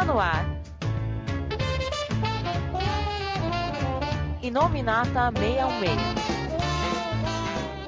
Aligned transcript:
Está 0.00 0.14
no 0.14 0.18
ar. 0.18 0.46
Inominata 4.40 5.30
616. 5.30 6.29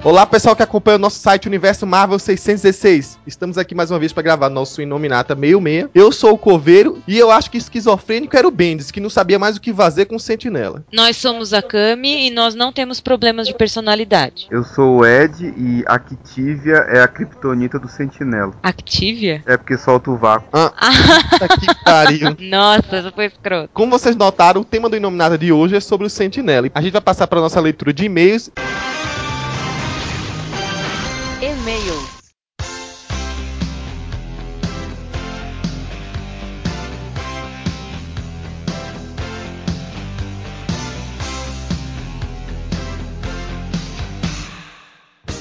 Olá, 0.04 0.26
pessoal 0.26 0.56
que 0.56 0.64
acompanha 0.64 0.96
o 0.96 1.00
nosso 1.00 1.20
site 1.20 1.46
Universo 1.46 1.86
Marvel 1.86 2.18
616. 2.18 3.20
Estamos 3.24 3.56
aqui 3.56 3.72
mais 3.72 3.88
uma 3.88 4.00
vez 4.00 4.12
para 4.12 4.24
gravar 4.24 4.50
nosso 4.50 4.82
Inominata 4.82 5.32
66. 5.36 5.90
Eu 5.94 6.10
sou 6.10 6.32
o 6.32 6.38
Coveiro 6.38 7.00
e 7.06 7.16
eu 7.16 7.30
acho 7.30 7.48
que 7.48 7.56
esquizofrênico 7.56 8.36
era 8.36 8.48
o 8.48 8.50
Bendis, 8.50 8.90
que 8.90 8.98
não 8.98 9.08
sabia 9.08 9.38
mais 9.38 9.56
o 9.56 9.60
que 9.60 9.72
fazer 9.72 10.06
com 10.06 10.16
o 10.16 10.20
Sentinela. 10.20 10.84
Nós 10.92 11.16
somos 11.16 11.52
a 11.52 11.62
Kami 11.62 12.26
e 12.26 12.30
nós 12.32 12.52
não 12.56 12.72
temos 12.72 13.00
problemas 13.00 13.46
de 13.46 13.54
personalidade. 13.54 14.48
Eu 14.50 14.64
sou 14.64 14.98
o 14.98 15.06
Ed 15.06 15.54
e 15.56 15.84
a 15.86 15.94
Activia 15.94 16.84
é 16.88 17.00
a 17.00 17.06
criptonita 17.06 17.78
do 17.78 17.88
Sentinela. 17.88 18.54
Activia? 18.60 19.40
É 19.46 19.56
porque 19.56 19.78
solta 19.78 20.10
o 20.10 20.16
vácuo. 20.16 20.48
Ah, 20.52 20.72
puta 21.30 21.48
que 21.60 21.84
pariu. 21.84 22.36
Nossa, 22.50 22.98
isso 22.98 23.12
foi 23.14 23.26
escroto. 23.26 23.70
Como 23.72 23.92
vocês 23.92 24.16
notaram, 24.16 24.62
o 24.62 24.64
tema 24.64 24.90
do 24.90 24.96
Inominata 24.96 25.38
de 25.38 25.52
hoje 25.52 25.76
é 25.76 25.80
sobre 25.80 26.08
o 26.08 26.10
Sentinela. 26.10 26.68
A 26.74 26.82
gente 26.82 26.92
vai 26.92 27.00
passar 27.00 27.28
para 27.28 27.40
nossa 27.40 27.60
leitura 27.60 27.92
de. 27.92 28.02
E-mails. 28.02 28.50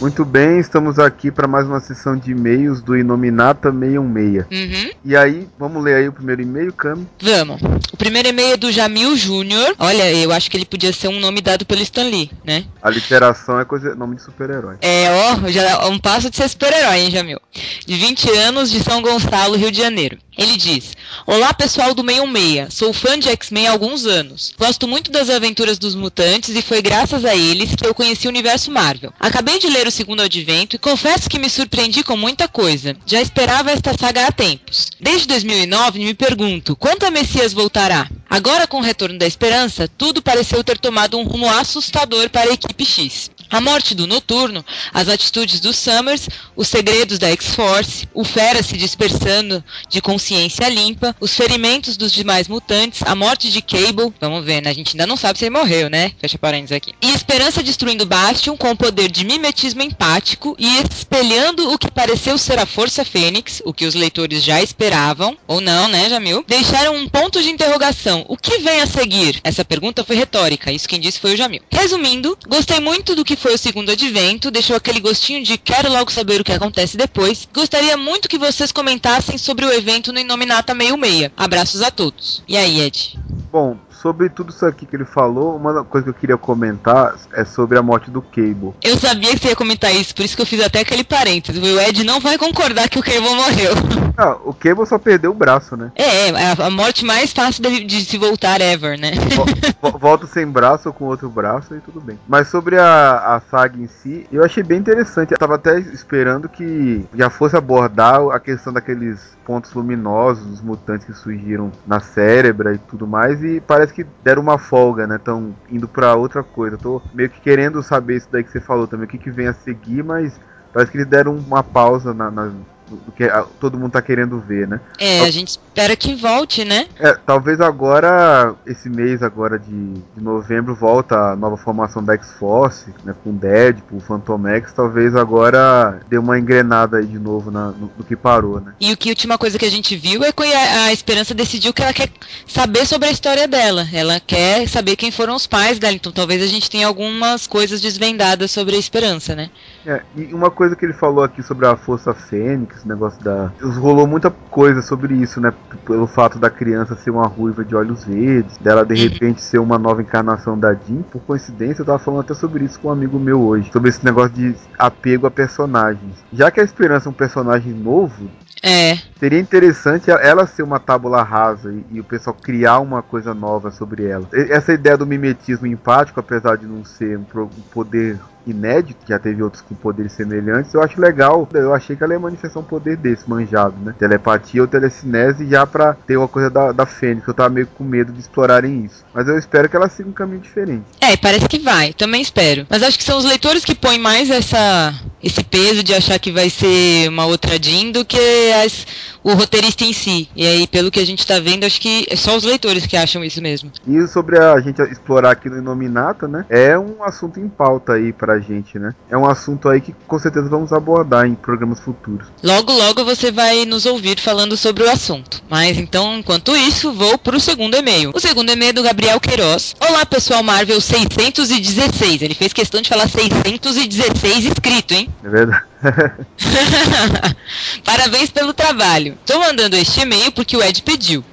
Muito 0.02 0.25
bem, 0.25 0.59
estamos 0.59 0.97
aqui 0.97 1.30
para 1.30 1.47
mais 1.47 1.67
uma 1.67 1.80
sessão 1.80 2.17
de 2.17 2.31
e-mails 2.31 2.81
do 2.81 2.97
Inominata 2.97 3.71
616. 3.71 4.45
Uhum. 4.49 4.91
E 5.05 5.16
aí, 5.16 5.47
vamos 5.59 5.83
ler 5.83 5.94
aí 5.94 6.07
o 6.07 6.11
primeiro 6.11 6.41
e-mail, 6.41 6.73
Cami? 6.73 7.07
Vamos. 7.21 7.61
O 7.94 7.97
primeiro 7.97 8.27
e-mail 8.27 8.53
é 8.53 8.57
do 8.57 8.72
Jamil 8.72 9.16
Júnior. 9.16 9.75
Olha, 9.77 10.11
eu 10.11 10.31
acho 10.31 10.49
que 10.49 10.57
ele 10.57 10.66
podia 10.66 10.91
ser 10.91 11.07
um 11.07 11.19
nome 11.19 11.39
dado 11.39 11.67
pelo 11.67 11.83
Stan 11.83 12.02
Lee, 12.02 12.31
né? 12.44 12.66
A 12.81 12.89
literação 12.89 13.59
é 13.59 13.63
coisa, 13.63 13.94
nome 13.94 14.16
de 14.16 14.23
super-herói. 14.23 14.77
É, 14.81 15.07
ó, 15.11 15.47
já 15.49 15.69
é 15.69 15.85
um 15.85 15.99
passo 15.99 16.31
de 16.31 16.35
ser 16.35 16.49
super-herói, 16.49 17.02
hein, 17.02 17.11
Jamil? 17.11 17.39
De 17.85 17.94
20 17.95 18.27
anos, 18.31 18.72
de 18.72 18.83
São 18.83 19.03
Gonçalo, 19.03 19.55
Rio 19.55 19.72
de 19.72 19.77
Janeiro. 19.77 20.17
Ele 20.37 20.55
diz: 20.55 20.95
Olá, 21.27 21.53
pessoal 21.53 21.93
do 21.93 22.03
616. 22.03 22.73
Sou 22.73 22.93
fã 22.93 23.19
de 23.19 23.27
X-Men 23.29 23.67
há 23.67 23.71
alguns 23.71 24.05
anos. 24.05 24.53
Gosto 24.57 24.88
muito 24.88 25.11
das 25.11 25.29
aventuras 25.29 25.77
dos 25.77 25.93
mutantes 25.93 26.55
e 26.55 26.61
foi 26.61 26.81
graças 26.81 27.25
a 27.25 27.35
eles 27.35 27.75
que 27.75 27.85
eu 27.85 27.93
conheci 27.93 28.27
o 28.27 28.29
universo 28.29 28.71
Marvel. 28.71 29.13
Acabei 29.19 29.59
de 29.59 29.67
ler 29.67 29.88
o 29.88 29.91
segundo 29.91 30.21
advento 30.21 30.75
e 30.75 30.79
confesso 30.79 31.29
que 31.29 31.38
me 31.38 31.49
surpreendi 31.49 32.01
com 32.01 32.15
muita 32.15 32.47
coisa. 32.47 32.95
Já 33.05 33.21
esperava 33.21 33.71
esta 33.71 33.93
saga 33.97 34.25
há 34.25 34.31
tempos. 34.31 34.89
Desde 34.99 35.27
2009 35.27 35.99
me 35.99 36.13
pergunto: 36.13 36.77
quando 36.77 37.03
a 37.03 37.11
Messias 37.11 37.51
voltará? 37.51 38.09
Agora, 38.29 38.66
com 38.66 38.77
o 38.77 38.81
retorno 38.81 39.19
da 39.19 39.27
esperança, 39.27 39.89
tudo 39.97 40.21
pareceu 40.21 40.63
ter 40.63 40.79
tomado 40.79 41.17
um 41.17 41.23
rumo 41.23 41.49
assustador 41.49 42.29
para 42.29 42.49
a 42.49 42.53
equipe 42.53 42.85
X. 42.85 43.29
A 43.52 43.59
morte 43.59 43.94
do 43.94 44.07
Noturno, 44.07 44.66
as 44.94 45.09
atitudes 45.09 45.59
do 45.59 45.73
Summers, 45.73 46.30
os 46.55 46.69
segredos 46.69 47.19
da 47.19 47.30
X-Force, 47.31 48.07
o 48.13 48.23
Fera 48.23 48.63
se 48.63 48.77
dispersando 48.77 49.61
de 49.89 50.02
consciência 50.02 50.69
limpa, 50.69 51.13
os 51.19 51.35
ferimentos 51.35 51.97
dos 51.97 52.13
demais 52.13 52.47
mutantes, 52.47 53.02
a 53.03 53.13
morte 53.13 53.52
de 53.52 53.61
Cable, 53.61 54.13
vamos 54.22 54.45
ver, 54.45 54.61
né? 54.61 54.69
A 54.69 54.73
gente 54.73 54.95
ainda 54.95 55.05
não 55.05 55.17
sabe 55.17 55.38
se 55.38 55.45
ele 55.45 55.57
morreu, 55.57 55.89
né? 55.89 56.13
Fecha 56.17 56.38
parênteses 56.38 56.72
aqui. 56.72 56.94
E 57.02 57.11
Esperança 57.11 57.61
destruindo 57.61 58.05
Bastion 58.05 58.55
com 58.55 58.72
o 58.72 58.75
poder 58.75 59.11
de 59.11 59.25
mimetismo 59.25 59.81
empático 59.81 60.56
e 60.57 60.78
espelhando 60.78 61.72
o 61.72 61.78
que 61.78 61.91
pareceu 61.91 62.38
ser 62.38 62.57
a 62.57 62.66
Força 62.66 63.03
Fênix, 63.03 63.62
o 63.66 63.73
que 63.73 63.85
os 63.85 63.95
leitores 63.95 64.44
já 64.44 64.62
esperavam, 64.62 65.38
ou 65.45 65.59
não, 65.59 65.89
né, 65.89 66.09
Jamil? 66.09 66.45
Deixaram 66.47 66.95
um 66.95 67.09
ponto 67.09 67.41
de 67.41 67.50
interrogação. 67.50 68.25
O 68.29 68.38
que 68.38 68.59
vem 68.59 68.79
a 68.79 68.88
seguir? 68.88 69.41
Essa 69.44 69.66
pergunta 69.66 70.06
foi 70.06 70.16
retórica, 70.16 70.72
isso 70.72 70.88
quem 70.88 71.01
disse 71.01 71.19
foi 71.19 71.33
o 71.33 71.38
Jamil. 71.38 71.62
Resumindo, 71.69 72.38
gostei 72.47 72.79
muito 72.79 73.13
do 73.13 73.25
que 73.25 73.41
foi 73.41 73.56
o 73.56 73.57
segundo 73.57 73.91
advento, 73.91 74.52
deixou 74.52 74.75
aquele 74.75 75.00
gostinho 75.00 75.44
de 75.44 75.57
quero 75.57 75.91
logo 75.91 76.12
saber 76.12 76.40
o 76.40 76.44
que 76.44 76.52
acontece 76.52 76.96
depois. 76.96 77.47
Gostaria 77.52 77.97
muito 77.97 78.29
que 78.29 78.38
vocês 78.38 78.72
comentassem 78.72 79.38
sobre 79.38 79.66
o 79.66 79.74
evento 79.74 80.13
no 80.13 80.19
Inominata 80.19 80.74
66. 80.74 81.31
Abraços 81.35 81.81
a 81.81 81.90
todos. 81.90 82.44
E 82.47 82.56
aí, 82.56 82.80
Ed? 82.80 83.19
Bom, 83.51 83.78
sobre 84.01 84.29
tudo 84.29 84.50
isso 84.51 84.66
aqui 84.66 84.85
que 84.85 84.95
ele 84.95 85.06
falou, 85.06 85.56
uma 85.56 85.84
coisa 85.84 86.06
que 86.06 86.09
eu 86.09 86.13
queria 86.13 86.38
comentar 86.38 87.16
é 87.34 87.45
sobre 87.45 87.78
a 87.78 87.81
morte 87.81 88.09
do 88.09 88.22
Cable. 88.22 88.73
Eu 88.84 88.97
sabia 88.97 89.31
que 89.35 89.39
você 89.39 89.50
ia 89.50 89.56
comentar 89.56 89.94
isso, 89.94 90.13
por 90.16 90.23
isso 90.23 90.35
que 90.35 90.41
eu 90.41 90.45
fiz 90.45 90.62
até 90.63 90.79
aquele 90.79 91.03
parênteses. 91.03 91.62
O 91.62 91.79
Ed 91.79 92.03
não 92.03 92.19
vai 92.19 92.38
concordar 92.38 92.89
que 92.89 93.00
o 93.00 93.03
Cable 93.03 93.35
morreu. 93.35 93.73
Ah, 94.17 94.35
o 94.44 94.53
Cable 94.53 94.85
só 94.85 95.00
perdeu 95.00 95.31
o 95.31 95.34
braço, 95.34 95.75
né? 95.78 95.89
É, 95.95 96.28
é 96.28 96.51
a, 96.66 96.69
morte 96.69 97.03
mais 97.06 97.31
fácil 97.31 97.63
de, 97.63 97.85
de 97.85 98.03
se 98.06 98.17
voltar 98.17 98.59
ever, 98.59 99.00
né? 99.00 99.12
Vo- 99.35 99.45
vo- 99.91 99.97
Volta 99.97 100.28
sem 100.28 100.45
braço 100.45 100.89
ou 100.89 100.94
com 100.94 101.06
outro 101.06 101.29
braço 101.29 101.73
e 101.75 101.79
tudo 101.79 102.01
bem. 102.01 102.19
Mas 102.28 102.50
sobre 102.50 102.78
a, 102.78 103.35
a 103.35 103.39
saga 103.50 103.79
em 103.81 103.88
si, 103.88 104.28
eu 104.31 104.44
achei 104.44 104.62
bem 104.63 104.78
interessante. 104.79 105.31
Eu 105.31 105.38
tava 105.38 105.56
até 105.56 105.79
esperando 105.79 106.50
que 106.50 107.06
já 107.16 107.29
fosse 107.29 107.56
abordar 107.56 108.19
a 108.31 108.39
questão 108.39 108.73
daqueles 108.73 109.18
pontos 109.45 109.73
luminosos, 109.73 110.45
dos 110.45 110.62
mutantes 110.62 111.06
que 111.07 111.13
surgiram 111.13 111.72
na 111.88 112.00
cérebra 112.01 112.73
e 112.73 112.78
tudo 112.78 113.07
mais. 113.07 113.41
E 113.44 113.62
parece 113.62 113.91
que 113.94 114.03
deram 114.24 114.41
uma 114.41 114.57
folga, 114.57 115.06
né? 115.07 115.16
Estão 115.16 115.56
indo 115.69 115.88
pra 115.88 116.16
outra 116.16 116.44
coisa. 116.44 116.78
Tô 116.78 117.02
meio 117.13 117.29
que 117.29 117.41
querendo 117.41 117.81
saber 117.84 118.18
isso 118.18 118.28
daí 118.31 118.44
que 118.44 118.52
você 118.52 118.59
falou 118.59 118.88
também, 118.88 119.06
o 119.06 119.09
que, 119.09 119.18
que 119.18 119.31
vem 119.31 119.47
a 119.47 119.53
seguir, 119.53 120.03
mas 120.03 120.40
parece 120.74 120.91
que 120.91 120.97
eles 120.97 121.07
deram 121.07 121.35
uma 121.35 121.63
pausa 121.63 122.13
na. 122.13 122.31
na 122.31 122.51
do 122.96 123.12
que 123.12 123.24
a- 123.24 123.46
todo 123.59 123.78
mundo 123.78 123.91
tá 123.91 124.02
querendo 124.02 124.40
ver, 124.40 124.68
né? 124.68 124.79
É, 125.00 125.22
a 125.22 125.31
gente 125.31 125.50
espera 125.50 125.96
que 125.96 126.16
volte, 126.16 126.63
né? 126.66 126.88
É, 127.00 127.13
talvez 127.25 127.59
agora, 127.62 128.53
esse 128.66 128.90
mês 128.90 129.22
agora 129.24 129.57
de, 129.59 129.94
de 130.16 130.22
novembro, 130.22 130.75
volta 130.75 131.16
a 131.31 131.35
nova 131.35 131.57
formação 131.57 132.03
da 132.03 132.13
X-Force, 132.13 132.88
né, 133.03 133.13
com 133.24 133.34
Deadpool, 133.35 134.00
Phantom 134.00 134.47
X, 134.47 134.74
talvez 134.74 135.16
agora 135.16 136.00
dê 136.09 136.18
uma 136.18 136.38
engrenada 136.40 136.97
aí 136.97 137.06
de 137.06 137.19
novo 137.19 137.50
na, 137.51 137.68
no, 137.68 137.91
no 137.97 138.03
que 138.03 138.16
parou, 138.16 138.59
né? 138.62 138.74
E 138.80 138.91
o 138.91 138.97
que 138.97 139.09
a 139.09 139.12
última 139.12 139.38
coisa 139.38 139.57
que 139.57 139.66
a 139.66 139.72
gente 139.72 139.96
viu 139.96 140.24
é 140.24 140.31
que 140.31 140.44
a, 140.44 140.85
a 140.85 140.94
Esperança 140.94 141.34
decidiu 141.34 141.74
que 141.74 141.81
ela 141.81 141.94
quer 141.94 142.09
saber 142.47 142.85
sobre 142.85 143.07
a 143.07 143.12
história 143.12 143.47
dela. 143.47 143.88
Ela 143.94 144.19
quer 144.19 144.68
saber 144.68 144.96
quem 144.96 145.12
foram 145.12 145.35
os 145.35 145.47
pais 145.47 145.80
dela. 145.80 145.94
Então 145.96 146.12
talvez 146.12 146.41
a 146.41 146.47
gente 146.47 146.69
tenha 146.69 146.88
algumas 146.88 147.47
coisas 147.47 147.81
desvendadas 147.81 148.51
sobre 148.51 148.75
a 148.75 148.80
Esperança, 148.80 149.35
né? 149.35 149.50
É, 149.86 150.02
e 150.16 150.34
uma 150.34 150.52
coisa 150.52 150.75
que 150.75 150.86
ele 150.86 150.94
falou 150.94 151.24
aqui 151.24 151.42
sobre 151.42 151.66
a 151.66 151.75
Força 151.75 152.14
Fênix, 152.14 152.78
esse 152.78 152.88
negócio 152.88 153.22
da... 153.24 153.52
Rolou 153.62 154.06
muita 154.06 154.30
coisa 154.30 154.81
sobre 154.81 155.16
isso, 155.16 155.42
né? 155.42 155.53
Pelo 155.86 156.08
fato 156.08 156.38
da 156.38 156.50
criança 156.50 156.96
ser 156.96 157.09
uma 157.09 157.28
ruiva 157.28 157.66
de 157.66 157.75
olhos 157.75 158.06
verdes, 158.06 158.58
dela 158.58 158.86
de 158.86 158.96
repente 158.96 159.42
ser 159.42 159.59
uma 159.59 159.78
nova 159.80 160.02
encarnação 160.02 160.58
da 160.58 160.74
Jean. 160.74 161.02
Por 161.12 161.22
coincidência, 161.22 161.81
eu 161.81 161.86
tava 161.86 162.00
falando 162.00 162.22
até 162.22 162.34
sobre 162.34 162.66
isso 162.66 162.80
com 162.80 162.90
um 162.90 162.92
amigo 162.92 163.19
meu 163.19 163.42
hoje, 163.42 163.72
sobre 163.72 163.90
esse 163.90 164.03
negócio 164.06 164.31
de 164.31 164.56
apego 164.78 165.25
a 165.25 165.31
personagens. 165.31 166.24
Já 166.31 166.52
que 166.52 166.59
a 166.59 166.63
Esperança 166.63 167.09
é 167.09 167.12
um 167.12 167.13
personagem 167.13 167.74
novo, 167.74 168.30
É. 168.63 168.96
Seria 169.19 169.40
interessante 169.40 170.12
ela 170.12 170.46
ser 170.46 170.62
uma 170.62 170.80
tábula 170.80 171.24
rasa 171.24 171.72
e, 171.72 171.98
e 171.98 172.00
o 172.00 172.03
pessoal 172.03 172.36
criar 172.40 172.80
uma 172.80 173.02
coisa 173.02 173.34
nova 173.34 173.72
sobre 173.72 174.06
ela. 174.06 174.28
Essa 174.31 174.74
ideia 174.74 174.96
do 174.96 175.06
mimetismo 175.06 175.66
empático, 175.66 176.19
apesar 176.19 176.58
de 176.58 176.68
não 176.68 176.86
ser 176.86 177.18
um 177.18 177.24
poder 177.72 178.19
inédito, 178.46 179.00
já 179.07 179.19
teve 179.19 179.41
outros 179.44 179.62
com 179.62 179.75
poderes 179.75 180.12
semelhantes, 180.13 180.74
eu 180.74 180.81
acho 180.81 181.00
legal. 181.00 181.47
Eu 181.53 181.74
achei 181.74 181.96
que 181.96 182.03
ela 182.03 182.13
ia 182.13 182.19
manifestar 182.19 182.59
um 182.59 182.63
poder 182.63 182.97
desse, 182.97 183.29
manjado, 183.29 183.75
né? 183.84 183.94
Telepatia 183.97 184.62
ou 184.62 184.68
telecinese 184.68 185.47
já 185.50 185.66
pra 185.66 185.94
ter 186.07 186.18
uma 186.18 186.28
coisa 186.28 186.50
da, 186.50 186.72
da 186.72 186.85
Fênix. 186.85 187.28
Eu 187.28 187.34
tava 187.34 187.50
meio 187.50 187.68
com 187.68 187.84
medo 187.84 188.12
de 188.12 188.19
explorarem 188.19 188.86
isso. 188.86 189.04
Mas 189.13 189.27
eu 189.27 189.38
espero 189.38 189.69
que 189.69 189.75
ela 189.75 189.89
siga 189.89 190.10
um 190.10 190.13
caminho 190.13 190.39
diferente. 190.42 190.83
É, 191.00 191.15
parece 191.18 191.48
que 191.48 191.60
vai, 191.60 191.94
também 191.94 192.21
espero. 192.21 192.65
Mas 192.69 192.83
acho 192.83 192.98
que 192.98 193.04
são 193.04 193.18
os 193.18 193.25
leitores 193.25 193.63
que 193.65 193.75
põem 193.75 194.00
mais 194.00 194.30
essa, 194.30 194.94
esse 195.24 195.44
peso 195.44 195.83
de 195.83 195.94
achar 195.94 196.18
que 196.19 196.31
vai 196.31 196.50
ser 196.50 197.10
uma 197.10 197.25
outra 197.25 197.62
Jean 197.62 197.92
do 197.92 198.04
que 198.06 198.18
as- 198.63 198.86
o 199.23 199.33
roteirista 199.33 199.83
em 199.83 199.94
si. 199.94 200.29
E 200.35 200.45
aí, 200.45 200.68
pelo 200.68 200.91
que 200.91 201.00
a 201.00 201.06
gente 201.06 201.25
tá 201.25 201.39
vendo, 201.39 201.65
acho 201.65 201.79
que 201.79 202.06
é 202.09 202.15
só 202.15 202.35
os 202.35 202.44
leitores 202.44 202.85
que 202.85 202.97
acham 202.97 203.23
isso 203.23 203.41
mesmo. 203.41 203.71
E 203.88 204.07
sobre 204.07 204.38
a 204.38 204.59
gente 204.59 204.81
explorar 204.83 205.31
aqui 205.31 205.50
no 205.50 205.57
Inominata, 205.57 206.27
né? 206.27 206.45
É 206.50 206.77
um 206.77 207.03
assunto 207.03 207.39
em 207.39 207.47
pauta 207.47 207.94
aí 207.94 208.12
pra 208.12 208.39
gente, 208.39 208.77
né? 208.79 208.94
É 209.09 209.18
um 209.18 209.25
assunto 209.25 209.69
aí 209.69 209.81
que 209.81 209.94
com 210.07 210.19
certeza 210.19 210.50
vamos 210.50 210.71
abordar 210.73 211.25
em 211.25 211.35
programas 211.35 211.79
futuros. 211.79 212.27
Logo, 212.44 212.71
logo 212.71 213.06
você 213.06 213.31
vai 213.31 213.65
nos 213.65 213.85
ouvir 213.85 214.19
falando 214.19 214.57
sobre 214.57 214.83
o 214.83 214.89
assunto. 214.89 215.41
Mas 215.50 215.77
então, 215.77 216.17
enquanto 216.17 216.56
isso, 216.56 216.94
vou 216.94 217.17
pro 217.17 217.39
segundo 217.39 217.75
e-mail. 217.75 218.12
O 218.13 218.19
segundo 218.19 218.51
e-mail 218.51 218.69
é 218.69 218.74
do 218.74 218.83
Gabriel 218.83 219.19
Queiroz. 219.19 219.75
Olá, 219.79 220.06
pessoal 220.06 220.44
Marvel 220.44 220.79
616. 220.79 222.21
Ele 222.21 222.33
fez 222.33 222.53
questão 222.53 222.81
de 222.81 222.89
falar 222.89 223.07
616 223.07 224.45
escrito, 224.45 224.94
hein? 224.94 225.09
É 225.24 225.29
verdade. 225.29 225.70
Parabéns 227.83 228.30
pelo 228.30 228.54
trabalho. 228.54 229.18
Tô 229.25 229.39
mandando 229.39 229.75
este 229.75 230.01
e-mail 230.01 230.31
porque 230.31 230.56
o 230.56 230.63
Ed 230.63 230.81
pediu. 230.83 231.24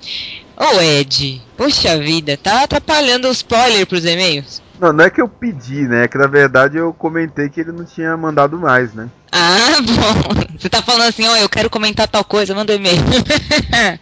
Ô 0.57 0.81
Ed, 0.81 1.41
poxa 1.57 1.99
vida, 1.99 2.37
tá 2.37 2.63
atrapalhando 2.63 3.29
o 3.29 3.33
spoiler 3.33 3.87
pros 3.87 4.05
e-mails. 4.05 4.63
Não, 4.81 4.93
não 4.93 5.05
é 5.05 5.11
que 5.11 5.21
eu 5.21 5.29
pedi, 5.29 5.83
né? 5.89 6.05
É 6.05 6.09
que 6.09 6.17
na 6.17 6.27
verdade 6.27 6.77
eu 6.77 6.93
comentei 6.93 7.49
que 7.49 7.61
ele 7.61 7.73
não 7.73 7.85
tinha 7.85 8.17
mandado 8.17 8.59
mais, 8.59 8.95
né? 8.95 9.09
Ah, 9.33 9.81
bom. 9.83 10.57
Você 10.59 10.69
tá 10.69 10.83
falando 10.83 11.09
assim, 11.09 11.27
ó, 11.27 11.37
eu 11.37 11.49
quero 11.49 11.69
comentar 11.69 12.09
tal 12.09 12.25
coisa, 12.25 12.55
manda 12.55 12.73
um 12.73 12.77
e-mail. 12.77 12.99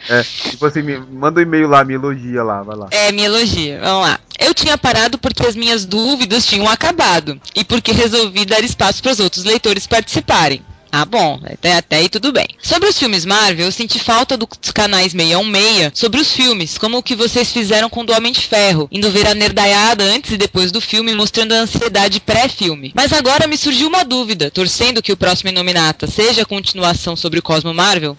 É, 0.08 0.22
tipo 0.22 0.64
assim, 0.66 0.82
me, 0.82 0.98
manda 0.98 1.40
um 1.40 1.42
e-mail 1.42 1.68
lá, 1.68 1.84
me 1.84 1.94
elogia 1.94 2.42
lá, 2.42 2.62
vai 2.62 2.76
lá. 2.76 2.88
É, 2.90 3.10
me 3.12 3.22
elogia. 3.22 3.80
Vamos 3.80 4.08
lá. 4.08 4.20
Eu 4.38 4.54
tinha 4.54 4.78
parado 4.78 5.18
porque 5.18 5.44
as 5.46 5.56
minhas 5.56 5.84
dúvidas 5.84 6.46
tinham 6.46 6.68
acabado 6.68 7.40
e 7.54 7.64
porque 7.64 7.92
resolvi 7.92 8.44
dar 8.44 8.62
espaço 8.62 9.02
para 9.02 9.12
os 9.12 9.20
outros 9.20 9.44
leitores 9.44 9.86
participarem. 9.86 10.62
Ah, 10.90 11.04
bom, 11.04 11.40
até, 11.44 11.74
até 11.74 11.96
aí 11.96 12.08
tudo 12.08 12.32
bem. 12.32 12.46
Sobre 12.62 12.88
os 12.88 12.98
filmes 12.98 13.24
Marvel, 13.24 13.66
eu 13.66 13.72
senti 13.72 13.98
falta 13.98 14.36
dos 14.36 14.70
canais 14.72 15.12
616 15.12 15.92
sobre 15.94 16.20
os 16.20 16.32
filmes, 16.32 16.78
como 16.78 16.98
o 16.98 17.02
que 17.02 17.14
vocês 17.14 17.52
fizeram 17.52 17.90
com 17.90 18.00
o 18.00 18.04
do 18.04 18.12
Homem 18.12 18.32
de 18.32 18.40
Ferro, 18.40 18.88
indo 18.90 19.10
ver 19.10 19.26
a 19.26 19.34
nerdaiada 19.34 20.04
antes 20.04 20.32
e 20.32 20.36
depois 20.36 20.72
do 20.72 20.80
filme, 20.80 21.14
mostrando 21.14 21.52
a 21.52 21.60
ansiedade 21.60 22.20
pré-filme. 22.20 22.92
Mas 22.94 23.12
agora 23.12 23.46
me 23.46 23.56
surgiu 23.56 23.88
uma 23.88 24.04
dúvida, 24.04 24.50
torcendo 24.50 25.02
que 25.02 25.12
o 25.12 25.16
próximo 25.16 25.50
Inominata 25.50 26.06
seja 26.06 26.42
a 26.42 26.46
continuação 26.46 27.16
sobre 27.16 27.38
o 27.38 27.42
Cosmo 27.42 27.74
Marvel, 27.74 28.16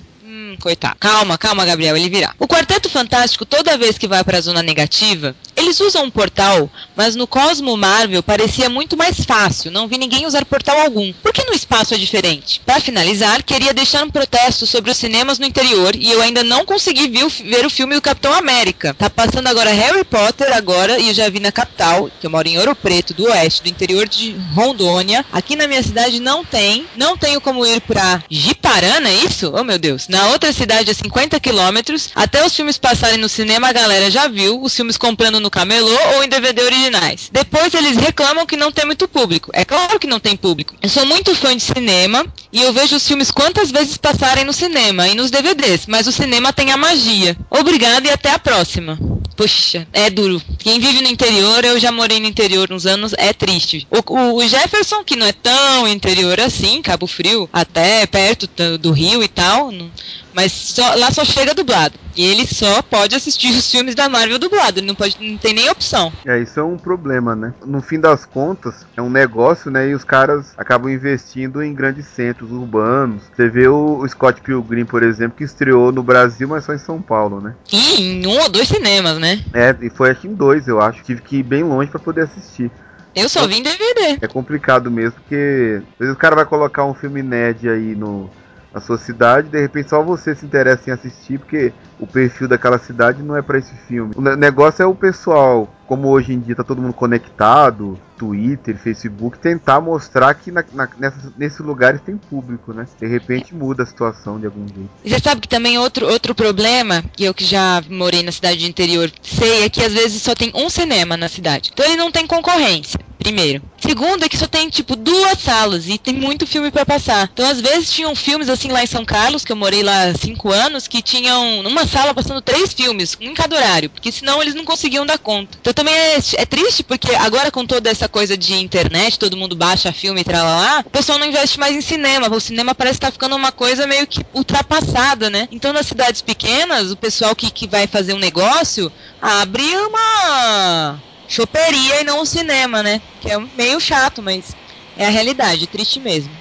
Coitado. 0.55 0.97
Calma, 0.99 1.38
calma, 1.38 1.65
Gabriel, 1.65 1.97
ele 1.97 2.09
virá. 2.09 2.33
O 2.39 2.47
Quarteto 2.47 2.89
Fantástico, 2.89 3.45
toda 3.45 3.77
vez 3.77 3.97
que 3.97 4.07
vai 4.07 4.23
para 4.23 4.38
a 4.38 4.41
zona 4.41 4.61
negativa, 4.61 5.35
eles 5.55 5.79
usam 5.79 6.05
um 6.05 6.09
portal, 6.11 6.69
mas 6.95 7.15
no 7.15 7.25
Cosmo 7.25 7.75
Marvel 7.75 8.21
parecia 8.21 8.69
muito 8.69 8.95
mais 8.95 9.25
fácil. 9.25 9.71
Não 9.71 9.88
vi 9.88 9.97
ninguém 9.97 10.25
usar 10.25 10.45
portal 10.45 10.79
algum. 10.79 11.11
Por 11.13 11.33
que 11.33 11.44
no 11.45 11.53
espaço 11.53 11.94
é 11.94 11.97
diferente? 11.97 12.61
Para 12.65 12.79
finalizar, 12.79 13.44
queria 13.44 13.73
deixar 13.73 14.03
um 14.03 14.09
protesto 14.09 14.67
sobre 14.67 14.91
os 14.91 14.97
cinemas 14.97 15.39
no 15.39 15.45
interior 15.45 15.95
e 15.95 16.11
eu 16.11 16.21
ainda 16.21 16.44
não 16.44 16.63
consegui 16.63 17.07
ver 17.07 17.65
o, 17.65 17.69
filme 17.69 17.95
do 17.95 18.01
Capitão 18.01 18.33
América. 18.33 18.94
Tá 18.94 19.09
passando 19.09 19.47
agora 19.47 19.71
Harry 19.71 20.03
Potter 20.03 20.55
agora 20.55 20.99
e 20.99 21.07
eu 21.07 21.13
já 21.13 21.27
vi 21.29 21.39
na 21.39 21.51
capital, 21.51 22.09
que 22.19 22.27
eu 22.27 22.31
moro 22.31 22.47
em 22.47 22.57
Ouro 22.59 22.75
Preto, 22.75 23.13
do 23.13 23.25
oeste, 23.25 23.63
do 23.63 23.69
interior 23.69 24.07
de 24.07 24.35
Rondônia. 24.53 25.25
Aqui 25.31 25.55
na 25.55 25.67
minha 25.67 25.81
cidade 25.81 26.19
não 26.19 26.45
tem. 26.45 26.85
Não 26.95 27.17
tenho 27.17 27.41
como 27.41 27.65
ir 27.65 27.81
pra 27.81 28.23
Jiparana, 28.29 29.09
é 29.09 29.25
isso? 29.25 29.51
Oh 29.55 29.63
meu 29.63 29.79
Deus. 29.79 30.07
Na 30.07 30.29
outra 30.37 30.53
cidade 30.53 30.91
a 30.91 30.93
50 30.93 31.39
quilômetros. 31.39 32.09
Até 32.15 32.45
os 32.45 32.55
filmes 32.55 32.77
passarem 32.77 33.17
no 33.17 33.27
cinema 33.27 33.69
a 33.69 33.73
galera 33.73 34.09
já 34.11 34.27
viu, 34.27 34.61
os 34.61 34.75
filmes 34.75 34.95
comprando 34.95 35.39
no 35.39 35.49
camelô 35.49 35.97
ou 36.15 36.23
em 36.23 36.29
DVD 36.29 36.61
originais. 36.61 37.29
Depois 37.31 37.73
eles 37.73 37.97
reclamam 37.97 38.45
que 38.45 38.55
não 38.55 38.71
tem 38.71 38.85
muito 38.85 39.07
público. 39.07 39.49
É 39.53 39.65
claro 39.65 39.99
que 39.99 40.05
não 40.05 40.19
tem 40.19 40.37
público. 40.37 40.75
Eu 40.81 40.89
sou 40.89 41.05
muito 41.05 41.35
fã 41.35 41.57
de 41.57 41.63
cinema 41.63 42.25
e 42.53 42.61
eu 42.61 42.71
vejo 42.71 42.95
os 42.95 43.07
filmes 43.07 43.31
quantas 43.31 43.71
vezes 43.71 43.97
passarem 43.97 44.45
no 44.45 44.53
cinema 44.53 45.07
e 45.07 45.15
nos 45.15 45.31
DVDs, 45.31 45.87
mas 45.87 46.07
o 46.07 46.11
cinema 46.11 46.53
tem 46.53 46.71
a 46.71 46.77
magia. 46.77 47.35
Obrigada 47.49 48.07
e 48.07 48.11
até 48.11 48.31
a 48.31 48.39
próxima. 48.39 48.97
Poxa, 49.35 49.87
é 49.93 50.09
duro. 50.09 50.41
Quem 50.57 50.79
vive 50.79 51.01
no 51.01 51.07
interior, 51.09 51.63
eu 51.63 51.79
já 51.79 51.91
morei 51.91 52.19
no 52.19 52.27
interior 52.27 52.71
uns 52.71 52.85
anos, 52.85 53.13
é 53.17 53.33
triste. 53.33 53.87
O, 53.91 54.13
o, 54.13 54.35
o 54.37 54.47
Jefferson, 54.47 55.03
que 55.03 55.15
não 55.15 55.27
é 55.27 55.31
tão 55.31 55.87
interior 55.87 56.39
assim, 56.39 56.81
Cabo 56.81 57.05
Frio, 57.05 57.49
até 57.53 58.05
perto 58.07 58.47
do, 58.55 58.77
do 58.77 58.91
Rio 58.91 59.21
e 59.21 59.27
tal, 59.27 59.71
não, 59.71 59.91
mas 60.37 60.51
só, 60.51 60.93
lá 60.93 61.09
só 61.09 61.25
chega 61.25 61.55
dublado. 61.55 61.95
E 62.15 62.23
ele 62.23 62.45
só 62.45 62.83
pode 62.83 63.15
assistir 63.15 63.49
os 63.49 63.71
filmes 63.71 63.95
da 63.95 64.07
Marvel 64.07 64.37
dublado. 64.37 64.79
Ele 64.79 64.85
não, 64.85 64.93
pode, 64.93 65.17
não 65.19 65.35
tem 65.35 65.51
nem 65.51 65.67
opção. 65.67 66.13
É, 66.23 66.39
isso 66.39 66.59
é 66.59 66.63
um 66.63 66.77
problema, 66.77 67.35
né? 67.35 67.55
No 67.65 67.81
fim 67.81 67.99
das 67.99 68.23
contas, 68.23 68.85
é 68.95 69.01
um 69.01 69.09
negócio, 69.09 69.71
né? 69.71 69.89
E 69.89 69.95
os 69.95 70.03
caras 70.03 70.53
acabam 70.55 70.91
investindo 70.91 71.63
em 71.63 71.73
grandes 71.73 72.05
centros 72.05 72.51
urbanos. 72.51 73.23
Você 73.35 73.49
vê 73.49 73.67
o, 73.67 73.97
o 73.97 74.07
Scott 74.07 74.39
Pilgrim, 74.41 74.85
por 74.85 75.01
exemplo, 75.01 75.37
que 75.37 75.43
estreou 75.43 75.91
no 75.91 76.03
Brasil, 76.03 76.47
mas 76.47 76.65
só 76.65 76.73
em 76.75 76.77
São 76.79 77.01
Paulo, 77.01 77.41
né? 77.41 77.55
E 77.73 77.99
em 77.99 78.27
um 78.27 78.39
ou 78.39 78.47
dois 78.47 78.67
cinemas, 78.67 79.17
né? 79.17 79.43
É, 79.55 79.75
e 79.81 79.89
foi 79.89 80.11
aqui 80.11 80.27
em 80.27 80.35
dois, 80.35 80.67
eu 80.67 80.79
acho. 80.79 81.03
Tive 81.03 81.23
que 81.23 81.37
ir 81.37 81.43
bem 81.43 81.63
longe 81.63 81.89
para 81.89 81.99
poder 81.99 82.21
assistir. 82.21 82.69
Eu 83.15 83.27
só 83.27 83.47
vim 83.47 83.63
DVD. 83.63 84.19
É 84.21 84.27
complicado 84.27 84.91
mesmo, 84.91 85.13
porque 85.13 85.81
às 85.93 85.99
vezes 85.99 86.13
o 86.13 86.17
cara 86.17 86.35
vai 86.35 86.45
colocar 86.45 86.85
um 86.85 86.93
filme 86.93 87.23
nerd 87.23 87.67
aí 87.67 87.95
no, 87.95 88.29
na 88.77 88.81
sua 88.81 88.97
cidade, 89.00 89.50
de 89.50 89.59
repente 89.59 89.89
só 89.89 90.03
você 90.03 90.35
se 90.35 90.45
interessa 90.45 90.89
em 90.89 90.94
assistir, 90.94 91.39
porque 91.39 91.74
o 91.99 92.05
perfil 92.05 92.47
daquela 92.47 92.77
cidade 92.77 93.23
não 93.23 93.35
é 93.35 93.41
para 93.41 93.57
esse 93.57 93.73
filme. 93.88 94.13
O 94.15 94.21
negócio 94.21 94.83
é 94.83 94.85
o 94.85 94.95
pessoal, 94.95 95.67
como 95.88 96.09
hoje 96.09 96.33
em 96.33 96.39
dia 96.39 96.55
tá 96.55 96.63
todo 96.63 96.81
mundo 96.81 96.94
conectado, 96.94 97.99
Twitter, 98.17 98.77
Facebook, 98.77 99.38
tentar 99.38 99.79
mostrar 99.79 100.33
que 100.33 100.51
na, 100.51 100.63
na, 100.73 100.89
nesses 101.38 101.59
lugares 101.59 102.01
tem 102.01 102.17
público, 102.17 102.73
né? 102.73 102.88
De 102.99 103.07
repente 103.07 103.53
muda 103.53 103.83
a 103.83 103.85
situação 103.85 104.39
de 104.39 104.45
algum 104.45 104.67
jeito. 104.67 104.89
Você 105.05 105.19
sabe 105.19 105.41
que 105.41 105.47
também 105.47 105.77
outro, 105.77 106.07
outro 106.07 106.33
problema, 106.33 107.03
que 107.13 107.23
eu 107.23 107.33
que 107.33 107.45
já 107.45 107.81
morei 107.89 108.23
na 108.23 108.31
cidade 108.31 108.57
de 108.57 108.67
interior 108.67 109.11
sei, 109.21 109.63
é 109.63 109.69
que 109.69 109.83
às 109.83 109.94
vezes 109.94 110.21
só 110.21 110.33
tem 110.33 110.51
um 110.55 110.69
cinema 110.69 111.15
na 111.15 111.29
cidade. 111.29 111.71
Então 111.73 111.85
ele 111.85 111.95
não 111.95 112.11
tem 112.11 112.25
concorrência. 112.25 112.99
Primeiro. 113.17 113.61
Segundo 113.79 114.23
é 114.23 114.29
que 114.29 114.38
só 114.38 114.47
tem, 114.47 114.69
tipo, 114.69 114.95
duas 114.95 115.39
salas 115.39 115.88
e 115.88 115.97
tem 115.97 116.13
muito 116.13 116.45
filme 116.45 116.71
para 116.71 116.85
passar. 116.85 117.29
Então, 117.33 117.49
às 117.49 117.59
vezes, 117.59 117.91
tinham 117.91 118.15
filmes, 118.15 118.47
assim, 118.47 118.69
lá 118.69 118.83
em 118.83 118.88
São 118.88 119.03
Carlos, 119.03 119.44
que 119.44 119.51
eu 119.51 119.55
morei 119.55 119.83
lá 119.83 120.03
há 120.03 120.13
cinco 120.13 120.51
anos, 120.51 120.88
que 120.88 121.01
tinham 121.01 121.63
numa 121.63 121.85
sala 121.87 122.13
passando 122.13 122.41
três 122.41 122.73
filmes, 122.73 123.17
um 123.21 123.27
em 123.27 123.33
cada 123.33 123.55
horário, 123.55 123.89
porque 123.89 124.11
senão 124.11 124.41
eles 124.41 124.53
não 124.53 124.65
conseguiam 124.65 125.05
dar 125.05 125.17
conta. 125.17 125.57
Então, 125.59 125.73
também 125.73 125.93
é, 125.93 126.17
é 126.35 126.45
triste, 126.45 126.83
porque 126.83 127.13
agora 127.15 127.51
com 127.51 127.65
toda 127.65 127.89
essa 127.89 128.07
coisa 128.07 128.37
de 128.37 128.53
internet, 128.55 129.19
todo 129.19 129.37
mundo 129.37 129.55
baixa 129.55 129.91
filme 129.91 130.23
e 130.25 130.31
lá, 130.31 130.83
o 130.85 130.89
pessoal 130.89 131.17
não 131.17 131.27
investe 131.27 131.59
mais 131.59 131.75
em 131.75 131.81
cinema. 131.81 132.29
O 132.29 132.39
cinema 132.39 132.75
parece 132.75 132.97
estar 132.97 133.07
tá 133.07 133.11
ficando 133.11 133.35
uma 133.35 133.51
coisa 133.51 133.87
meio 133.87 134.05
que 134.05 134.25
ultrapassada, 134.33 135.29
né? 135.29 135.47
Então, 135.51 135.73
nas 135.73 135.87
cidades 135.87 136.21
pequenas, 136.21 136.91
o 136.91 136.97
pessoal 136.97 137.35
que, 137.35 137.49
que 137.49 137.67
vai 137.67 137.87
fazer 137.87 138.13
um 138.13 138.19
negócio 138.19 138.91
abre 139.21 139.63
uma 139.77 140.99
choperia 141.27 142.01
e 142.01 142.03
não 142.03 142.21
o 142.21 142.25
cinema, 142.25 142.81
né? 142.83 143.01
Que 143.21 143.31
é 143.31 143.39
meio 143.57 143.79
chato, 143.79 144.21
mas 144.21 144.55
é 144.97 145.05
a 145.05 145.09
realidade, 145.09 145.67
triste 145.67 145.99
mesmo. 145.99 146.31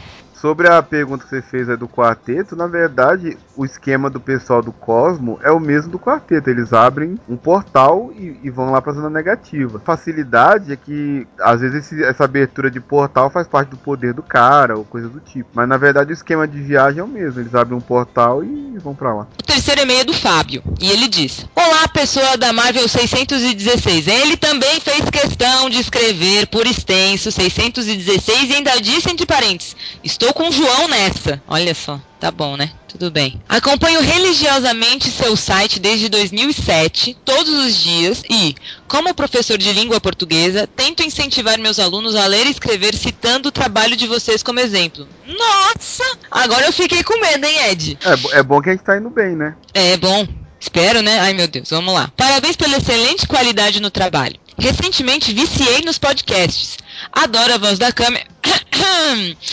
Sobre 0.40 0.68
a 0.68 0.82
pergunta 0.82 1.24
que 1.24 1.30
você 1.30 1.40
fez 1.40 1.68
aí 1.68 1.76
do 1.76 1.88
quarteto, 1.88 2.54
na 2.54 2.66
verdade, 2.66 3.38
o 3.56 3.64
esquema 3.64 4.10
do 4.10 4.20
pessoal 4.20 4.62
do 4.62 4.70
Cosmo 4.70 5.38
é 5.42 5.50
o 5.50 5.58
mesmo 5.58 5.90
do 5.90 5.98
quarteto. 5.98 6.50
Eles 6.50 6.74
abrem 6.74 7.18
um 7.26 7.36
portal 7.36 8.12
e, 8.14 8.38
e 8.42 8.50
vão 8.50 8.70
lá 8.70 8.82
pra 8.82 8.92
zona 8.92 9.08
negativa. 9.08 9.80
Facilidade 9.84 10.72
é 10.72 10.76
que, 10.76 11.26
às 11.40 11.62
vezes, 11.62 11.86
esse, 11.86 12.04
essa 12.04 12.24
abertura 12.24 12.70
de 12.70 12.80
portal 12.80 13.30
faz 13.30 13.48
parte 13.48 13.70
do 13.70 13.78
poder 13.78 14.12
do 14.12 14.22
cara 14.22 14.76
ou 14.76 14.84
coisa 14.84 15.08
do 15.08 15.20
tipo. 15.20 15.48
Mas 15.54 15.66
na 15.66 15.78
verdade, 15.78 16.12
o 16.12 16.14
esquema 16.14 16.46
de 16.46 16.60
viagem 16.60 17.00
é 17.00 17.04
o 17.04 17.08
mesmo. 17.08 17.40
Eles 17.40 17.54
abrem 17.54 17.76
um 17.76 17.80
portal 17.80 18.44
e 18.44 18.78
vão 18.78 18.94
pra 18.94 19.14
lá. 19.14 19.26
O 19.40 19.42
terceiro 19.42 19.80
e-mail 19.80 20.00
é 20.00 20.04
do 20.04 20.12
Fábio. 20.12 20.62
E 20.78 20.90
ele 20.90 21.08
diz: 21.08 21.46
Olá, 21.54 21.88
pessoa 21.88 22.36
da 22.36 22.52
Marvel 22.52 22.86
616. 22.86 24.06
Ele 24.06 24.36
também 24.36 24.80
fez 24.80 25.08
questão 25.08 25.70
de 25.70 25.80
escrever 25.80 26.46
por 26.48 26.66
extenso 26.66 27.32
616 27.32 28.50
e 28.50 28.54
ainda 28.54 28.80
disse 28.80 29.10
entre 29.10 29.24
parênteses: 29.24 29.74
Estou 30.04 30.25
com 30.32 30.48
o 30.48 30.52
João 30.52 30.88
nessa. 30.88 31.42
Olha 31.46 31.74
só. 31.74 32.00
Tá 32.18 32.30
bom, 32.30 32.56
né? 32.56 32.70
Tudo 32.88 33.10
bem. 33.10 33.40
Acompanho 33.46 34.00
religiosamente 34.00 35.10
seu 35.10 35.36
site 35.36 35.78
desde 35.78 36.08
2007, 36.08 37.16
todos 37.24 37.52
os 37.52 37.74
dias, 37.74 38.22
e, 38.28 38.54
como 38.88 39.14
professor 39.14 39.58
de 39.58 39.70
língua 39.72 40.00
portuguesa, 40.00 40.66
tento 40.66 41.02
incentivar 41.02 41.58
meus 41.58 41.78
alunos 41.78 42.14
a 42.14 42.26
ler 42.26 42.46
e 42.46 42.50
escrever 42.50 42.94
citando 42.94 43.50
o 43.50 43.52
trabalho 43.52 43.96
de 43.96 44.06
vocês 44.06 44.42
como 44.42 44.60
exemplo. 44.60 45.06
Nossa! 45.26 46.04
Agora 46.30 46.64
eu 46.66 46.72
fiquei 46.72 47.04
com 47.04 47.20
medo, 47.20 47.44
hein, 47.44 47.70
Ed? 47.70 47.98
É, 48.02 48.38
é 48.38 48.42
bom 48.42 48.62
que 48.62 48.70
a 48.70 48.72
gente 48.72 48.84
tá 48.84 48.96
indo 48.96 49.10
bem, 49.10 49.36
né? 49.36 49.54
É 49.74 49.96
bom. 49.98 50.26
Espero, 50.60 51.02
né? 51.02 51.20
Ai, 51.20 51.34
meu 51.34 51.46
Deus, 51.46 51.70
vamos 51.70 51.94
lá. 51.94 52.10
Parabéns 52.16 52.56
pela 52.56 52.76
excelente 52.76 53.26
qualidade 53.26 53.80
no 53.80 53.90
trabalho. 53.90 54.38
Recentemente 54.58 55.32
viciei 55.32 55.82
nos 55.84 55.98
podcasts. 55.98 56.78
Adoro 57.12 57.54
a 57.54 57.58
voz 57.58 57.78
da 57.78 57.92
câmera. 57.92 58.26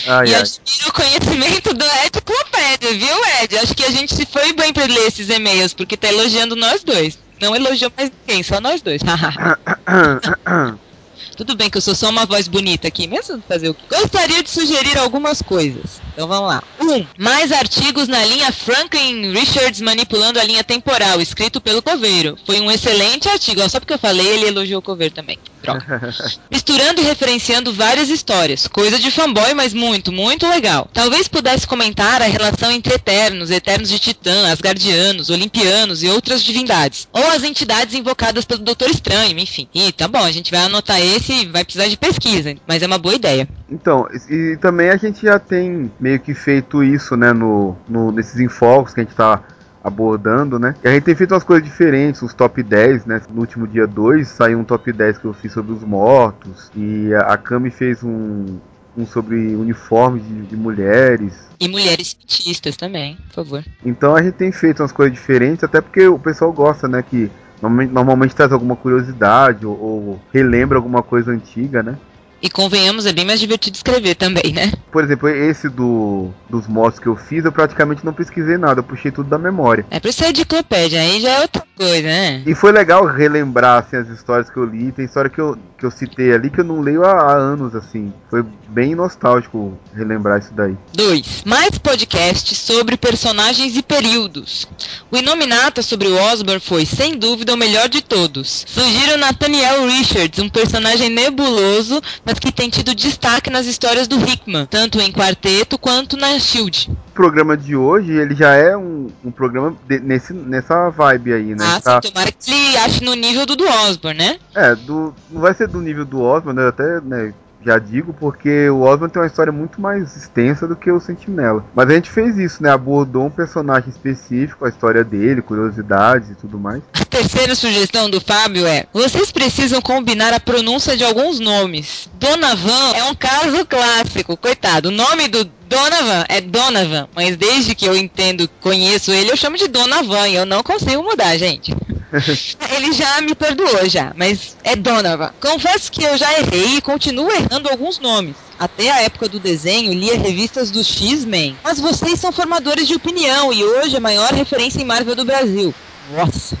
Ai, 0.06 0.28
e 0.28 0.34
ai. 0.34 0.40
admiro 0.40 0.88
o 0.88 0.92
conhecimento 0.92 1.74
do 1.74 1.84
Ed 1.84 2.20
Clopédia, 2.20 2.92
viu, 2.92 3.16
Ed? 3.42 3.58
Acho 3.58 3.74
que 3.74 3.84
a 3.84 3.90
gente 3.90 4.14
se 4.14 4.26
foi 4.26 4.52
bem 4.52 4.72
pra 4.72 4.84
ler 4.84 5.06
esses 5.08 5.28
e-mails, 5.28 5.72
porque 5.72 5.96
tá 5.96 6.08
elogiando 6.08 6.56
nós 6.56 6.82
dois. 6.82 7.18
Não 7.40 7.54
elogiou 7.54 7.92
mais 7.96 8.10
ninguém, 8.26 8.42
só 8.42 8.60
nós 8.60 8.82
dois. 8.82 9.00
Tudo 11.34 11.54
bem 11.54 11.68
que 11.68 11.76
eu 11.76 11.82
sou 11.82 11.94
só 11.94 12.10
uma 12.10 12.26
voz 12.26 12.48
bonita 12.48 12.88
aqui, 12.88 13.06
mesmo 13.06 13.42
fazer 13.48 13.68
o? 13.68 13.76
Gostaria 13.88 14.42
de 14.42 14.50
sugerir 14.50 14.96
algumas 14.98 15.42
coisas. 15.42 16.00
Então 16.12 16.28
vamos 16.28 16.48
lá. 16.48 16.62
1. 16.80 16.92
Um, 16.92 17.06
mais 17.18 17.52
artigos 17.52 18.08
na 18.08 18.24
linha 18.24 18.52
Franklin 18.52 19.32
Richards 19.32 19.80
manipulando 19.80 20.38
a 20.38 20.44
linha 20.44 20.62
temporal, 20.62 21.20
escrito 21.20 21.60
pelo 21.60 21.82
Coveiro. 21.82 22.38
Foi 22.46 22.60
um 22.60 22.70
excelente 22.70 23.28
artigo. 23.28 23.68
Só 23.68 23.80
porque 23.80 23.94
eu 23.94 23.98
falei, 23.98 24.26
ele 24.26 24.48
elogiou 24.48 24.78
o 24.78 24.82
Coveiro 24.82 25.14
também. 25.14 25.38
Droga. 25.64 26.14
Misturando 26.50 27.00
e 27.00 27.04
referenciando 27.04 27.72
várias 27.72 28.08
histórias. 28.08 28.66
Coisa 28.66 28.98
de 28.98 29.10
fanboy, 29.10 29.54
mas 29.54 29.72
muito, 29.74 30.12
muito 30.12 30.46
legal. 30.48 30.88
Talvez 30.92 31.26
pudesse 31.28 31.66
comentar 31.66 32.22
a 32.22 32.26
relação 32.26 32.70
entre 32.70 32.94
Eternos, 32.94 33.50
Eternos 33.50 33.88
de 33.88 33.98
Titã, 33.98 34.52
Asgardianos, 34.52 35.30
Olimpianos 35.30 36.02
e 36.02 36.08
outras 36.08 36.42
divindades. 36.42 37.08
Ou 37.12 37.26
as 37.32 37.42
entidades 37.42 37.94
invocadas 37.94 38.44
pelo 38.44 38.60
Doutor 38.62 38.88
Estranho, 38.90 39.38
enfim. 39.38 39.66
E 39.74 39.90
tá 39.92 40.06
bom, 40.06 40.22
a 40.22 40.30
gente 40.32 40.50
vai 40.50 40.60
anotar 40.60 41.00
esse 41.00 41.32
e 41.32 41.46
vai 41.46 41.64
precisar 41.64 41.88
de 41.88 41.96
pesquisa, 41.96 42.54
mas 42.66 42.82
é 42.82 42.86
uma 42.86 42.98
boa 42.98 43.14
ideia. 43.14 43.48
Então, 43.70 44.06
e 44.30 44.44
e 44.44 44.56
também 44.58 44.90
a 44.90 44.96
gente 44.96 45.22
já 45.22 45.38
tem 45.38 45.90
meio 45.98 46.20
que 46.20 46.34
feito 46.34 46.82
isso, 46.84 47.16
né, 47.16 47.32
no, 47.32 47.74
no- 47.88 48.12
nesses 48.12 48.38
infocos 48.40 48.92
que 48.92 49.00
a 49.00 49.04
gente 49.04 49.14
tá 49.14 49.42
abordando, 49.84 50.58
né? 50.58 50.74
E 50.82 50.88
a 50.88 50.92
gente 50.92 51.02
tem 51.02 51.14
feito 51.14 51.34
umas 51.34 51.44
coisas 51.44 51.62
diferentes, 51.62 52.22
uns 52.22 52.32
top 52.32 52.62
10, 52.62 53.04
né? 53.04 53.20
No 53.28 53.42
último 53.42 53.68
dia 53.68 53.86
2 53.86 54.26
saiu 54.26 54.58
um 54.58 54.64
top 54.64 54.90
10 54.90 55.18
que 55.18 55.26
eu 55.26 55.34
fiz 55.34 55.52
sobre 55.52 55.72
os 55.72 55.82
mortos. 55.82 56.70
E 56.74 57.12
a, 57.12 57.34
a 57.34 57.36
Cami 57.36 57.70
fez 57.70 58.02
um, 58.02 58.58
um 58.96 59.06
sobre 59.06 59.54
uniformes 59.54 60.26
de, 60.26 60.46
de, 60.46 60.56
mulheres. 60.56 61.34
E 61.60 61.68
mulheres 61.68 62.16
cientistas 62.18 62.76
também, 62.78 63.18
por 63.28 63.44
favor. 63.44 63.64
Então 63.84 64.16
a 64.16 64.22
gente 64.22 64.34
tem 64.34 64.50
feito 64.50 64.82
umas 64.82 64.92
coisas 64.92 65.12
diferentes, 65.12 65.62
até 65.62 65.82
porque 65.82 66.08
o 66.08 66.18
pessoal 66.18 66.50
gosta, 66.50 66.88
né? 66.88 67.02
Que 67.02 67.30
normalmente, 67.60 67.92
normalmente 67.92 68.34
traz 68.34 68.52
alguma 68.52 68.76
curiosidade 68.76 69.66
ou, 69.66 69.78
ou 69.78 70.20
relembra 70.32 70.78
alguma 70.78 71.02
coisa 71.02 71.30
antiga, 71.30 71.82
né? 71.82 71.98
E 72.44 72.50
convenhamos, 72.50 73.06
é 73.06 73.12
bem 73.14 73.24
mais 73.24 73.40
divertido 73.40 73.74
escrever 73.74 74.16
também, 74.16 74.52
né? 74.52 74.70
Por 74.92 75.02
exemplo, 75.02 75.30
esse 75.30 75.66
do, 75.66 76.28
dos 76.50 76.66
mods 76.66 76.98
que 76.98 77.06
eu 77.06 77.16
fiz, 77.16 77.42
eu 77.42 77.50
praticamente 77.50 78.04
não 78.04 78.12
pesquisei 78.12 78.58
nada, 78.58 78.80
eu 78.80 78.84
puxei 78.84 79.10
tudo 79.10 79.30
da 79.30 79.38
memória. 79.38 79.86
É 79.90 79.98
pra 79.98 80.12
ser 80.12 80.30
enciclopédia, 80.30 81.00
aí 81.00 81.22
já 81.22 81.30
é 81.30 81.40
outra 81.40 81.64
coisa, 81.74 82.02
né? 82.02 82.42
E 82.44 82.54
foi 82.54 82.70
legal 82.70 83.06
relembrar, 83.06 83.82
assim, 83.82 83.96
as 83.96 84.08
histórias 84.08 84.50
que 84.50 84.58
eu 84.58 84.64
li. 84.66 84.92
Tem 84.92 85.06
história 85.06 85.30
que 85.30 85.40
eu, 85.40 85.56
que 85.78 85.86
eu 85.86 85.90
citei 85.90 86.34
ali 86.34 86.50
que 86.50 86.60
eu 86.60 86.64
não 86.64 86.82
leio 86.82 87.02
há, 87.02 87.12
há 87.12 87.32
anos, 87.32 87.74
assim. 87.74 88.12
Foi 88.28 88.44
bem 88.68 88.94
nostálgico 88.94 89.78
relembrar 89.94 90.38
isso 90.38 90.52
daí. 90.52 90.76
2. 90.92 91.44
Mais 91.46 91.78
podcasts 91.78 92.58
sobre 92.58 92.96
personagens 92.96 93.76
e 93.76 93.82
períodos. 93.82 94.66
O 95.10 95.16
Inominata 95.16 95.80
sobre 95.80 96.08
o 96.08 96.16
Osborn 96.16 96.60
foi, 96.60 96.84
sem 96.84 97.16
dúvida, 97.16 97.54
o 97.54 97.56
melhor 97.56 97.88
de 97.88 98.02
todos. 98.02 98.64
Surgiram 98.68 99.16
Nathaniel 99.16 99.86
Richards, 99.86 100.38
um 100.40 100.48
personagem 100.48 101.08
nebuloso, 101.08 102.02
mas 102.34 102.38
que 102.40 102.50
tem 102.50 102.68
tido 102.68 102.94
destaque 102.94 103.48
nas 103.48 103.66
histórias 103.66 104.08
do 104.08 104.16
Hickman, 104.16 104.66
tanto 104.66 105.00
em 105.00 105.12
quarteto 105.12 105.78
quanto 105.78 106.16
na 106.16 106.36
Shield. 106.38 106.90
O 106.90 107.12
programa 107.14 107.56
de 107.56 107.76
hoje, 107.76 108.12
ele 108.12 108.34
já 108.34 108.54
é 108.54 108.76
um, 108.76 109.08
um 109.24 109.30
programa 109.30 109.76
de, 109.86 110.00
nesse, 110.00 110.32
nessa 110.32 110.90
vibe 110.90 111.32
aí, 111.32 111.54
né? 111.54 111.64
Ah, 111.64 111.80
tá... 111.80 112.00
sim, 112.02 112.10
tomara 112.10 112.32
que 112.32 112.50
ele 112.50 112.76
ache 112.78 113.04
no 113.04 113.14
nível 113.14 113.46
do, 113.46 113.54
do 113.54 113.64
Osborn, 113.64 114.18
né? 114.18 114.38
É, 114.54 114.74
do, 114.74 115.14
não 115.30 115.40
vai 115.40 115.54
ser 115.54 115.68
do 115.68 115.80
nível 115.80 116.04
do 116.04 116.20
Osborn, 116.20 116.60
né? 116.60 116.68
Até, 116.68 117.00
né, 117.02 117.32
já 117.64 117.78
digo, 117.78 118.12
porque 118.12 118.68
o 118.68 118.82
Osborn 118.82 119.12
tem 119.12 119.22
uma 119.22 119.26
história 119.26 119.52
muito 119.52 119.80
mais 119.80 120.16
extensa 120.16 120.68
do 120.68 120.76
que 120.76 120.90
o 120.90 121.00
Sentinela. 121.00 121.64
Mas 121.74 121.88
a 121.88 121.94
gente 121.94 122.10
fez 122.10 122.36
isso, 122.36 122.62
né? 122.62 122.70
Abordou 122.70 123.26
um 123.26 123.30
personagem 123.30 123.88
específico, 123.88 124.64
a 124.64 124.68
história 124.68 125.02
dele, 125.02 125.40
curiosidades 125.42 126.30
e 126.30 126.34
tudo 126.34 126.58
mais. 126.58 126.82
A 126.92 127.04
terceira 127.04 127.54
sugestão 127.54 128.10
do 128.10 128.20
Fábio 128.20 128.66
é: 128.66 128.84
vocês 128.92 129.32
precisam 129.32 129.80
combinar 129.80 130.32
a 130.32 130.40
pronúncia 130.40 130.96
de 130.96 131.04
alguns 131.04 131.40
nomes. 131.40 132.08
Donavan 132.14 132.92
é 132.94 133.04
um 133.04 133.14
caso 133.14 133.64
clássico, 133.66 134.36
coitado. 134.36 134.88
O 134.88 134.92
nome 134.92 135.28
do 135.28 135.44
Donovan 135.44 136.24
é 136.28 136.40
Donovan, 136.40 137.08
mas 137.14 137.36
desde 137.36 137.74
que 137.74 137.86
eu 137.86 137.96
entendo, 137.96 138.48
conheço 138.60 139.10
ele, 139.10 139.30
eu 139.30 139.36
chamo 139.36 139.56
de 139.56 139.68
Donovan 139.68 140.28
e 140.28 140.34
eu 140.34 140.46
não 140.46 140.62
consigo 140.62 141.02
mudar, 141.02 141.36
gente. 141.36 141.74
Ele 142.76 142.92
já 142.92 143.20
me 143.20 143.34
perdoou 143.34 143.88
já, 143.88 144.12
mas 144.16 144.56
é 144.62 144.76
Donovan. 144.76 145.32
Confesso 145.40 145.90
que 145.90 146.02
eu 146.02 146.16
já 146.16 146.32
errei 146.38 146.76
e 146.76 146.82
continuo 146.82 147.30
errando 147.30 147.68
alguns 147.68 147.98
nomes. 147.98 148.36
Até 148.58 148.90
a 148.90 149.02
época 149.02 149.28
do 149.28 149.40
desenho, 149.40 149.92
lia 149.92 150.16
revistas 150.18 150.70
do 150.70 150.82
X-Men. 150.82 151.56
Mas 151.62 151.80
vocês 151.80 152.20
são 152.20 152.32
formadores 152.32 152.86
de 152.86 152.94
opinião 152.94 153.52
e 153.52 153.64
hoje 153.64 153.96
a 153.96 154.00
maior 154.00 154.32
referência 154.32 154.80
em 154.80 154.84
Marvel 154.84 155.16
do 155.16 155.24
Brasil. 155.24 155.74
Nossa. 156.14 156.56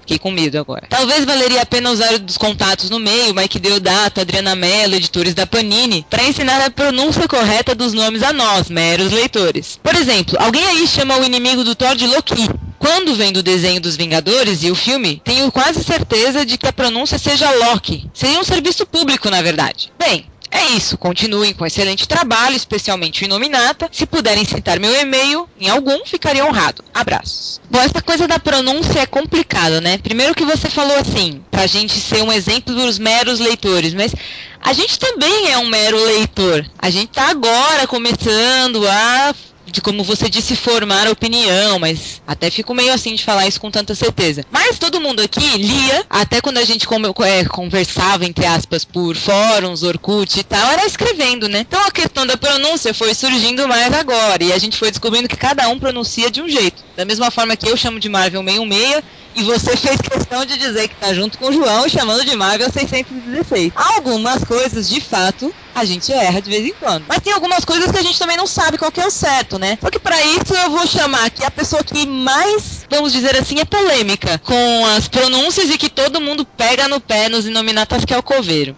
Fiquei 0.00 0.18
com 0.20 0.30
medo 0.30 0.56
agora. 0.56 0.86
Talvez 0.88 1.24
valeria 1.24 1.62
a 1.62 1.66
pena 1.66 1.90
usar 1.90 2.12
os 2.14 2.38
contatos 2.38 2.88
no 2.88 3.00
meio, 3.00 3.34
Mike 3.34 3.58
Deodato, 3.58 4.20
Adriana 4.20 4.54
Mello, 4.54 4.94
editores 4.94 5.34
da 5.34 5.48
Panini, 5.48 6.06
para 6.08 6.22
ensinar 6.22 6.64
a 6.64 6.70
pronúncia 6.70 7.26
correta 7.26 7.74
dos 7.74 7.92
nomes 7.92 8.22
a 8.22 8.32
nós, 8.32 8.70
meros 8.70 9.10
leitores. 9.10 9.80
Por 9.82 9.96
exemplo, 9.96 10.36
alguém 10.38 10.64
aí 10.64 10.86
chama 10.86 11.18
o 11.18 11.24
inimigo 11.24 11.64
do 11.64 11.74
Thor 11.74 11.96
de 11.96 12.06
Loki. 12.06 12.48
Quando 12.78 13.14
vem 13.14 13.32
do 13.32 13.42
desenho 13.42 13.80
dos 13.80 13.96
Vingadores 13.96 14.62
e 14.62 14.70
o 14.70 14.74
filme, 14.74 15.20
tenho 15.24 15.50
quase 15.50 15.82
certeza 15.82 16.44
de 16.44 16.58
que 16.58 16.66
a 16.66 16.72
pronúncia 16.72 17.18
seja 17.18 17.50
Loki. 17.50 18.08
Seria 18.12 18.40
um 18.40 18.44
serviço 18.44 18.86
público, 18.86 19.30
na 19.30 19.42
verdade. 19.42 19.92
Bem, 19.98 20.26
é 20.50 20.64
isso, 20.70 20.96
continuem 20.96 21.52
com 21.52 21.66
excelente 21.66 22.06
trabalho, 22.06 22.56
especialmente 22.56 23.22
o 23.22 23.24
Inominata. 23.24 23.88
Se 23.92 24.06
puderem 24.06 24.44
citar 24.44 24.78
meu 24.78 24.94
e-mail, 25.00 25.48
em 25.60 25.68
algum, 25.68 26.04
ficaria 26.04 26.44
honrado. 26.44 26.84
Abraços. 26.94 27.60
Bom, 27.70 27.80
essa 27.80 28.00
coisa 28.00 28.28
da 28.28 28.38
pronúncia 28.38 29.00
é 29.00 29.06
complicado, 29.06 29.80
né? 29.80 29.98
Primeiro 29.98 30.34
que 30.34 30.44
você 30.44 30.70
falou 30.70 30.96
assim, 30.96 31.42
pra 31.50 31.66
gente 31.66 31.94
ser 32.00 32.22
um 32.22 32.32
exemplo 32.32 32.74
dos 32.74 32.98
meros 32.98 33.40
leitores, 33.40 33.92
mas 33.92 34.14
a 34.62 34.72
gente 34.72 34.98
também 34.98 35.50
é 35.50 35.58
um 35.58 35.66
mero 35.66 36.02
leitor. 36.02 36.64
A 36.78 36.90
gente 36.90 37.08
tá 37.08 37.28
agora 37.28 37.86
começando 37.86 38.86
a 38.88 39.34
de 39.66 39.80
como 39.80 40.04
você 40.04 40.28
disse, 40.28 40.54
formar 40.54 41.08
opinião, 41.08 41.78
mas 41.78 42.22
até 42.26 42.50
fico 42.50 42.74
meio 42.74 42.92
assim 42.92 43.14
de 43.14 43.24
falar 43.24 43.46
isso 43.46 43.60
com 43.60 43.70
tanta 43.70 43.94
certeza. 43.94 44.44
Mas 44.50 44.78
todo 44.78 45.00
mundo 45.00 45.20
aqui 45.20 45.58
lia, 45.58 46.04
até 46.08 46.40
quando 46.40 46.58
a 46.58 46.64
gente 46.64 46.86
é, 47.24 47.44
conversava, 47.44 48.24
entre 48.24 48.46
aspas, 48.46 48.84
por 48.84 49.16
fóruns, 49.16 49.82
Orkut 49.82 50.38
e 50.38 50.44
tal, 50.44 50.72
era 50.72 50.86
escrevendo, 50.86 51.48
né? 51.48 51.60
Então 51.60 51.80
a 51.84 51.90
questão 51.90 52.26
da 52.26 52.36
pronúncia 52.36 52.94
foi 52.94 53.14
surgindo 53.14 53.66
mais 53.66 53.92
agora, 53.92 54.42
e 54.44 54.52
a 54.52 54.58
gente 54.58 54.76
foi 54.76 54.90
descobrindo 54.90 55.28
que 55.28 55.36
cada 55.36 55.68
um 55.68 55.78
pronuncia 55.78 56.30
de 56.30 56.40
um 56.40 56.48
jeito. 56.48 56.84
Da 56.96 57.04
mesma 57.04 57.30
forma 57.30 57.56
que 57.56 57.68
eu 57.68 57.76
chamo 57.76 57.98
de 57.98 58.08
Marvel 58.08 58.42
66, 58.42 59.02
e 59.36 59.42
você 59.42 59.76
fez 59.76 60.00
questão 60.00 60.44
de 60.46 60.56
dizer 60.56 60.88
que 60.88 60.96
tá 60.96 61.12
junto 61.12 61.38
com 61.38 61.48
o 61.48 61.52
João 61.52 61.88
chamando 61.88 62.24
de 62.24 62.34
Marvel 62.34 62.70
616. 62.70 63.72
Algumas 63.76 64.42
coisas, 64.42 64.88
de 64.88 65.00
fato, 65.00 65.54
a 65.74 65.84
gente 65.84 66.10
erra 66.10 66.40
de 66.40 66.48
vez 66.48 66.64
em 66.64 66.72
quando. 66.72 67.04
Mas 67.06 67.20
tem 67.20 67.34
algumas 67.34 67.64
coisas 67.64 67.90
que 67.90 67.98
a 67.98 68.02
gente 68.02 68.18
também 68.18 68.36
não 68.36 68.46
sabe 68.46 68.78
qual 68.78 68.90
que 68.90 69.00
é 69.00 69.06
o 69.06 69.10
certo, 69.10 69.58
né? 69.58 69.76
Só 69.80 69.90
que 69.90 69.98
para 69.98 70.20
isso 70.22 70.54
eu 70.54 70.70
vou 70.70 70.86
chamar 70.86 71.26
aqui 71.26 71.44
a 71.44 71.50
pessoa 71.50 71.84
que 71.84 72.06
mais, 72.06 72.86
vamos 72.90 73.12
dizer 73.12 73.36
assim, 73.36 73.60
é 73.60 73.64
polêmica 73.64 74.38
com 74.38 74.86
as 74.96 75.06
pronúncias 75.06 75.68
e 75.68 75.76
que 75.76 75.90
todo 75.90 76.20
mundo 76.20 76.46
pega 76.46 76.88
no 76.88 76.98
pé 76.98 77.28
nos 77.28 77.46
inominatas 77.46 78.04
que 78.06 78.14
é 78.14 78.18
o 78.18 78.22
coveiro. 78.22 78.74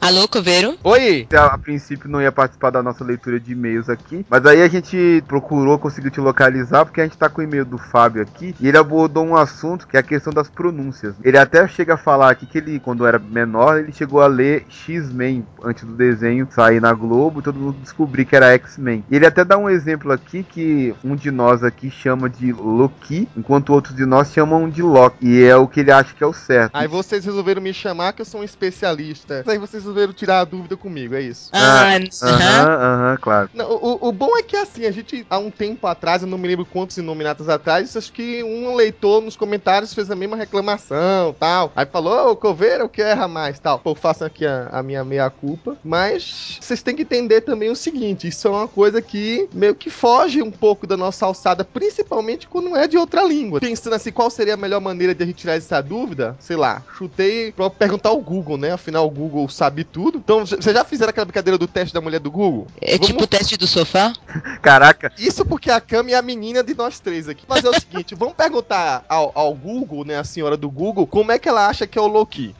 Alô, 0.00 0.26
Coveiro? 0.26 0.78
Oi! 0.82 1.28
A, 1.34 1.54
a, 1.54 1.58
princípio 1.58 2.08
não 2.08 2.22
ia 2.22 2.32
participar 2.32 2.70
da 2.70 2.82
nossa 2.82 3.04
leitura 3.04 3.38
de 3.38 3.52
e-mails 3.52 3.90
aqui, 3.90 4.24
mas 4.30 4.46
aí 4.46 4.62
a 4.62 4.68
gente 4.68 5.22
procurou, 5.28 5.78
conseguiu 5.78 6.10
te 6.10 6.18
localizar, 6.18 6.86
porque 6.86 7.02
a 7.02 7.04
gente 7.04 7.18
tá 7.18 7.28
com 7.28 7.42
o 7.42 7.44
e-mail 7.44 7.66
do 7.66 7.76
Fábio 7.76 8.22
aqui, 8.22 8.54
e 8.58 8.66
ele 8.66 8.78
abordou 8.78 9.26
um 9.26 9.36
assunto 9.36 9.86
que 9.86 9.98
é 9.98 10.00
a 10.00 10.02
questão 10.02 10.32
das 10.32 10.48
pronúncias. 10.48 11.14
Ele 11.22 11.36
até 11.36 11.68
chega 11.68 11.94
a 11.94 11.98
falar 11.98 12.30
aqui 12.30 12.46
que 12.46 12.56
ele, 12.56 12.80
quando 12.80 13.06
era 13.06 13.18
menor, 13.18 13.78
ele 13.78 13.92
chegou 13.92 14.22
a 14.22 14.26
ler 14.26 14.64
X-Men 14.70 15.46
antes 15.62 15.84
do 15.84 15.92
desenho 15.92 16.48
sair 16.50 16.80
na 16.80 16.94
Globo, 16.94 17.42
todo 17.42 17.60
mundo 17.60 17.76
descobrir 17.82 18.24
que 18.24 18.34
era 18.34 18.54
X-Men. 18.54 19.04
E 19.10 19.16
ele 19.16 19.26
até 19.26 19.44
dá 19.44 19.58
um 19.58 19.68
exemplo 19.68 20.10
aqui 20.12 20.42
que 20.42 20.94
um 21.04 21.14
de 21.14 21.30
nós 21.30 21.62
aqui 21.62 21.90
chama 21.90 22.30
de 22.30 22.54
Loki, 22.54 23.28
enquanto 23.36 23.74
outros 23.74 23.94
de 23.94 24.06
nós 24.06 24.32
chamam 24.32 24.68
de 24.70 24.82
Loki, 24.82 25.18
e 25.20 25.44
é 25.44 25.54
o 25.56 25.68
que 25.68 25.80
ele 25.80 25.92
acha 25.92 26.14
que 26.14 26.24
é 26.24 26.26
o 26.26 26.32
certo. 26.32 26.74
Aí 26.74 26.88
vocês 26.88 27.22
resolveram 27.22 27.60
me 27.60 27.74
chamar 27.74 28.14
que 28.14 28.22
eu 28.22 28.26
sou 28.26 28.40
um 28.40 28.44
especialista. 28.44 29.44
Aí 29.46 29.58
vocês 29.58 29.89
resolveram 29.90 30.12
tirar 30.12 30.40
a 30.40 30.44
dúvida 30.44 30.76
comigo, 30.76 31.14
é 31.14 31.22
isso. 31.22 31.50
Ah, 31.52 31.98
aham, 32.22 32.78
aham, 32.80 33.18
claro. 33.20 33.50
Não, 33.52 33.70
o, 33.70 34.08
o 34.08 34.12
bom 34.12 34.36
é 34.36 34.42
que 34.42 34.56
assim, 34.56 34.86
a 34.86 34.90
gente, 34.90 35.26
há 35.28 35.38
um 35.38 35.50
tempo 35.50 35.86
atrás, 35.86 36.22
eu 36.22 36.28
não 36.28 36.38
me 36.38 36.48
lembro 36.48 36.64
quantos 36.64 36.96
inominatos 36.96 37.48
atrás, 37.48 37.96
acho 37.96 38.12
que 38.12 38.42
um 38.42 38.74
leitor 38.74 39.20
nos 39.20 39.36
comentários 39.36 39.92
fez 39.92 40.10
a 40.10 40.16
mesma 40.16 40.36
reclamação 40.36 41.34
tal. 41.38 41.72
Aí 41.74 41.86
falou, 41.86 42.30
ô 42.30 42.36
Coveira, 42.36 42.84
o 42.84 42.88
que 42.88 43.02
erra 43.02 43.26
mais 43.28 43.58
tal. 43.58 43.78
Pô, 43.78 43.94
faço 43.94 44.24
aqui 44.24 44.46
a, 44.46 44.68
a 44.70 44.82
minha 44.82 45.04
meia-culpa. 45.04 45.76
Mas 45.84 46.58
vocês 46.60 46.82
têm 46.82 46.94
que 46.94 47.02
entender 47.02 47.40
também 47.42 47.70
o 47.70 47.76
seguinte: 47.76 48.28
isso 48.28 48.46
é 48.46 48.50
uma 48.50 48.68
coisa 48.68 49.02
que 49.02 49.48
meio 49.52 49.74
que 49.74 49.90
foge 49.90 50.42
um 50.42 50.50
pouco 50.50 50.86
da 50.86 50.96
nossa 50.96 51.26
alçada, 51.26 51.64
principalmente 51.64 52.48
quando 52.48 52.76
é 52.76 52.86
de 52.86 52.96
outra 52.96 53.24
língua. 53.24 53.60
Pensando 53.60 53.94
assim, 53.94 54.12
qual 54.12 54.30
seria 54.30 54.54
a 54.54 54.56
melhor 54.56 54.80
maneira 54.80 55.14
de 55.14 55.22
a 55.22 55.26
gente 55.26 55.36
tirar 55.36 55.54
essa 55.54 55.80
dúvida? 55.80 56.36
Sei 56.38 56.56
lá, 56.56 56.82
chutei 56.96 57.52
pra 57.52 57.70
perguntar 57.70 58.10
ao 58.10 58.20
Google, 58.20 58.56
né? 58.56 58.72
Afinal, 58.72 59.06
o 59.06 59.10
Google 59.10 59.48
sabe 59.48 59.79
tudo. 59.84 60.18
Então, 60.18 60.46
vocês 60.46 60.64
já 60.64 60.84
fizeram 60.84 61.10
aquela 61.10 61.24
brincadeira 61.24 61.58
do 61.58 61.66
teste 61.66 61.94
da 61.94 62.00
mulher 62.00 62.20
do 62.20 62.30
Google? 62.30 62.66
É 62.80 62.92
Vamos... 62.92 63.06
tipo 63.06 63.22
o 63.22 63.26
teste 63.26 63.56
do 63.56 63.66
sofá? 63.66 64.12
Caraca. 64.62 65.12
Isso 65.18 65.44
porque 65.44 65.70
a 65.70 65.80
Cami 65.80 66.12
é 66.12 66.16
a 66.16 66.22
menina 66.22 66.62
de 66.62 66.74
nós 66.74 67.00
três 67.00 67.28
aqui. 67.28 67.44
Mas 67.48 67.64
é 67.64 67.68
o 67.68 67.74
seguinte, 67.74 68.14
vamos 68.14 68.34
perguntar 68.34 69.04
ao, 69.08 69.32
ao 69.34 69.54
Google, 69.54 70.04
né, 70.04 70.18
a 70.18 70.24
senhora 70.24 70.56
do 70.56 70.70
Google, 70.70 71.06
como 71.06 71.32
é 71.32 71.38
que 71.38 71.48
ela 71.48 71.66
acha 71.68 71.86
que 71.86 71.98
é 71.98 72.02
o 72.02 72.06
Loki. 72.06 72.54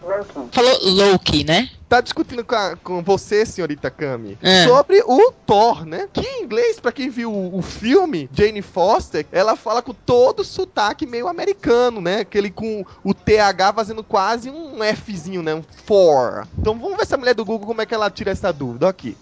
Falou 0.52 0.78
Loki, 0.82 1.44
né? 1.44 1.70
Tá 1.90 2.00
discutindo 2.00 2.44
com, 2.44 2.54
a, 2.54 2.76
com 2.76 3.02
você, 3.02 3.44
senhorita 3.44 3.90
Kami, 3.90 4.38
é. 4.40 4.64
sobre 4.64 5.02
o 5.04 5.32
Thor, 5.44 5.84
né? 5.84 6.08
Que 6.12 6.20
em 6.20 6.44
inglês, 6.44 6.78
pra 6.78 6.92
quem 6.92 7.10
viu 7.10 7.32
o, 7.32 7.58
o, 7.58 7.62
filme, 7.62 8.30
Jane 8.32 8.62
Foster, 8.62 9.26
ela 9.32 9.56
fala 9.56 9.82
com 9.82 9.92
todo 9.92 10.40
o 10.40 10.44
sotaque 10.44 11.04
meio 11.04 11.26
americano, 11.26 12.00
né? 12.00 12.20
Aquele 12.20 12.48
com 12.48 12.84
o 13.02 13.12
TH 13.12 13.72
fazendo 13.74 14.04
quase 14.04 14.48
um 14.48 14.78
Fzinho, 14.94 15.42
né? 15.42 15.52
Um 15.52 15.64
for. 15.84 16.46
Então 16.56 16.78
vamos 16.78 16.96
ver 16.96 17.06
se 17.06 17.14
a 17.14 17.18
mulher 17.18 17.34
do 17.34 17.44
Google 17.44 17.66
como 17.66 17.82
é 17.82 17.86
que 17.86 17.94
ela 17.94 18.08
tira 18.08 18.30
essa 18.30 18.52
dúvida 18.52 18.88
aqui. 18.88 19.16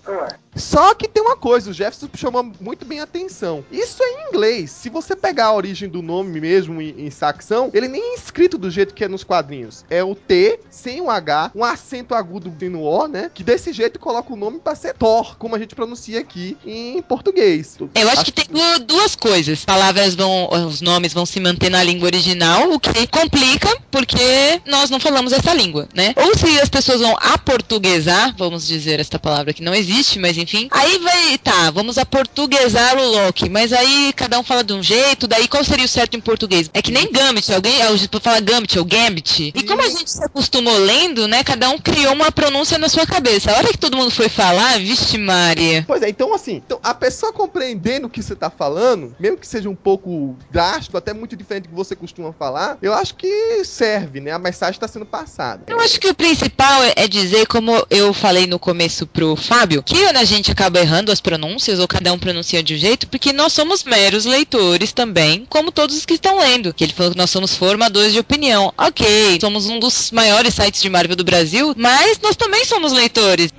Só 0.59 0.95
que 0.95 1.09
tem 1.09 1.23
uma 1.23 1.37
coisa, 1.37 1.71
o 1.71 1.73
Jefferson 1.73 2.09
chamou 2.15 2.53
muito 2.61 2.85
bem 2.85 3.01
a 3.01 3.05
atenção. 3.05 3.65
Isso 3.71 4.03
é 4.03 4.07
em 4.07 4.29
inglês. 4.29 4.71
Se 4.71 4.89
você 4.89 5.15
pegar 5.17 5.47
a 5.47 5.55
origem 5.55 5.89
do 5.89 6.03
nome 6.03 6.41
mesmo 6.41 6.81
em, 6.81 7.07
em 7.07 7.11
saxão, 7.11 7.71
ele 7.73 7.89
nem 7.89 8.13
é 8.13 8.15
escrito 8.15 8.59
do 8.59 8.71
jeito 8.71 8.95
que 8.95 9.05
é 9.05 9.09
nos 9.09 9.25
quadrinhos. 9.25 9.85
É 9.89 10.03
o 10.03 10.15
T 10.15 10.61
sem 10.71 11.01
o 11.01 11.11
H, 11.11 11.53
um 11.55 11.65
acento 11.65 12.15
agudo 12.15 12.55
no 12.69 12.83
O, 12.83 13.07
né? 13.07 13.31
Que 13.33 13.43
desse 13.43 13.73
jeito 13.73 13.99
coloca 13.99 14.33
o 14.33 14.37
nome 14.37 14.59
para 14.59 14.75
ser 14.75 14.95
Thor, 14.95 15.37
como 15.37 15.55
a 15.55 15.59
gente 15.59 15.75
pronuncia 15.75 16.21
aqui 16.21 16.57
em 16.65 17.01
português. 17.03 17.77
Eu 17.95 18.09
acho, 18.09 18.21
acho 18.21 18.25
que 18.27 18.33
tem 18.33 18.47
que... 18.47 18.79
duas 18.81 19.15
coisas. 19.15 19.65
Palavras 19.65 20.15
vão, 20.15 20.49
os 20.67 20.81
nomes 20.81 21.13
vão 21.13 21.27
se 21.27 21.41
manter 21.41 21.71
na 21.71 21.83
língua 21.83 22.07
original, 22.07 22.73
o 22.73 22.81
que 22.81 23.07
complica 23.07 23.69
porque 23.91 24.61
nós 24.67 24.91
não 24.91 25.01
falamos 25.01 25.33
essa 25.33 25.53
língua, 25.55 25.89
né? 25.95 26.15
Ou 26.17 26.37
se 26.37 26.61
as 26.61 26.69
pessoas 26.69 27.01
vão 27.01 27.17
aportuguesar, 27.21 28.35
vamos 28.37 28.67
dizer 28.67 29.01
esta 29.01 29.19
palavra 29.19 29.53
que 29.53 29.63
não 29.63 29.75
existe, 29.75 30.19
mas 30.19 30.37
enfim, 30.37 30.48
aí 30.71 30.99
vai, 30.99 31.39
tá, 31.39 31.71
vamos 31.71 31.99
aportuguesar 31.99 32.97
o 32.97 33.07
Loki, 33.07 33.49
mas 33.49 33.73
aí 33.73 34.13
cada 34.15 34.39
um 34.39 34.43
fala 34.43 34.65
de 34.65 34.73
um 34.73 34.83
jeito, 34.83 35.27
daí 35.27 35.49
qual 35.49 35.65
seria 35.65 35.85
o 35.85 35.89
certo 35.89 36.17
em 36.17 36.21
português? 36.21 36.71
É 36.73 36.83
que 36.83 36.91
nem 36.91 37.11
Gambit, 37.11 37.53
alguém 37.53 37.75
fala 38.23 38.41
Gambit 38.41 38.79
ou 38.79 38.85
Gambit. 38.85 39.53
E 39.55 39.63
como 39.63 39.83
a 39.83 39.89
gente 39.89 40.11
se 40.11 40.23
acostumou 40.23 40.77
lendo, 40.79 41.27
né, 41.29 41.43
cada 41.45 41.69
um 41.71 41.79
criou 41.79 42.13
uma 42.13 42.31
pronúncia 42.33 42.79
na 42.79 42.89
sua 42.89 43.07
cabeça. 43.07 43.51
A 43.51 43.57
hora 43.57 43.69
que 43.69 43.79
todo 43.79 43.97
mundo 43.97 44.11
foi 44.11 44.29
falar, 44.29 44.79
vixe 44.79 45.19
Maria. 45.19 45.85
Pois 45.87 46.03
é, 46.03 46.09
então 46.09 46.35
assim, 46.35 46.63
então, 46.65 46.79
a 46.83 46.95
pessoa 46.95 47.33
compreendendo 47.33 48.07
o 48.07 48.11
que 48.11 48.23
você 48.23 48.35
tá 48.35 48.51
falando, 48.51 49.15
mesmo 49.19 49.37
que 49.37 49.47
seja 49.47 49.69
um 49.69 49.75
pouco 49.75 50.37
drástico, 50.51 50.97
até 50.97 51.13
muito 51.13 51.37
diferente 51.37 51.65
do 51.65 51.69
que 51.71 51.75
você 51.75 51.95
costuma 51.97 52.33
falar, 52.33 52.79
eu 52.83 52.93
acho 52.95 53.15
que 53.15 53.65
serve, 53.65 54.21
né? 54.21 54.33
A 54.33 54.39
mensagem 54.39 54.75
está 54.75 54.89
sendo 54.89 55.07
passada. 55.07 55.63
Eu 55.67 55.81
acho 55.81 56.01
que 56.01 56.09
o 56.09 56.15
principal 56.15 56.83
é, 56.83 56.93
é 56.97 57.09
dizer, 57.09 57.47
como 57.47 57.87
eu 57.91 58.13
falei 58.13 58.47
no 58.47 58.59
começo 58.59 59.07
pro 59.07 59.37
Fábio, 59.37 59.83
que 59.83 60.05
a 60.05 60.25
gente 60.25 60.38
acaba 60.51 60.81
errando 60.81 61.13
as 61.13 61.21
pronúncias, 61.21 61.79
ou 61.79 61.89
cada 61.89 62.13
um 62.13 62.19
pronuncia 62.19 62.63
de 62.63 62.75
um 62.75 62.79
jeito, 62.79 63.07
porque 63.09 63.33
nós 63.33 63.53
somos 63.53 63.85
meros 63.85 64.25
leitores 64.25 64.93
também, 64.93 65.47
como 65.49 65.73
todos 65.73 65.97
os 65.97 66.07
que 66.07 66.15
estão 66.15 66.39
lendo. 66.39 66.73
Que 66.73 66.85
ele 66.85 66.93
falou 66.93 67.13
que 67.13 67.19
nós 67.19 67.31
somos 67.31 67.55
formadores 67.55 68.13
de 68.13 68.19
opinião. 68.19 68.73
Ok, 68.77 69.39
somos 69.41 69.67
um 69.67 69.79
dos 69.79 70.11
maiores 70.11 70.55
sites 70.55 70.83
de 70.83 70.89
Marvel 70.89 71.17
do 71.17 71.25
Brasil, 71.25 71.75
mas 71.77 72.19
nós 72.21 72.37
também 72.37 72.65
somos 72.65 72.93
leitores 72.93 73.53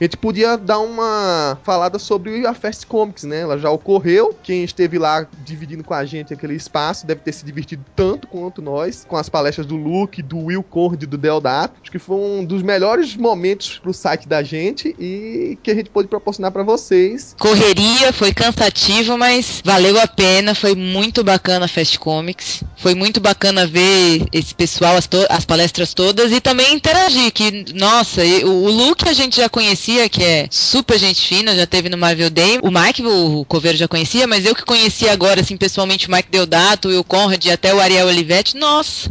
a 0.00 0.04
gente 0.04 0.16
podia 0.16 0.56
dar 0.56 0.80
uma 0.80 1.56
falada 1.62 1.98
sobre 1.98 2.44
a 2.46 2.52
Fast 2.52 2.86
Comics, 2.86 3.22
né? 3.22 3.40
Ela 3.40 3.58
já 3.58 3.70
ocorreu. 3.70 4.36
Quem 4.42 4.64
esteve 4.64 4.98
lá 4.98 5.26
dividindo 5.44 5.84
com 5.84 5.94
a 5.94 6.04
gente 6.04 6.34
aquele 6.34 6.54
espaço 6.54 7.06
deve 7.06 7.20
ter 7.20 7.32
se 7.32 7.44
divertido 7.44 7.84
tanto 7.94 8.26
quanto 8.26 8.60
nós, 8.60 9.04
com 9.08 9.16
as 9.16 9.28
palestras 9.28 9.66
do 9.66 9.76
Luke, 9.76 10.20
do 10.20 10.46
Will 10.46 10.64
Cord 10.64 11.04
e 11.04 11.06
do 11.06 11.16
Deodato. 11.16 11.74
Acho 11.80 11.92
que 11.92 11.98
foi 11.98 12.16
um 12.16 12.44
dos 12.44 12.62
melhores 12.62 13.14
momentos 13.16 13.78
pro 13.78 13.94
site 13.94 14.26
da 14.26 14.42
gente 14.42 14.94
e 14.98 15.56
que 15.62 15.70
a 15.70 15.74
gente 15.74 15.90
pôde 15.90 16.08
proporcionar 16.08 16.50
para 16.50 16.64
vocês. 16.64 17.36
Correria, 17.38 18.12
foi 18.12 18.32
cansativo, 18.34 19.16
mas 19.16 19.62
valeu 19.64 20.00
a 20.00 20.08
pena. 20.08 20.56
Foi 20.56 20.74
muito 20.74 21.22
bacana 21.22 21.66
a 21.66 21.68
Fast 21.68 22.00
Comics. 22.00 22.64
Foi 22.76 22.94
muito 22.94 23.20
bacana 23.20 23.64
ver 23.64 24.26
esse 24.32 24.54
pessoal, 24.54 24.96
as, 24.96 25.08
as 25.30 25.44
palestras 25.44 25.94
todas 25.94 26.32
e 26.32 26.40
também 26.40 26.74
interagir. 26.74 27.32
Que, 27.32 27.64
nossa, 27.74 28.22
o, 28.44 28.64
o 28.64 28.70
Luke 28.70 29.08
a 29.08 29.12
gente 29.12 29.36
já 29.36 29.48
conhecia 29.48 29.83
conhecia, 29.84 30.08
que 30.08 30.24
é 30.24 30.48
super 30.50 30.98
gente 30.98 31.26
fina, 31.26 31.54
já 31.54 31.66
teve 31.66 31.90
no 31.90 31.98
Marvel 31.98 32.30
Day. 32.30 32.58
O 32.62 32.70
Mike, 32.70 33.04
o 33.04 33.44
Coveiro 33.44 33.76
já 33.76 33.86
conhecia, 33.86 34.26
mas 34.26 34.46
eu 34.46 34.54
que 34.54 34.64
conheci 34.64 35.08
agora, 35.08 35.42
assim, 35.42 35.56
pessoalmente, 35.56 36.08
o 36.08 36.10
Mike 36.10 36.30
Deodato, 36.30 36.88
o 36.88 37.04
Conrad 37.04 37.44
e 37.44 37.50
até 37.50 37.74
o 37.74 37.80
Ariel 37.80 38.06
Olivetti, 38.06 38.56
nossa, 38.56 39.10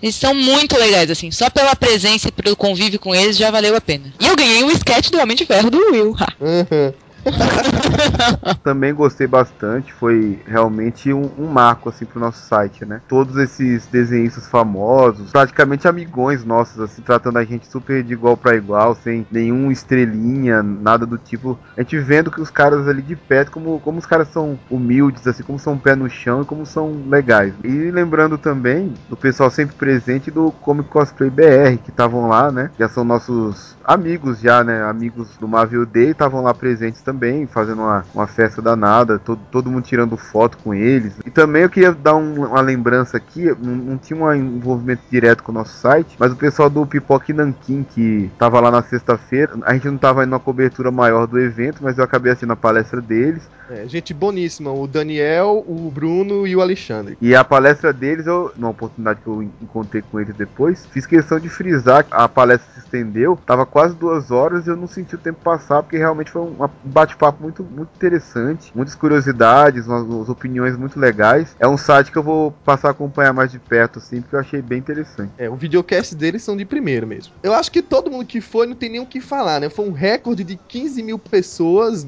eles 0.00 0.14
são 0.14 0.32
muito 0.32 0.78
legais, 0.78 1.10
assim. 1.10 1.30
Só 1.32 1.50
pela 1.50 1.74
presença 1.74 2.28
e 2.28 2.32
pelo 2.32 2.54
convívio 2.54 3.00
com 3.00 3.12
eles 3.12 3.36
já 3.36 3.50
valeu 3.50 3.74
a 3.74 3.80
pena. 3.80 4.12
E 4.20 4.26
eu 4.26 4.36
ganhei 4.36 4.62
um 4.62 4.70
sketch 4.70 5.10
do 5.10 5.18
Homem 5.18 5.36
de 5.36 5.44
Ferro 5.44 5.70
do 5.70 5.78
Will. 5.78 6.14
Uhum. 6.40 6.92
Também 8.62 8.94
gostei 8.94 9.26
bastante, 9.26 9.92
foi 9.92 10.40
realmente 10.46 11.12
um, 11.12 11.30
um, 11.38 11.46
marco 11.46 11.88
assim 11.88 12.04
pro 12.04 12.20
nosso 12.20 12.46
site, 12.46 12.84
né? 12.84 13.00
Todos 13.08 13.36
esses 13.36 13.86
desenhistas 13.86 14.46
famosos, 14.48 15.30
praticamente 15.30 15.86
amigões 15.86 16.44
nossos, 16.44 16.80
assim, 16.80 17.02
tratando 17.02 17.38
a 17.38 17.44
gente 17.44 17.66
super 17.66 18.02
de 18.02 18.12
igual 18.12 18.36
para 18.36 18.56
igual, 18.56 18.94
sem 18.94 19.26
nenhum 19.30 19.70
estrelinha, 19.70 20.62
nada 20.62 21.06
do 21.06 21.18
tipo. 21.18 21.58
A 21.76 21.82
gente 21.82 21.98
vendo 21.98 22.30
que 22.30 22.40
os 22.40 22.50
caras 22.50 22.88
ali 22.88 23.02
de 23.02 23.16
perto, 23.16 23.52
como, 23.52 23.78
como 23.80 23.98
os 23.98 24.06
caras 24.06 24.28
são 24.28 24.58
humildes, 24.70 25.26
assim, 25.26 25.42
como 25.42 25.58
são 25.58 25.78
pé 25.78 25.94
no 25.94 26.08
chão 26.08 26.42
e 26.42 26.46
como 26.46 26.66
são 26.66 27.02
legais. 27.08 27.54
E 27.62 27.90
lembrando 27.90 28.36
também 28.36 28.92
do 29.08 29.16
pessoal 29.16 29.50
sempre 29.50 29.76
presente 29.76 30.30
do 30.30 30.50
Comic 30.50 30.88
Cosplay 30.88 31.30
BR, 31.30 31.78
que 31.82 31.90
estavam 31.90 32.28
lá, 32.28 32.50
né? 32.50 32.70
Já 32.78 32.88
são 32.88 33.04
nossos 33.04 33.76
amigos 33.84 34.40
já, 34.40 34.64
né? 34.64 34.82
Amigos 34.82 35.36
do 35.38 35.46
Marvel 35.46 35.86
Day, 35.86 36.10
estavam 36.10 36.42
lá 36.42 36.52
presentes 36.52 37.02
também 37.02 37.11
também, 37.12 37.46
fazendo 37.46 37.82
uma, 37.82 38.04
uma 38.14 38.26
festa 38.26 38.62
danada, 38.62 39.18
todo, 39.18 39.40
todo 39.50 39.70
mundo 39.70 39.84
tirando 39.84 40.16
foto 40.16 40.56
com 40.58 40.74
eles. 40.74 41.12
E 41.24 41.30
também 41.30 41.62
eu 41.62 41.70
queria 41.70 41.92
dar 41.92 42.16
um, 42.16 42.46
uma 42.46 42.60
lembrança 42.60 43.18
aqui, 43.18 43.54
não, 43.60 43.74
não, 43.74 43.98
tinha 43.98 44.18
um 44.18 44.32
envolvimento 44.32 45.02
direto 45.10 45.42
com 45.42 45.52
o 45.52 45.54
nosso 45.54 45.76
site, 45.76 46.16
mas 46.18 46.32
o 46.32 46.36
pessoal 46.36 46.70
do 46.70 46.86
Pipoque 46.86 47.32
Nankin, 47.32 47.84
que 47.84 48.30
tava 48.38 48.58
lá 48.60 48.70
na 48.70 48.82
sexta-feira, 48.82 49.52
a 49.62 49.74
gente 49.74 49.86
não 49.86 49.98
tava 49.98 50.22
indo 50.22 50.30
na 50.30 50.38
cobertura 50.38 50.90
maior 50.90 51.26
do 51.26 51.38
evento, 51.38 51.78
mas 51.82 51.98
eu 51.98 52.04
acabei 52.04 52.32
assistindo 52.32 52.52
a 52.52 52.56
palestra 52.56 53.00
deles. 53.00 53.42
É, 53.72 53.88
gente 53.88 54.12
boníssima, 54.12 54.70
o 54.70 54.86
Daniel, 54.86 55.64
o 55.66 55.90
Bruno 55.90 56.46
e 56.46 56.54
o 56.54 56.60
Alexandre. 56.60 57.16
E 57.22 57.34
a 57.34 57.42
palestra 57.42 57.90
deles, 57.90 58.26
eu, 58.26 58.52
numa 58.54 58.70
oportunidade 58.70 59.20
que 59.22 59.26
eu 59.26 59.42
encontrei 59.42 60.02
com 60.02 60.20
eles 60.20 60.34
depois, 60.36 60.84
fiz 60.92 61.06
questão 61.06 61.40
de 61.40 61.48
frisar 61.48 62.04
que 62.04 62.10
a 62.12 62.28
palestra 62.28 62.70
se 62.74 62.80
estendeu, 62.80 63.38
tava 63.46 63.64
quase 63.64 63.94
duas 63.94 64.30
horas 64.30 64.66
e 64.66 64.70
eu 64.70 64.76
não 64.76 64.86
senti 64.86 65.14
o 65.14 65.18
tempo 65.18 65.40
passar, 65.42 65.82
porque 65.82 65.96
realmente 65.96 66.30
foi 66.30 66.42
um 66.42 66.54
bate-papo 66.84 67.42
muito, 67.42 67.64
muito 67.64 67.88
interessante, 67.96 68.70
muitas 68.74 68.94
curiosidades, 68.94 69.86
umas, 69.86 70.02
umas, 70.02 70.28
opiniões 70.28 70.76
muito 70.76 71.00
legais. 71.00 71.56
É 71.58 71.66
um 71.66 71.78
site 71.78 72.12
que 72.12 72.18
eu 72.18 72.22
vou 72.22 72.52
passar 72.64 72.88
a 72.88 72.90
acompanhar 72.90 73.32
mais 73.32 73.50
de 73.50 73.58
perto, 73.58 73.98
assim, 73.98 74.20
porque 74.20 74.36
eu 74.36 74.40
achei 74.40 74.60
bem 74.60 74.78
interessante. 74.78 75.30
É, 75.38 75.48
o 75.48 75.56
videocast 75.56 76.14
deles 76.14 76.42
são 76.42 76.56
de 76.56 76.66
primeiro 76.66 77.06
mesmo. 77.06 77.32
Eu 77.42 77.54
acho 77.54 77.72
que 77.72 77.80
todo 77.80 78.10
mundo 78.10 78.26
que 78.26 78.40
foi 78.40 78.66
não 78.66 78.74
tem 78.74 78.90
nem 78.90 79.00
o 79.00 79.06
que 79.06 79.20
falar, 79.20 79.60
né? 79.60 79.70
Foi 79.70 79.88
um 79.88 79.92
recorde 79.92 80.44
de 80.44 80.56
15 80.56 81.02
mil 81.02 81.18
pessoas, 81.18 82.06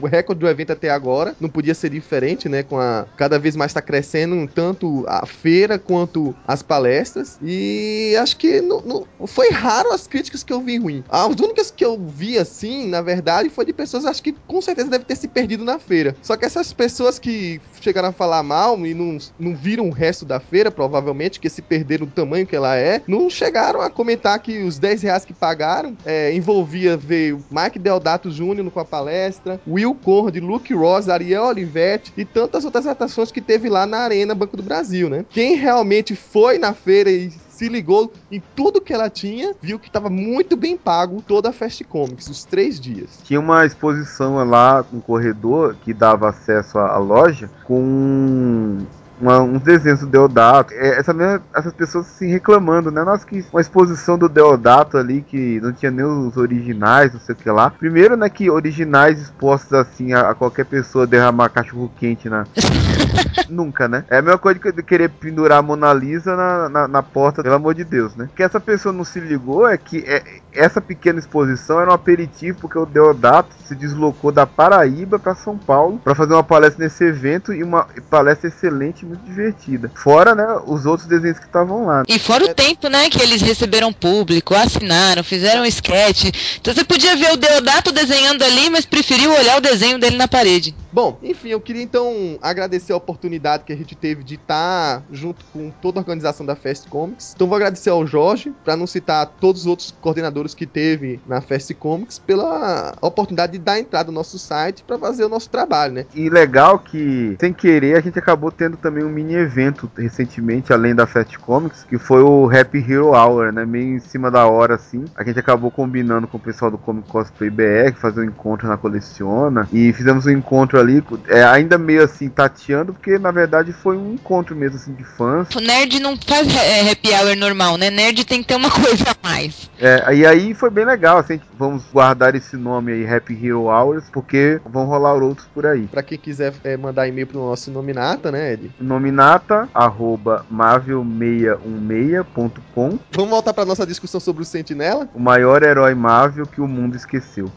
o 0.00 0.06
recorde 0.06 0.40
do 0.40 0.48
evento 0.48 0.72
até 0.72 0.88
agora 0.88 1.01
agora, 1.02 1.34
não 1.40 1.48
podia 1.48 1.74
ser 1.74 1.90
diferente, 1.90 2.48
né? 2.48 2.62
Com 2.62 2.78
a 2.78 3.06
cada 3.16 3.38
vez 3.38 3.56
mais 3.56 3.72
está 3.72 3.82
crescendo 3.82 4.48
tanto 4.54 5.04
a 5.08 5.26
feira 5.26 5.78
quanto 5.78 6.34
as 6.46 6.62
palestras 6.62 7.38
e 7.42 8.14
acho 8.20 8.36
que 8.36 8.60
não, 8.60 8.80
não, 8.80 9.26
foi 9.26 9.50
raro 9.50 9.92
as 9.92 10.06
críticas 10.06 10.44
que 10.44 10.52
eu 10.52 10.60
vi 10.60 10.78
ruim. 10.78 11.02
As 11.08 11.34
únicas 11.40 11.70
que 11.70 11.84
eu 11.84 11.98
vi 11.98 12.38
assim, 12.38 12.86
na 12.86 13.02
verdade, 13.02 13.50
foi 13.50 13.64
de 13.64 13.72
pessoas 13.72 14.06
acho 14.06 14.22
que 14.22 14.32
com 14.46 14.62
certeza 14.62 14.88
deve 14.88 15.04
ter 15.04 15.16
se 15.16 15.26
perdido 15.26 15.64
na 15.64 15.78
feira. 15.78 16.14
Só 16.22 16.36
que 16.36 16.44
essas 16.44 16.72
pessoas 16.72 17.18
que 17.18 17.60
chegaram 17.80 18.10
a 18.10 18.12
falar 18.12 18.42
mal 18.42 18.78
e 18.86 18.94
não, 18.94 19.18
não 19.38 19.56
viram 19.56 19.88
o 19.88 19.92
resto 19.92 20.24
da 20.24 20.38
feira, 20.38 20.70
provavelmente, 20.70 21.40
que 21.40 21.50
se 21.50 21.60
perderam 21.60 22.06
o 22.06 22.10
tamanho 22.10 22.46
que 22.46 22.54
ela 22.54 22.76
é, 22.76 23.02
não 23.08 23.28
chegaram 23.28 23.80
a 23.80 23.90
comentar 23.90 24.38
que 24.38 24.62
os 24.62 24.78
10 24.78 25.02
reais 25.02 25.24
que 25.24 25.32
pagaram 25.32 25.96
é, 26.04 26.32
envolvia 26.32 26.96
ver 26.96 27.36
Mike 27.50 27.78
Deodato 27.78 28.30
Jr. 28.30 28.70
com 28.70 28.80
a 28.80 28.84
palestra, 28.84 29.60
Will 29.66 29.94
Conrad, 29.94 30.36
Luke 30.36 30.74
Ross 30.82 31.08
Ariel 31.08 31.44
Olivetti 31.44 32.12
e 32.16 32.24
tantas 32.24 32.64
outras 32.64 32.86
atrações 32.86 33.30
que 33.30 33.40
teve 33.40 33.68
lá 33.68 33.86
na 33.86 33.98
Arena 33.98 34.34
Banco 34.34 34.56
do 34.56 34.62
Brasil, 34.64 35.08
né? 35.08 35.24
Quem 35.30 35.54
realmente 35.54 36.16
foi 36.16 36.58
na 36.58 36.74
feira 36.74 37.08
e 37.08 37.30
se 37.48 37.68
ligou 37.68 38.12
em 38.30 38.42
tudo 38.56 38.80
que 38.80 38.92
ela 38.92 39.08
tinha, 39.08 39.54
viu 39.62 39.78
que 39.78 39.86
estava 39.86 40.10
muito 40.10 40.56
bem 40.56 40.76
pago 40.76 41.22
toda 41.22 41.50
a 41.50 41.52
Fast 41.52 41.84
Comics, 41.84 42.26
os 42.28 42.44
três 42.44 42.80
dias. 42.80 43.20
Tinha 43.22 43.38
uma 43.38 43.64
exposição 43.64 44.42
lá, 44.44 44.84
um 44.92 45.00
corredor 45.00 45.76
que 45.84 45.94
dava 45.94 46.30
acesso 46.30 46.78
à 46.78 46.98
loja 46.98 47.48
com 47.64 48.78
uma, 49.22 49.40
uns 49.40 49.62
desenhos 49.62 50.00
do 50.00 50.06
Deodato. 50.06 50.74
É, 50.74 50.98
essa 50.98 51.14
mesma, 51.14 51.40
essas 51.54 51.72
pessoas 51.72 52.06
se 52.06 52.24
assim, 52.24 52.32
reclamando, 52.32 52.90
né? 52.90 53.04
Nossa, 53.04 53.24
que 53.24 53.44
uma 53.52 53.60
exposição 53.60 54.18
do 54.18 54.28
Deodato 54.28 54.98
ali 54.98 55.22
que 55.22 55.60
não 55.60 55.72
tinha 55.72 55.92
nem 55.92 56.04
os 56.04 56.36
originais, 56.36 57.12
não 57.12 57.20
sei 57.20 57.32
o 57.34 57.38
que 57.38 57.48
lá. 57.48 57.70
Primeiro, 57.70 58.16
né, 58.16 58.28
que 58.28 58.50
originais 58.50 59.20
expostos 59.20 59.72
assim 59.74 60.12
a, 60.12 60.30
a 60.30 60.34
qualquer 60.34 60.66
pessoa 60.66 61.06
derramar 61.06 61.50
cachorro 61.50 61.90
quente 61.96 62.28
na. 62.28 62.44
Nunca, 63.48 63.86
né? 63.86 64.04
É 64.10 64.18
a 64.18 64.22
mesma 64.22 64.38
coisa 64.38 64.58
de 64.72 64.82
querer 64.82 65.08
pendurar 65.08 65.58
a 65.58 65.62
Mona 65.62 65.92
Lisa 65.92 66.34
na, 66.34 66.68
na, 66.68 66.88
na, 66.88 67.02
porta, 67.02 67.42
pelo 67.42 67.54
amor 67.54 67.74
de 67.74 67.84
Deus, 67.84 68.16
né? 68.16 68.28
O 68.32 68.34
que 68.34 68.42
essa 68.42 68.58
pessoa 68.58 68.92
não 68.92 69.04
se 69.04 69.20
ligou 69.20 69.68
é 69.68 69.76
que 69.76 69.98
é, 70.06 70.22
essa 70.52 70.80
pequena 70.80 71.18
exposição 71.18 71.80
era 71.80 71.90
um 71.90 71.94
aperitivo 71.94 72.58
porque 72.60 72.78
o 72.78 72.86
Deodato 72.86 73.54
se 73.64 73.74
deslocou 73.74 74.32
da 74.32 74.46
Paraíba 74.46 75.18
para 75.18 75.34
São 75.34 75.56
Paulo 75.56 76.00
para 76.02 76.14
fazer 76.14 76.32
uma 76.34 76.42
palestra 76.42 76.82
nesse 76.82 77.04
evento 77.04 77.52
e 77.52 77.62
uma 77.62 77.86
palestra 78.10 78.48
excelente 78.48 79.06
muito 79.12 79.24
divertida. 79.24 79.90
Fora, 79.94 80.34
né, 80.34 80.44
os 80.66 80.86
outros 80.86 81.08
desenhos 81.08 81.38
que 81.38 81.46
estavam 81.46 81.86
lá. 81.86 82.02
E 82.08 82.18
fora 82.18 82.44
o 82.44 82.54
tempo, 82.54 82.88
né, 82.88 83.08
que 83.10 83.20
eles 83.22 83.42
receberam 83.42 83.92
público, 83.92 84.54
assinaram, 84.54 85.22
fizeram 85.22 85.62
um 85.62 85.66
sketch. 85.66 86.30
Então 86.60 86.74
você 86.74 86.84
podia 86.84 87.16
ver 87.16 87.32
o 87.32 87.36
Deodato 87.36 87.92
desenhando 87.92 88.42
ali, 88.42 88.70
mas 88.70 88.84
preferiu 88.84 89.32
olhar 89.32 89.58
o 89.58 89.60
desenho 89.60 89.98
dele 89.98 90.16
na 90.16 90.28
parede. 90.28 90.74
Bom, 90.92 91.18
enfim, 91.22 91.48
eu 91.48 91.60
queria 91.60 91.82
então 91.82 92.38
agradecer 92.42 92.92
a 92.92 92.96
oportunidade 92.96 93.64
que 93.64 93.72
a 93.72 93.76
gente 93.76 93.94
teve 93.94 94.22
de 94.22 94.34
estar 94.34 95.02
junto 95.10 95.42
com 95.52 95.70
toda 95.80 95.98
a 95.98 96.02
organização 96.02 96.44
da 96.44 96.54
Fast 96.54 96.88
Comics. 96.88 97.32
Então 97.34 97.46
vou 97.46 97.56
agradecer 97.56 97.88
ao 97.88 98.06
Jorge, 98.06 98.52
para 98.62 98.76
não 98.76 98.86
citar 98.86 99.26
todos 99.40 99.62
os 99.62 99.66
outros 99.66 99.94
coordenadores 100.02 100.54
que 100.54 100.66
teve 100.66 101.18
na 101.26 101.40
Fast 101.40 101.72
Comics, 101.74 102.18
pela 102.18 102.94
oportunidade 103.00 103.52
de 103.52 103.58
dar 103.58 103.78
entrada 103.78 104.10
no 104.10 104.18
nosso 104.18 104.38
site 104.38 104.84
para 104.86 104.98
fazer 104.98 105.24
o 105.24 105.28
nosso 105.28 105.48
trabalho, 105.48 105.94
né? 105.94 106.06
E 106.14 106.28
legal 106.28 106.78
que, 106.78 107.36
sem 107.40 107.52
querer, 107.52 107.96
a 107.96 108.00
gente 108.00 108.18
acabou 108.18 108.50
tendo 108.50 108.76
também 108.76 109.02
um 109.02 109.08
mini 109.08 109.34
evento 109.34 109.90
recentemente, 109.96 110.72
além 110.72 110.94
da 110.94 111.06
Fast 111.06 111.38
Comics, 111.38 111.84
que 111.84 111.96
foi 111.96 112.22
o 112.22 112.50
Happy 112.50 112.78
Hero 112.78 113.14
Hour, 113.14 113.50
né? 113.52 113.64
Meio 113.64 113.96
em 113.96 114.00
cima 114.00 114.30
da 114.30 114.46
hora, 114.46 114.74
assim. 114.74 115.06
A 115.16 115.24
gente 115.24 115.38
acabou 115.38 115.70
combinando 115.70 116.26
com 116.26 116.36
o 116.36 116.40
pessoal 116.40 116.70
do 116.70 116.76
Comic 116.76 117.08
Cosplay 117.08 117.48
BR, 117.48 117.94
fazer 117.96 118.20
um 118.20 118.24
encontro 118.24 118.68
na 118.68 118.76
Coleciona. 118.76 119.66
E 119.72 119.92
fizemos 119.94 120.26
um 120.26 120.30
encontro 120.30 120.81
ali, 120.82 121.02
é, 121.28 121.44
ainda 121.44 121.78
meio 121.78 122.04
assim, 122.04 122.28
tateando, 122.28 122.92
porque 122.92 123.18
na 123.18 123.30
verdade 123.30 123.72
foi 123.72 123.96
um 123.96 124.12
encontro 124.14 124.54
mesmo, 124.54 124.76
assim, 124.76 124.92
de 124.92 125.04
fãs. 125.04 125.48
O 125.54 125.60
nerd 125.60 125.98
não 126.00 126.16
faz 126.16 126.54
é, 126.54 126.90
happy 126.90 127.10
hour 127.10 127.36
normal, 127.36 127.78
né? 127.78 127.90
Nerd 127.90 128.24
tem 128.24 128.42
que 128.42 128.48
ter 128.48 128.56
uma 128.56 128.70
coisa 128.70 129.04
a 129.10 129.16
mais. 129.26 129.70
É, 129.78 130.14
e 130.14 130.26
aí 130.26 130.52
foi 130.54 130.70
bem 130.70 130.84
legal, 130.84 131.18
assim, 131.18 131.40
vamos 131.58 131.84
guardar 131.92 132.34
esse 132.34 132.56
nome 132.56 132.92
aí, 132.92 133.06
Happy 133.06 133.34
Hero 133.34 133.64
Hours, 133.64 134.04
porque 134.12 134.60
vão 134.66 134.84
rolar 134.84 135.14
outros 135.14 135.48
por 135.54 135.64
aí. 135.66 135.86
Para 135.86 136.02
quem 136.02 136.18
quiser 136.18 136.52
é, 136.64 136.76
mandar 136.76 137.08
e-mail 137.08 137.26
pro 137.26 137.40
nosso 137.40 137.70
Nominata, 137.70 138.30
né, 138.30 138.52
Ed? 138.52 138.70
Nominata, 138.80 139.66
arroba 139.72 140.44
marvel616.com 140.52 142.98
Vamos 143.10 143.30
voltar 143.30 143.54
pra 143.54 143.64
nossa 143.64 143.86
discussão 143.86 144.20
sobre 144.20 144.42
o 144.42 144.46
Sentinela? 144.46 145.08
O 145.14 145.20
maior 145.20 145.62
herói 145.62 145.94
Marvel 145.94 146.46
que 146.46 146.60
o 146.60 146.68
mundo 146.68 146.96
esqueceu. 146.96 147.50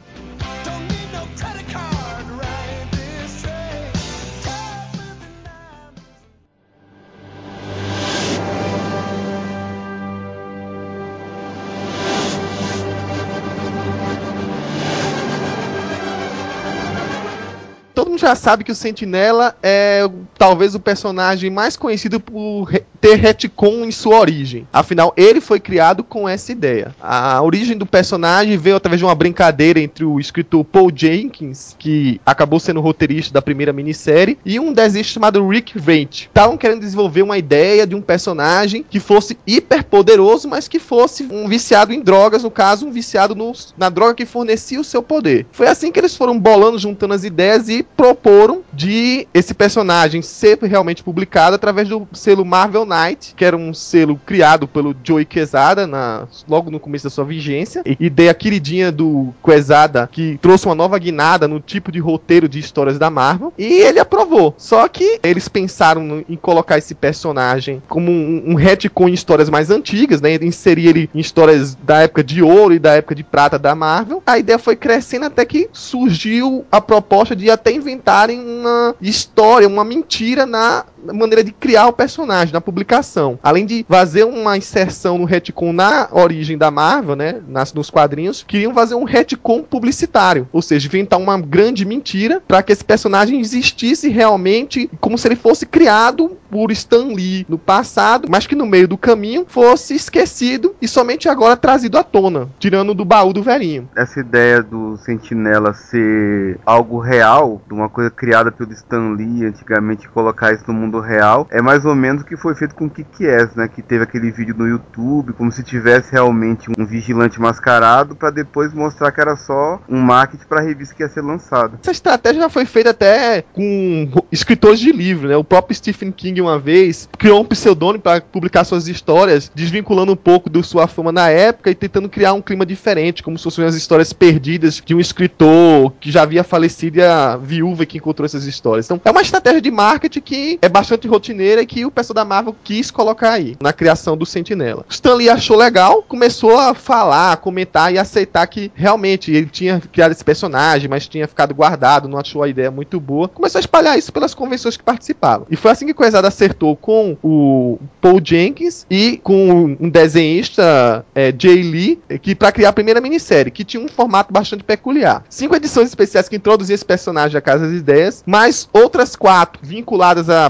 Mundo 18.16 18.22
já 18.22 18.36
sabe 18.36 18.64
que 18.64 18.72
o 18.72 18.76
Sentinela 18.76 19.56
é 19.62 20.10
talvez 20.38 20.74
o 20.74 20.80
personagem 20.80 21.50
mais 21.50 21.76
conhecido 21.76 22.20
por 22.20 22.72
ter 23.02 23.16
retcon 23.16 23.84
em 23.86 23.92
sua 23.92 24.20
origem. 24.20 24.68
Afinal, 24.72 25.14
ele 25.18 25.42
foi 25.42 25.60
criado 25.60 26.04
com 26.04 26.28
essa 26.28 26.52
ideia. 26.52 26.96
A 27.02 27.42
origem 27.42 27.78
do 27.78 27.86
personagem 27.86 28.58
veio 28.58 28.78
através 28.78 29.00
de 29.00 29.06
uma 29.06 29.14
brincadeira 29.14 29.80
entre 29.80 30.06
o 30.06 30.20
escritor 30.20 30.64
Paul 30.64 30.92
Jenkins, 30.96 31.76
que 31.78 32.20
acabou 32.26 32.60
sendo 32.60 32.80
roteirista 32.80 33.34
da 33.34 33.42
primeira 33.42 33.74
minissérie, 33.74 34.38
e 34.46 34.60
um 34.60 34.72
desenhista 34.72 35.14
chamado 35.14 35.46
Rick 35.48 35.78
Veit. 35.78 36.28
Estavam 36.28 36.58
querendo 36.58 36.80
desenvolver 36.80 37.22
uma 37.22 37.38
ideia 37.38 37.86
de 37.86 37.96
um 37.96 38.02
personagem 38.02 38.84
que 38.90 39.00
fosse 39.00 39.38
hiper 39.46 39.84
poderoso, 39.84 40.48
mas 40.48 40.68
que 40.68 40.80
fosse 40.80 41.28
um 41.30 41.48
viciado 41.48 41.94
em 41.94 42.02
drogas, 42.02 42.44
no 42.44 42.52
caso, 42.52 42.88
um 42.88 42.92
viciado 42.92 43.36
no- 43.36 43.52
na 43.78 43.90
droga 43.90 44.16
que 44.16 44.26
fornecia 44.26 44.80
o 44.80 44.84
seu 44.84 45.04
poder. 45.04 45.46
Foi 45.52 45.68
assim 45.68 45.92
que 45.92 46.00
eles 46.00 46.16
foram 46.16 46.40
bolando, 46.40 46.80
juntando 46.80 47.14
as 47.14 47.24
ideias 47.24 47.68
e 47.70 47.84
proporam 48.06 48.62
de 48.72 49.28
esse 49.34 49.52
personagem 49.56 50.22
ser 50.22 50.60
realmente 50.62 51.02
publicado 51.02 51.56
através 51.56 51.90
do 51.90 52.08
selo 52.14 52.46
Marvel 52.46 52.86
Knight, 52.86 53.34
que 53.36 53.44
era 53.44 53.58
um 53.58 53.74
selo 53.74 54.20
criado 54.24 54.68
pelo 54.68 54.96
Joey 55.04 55.26
Quesada 55.26 55.88
na- 55.88 56.28
logo 56.48 56.70
no 56.70 56.80
começo 56.80 57.06
da 57.06 57.10
sua 57.10 57.24
vigência. 57.26 57.82
E 57.84 57.98
ideia 58.00 58.32
queridinha 58.36 58.92
do 58.92 59.34
Quesada, 59.44 60.08
que 60.12 60.38
trouxe 60.40 60.68
uma 60.68 60.76
nova 60.76 61.00
guinada 61.00 61.48
no 61.48 61.60
tipo 61.60 61.92
de 61.92 61.98
roteiro 62.00 62.48
de 62.48 62.60
histórias 62.60 63.00
da 63.00 63.10
Marvel. 63.10 63.52
E 63.58 63.64
ele 63.82 64.00
aprovou. 64.00 64.54
Só 64.56 64.88
que 64.88 65.20
eles 65.24 65.48
pensaram 65.48 66.24
em 66.30 66.36
colocar 66.36 66.78
esse 66.78 66.94
personagem 66.94 67.82
como 67.88 68.12
um, 68.12 68.52
um 68.52 68.54
retcon 68.54 69.10
em 69.10 69.14
histórias 69.14 69.50
mais 69.50 69.72
antigas, 69.72 70.22
né? 70.22 70.36
Inserir 70.36 70.88
ele 70.90 71.10
em 71.16 71.20
histórias 71.20 71.74
da 71.74 72.02
época 72.04 72.24
de 72.24 72.44
ouro 72.44 72.76
e 72.76 72.78
da 72.80 72.94
época 72.94 73.16
de 73.16 73.24
prata 73.24 73.58
da 73.58 73.74
Marvel. 73.74 74.22
A 74.28 74.38
ideia 74.38 74.60
foi 74.60 74.76
crescendo 74.76 75.26
até 75.26 75.44
que 75.44 75.68
surgiu 75.74 76.64
a 76.72 76.80
proposta 76.80 77.36
de 77.36 77.50
até 77.50 77.72
inventarem 77.96 78.40
uma 78.40 78.96
história, 79.02 79.68
uma 79.68 79.84
mentira 79.84 80.46
na 80.46 80.86
maneira 81.14 81.44
de 81.44 81.52
criar 81.52 81.88
o 81.88 81.94
personagem, 81.94 82.54
na 82.54 82.62
publicação. 82.62 83.40
Além 83.44 83.66
de 83.66 83.86
fazer 83.88 84.24
uma 84.24 84.58
inserção 84.58 85.18
no 85.18 85.26
retcon 85.26 85.74
na 85.74 86.08
origem 86.12 86.58
da 86.58 86.72
Marvel, 86.72 87.16
né, 87.16 87.42
nas, 87.48 87.74
nos 87.74 87.90
quadrinhos, 87.90 88.44
queriam 88.48 88.74
fazer 88.74 88.96
um 88.96 89.04
retcon 89.04 89.64
publicitário, 89.64 90.48
ou 90.52 90.62
seja, 90.62 90.88
inventar 90.88 91.20
uma 91.20 91.40
grande 91.40 91.86
mentira 91.86 92.42
para 92.48 92.62
que 92.64 92.72
esse 92.72 92.84
personagem 92.84 93.40
existisse 93.40 94.10
realmente 94.10 94.90
como 95.00 95.18
se 95.18 95.28
ele 95.28 95.36
fosse 95.36 95.66
criado 95.66 96.38
por 96.50 96.72
Stan 96.72 97.08
Lee 97.08 97.46
no 97.50 97.58
passado, 97.58 98.28
mas 98.30 98.48
que 98.48 98.56
no 98.56 98.66
meio 98.66 98.88
do 98.88 98.98
caminho 98.98 99.46
fosse 99.48 99.96
esquecido 99.96 100.76
e 100.82 100.88
somente 100.88 101.28
agora 101.28 101.58
trazido 101.58 101.98
à 101.98 102.04
tona, 102.04 102.48
tirando 102.60 102.94
do 102.94 103.04
baú 103.04 103.34
do 103.34 103.44
velhinho. 103.44 103.90
Essa 103.96 104.20
ideia 104.20 104.64
do 104.64 104.98
Sentinela 104.98 105.74
ser 105.74 106.60
algo 106.66 107.00
real, 107.00 107.62
de 107.68 107.74
uma 107.74 107.90
coisa 107.90 108.10
criada 108.10 108.52
pelo 108.52 108.72
Stan 108.72 109.12
Lee 109.12 109.46
antigamente, 109.46 110.08
colocar 110.10 110.54
isso 110.54 110.64
no 110.68 110.74
mundo 110.74 110.95
real, 111.00 111.48
é 111.52 111.62
mais 111.62 111.86
ou 111.86 111.96
menos 111.96 112.22
o 112.22 112.26
que 112.26 112.38
foi 112.38 112.56
feito 112.56 112.76
com 112.76 112.86
o 112.86 112.90
Kick-Ass, 112.90 113.56
né? 113.56 113.68
Que 113.68 113.82
teve 113.82 114.04
aquele 114.04 114.32
vídeo 114.32 114.56
no 114.58 114.68
YouTube, 114.68 115.34
como 115.34 115.52
se 115.52 115.64
tivesse 115.64 116.12
realmente 116.12 116.70
um 116.78 116.86
vigilante 116.86 117.40
mascarado, 117.40 118.16
para 118.16 118.30
depois 118.30 118.74
mostrar 118.74 119.12
que 119.12 119.22
era 119.22 119.36
só 119.36 119.82
um 119.88 120.00
marketing 120.00 120.46
para 120.46 120.60
a 120.60 120.64
revista 120.64 120.96
que 120.96 121.04
ia 121.04 121.10
ser 121.10 121.22
lançada. 121.22 121.80
Essa 121.82 121.92
estratégia 121.92 122.42
já 122.42 122.50
foi 122.50 122.66
feita 122.66 122.92
até 122.92 123.44
com 123.54 124.10
escritores 124.32 124.80
de 124.80 124.92
livro, 124.92 125.28
né? 125.28 125.38
O 125.38 125.44
próprio 125.44 125.76
Stephen 125.76 126.12
King 126.12 126.42
uma 126.42 126.60
vez 126.60 127.10
criou 127.18 127.42
um 127.42 127.46
pseudônimo 127.46 128.02
para 128.02 128.22
publicar 128.22 128.64
suas 128.64 128.88
histórias, 128.88 129.52
desvinculando 129.54 130.14
um 130.14 130.18
pouco 130.18 130.50
da 130.50 130.62
sua 130.64 130.88
fama 130.88 131.12
na 131.12 131.30
época 131.30 131.70
e 131.70 131.76
tentando 131.76 132.10
criar 132.10 132.34
um 132.34 132.42
clima 132.42 132.66
diferente, 132.66 133.24
como 133.24 133.38
se 133.38 133.44
fossem 133.44 133.66
as 133.66 133.76
histórias 133.76 134.14
perdidas 134.14 134.82
de 134.84 134.96
um 134.96 135.00
escritor 135.00 135.94
que 136.00 136.12
já 136.12 136.24
havia 136.24 136.44
falecido 136.44 137.00
e 137.00 137.04
a 137.04 137.38
viúva 137.38 137.86
que 137.86 137.98
encontrou 137.98 138.26
essas 138.26 138.46
histórias. 138.46 138.86
Então, 138.86 139.02
é 139.04 139.12
uma 139.12 139.22
estratégia 139.22 139.62
de 139.62 139.72
marketing 139.72 140.22
que 140.22 140.60
é 140.62 140.70
bastante 140.70 140.85
rotineira 141.08 141.62
e 141.62 141.66
que 141.66 141.86
o 141.86 141.92
pessoal 141.92 142.16
da 142.16 142.26
Marvel 142.26 142.56
quis 142.64 142.92
colocar 142.92 143.32
aí 143.32 143.56
na 143.62 143.74
criação 143.74 144.18
do 144.18 144.26
Sentinela. 144.26 144.86
Stan 144.90 145.16
Lee 145.16 145.30
achou 145.30 145.58
legal, 145.58 146.04
começou 146.04 146.58
a 146.58 146.74
falar, 146.74 147.34
a 147.34 147.38
comentar 147.38 147.94
e 147.94 147.98
aceitar 147.98 148.46
que 148.48 148.72
realmente 148.76 149.32
ele 149.32 149.48
tinha 149.48 149.82
criado 149.92 150.12
esse 150.12 150.24
personagem, 150.24 150.90
mas 150.90 151.08
tinha 151.08 151.28
ficado 151.28 151.54
guardado, 151.54 152.08
não 152.08 152.20
achou 152.20 152.44
a 152.44 152.48
ideia 152.48 152.72
muito 152.72 153.00
boa. 153.00 153.28
Começou 153.28 153.60
a 153.60 153.62
espalhar 153.62 153.98
isso 153.98 154.12
pelas 154.12 154.34
convenções 154.34 154.78
que 154.78 154.84
participavam. 154.84 155.48
E 155.50 155.56
foi 155.56 155.72
assim 155.72 155.86
que 155.86 155.92
o 155.92 155.96
Coesada 155.96 156.28
acertou 156.28 156.76
com 156.76 157.18
o 157.24 157.80
Paul 158.02 158.22
Jenkins 158.24 158.86
e 158.90 159.18
com 159.24 159.76
um 159.80 159.90
desenhista, 159.90 161.06
é, 161.14 161.34
Jay 161.38 161.62
Lee, 161.62 162.00
que 162.22 162.36
para 162.36 162.52
criar 162.52 162.70
a 162.70 162.74
primeira 162.74 163.02
minissérie, 163.02 163.52
que 163.52 163.64
tinha 163.64 163.84
um 163.84 163.88
formato 163.88 164.32
bastante 164.32 164.64
peculiar. 164.64 165.24
Cinco 165.30 165.56
edições 165.56 165.90
especiais 165.90 166.30
que 166.30 166.36
introduziam 166.36 166.76
esse 166.76 166.86
personagem 166.86 167.38
à 167.38 167.42
Casa 167.42 167.68
das 167.68 167.78
Ideias, 167.78 168.24
mais 168.26 168.70
outras 168.74 169.16
quatro 169.16 169.60
vinculadas 169.62 170.30
a 170.30 170.50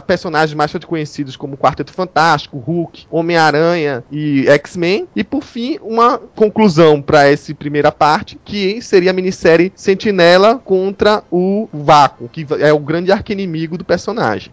bastante 0.55 0.87
conhecidos 0.87 1.35
como 1.35 1.57
Quarteto 1.57 1.91
Fantástico, 1.91 2.57
Hulk, 2.57 3.07
Homem-Aranha 3.09 4.03
e 4.11 4.47
X-Men. 4.47 5.07
E 5.15 5.23
por 5.23 5.43
fim, 5.43 5.77
uma 5.81 6.17
conclusão 6.17 7.01
para 7.01 7.27
essa 7.27 7.53
primeira 7.53 7.91
parte, 7.91 8.39
que 8.43 8.81
seria 8.81 9.11
a 9.11 9.13
minissérie 9.13 9.71
Sentinela 9.75 10.61
contra 10.63 11.23
o 11.31 11.67
Vácuo, 11.73 12.29
que 12.29 12.45
é 12.59 12.73
o 12.73 12.79
grande 12.79 13.11
arquinimigo 13.11 13.77
do 13.77 13.85
personagem. 13.85 14.51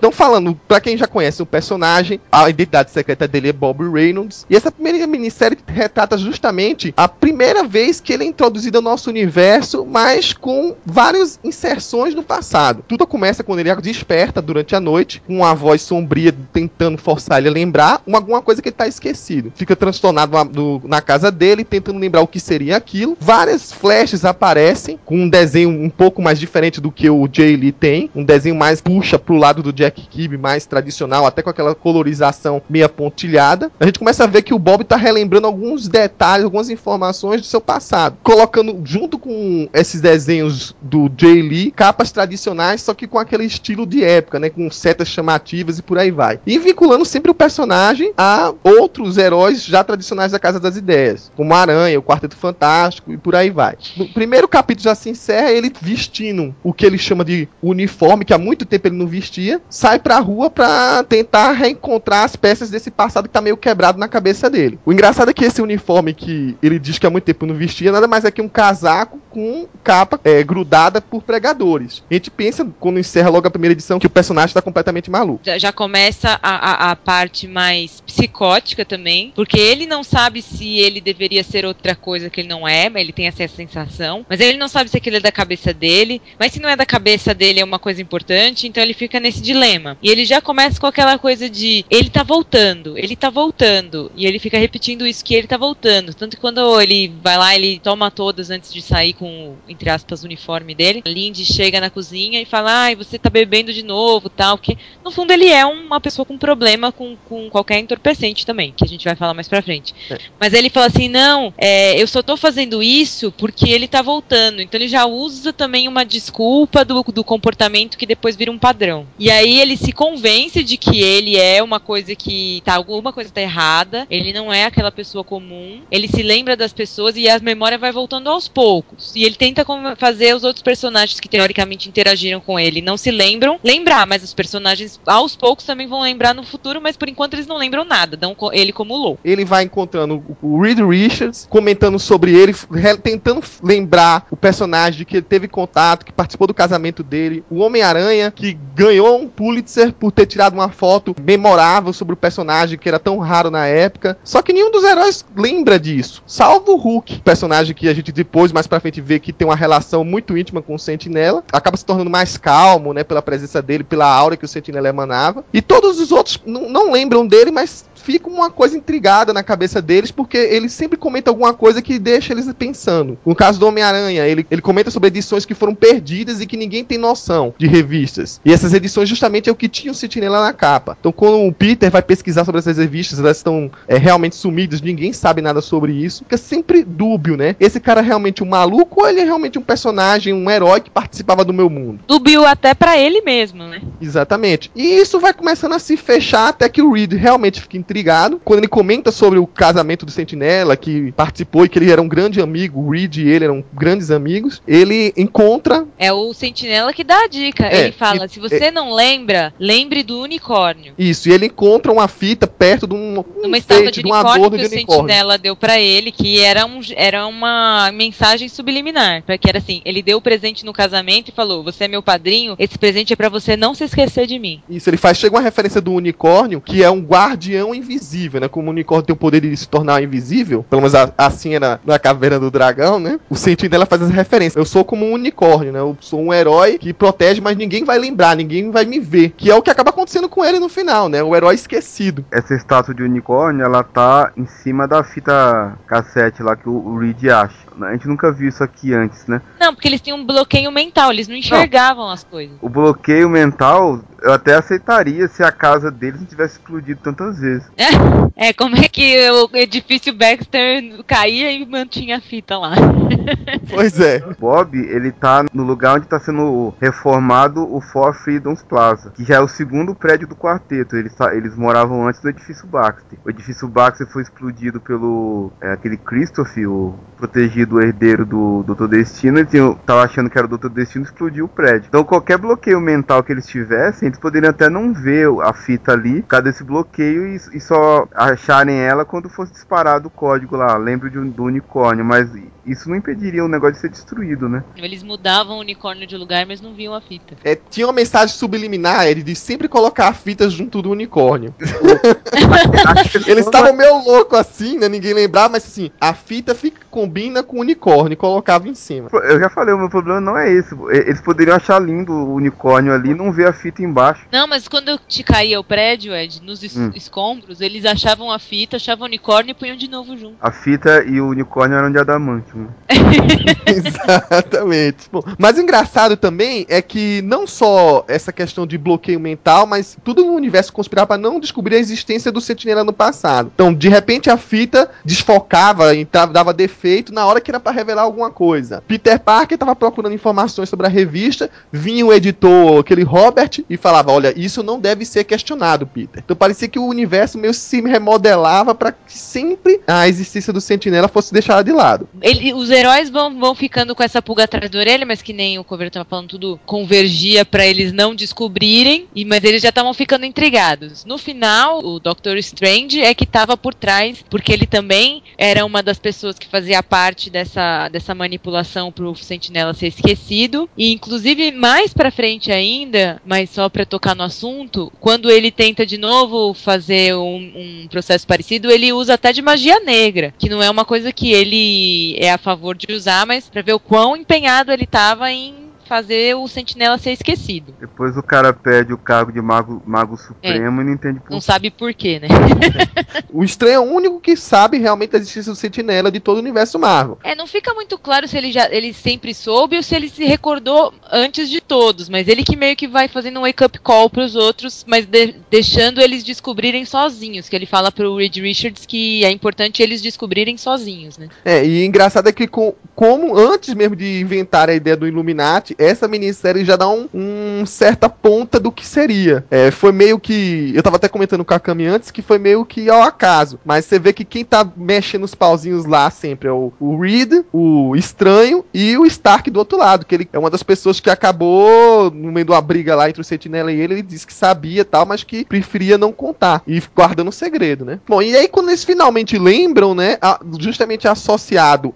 Então, 0.00 0.10
falando, 0.10 0.58
pra 0.66 0.80
quem 0.80 0.96
já 0.96 1.06
conhece 1.06 1.42
o 1.42 1.46
personagem, 1.46 2.18
a 2.32 2.48
identidade 2.48 2.90
secreta 2.90 3.28
dele 3.28 3.50
é 3.50 3.52
Bob 3.52 3.86
Reynolds. 3.86 4.46
E 4.48 4.56
essa 4.56 4.72
primeira 4.72 5.06
minissérie 5.06 5.58
retrata 5.66 6.16
justamente 6.16 6.94
a 6.96 7.06
primeira 7.06 7.64
vez 7.64 8.00
que 8.00 8.14
ele 8.14 8.24
é 8.24 8.26
introduzido 8.26 8.78
ao 8.78 8.82
nosso 8.82 9.10
universo, 9.10 9.84
mas 9.84 10.32
com 10.32 10.74
várias 10.86 11.38
inserções 11.44 12.14
no 12.14 12.22
passado. 12.22 12.82
Tudo 12.88 13.06
começa 13.06 13.44
quando 13.44 13.58
ele 13.58 13.70
desperta 13.76 14.19
durante 14.42 14.74
a 14.76 14.80
noite, 14.80 15.22
com 15.26 15.36
uma 15.38 15.54
voz 15.54 15.80
sombria 15.80 16.34
tentando 16.52 16.98
forçar 16.98 17.38
ele 17.38 17.48
a 17.48 17.52
lembrar 17.52 18.02
uma, 18.06 18.18
alguma 18.18 18.42
coisa 18.42 18.60
que 18.60 18.68
ele 18.68 18.76
tá 18.76 18.86
esquecido. 18.86 19.50
Fica 19.56 19.74
transtornado 19.74 20.32
na, 20.36 20.44
do- 20.44 20.82
na 20.84 21.00
casa 21.00 21.30
dele, 21.30 21.64
tentando 21.64 21.98
lembrar 21.98 22.20
o 22.20 22.26
que 22.26 22.38
seria 22.38 22.76
aquilo. 22.76 23.16
Várias 23.18 23.72
flashes 23.72 24.24
aparecem, 24.24 24.98
com 25.06 25.16
um 25.16 25.28
desenho 25.28 25.70
um 25.70 25.88
pouco 25.88 26.20
mais 26.20 26.38
diferente 26.38 26.80
do 26.80 26.90
que 26.92 27.08
o 27.08 27.26
Jay 27.32 27.56
Lee 27.56 27.72
tem. 27.72 28.10
Um 28.14 28.24
desenho 28.24 28.54
mais 28.56 28.80
puxa 28.82 29.18
pro 29.18 29.36
lado 29.36 29.62
do 29.62 29.70
do 29.70 29.76
Jack 29.76 30.02
Kirby 30.08 30.36
mais 30.36 30.66
tradicional, 30.66 31.24
até 31.24 31.42
com 31.42 31.48
aquela 31.50 31.76
colorização 31.76 32.60
meia 32.68 32.88
pontilhada, 32.88 33.70
a 33.78 33.86
gente 33.86 34.00
começa 34.00 34.24
a 34.24 34.26
ver 34.26 34.42
que 34.42 34.52
o 34.52 34.58
Bob 34.58 34.82
tá 34.82 34.96
relembrando 34.96 35.46
alguns 35.46 35.86
detalhes, 35.86 36.44
algumas 36.44 36.68
informações 36.70 37.40
do 37.40 37.46
seu 37.46 37.60
passado, 37.60 38.16
colocando 38.22 38.80
junto 38.84 39.16
com 39.16 39.68
esses 39.72 40.00
desenhos 40.00 40.74
do 40.82 41.08
Jay 41.16 41.40
Lee, 41.40 41.70
capas 41.70 42.10
tradicionais, 42.10 42.82
só 42.82 42.92
que 42.94 43.06
com 43.06 43.18
aquele 43.18 43.44
estilo 43.44 43.86
de 43.86 44.02
época, 44.16 44.38
né, 44.38 44.50
com 44.50 44.70
setas 44.70 45.08
chamativas 45.08 45.78
e 45.78 45.82
por 45.82 45.98
aí 45.98 46.10
vai. 46.10 46.40
E 46.46 46.58
vinculando 46.58 47.04
sempre 47.04 47.30
o 47.30 47.34
personagem 47.34 48.12
a 48.16 48.52
outros 48.62 49.18
heróis 49.18 49.64
já 49.64 49.82
tradicionais 49.84 50.32
da 50.32 50.38
Casa 50.38 50.60
das 50.60 50.76
Ideias, 50.76 51.30
como 51.36 51.54
a 51.54 51.58
Aranha, 51.58 51.98
o 51.98 52.02
Quarteto 52.02 52.36
Fantástico 52.36 53.12
e 53.12 53.16
por 53.16 53.34
aí 53.34 53.50
vai. 53.50 53.76
No 53.96 54.08
primeiro 54.08 54.48
capítulo 54.48 54.84
já 54.84 54.94
se 54.94 55.10
encerra 55.10 55.50
ele 55.50 55.72
vestindo 55.80 56.54
o 56.62 56.72
que 56.72 56.84
ele 56.84 56.98
chama 56.98 57.24
de 57.24 57.48
uniforme, 57.62 58.24
que 58.24 58.34
há 58.34 58.38
muito 58.38 58.64
tempo 58.64 58.88
ele 58.88 58.96
não 58.96 59.06
vestia, 59.06 59.60
sai 59.68 59.98
pra 59.98 60.18
rua 60.18 60.50
pra 60.50 61.04
tentar 61.04 61.52
reencontrar 61.52 62.24
as 62.24 62.36
peças 62.36 62.70
desse 62.70 62.90
passado 62.90 63.28
que 63.28 63.32
tá 63.32 63.40
meio 63.40 63.56
quebrado 63.56 63.98
na 63.98 64.08
cabeça 64.08 64.50
dele. 64.50 64.78
O 64.84 64.92
engraçado 64.92 65.30
é 65.30 65.34
que 65.34 65.44
esse 65.44 65.62
uniforme 65.62 66.12
que 66.14 66.56
ele 66.62 66.78
diz 66.78 66.98
que 66.98 67.06
há 67.06 67.10
muito 67.10 67.24
tempo 67.24 67.46
não 67.46 67.54
vestia, 67.54 67.92
nada 67.92 68.08
mais 68.08 68.24
é 68.24 68.30
que 68.30 68.42
um 68.42 68.48
casaco 68.48 69.18
com 69.30 69.66
capa 69.84 70.20
é, 70.24 70.42
grudada 70.42 71.00
por 71.00 71.22
pregadores. 71.22 72.02
A 72.10 72.14
gente 72.14 72.30
pensa, 72.30 72.66
quando 72.80 72.98
encerra 72.98 73.30
logo 73.30 73.46
a 73.46 73.50
primeira 73.50 73.72
edição, 73.72 73.99
que 74.00 74.06
o 74.06 74.10
personagem 74.10 74.54
tá 74.54 74.62
completamente 74.62 75.10
maluco. 75.10 75.40
Já, 75.44 75.58
já 75.58 75.72
começa 75.72 76.38
a, 76.42 76.88
a, 76.88 76.90
a 76.90 76.96
parte 76.96 77.46
mais 77.46 78.00
psicótica 78.00 78.84
também, 78.84 79.32
porque 79.34 79.58
ele 79.58 79.86
não 79.86 80.02
sabe 80.02 80.42
se 80.42 80.78
ele 80.78 81.00
deveria 81.00 81.44
ser 81.44 81.64
outra 81.64 81.94
coisa 81.94 82.30
que 82.30 82.40
ele 82.40 82.48
não 82.48 82.66
é, 82.66 82.88
mas 82.88 83.02
ele 83.02 83.12
tem 83.12 83.26
essa 83.26 83.46
sensação, 83.48 84.24
mas 84.28 84.40
ele 84.40 84.58
não 84.58 84.68
sabe 84.68 84.90
se 84.90 84.96
aquilo 84.96 85.16
é 85.16 85.20
da 85.20 85.32
cabeça 85.32 85.72
dele, 85.72 86.20
mas 86.38 86.52
se 86.52 86.60
não 86.60 86.68
é 86.68 86.76
da 86.76 86.86
cabeça 86.86 87.34
dele 87.34 87.60
é 87.60 87.64
uma 87.64 87.78
coisa 87.78 88.00
importante, 88.00 88.66
então 88.66 88.82
ele 88.82 88.94
fica 88.94 89.20
nesse 89.20 89.40
dilema. 89.40 89.96
E 90.02 90.10
ele 90.10 90.24
já 90.24 90.40
começa 90.40 90.80
com 90.80 90.86
aquela 90.86 91.18
coisa 91.18 91.48
de 91.48 91.84
ele 91.90 92.10
tá 92.10 92.22
voltando, 92.22 92.96
ele 92.96 93.14
tá 93.14 93.30
voltando, 93.30 94.10
e 94.16 94.26
ele 94.26 94.38
fica 94.38 94.58
repetindo 94.58 95.06
isso 95.06 95.24
que 95.24 95.34
ele 95.34 95.46
tá 95.46 95.56
voltando, 95.56 96.14
tanto 96.14 96.36
que 96.36 96.40
quando 96.40 96.80
ele 96.80 97.12
vai 97.22 97.36
lá, 97.36 97.54
ele 97.54 97.78
toma 97.78 98.10
todas 98.10 98.50
antes 98.50 98.72
de 98.72 98.80
sair 98.80 99.12
com, 99.12 99.56
entre 99.68 99.90
aspas, 99.90 100.22
o 100.22 100.26
uniforme 100.26 100.74
dele, 100.74 101.02
a 101.04 101.08
Lindy 101.08 101.44
chega 101.44 101.80
na 101.80 101.90
cozinha 101.90 102.40
e 102.40 102.44
fala, 102.44 102.84
ai, 102.84 102.96
você 102.96 103.18
tá 103.18 103.28
bebendo 103.28 103.72
de 103.72 103.82
novo, 103.82 103.89
tal, 104.28 104.56
porque 104.56 104.76
no 105.04 105.10
fundo 105.10 105.32
ele 105.32 105.48
é 105.48 105.64
uma 105.64 106.00
pessoa 106.00 106.24
com 106.24 106.38
problema 106.38 106.92
com, 106.92 107.16
com 107.28 107.50
qualquer 107.50 107.78
entorpecente 107.78 108.46
também, 108.46 108.72
que 108.72 108.84
a 108.84 108.88
gente 108.88 109.04
vai 109.04 109.16
falar 109.16 109.34
mais 109.34 109.48
pra 109.48 109.62
frente. 109.62 109.94
É. 110.10 110.18
Mas 110.38 110.52
ele 110.52 110.70
fala 110.70 110.86
assim, 110.86 111.08
não, 111.08 111.52
é, 111.58 112.00
eu 112.00 112.06
só 112.06 112.22
tô 112.22 112.36
fazendo 112.36 112.82
isso 112.82 113.32
porque 113.32 113.70
ele 113.70 113.88
tá 113.88 114.02
voltando. 114.02 114.60
Então 114.60 114.78
ele 114.78 114.88
já 114.88 115.06
usa 115.06 115.52
também 115.52 115.88
uma 115.88 116.04
desculpa 116.04 116.84
do, 116.84 117.02
do 117.02 117.24
comportamento 117.24 117.96
que 117.96 118.06
depois 118.06 118.36
vira 118.36 118.50
um 118.50 118.58
padrão. 118.58 119.06
E 119.18 119.30
aí 119.30 119.60
ele 119.60 119.76
se 119.76 119.92
convence 119.92 120.62
de 120.62 120.76
que 120.76 121.00
ele 121.00 121.36
é 121.36 121.62
uma 121.62 121.80
coisa 121.80 122.14
que 122.14 122.62
tá, 122.64 122.74
alguma 122.74 123.12
coisa 123.12 123.30
tá 123.30 123.40
errada, 123.40 124.06
ele 124.10 124.32
não 124.32 124.52
é 124.52 124.64
aquela 124.64 124.90
pessoa 124.90 125.24
comum, 125.24 125.80
ele 125.90 126.08
se 126.08 126.22
lembra 126.22 126.56
das 126.56 126.72
pessoas 126.72 127.16
e 127.16 127.28
a 127.28 127.38
memória 127.38 127.78
vai 127.78 127.92
voltando 127.92 128.28
aos 128.28 128.48
poucos. 128.48 129.14
E 129.14 129.24
ele 129.24 129.34
tenta 129.34 129.64
fazer 129.96 130.34
os 130.34 130.44
outros 130.44 130.62
personagens 130.62 131.20
que 131.20 131.28
teoricamente 131.28 131.88
interagiram 131.88 132.40
com 132.40 132.58
ele 132.58 132.80
não 132.80 132.96
se 132.96 133.10
lembram, 133.10 133.58
lembrar, 133.80 134.06
mas 134.06 134.22
os 134.22 134.34
personagens 134.34 135.00
aos 135.06 135.34
poucos 135.34 135.64
também 135.64 135.86
vão 135.86 136.00
lembrar 136.00 136.34
no 136.34 136.44
futuro, 136.44 136.80
mas 136.80 136.96
por 136.96 137.08
enquanto 137.08 137.34
eles 137.34 137.46
não 137.46 137.56
lembram 137.56 137.84
nada, 137.84 138.16
dão 138.16 138.36
ele 138.52 138.72
como 138.72 138.96
louco. 138.96 139.20
ele 139.24 139.44
vai 139.44 139.64
encontrando 139.64 140.22
o 140.42 140.60
Reed 140.60 140.80
Richards, 140.80 141.46
comentando 141.48 141.98
sobre 141.98 142.34
ele, 142.34 142.54
tentando 143.02 143.42
lembrar 143.62 144.26
o 144.30 144.36
personagem 144.36 145.06
que 145.06 145.16
ele 145.16 145.26
teve 145.26 145.48
contato, 145.48 146.04
que 146.04 146.12
participou 146.12 146.46
do 146.46 146.54
casamento 146.54 147.02
dele, 147.02 147.42
o 147.50 147.58
Homem-Aranha, 147.60 148.30
que 148.30 148.58
ganhou 148.74 149.18
um 149.18 149.28
Pulitzer 149.28 149.92
por 149.92 150.12
ter 150.12 150.26
tirado 150.26 150.54
uma 150.54 150.68
foto 150.68 151.14
memorável 151.22 151.92
sobre 151.92 152.14
o 152.14 152.16
personagem 152.16 152.78
que 152.78 152.88
era 152.88 152.98
tão 152.98 153.18
raro 153.18 153.50
na 153.50 153.66
época. 153.66 154.18
Só 154.22 154.42
que 154.42 154.52
nenhum 154.52 154.70
dos 154.70 154.84
heróis 154.84 155.24
lembra 155.36 155.78
disso, 155.78 156.22
salvo 156.26 156.72
o 156.72 156.76
Hulk, 156.76 157.20
personagem 157.20 157.74
que 157.74 157.88
a 157.88 157.94
gente 157.94 158.12
depois, 158.12 158.52
mais 158.52 158.66
pra 158.66 158.80
frente, 158.80 159.00
vê 159.00 159.18
que 159.18 159.32
tem 159.32 159.46
uma 159.46 159.56
relação 159.56 160.04
muito 160.04 160.36
íntima 160.36 160.60
com 160.60 160.74
o 160.74 160.78
Sentinela, 160.78 161.42
acaba 161.52 161.76
se 161.76 161.84
tornando 161.84 162.10
mais 162.10 162.36
calmo, 162.36 162.92
né, 162.92 163.04
pela 163.04 163.22
presença 163.22 163.62
dele, 163.62 163.69
pela 163.84 164.06
aura 164.06 164.36
que 164.36 164.44
o 164.44 164.48
Sentinela 164.48 164.88
emanava. 164.88 165.44
E 165.52 165.62
todos 165.62 166.00
os 166.00 166.12
outros 166.12 166.40
não, 166.46 166.90
lembram 166.90 167.26
dele, 167.26 167.50
mas 167.50 167.84
fica 167.94 168.28
uma 168.28 168.50
coisa 168.50 168.76
intrigada 168.76 169.32
na 169.32 169.42
cabeça 169.42 169.80
deles, 169.80 170.10
porque 170.10 170.36
ele 170.36 170.68
sempre 170.68 170.96
comenta 170.98 171.30
alguma 171.30 171.52
coisa 171.52 171.82
que 171.82 171.98
deixa 171.98 172.32
eles 172.32 172.50
pensando. 172.58 173.18
No 173.24 173.34
caso 173.34 173.60
do 173.60 173.66
Homem-Aranha, 173.66 174.26
ele, 174.26 174.46
ele 174.50 174.62
comenta 174.62 174.90
sobre 174.90 175.08
edições 175.08 175.44
que 175.44 175.54
foram 175.54 175.74
perdidas 175.74 176.40
e 176.40 176.46
que 176.46 176.56
ninguém 176.56 176.84
tem 176.84 176.98
noção 176.98 177.54
de 177.58 177.66
revistas. 177.66 178.40
E 178.44 178.52
essas 178.52 178.72
edições 178.74 179.08
justamente 179.08 179.48
é 179.48 179.52
o 179.52 179.56
que 179.56 179.68
tinha 179.68 179.92
o 179.92 179.94
Sentinela 179.94 180.40
na 180.40 180.52
capa. 180.52 180.96
Então 180.98 181.12
quando 181.12 181.46
o 181.46 181.52
Peter 181.52 181.90
vai 181.90 182.02
pesquisar 182.02 182.44
sobre 182.44 182.58
essas 182.58 182.78
revistas, 182.78 183.18
elas 183.18 183.36
estão 183.36 183.70
é, 183.86 183.96
realmente 183.96 184.36
sumidas, 184.36 184.80
ninguém 184.80 185.12
sabe 185.12 185.42
nada 185.42 185.60
sobre 185.60 185.92
isso. 185.92 186.24
Fica 186.24 186.36
sempre 186.36 186.82
dúbio, 186.82 187.36
né? 187.36 187.54
Esse 187.60 187.78
cara 187.78 188.00
é 188.00 188.04
realmente 188.04 188.42
um 188.42 188.48
maluco 188.48 189.02
ou 189.02 189.08
ele 189.08 189.20
é 189.20 189.24
realmente 189.24 189.58
um 189.58 189.62
personagem, 189.62 190.32
um 190.32 190.50
herói 190.50 190.80
que 190.80 190.90
participava 190.90 191.44
do 191.44 191.52
meu 191.52 191.70
mundo? 191.70 192.00
Subiu 192.10 192.44
até 192.44 192.74
pra 192.74 192.98
ele 192.98 193.20
mesmo, 193.20 193.59
né? 193.68 193.80
Exatamente. 194.00 194.70
E 194.74 194.82
isso 195.00 195.18
vai 195.20 195.32
começando 195.32 195.72
a 195.72 195.78
se 195.78 195.96
fechar 195.96 196.48
até 196.48 196.68
que 196.68 196.82
o 196.82 196.92
Reed 196.92 197.12
realmente 197.12 197.60
fica 197.60 197.76
intrigado. 197.76 198.40
Quando 198.44 198.60
ele 198.60 198.68
comenta 198.68 199.10
sobre 199.12 199.38
o 199.38 199.46
casamento 199.46 200.04
do 200.04 200.10
Sentinela, 200.12 200.76
que 200.76 201.12
participou 201.12 201.64
e 201.64 201.68
que 201.68 201.78
ele 201.78 201.90
era 201.90 202.00
um 202.02 202.08
grande 202.08 202.40
amigo, 202.40 202.80
o 202.80 202.90
Reed 202.90 203.16
e 203.18 203.28
ele 203.28 203.44
eram 203.44 203.64
grandes 203.72 204.10
amigos, 204.10 204.62
ele 204.66 205.12
encontra. 205.16 205.86
É 205.98 206.12
o 206.12 206.32
sentinela 206.32 206.92
que 206.92 207.04
dá 207.04 207.24
a 207.24 207.28
dica. 207.28 207.66
É, 207.66 207.84
ele 207.84 207.92
fala: 207.92 208.26
e- 208.26 208.28
se 208.28 208.40
você 208.40 208.70
não 208.70 208.92
lembra, 208.94 209.52
lembre 209.58 210.02
do 210.02 210.20
unicórnio. 210.20 210.94
Isso, 210.98 211.28
e 211.28 211.32
ele 211.32 211.46
encontra 211.46 211.92
uma 211.92 212.08
fita 212.08 212.46
perto 212.60 212.86
de 212.86 212.94
um. 212.94 213.20
um 213.20 213.42
Numa 213.42 213.56
estátua 213.56 213.90
de 213.90 214.02
de 214.02 214.06
um 214.06 214.10
unicórnio 214.12 214.30
adorno 214.44 214.58
que 214.58 214.68
de 214.68 214.74
o 214.74 214.76
unicórnio. 214.76 215.02
sentinela 215.08 215.38
deu 215.38 215.56
pra 215.56 215.80
ele, 215.80 216.12
que 216.12 216.38
era, 216.40 216.66
um, 216.66 216.80
era 216.94 217.26
uma 217.26 217.90
mensagem 217.92 218.48
subliminar. 218.50 219.22
Pra 219.22 219.38
que 219.38 219.48
era 219.48 219.58
assim: 219.58 219.80
ele 219.84 220.02
deu 220.02 220.18
o 220.18 220.20
presente 220.20 220.64
no 220.64 220.72
casamento 220.72 221.30
e 221.30 221.32
falou: 221.32 221.64
Você 221.64 221.84
é 221.84 221.88
meu 221.88 222.02
padrinho, 222.02 222.54
esse 222.58 222.78
presente 222.78 223.12
é 223.14 223.16
pra 223.16 223.30
você 223.30 223.56
não 223.56 223.74
se 223.74 223.84
esquecer 223.84 224.26
de 224.26 224.38
mim. 224.38 224.60
Isso, 224.68 224.90
ele 224.90 224.98
faz. 224.98 225.16
Chega 225.16 225.34
uma 225.36 225.42
referência 225.42 225.80
do 225.80 225.92
unicórnio, 225.92 226.60
que 226.60 226.82
é 226.82 226.90
um 226.90 227.00
guardião 227.00 227.74
invisível, 227.74 228.40
né? 228.42 228.48
Como 228.48 228.68
o 228.68 228.70
unicórnio 228.70 229.06
tem 229.06 229.14
o 229.14 229.16
poder 229.16 229.40
de 229.40 229.56
se 229.56 229.66
tornar 229.68 230.02
invisível, 230.02 230.62
pelo 230.68 230.82
menos 230.82 230.94
a- 230.94 231.12
assim 231.16 231.54
era 231.54 231.80
na 231.84 231.98
caverna 231.98 232.38
do 232.38 232.50
dragão, 232.50 233.00
né? 233.00 233.18
O 233.30 233.34
Sentinela 233.36 233.86
faz 233.86 234.02
essa 234.02 234.12
referência. 234.12 234.58
Eu 234.58 234.64
sou 234.66 234.84
como 234.84 235.06
um 235.06 235.12
unicórnio, 235.14 235.72
né? 235.72 235.78
Eu 235.80 235.96
sou 236.00 236.20
um 236.20 236.32
herói 236.34 236.76
que 236.78 236.92
protege, 236.92 237.40
mas 237.40 237.56
ninguém 237.56 237.84
vai 237.84 237.98
lembrar, 237.98 238.36
ninguém 238.36 238.70
vai 238.70 238.84
me 238.84 238.98
ver. 239.00 239.30
Que 239.36 239.50
é 239.50 239.54
o 239.54 239.62
que 239.62 239.70
acaba 239.70 239.90
acontecendo 239.90 240.28
com 240.28 240.44
ele 240.44 240.58
no 240.58 240.68
final, 240.68 241.08
né? 241.08 241.22
O 241.22 241.34
herói 241.34 241.54
esquecido. 241.54 242.24
Essa 242.50 242.56
estátua 242.56 242.92
de 242.92 243.04
unicórnio, 243.04 243.64
ela 243.64 243.84
tá 243.84 244.32
em 244.36 244.44
cima 244.44 244.88
da 244.88 245.04
fita 245.04 245.78
cassete 245.86 246.42
lá 246.42 246.56
que 246.56 246.68
o, 246.68 246.98
Reed 246.98 247.28
acha. 247.28 247.69
A 247.80 247.92
gente 247.92 248.08
nunca 248.08 248.30
viu 248.32 248.48
isso 248.48 248.62
aqui 248.62 248.92
antes, 248.92 249.26
né? 249.26 249.40
Não, 249.58 249.74
porque 249.74 249.88
eles 249.88 250.00
tinham 250.00 250.18
um 250.18 250.26
bloqueio 250.26 250.70
mental, 250.70 251.12
eles 251.12 251.28
não 251.28 251.36
enxergavam 251.36 252.10
as 252.10 252.24
coisas. 252.24 252.56
O 252.60 252.68
bloqueio 252.68 253.28
mental, 253.28 254.00
eu 254.22 254.32
até 254.32 254.54
aceitaria 254.54 255.28
se 255.28 255.42
a 255.42 255.52
casa 255.52 255.90
deles 255.90 256.20
não 256.20 256.26
tivesse 256.26 256.58
explodido 256.58 257.00
tantas 257.02 257.38
vezes. 257.38 257.68
É, 258.36 258.54
como 258.54 258.74
é 258.74 258.88
que 258.88 259.28
o 259.30 259.50
edifício 259.54 260.14
Baxter 260.14 261.04
caía 261.06 261.52
e 261.52 261.66
mantinha 261.66 262.16
a 262.16 262.20
fita 262.22 262.56
lá? 262.56 262.72
Pois 263.68 264.00
é. 264.00 264.20
Bob, 264.38 264.76
ele 264.78 265.12
tá 265.12 265.44
no 265.52 265.62
lugar 265.62 265.96
onde 265.96 266.06
tá 266.06 266.18
sendo 266.18 266.74
reformado 266.80 267.62
o 267.72 267.80
Four 267.80 268.14
Freedoms 268.14 268.62
Plaza, 268.62 269.10
que 269.14 269.24
já 269.24 269.36
é 269.36 269.40
o 269.40 269.48
segundo 269.48 269.94
prédio 269.94 270.26
do 270.26 270.34
quarteto. 270.34 270.96
Eles, 270.96 271.14
tá- 271.14 271.34
eles 271.34 271.54
moravam 271.56 272.06
antes 272.06 272.20
do 272.20 272.28
edifício 272.30 272.66
Baxter. 272.66 273.18
O 273.24 273.30
edifício 273.30 273.68
Baxter 273.68 274.06
foi 274.08 274.22
explodido 274.22 274.80
pelo 274.80 275.52
é, 275.60 275.72
aquele 275.72 275.96
Christopher, 275.96 276.68
o 276.70 276.98
protegido 277.16 277.69
herdeiro 277.78 278.24
do 278.24 278.62
Dr. 278.64 278.86
Destino. 278.86 279.38
Ele 279.38 279.46
tinha, 279.46 279.74
tava 279.84 280.02
achando 280.02 280.30
que 280.30 280.38
era 280.38 280.46
o 280.46 280.58
Dr. 280.58 280.70
Destino 280.70 281.04
explodiu 281.04 281.44
o 281.44 281.48
prédio. 281.48 281.88
Então 281.88 282.02
qualquer 282.02 282.38
bloqueio 282.38 282.80
mental 282.80 283.22
que 283.22 283.30
eles 283.32 283.46
tivessem, 283.46 284.08
eles 284.08 284.18
poderiam 284.18 284.50
até 284.50 284.70
não 284.70 284.94
ver 284.94 285.28
a 285.42 285.52
fita 285.52 285.92
ali, 285.92 286.22
por 286.22 286.28
causa 286.28 286.44
desse 286.44 286.64
bloqueio, 286.64 287.26
e, 287.26 287.36
e 287.54 287.60
só 287.60 288.08
acharem 288.14 288.78
ela 288.80 289.04
quando 289.04 289.28
fosse 289.28 289.52
disparado 289.52 290.08
o 290.08 290.10
código 290.10 290.56
lá. 290.56 290.76
Lembro 290.78 291.10
de 291.10 291.18
um- 291.18 291.28
do 291.28 291.44
unicórnio, 291.44 292.04
mas 292.04 292.30
isso 292.64 292.88
não 292.88 292.96
impediria 292.96 293.44
o 293.44 293.48
negócio 293.48 293.74
de 293.74 293.80
ser 293.80 293.88
destruído, 293.90 294.48
né? 294.48 294.62
Eles 294.76 295.02
mudavam 295.02 295.56
o 295.56 295.60
unicórnio 295.60 296.06
de 296.06 296.16
lugar, 296.16 296.46
mas 296.46 296.60
não 296.60 296.72
viam 296.72 296.94
a 296.94 297.00
fita. 297.00 297.36
É, 297.44 297.54
tinha 297.54 297.86
uma 297.86 297.92
mensagem 297.92 298.34
subliminar, 298.34 299.06
ele 299.06 299.22
de 299.22 299.34
sempre 299.34 299.68
colocar 299.68 300.08
a 300.08 300.12
fita 300.12 300.48
junto 300.48 300.80
do 300.80 300.90
unicórnio. 300.90 301.54
Eles 303.26 303.44
estavam 303.46 303.72
meio 303.74 303.98
loucos 304.04 304.38
assim, 304.38 304.78
né? 304.78 304.88
Ninguém 304.88 305.14
lembrava, 305.14 305.50
mas 305.50 305.64
assim, 305.64 305.90
a 306.00 306.14
fita 306.14 306.54
fica, 306.54 306.80
combina 306.90 307.42
com 307.50 307.56
o 307.58 307.60
unicórnio 307.62 308.12
e 308.12 308.16
colocava 308.16 308.68
em 308.68 308.74
cima. 308.74 309.08
Eu 309.12 309.40
já 309.40 309.50
falei, 309.50 309.74
o 309.74 309.78
meu 309.78 309.90
problema 309.90 310.20
não 310.20 310.38
é 310.38 310.52
esse. 310.52 310.72
Eles 310.90 311.20
poderiam 311.20 311.56
achar 311.56 311.80
lindo 311.80 312.12
o 312.12 312.34
unicórnio 312.34 312.92
ali 312.92 313.10
e 313.10 313.14
não 313.14 313.32
ver 313.32 313.48
a 313.48 313.52
fita 313.52 313.82
embaixo. 313.82 314.24
Não, 314.30 314.46
mas 314.46 314.68
quando 314.68 314.96
te 315.08 315.24
caía 315.24 315.58
o 315.58 315.64
prédio, 315.64 316.14
Ed, 316.14 316.40
nos 316.42 316.62
es- 316.62 316.76
Hum. 316.76 316.92
escombros, 316.94 317.60
eles 317.60 317.84
achavam 317.84 318.30
a 318.30 318.38
fita, 318.38 318.76
achavam 318.76 319.02
o 319.02 319.06
unicórnio 319.08 319.50
e 319.50 319.54
punham 319.54 319.76
de 319.76 319.88
novo 319.90 320.16
junto. 320.16 320.36
A 320.40 320.52
fita 320.52 321.02
e 321.04 321.20
o 321.20 321.26
unicórnio 321.28 321.76
eram 321.76 321.90
de 321.90 321.98
adamantium. 321.98 322.68
Exatamente. 323.66 325.08
Bom, 325.10 325.22
mas 325.38 325.56
o 325.58 325.60
engraçado 325.60 326.16
também 326.16 326.64
é 326.68 326.80
que 326.80 327.20
não 327.22 327.46
só 327.46 328.04
essa 328.06 328.32
questão 328.32 328.66
de 328.66 328.78
bloqueio 328.78 329.18
mental, 329.18 329.66
mas 329.66 329.96
tudo 330.04 330.24
no 330.24 330.32
universo 330.34 330.72
conspirava 330.72 331.08
para 331.08 331.18
não 331.18 331.40
descobrir 331.40 331.76
a 331.76 331.78
existência 331.78 332.30
do 332.30 332.40
Sentinela 332.40 332.84
no 332.84 332.92
passado. 332.92 333.50
Então, 333.54 333.72
de 333.74 333.88
repente, 333.88 334.30
a 334.30 334.36
fita 334.36 334.88
desfocava, 335.04 335.94
entrava, 335.96 336.32
dava 336.32 336.52
defeito 336.52 337.12
na 337.12 337.26
hora 337.26 337.39
que 337.40 337.50
era 337.50 337.60
para 337.60 337.72
revelar 337.72 338.02
alguma 338.02 338.30
coisa. 338.30 338.82
Peter 338.86 339.18
Parker 339.18 339.56
estava 339.56 339.74
procurando 339.76 340.14
informações 340.14 340.68
sobre 340.68 340.86
a 340.86 340.90
revista, 340.90 341.50
vinha 341.72 342.04
o 342.04 342.12
editor, 342.12 342.80
aquele 342.80 343.02
Robert, 343.02 343.50
e 343.68 343.76
falava: 343.76 344.12
Olha, 344.12 344.32
isso 344.36 344.62
não 344.62 344.78
deve 344.78 345.04
ser 345.04 345.24
questionado, 345.24 345.86
Peter. 345.86 346.22
Então 346.24 346.36
parecia 346.36 346.68
que 346.68 346.78
o 346.78 346.86
universo 346.86 347.38
meio 347.38 347.54
se 347.54 347.80
remodelava 347.80 348.74
para 348.74 348.92
que 348.92 349.16
sempre 349.16 349.80
a 349.86 350.08
existência 350.08 350.52
do 350.52 350.60
Sentinela 350.60 351.08
fosse 351.08 351.32
deixada 351.32 351.62
de 351.64 351.72
lado. 351.72 352.08
Ele- 352.20 352.52
os 352.52 352.70
heróis 352.70 353.08
vão, 353.10 353.38
vão 353.38 353.54
ficando 353.54 353.94
com 353.94 354.02
essa 354.02 354.20
pulga 354.22 354.44
atrás 354.44 354.70
da 354.70 354.78
orelha, 354.78 355.06
mas 355.06 355.22
que 355.22 355.32
nem 355.32 355.58
o 355.58 355.64
Coveiro 355.64 355.90
tava 355.90 356.04
falando, 356.04 356.28
tudo 356.28 356.60
convergia 356.66 357.44
pra 357.44 357.66
eles 357.66 357.92
não 357.92 358.14
descobrirem, 358.14 359.06
e, 359.14 359.24
mas 359.24 359.44
eles 359.44 359.62
já 359.62 359.68
estavam 359.68 359.94
ficando 359.94 360.24
intrigados. 360.26 361.04
No 361.04 361.18
final, 361.18 361.84
o 361.84 362.00
Doctor 362.00 362.36
Strange 362.38 363.00
é 363.00 363.14
que 363.14 363.26
tava 363.26 363.56
por 363.56 363.74
trás, 363.74 364.24
porque 364.28 364.52
ele 364.52 364.66
também 364.66 365.22
era 365.38 365.64
uma 365.64 365.82
das 365.82 365.98
pessoas 365.98 366.38
que 366.38 366.48
fazia 366.48 366.82
parte 366.82 367.29
dessa, 367.30 367.88
dessa 367.88 368.14
manipulação 368.14 368.92
pro 368.92 369.14
Sentinela 369.16 369.72
ser 369.72 369.88
esquecido, 369.88 370.68
e 370.76 370.92
inclusive 370.92 371.52
mais 371.52 371.94
pra 371.94 372.10
frente 372.10 372.52
ainda, 372.52 373.20
mas 373.24 373.50
só 373.50 373.68
pra 373.68 373.86
tocar 373.86 374.14
no 374.14 374.22
assunto, 374.22 374.92
quando 375.00 375.30
ele 375.30 375.50
tenta 375.50 375.86
de 375.86 375.96
novo 375.96 376.52
fazer 376.52 377.14
um, 377.14 377.82
um 377.82 377.88
processo 377.88 378.26
parecido, 378.26 378.70
ele 378.70 378.92
usa 378.92 379.14
até 379.14 379.32
de 379.32 379.42
magia 379.42 379.80
negra, 379.80 380.34
que 380.38 380.48
não 380.48 380.62
é 380.62 380.70
uma 380.70 380.84
coisa 380.84 381.12
que 381.12 381.32
ele 381.32 382.16
é 382.18 382.32
a 382.32 382.38
favor 382.38 382.76
de 382.76 382.92
usar, 382.92 383.26
mas 383.26 383.48
pra 383.48 383.62
ver 383.62 383.72
o 383.72 383.80
quão 383.80 384.16
empenhado 384.16 384.72
ele 384.72 384.86
tava 384.86 385.30
em 385.30 385.69
fazer 385.90 386.36
o 386.36 386.46
Sentinela 386.46 386.96
ser 386.98 387.10
esquecido. 387.10 387.74
Depois 387.80 388.16
o 388.16 388.22
cara 388.22 388.52
pede 388.52 388.92
o 388.92 388.96
cargo 388.96 389.32
de 389.32 389.40
mago, 389.42 389.82
mago 389.84 390.16
supremo 390.16 390.80
e 390.80 390.84
não 390.84 390.92
entende 390.92 391.18
por 391.18 391.32
Não 391.32 391.40
sabe 391.40 391.68
por 391.68 391.92
quê, 391.92 392.20
né? 392.20 392.28
O 393.32 393.42
estranho 393.44 393.74
é 393.74 393.78
o 393.80 393.82
único 393.82 394.20
que 394.20 394.36
sabe 394.36 394.78
realmente 394.78 395.10
da 395.10 395.18
existência 395.18 395.50
do 395.52 395.56
Sentinela 395.56 396.10
de 396.10 396.20
todo 396.20 396.36
o 396.36 396.40
universo 396.40 396.78
Marvel. 396.78 397.18
É, 397.24 397.34
não 397.34 397.46
fica 397.46 397.72
muito 397.74 397.98
claro 397.98 398.26
se 398.28 398.36
ele 398.36 398.52
já 398.52 398.68
ele 398.70 398.92
sempre 398.92 399.34
soube 399.34 399.76
ou 399.76 399.82
se 399.82 399.94
ele 399.94 400.08
se 400.08 400.24
recordou 400.24 400.92
antes 401.10 401.48
de 401.48 401.60
todos, 401.60 402.08
mas 402.08 402.28
ele 402.28 402.44
que 402.44 402.56
meio 402.56 402.76
que 402.76 402.86
vai 402.88 403.08
fazendo 403.08 403.38
um 403.40 403.42
wake 403.42 403.64
up 403.64 403.78
call 403.80 404.08
pros 404.10 404.34
outros, 404.36 404.84
mas 404.86 405.06
de- 405.06 405.34
deixando 405.50 406.00
eles 406.00 406.22
descobrirem 406.22 406.84
sozinhos, 406.84 407.48
que 407.48 407.56
ele 407.56 407.66
fala 407.66 407.90
pro 407.90 408.16
Reed 408.16 408.36
Richards 408.36 408.86
que 408.86 409.24
é 409.24 409.30
importante 409.30 409.82
eles 409.82 410.00
descobrirem 410.02 410.56
sozinhos, 410.56 411.18
né? 411.18 411.28
É, 411.44 411.64
e 411.64 411.84
engraçado 411.84 412.28
é 412.28 412.32
que 412.32 412.46
com- 412.46 412.74
como 412.94 413.36
antes 413.36 413.74
mesmo 413.74 413.96
de 413.96 414.20
inventar 414.20 414.68
a 414.68 414.74
ideia 414.74 414.96
do 414.96 415.06
Illuminati, 415.06 415.74
essa 415.80 416.06
minissérie 416.06 416.64
já 416.64 416.76
dá 416.76 416.88
um, 416.88 417.08
um 417.12 417.66
certa 417.66 418.08
ponta 418.08 418.60
do 418.60 418.70
que 418.70 418.86
seria. 418.86 419.44
É, 419.50 419.70
foi 419.70 419.92
meio 419.92 420.18
que. 420.20 420.72
Eu 420.74 420.82
tava 420.82 420.96
até 420.96 421.08
comentando 421.08 421.44
com 421.44 421.54
a 421.54 421.60
Cami 421.60 421.86
antes 421.86 422.10
que 422.10 422.22
foi 422.22 422.38
meio 422.38 422.64
que 422.64 422.88
ao 422.90 423.02
acaso. 423.02 423.58
Mas 423.64 423.84
você 423.84 423.98
vê 423.98 424.12
que 424.12 424.24
quem 424.24 424.44
tá 424.44 424.66
mexendo 424.76 425.24
os 425.24 425.34
pauzinhos 425.34 425.84
lá 425.84 426.10
sempre 426.10 426.48
é 426.48 426.52
o, 426.52 426.72
o 426.78 426.98
Reed, 427.00 427.32
o 427.52 427.96
Estranho 427.96 428.64
e 428.72 428.96
o 428.98 429.06
Stark 429.06 429.50
do 429.50 429.58
outro 429.58 429.78
lado. 429.78 430.04
Que 430.04 430.14
ele 430.14 430.28
é 430.32 430.38
uma 430.38 430.50
das 430.50 430.62
pessoas 430.62 431.00
que 431.00 431.10
acabou, 431.10 432.10
no 432.10 432.30
meio 432.30 432.44
de 432.44 432.52
uma 432.52 432.60
briga 432.60 432.94
lá 432.94 433.08
entre 433.08 433.20
o 433.20 433.24
Sentinela 433.24 433.72
e 433.72 433.80
ele, 433.80 433.94
ele 433.94 434.02
disse 434.02 434.26
que 434.26 434.34
sabia 434.34 434.84
tal, 434.84 435.06
mas 435.06 435.24
que 435.24 435.44
preferia 435.44 435.96
não 435.98 436.12
contar. 436.12 436.62
E 436.66 436.82
guardando 436.94 437.28
o 437.28 437.32
segredo, 437.32 437.84
né? 437.84 437.98
Bom, 438.08 438.20
e 438.20 438.36
aí 438.36 438.48
quando 438.48 438.68
eles 438.68 438.84
finalmente 438.84 439.38
lembram, 439.38 439.94
né? 439.94 440.18
a- 440.20 440.40
justamente 440.58 441.08
associado 441.08 441.94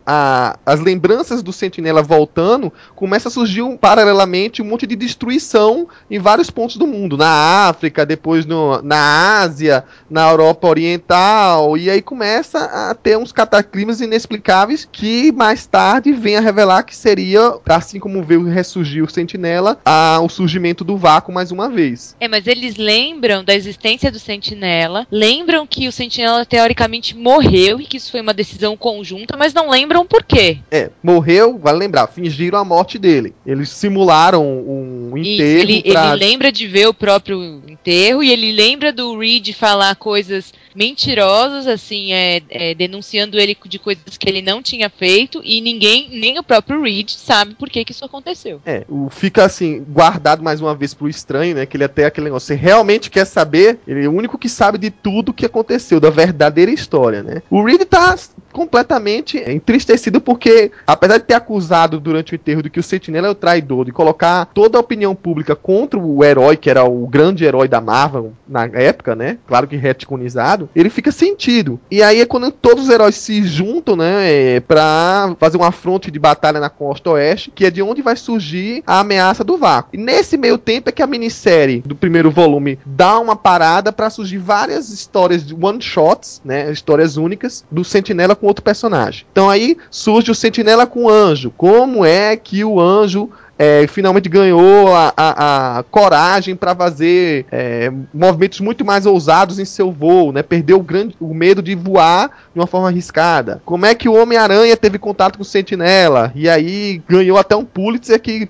as 0.65 0.81
lembranças 0.81 1.43
do 1.43 1.53
Sentinela 1.53 2.03
voltando, 2.03 2.73
começa 2.95 3.29
a 3.29 3.31
surgir 3.31 3.63
um, 3.63 3.74
paralelamente 3.77 4.63
um 4.63 4.65
monte 4.65 4.87
de 4.87 4.97
destruição 4.97 5.89
em 6.11 6.19
vários 6.19 6.51
pontos 6.51 6.77
do 6.77 6.87
mundo. 6.87 7.17
Na 7.17 7.69
África, 7.69 8.07
depois 8.07 8.47
no, 8.47 8.81
na 8.83 9.41
Ásia, 9.41 9.85
na 10.09 10.31
Europa 10.31 10.69
Oriental. 10.69 11.77
E 11.77 11.91
aí 11.91 12.03
começa 12.03 12.65
a 12.65 12.95
ter 12.95 13.17
uns 13.17 13.33
cataclismos 13.33 14.01
inexplicáveis 14.01 14.89
que 14.91 15.33
mais 15.33 15.67
tarde 15.67 16.13
vem 16.13 16.37
a 16.37 16.41
revelar 16.41 16.83
que 16.83 16.97
seria, 16.97 17.55
assim 17.67 17.99
como 17.99 18.23
veio 18.23 18.45
ressurgir 18.45 19.03
o 19.03 19.11
Sentinela, 19.11 19.79
a, 19.85 20.21
o 20.23 20.29
surgimento 20.29 20.85
do 20.85 20.97
vácuo 20.97 21.33
mais 21.33 21.51
uma 21.51 21.69
vez. 21.69 22.17
É, 22.21 22.29
mas 22.29 22.47
eles 22.47 22.77
lembram 22.77 23.45
da 23.45 23.55
existência 23.55 24.11
do 24.11 24.19
Sentinela, 24.19 25.07
lembram 25.11 25.67
que 25.67 25.89
o 25.89 25.93
Sentinela 25.93 26.45
teoricamente 26.45 27.17
morreu 27.17 27.81
e 27.81 27.87
que 27.87 27.97
isso 27.97 28.11
foi 28.11 28.21
uma 28.21 28.35
decisão 28.35 28.77
conjunta, 28.77 29.37
mas 29.37 29.53
não 29.53 29.71
lembram 29.71 30.07
por 30.07 30.23
quê. 30.23 30.59
É, 30.71 30.91
morreu, 31.03 31.59
vale 31.59 31.79
lembrar, 31.79 32.07
fingiram 32.07 32.59
a 32.59 32.65
morte 32.65 32.99
dele. 32.99 33.35
Eles 33.65 33.71
simularam 33.71 34.45
um 34.47 35.17
enterro 35.17 35.61
ele, 35.61 35.83
pra... 35.83 36.11
ele 36.11 36.25
lembra 36.25 36.53
de 36.53 36.67
ver 36.67 36.87
o 36.87 36.95
próprio 36.95 37.63
enterro 37.67 38.23
e 38.23 38.31
ele 38.31 38.53
lembra 38.53 38.93
do 38.93 39.19
Reed 39.19 39.53
falar 39.55 39.97
coisas 39.97 40.53
mentirosas, 40.75 41.67
assim, 41.67 42.13
é, 42.13 42.43
é, 42.51 42.75
denunciando 42.75 43.39
ele 43.39 43.57
de 43.65 43.79
coisas 43.79 44.19
que 44.19 44.29
ele 44.29 44.43
não 44.43 44.61
tinha 44.61 44.91
feito 44.91 45.41
e 45.45 45.61
ninguém, 45.61 46.09
nem 46.11 46.39
o 46.39 46.43
próprio 46.43 46.83
Reed, 46.83 47.11
sabe 47.11 47.55
por 47.55 47.71
que, 47.71 47.85
que 47.85 47.93
isso 47.93 48.05
aconteceu. 48.05 48.61
É, 48.67 48.85
o 48.89 49.09
fica 49.09 49.45
assim, 49.45 49.85
guardado 49.89 50.43
mais 50.43 50.61
uma 50.61 50.75
vez 50.75 50.93
pro 50.93 51.09
estranho, 51.09 51.55
né? 51.55 51.65
Que 51.65 51.77
ele 51.77 51.85
até 51.85 52.05
aquele 52.05 52.25
negócio. 52.25 52.49
Você 52.49 52.55
realmente 52.55 53.11
quer 53.11 53.25
saber? 53.25 53.79
Ele 53.87 54.05
é 54.05 54.09
o 54.09 54.13
único 54.13 54.37
que 54.37 54.49
sabe 54.49 54.77
de 54.77 54.91
tudo 54.91 55.33
que 55.33 55.47
aconteceu, 55.47 56.01
da 56.01 56.11
verdadeira 56.11 56.71
história, 56.71 57.23
né? 57.23 57.43
O 57.49 57.63
Reed 57.63 57.83
tá 57.83 58.17
completamente 58.55 59.37
entristecido 59.51 60.21
porque, 60.21 60.71
apesar 60.87 61.19
de 61.19 61.25
ter 61.25 61.35
acusado 61.35 61.99
durante 61.99 62.33
o 62.33 62.37
enterro 62.37 62.63
de 62.63 62.71
que 62.71 62.79
o 62.79 62.83
Sentinela 62.83 63.27
é 63.27 63.31
o 63.31 63.35
traidor, 63.35 63.85
de 63.85 63.91
colocar 63.91 64.47
toda 64.55 64.79
a 64.79 64.81
opinião 64.81 65.13
pública 65.13 65.57
contra 65.57 65.99
o 65.99 66.25
herói, 66.25 66.57
que 66.57 66.71
era 66.71 66.85
o 66.85 67.05
grande 67.09 67.45
herói 67.45 67.67
da 67.67 67.81
Marvel 67.81 68.33
na 68.49 68.65
época, 68.65 69.17
né? 69.17 69.39
Claro 69.47 69.67
que 69.67 69.77
retconizado, 69.77 70.71
ele 70.75 70.89
fica 70.89 71.11
sentido. 71.11 71.81
E 71.91 72.01
aí 72.01 72.21
é 72.21 72.27
quando 72.27 72.53
todos 72.53 72.85
os 72.85 72.91
heróis 72.91 73.17
se 73.17 73.43
juntam, 73.43 73.97
né? 73.97 74.31
É, 74.31 74.61
pra 74.61 75.35
fazer 75.41 75.57
uma 75.57 75.73
fronte 75.73 76.11
de 76.11 76.19
batalha 76.21 76.61
na 76.61 76.71
costa 76.71 77.11
oeste, 77.11 77.51
que 77.51 77.67
é 77.67 77.71
de 77.71 77.83
onde 77.83 78.03
vai 78.03 78.15
surgir 78.15 78.85
a 78.87 79.01
ameaça 79.01 79.43
do 79.43 79.59
vácuo. 79.59 79.91
E 79.93 79.99
nesse 79.99 80.37
meio 80.37 80.57
tempo 80.57 80.89
é 80.89 80.93
que 80.93 81.03
a 81.03 81.09
minissérie 81.09 81.83
do 81.85 81.97
primeiro 81.97 82.31
volume 82.31 82.79
dá 82.87 83.19
uma 83.19 83.35
parada 83.35 83.93
pra 83.93 84.11
surgir 84.11 84.39
várias 84.39 84.91
histórias 84.91 85.45
de 85.45 85.55
one 85.55 85.83
shots, 85.83 86.41
né? 86.45 86.71
Histórias 86.71 87.17
únicas 87.17 87.65
do 87.69 87.83
Sentinela 87.83 88.37
com 88.45 88.49
outro 88.49 88.63
personagem. 88.63 89.25
Então 89.33 89.49
aí 89.49 89.75
surge 89.91 90.31
o 90.31 90.35
Sentinela 90.35 90.87
com 90.87 91.05
o 91.05 91.09
Anjo. 91.09 91.51
Como 91.57 92.05
é 92.05 92.37
que 92.37 92.63
o 92.63 92.79
Anjo 92.79 93.31
é, 93.59 93.87
finalmente 93.87 94.29
ganhou 94.29 94.93
a, 94.95 95.15
a- 95.17 95.79
a 95.79 95.83
coragem 95.85 96.55
para 96.55 96.75
fazer 96.75 97.47
é, 97.51 97.91
movimentos 98.13 98.61
muito 98.61 98.85
mais 98.85 99.07
ousados 99.07 99.59
em 99.59 99.65
seu 99.65 99.91
voo, 99.93 100.31
né? 100.33 100.43
Perdeu 100.43 100.77
o, 100.79 100.83
grande, 100.83 101.17
o 101.21 101.33
medo 101.33 101.63
de 101.63 101.75
voar 101.75 102.29
de 102.53 102.61
uma 102.61 102.67
forma 102.67 102.89
arriscada. 102.89 103.63
Como 103.65 103.87
é 103.87 103.95
que 103.95 104.09
o 104.09 104.15
Homem-Aranha 104.15 104.77
teve 104.77 104.99
contato 104.99 105.37
com 105.37 105.43
o 105.43 105.47
Sentinela 105.47 106.31
e 106.35 106.49
aí 106.49 107.01
ganhou 107.09 107.39
até 107.39 107.55
um 107.57 107.65
Pulitzer 107.65 108.21
que 108.21 108.49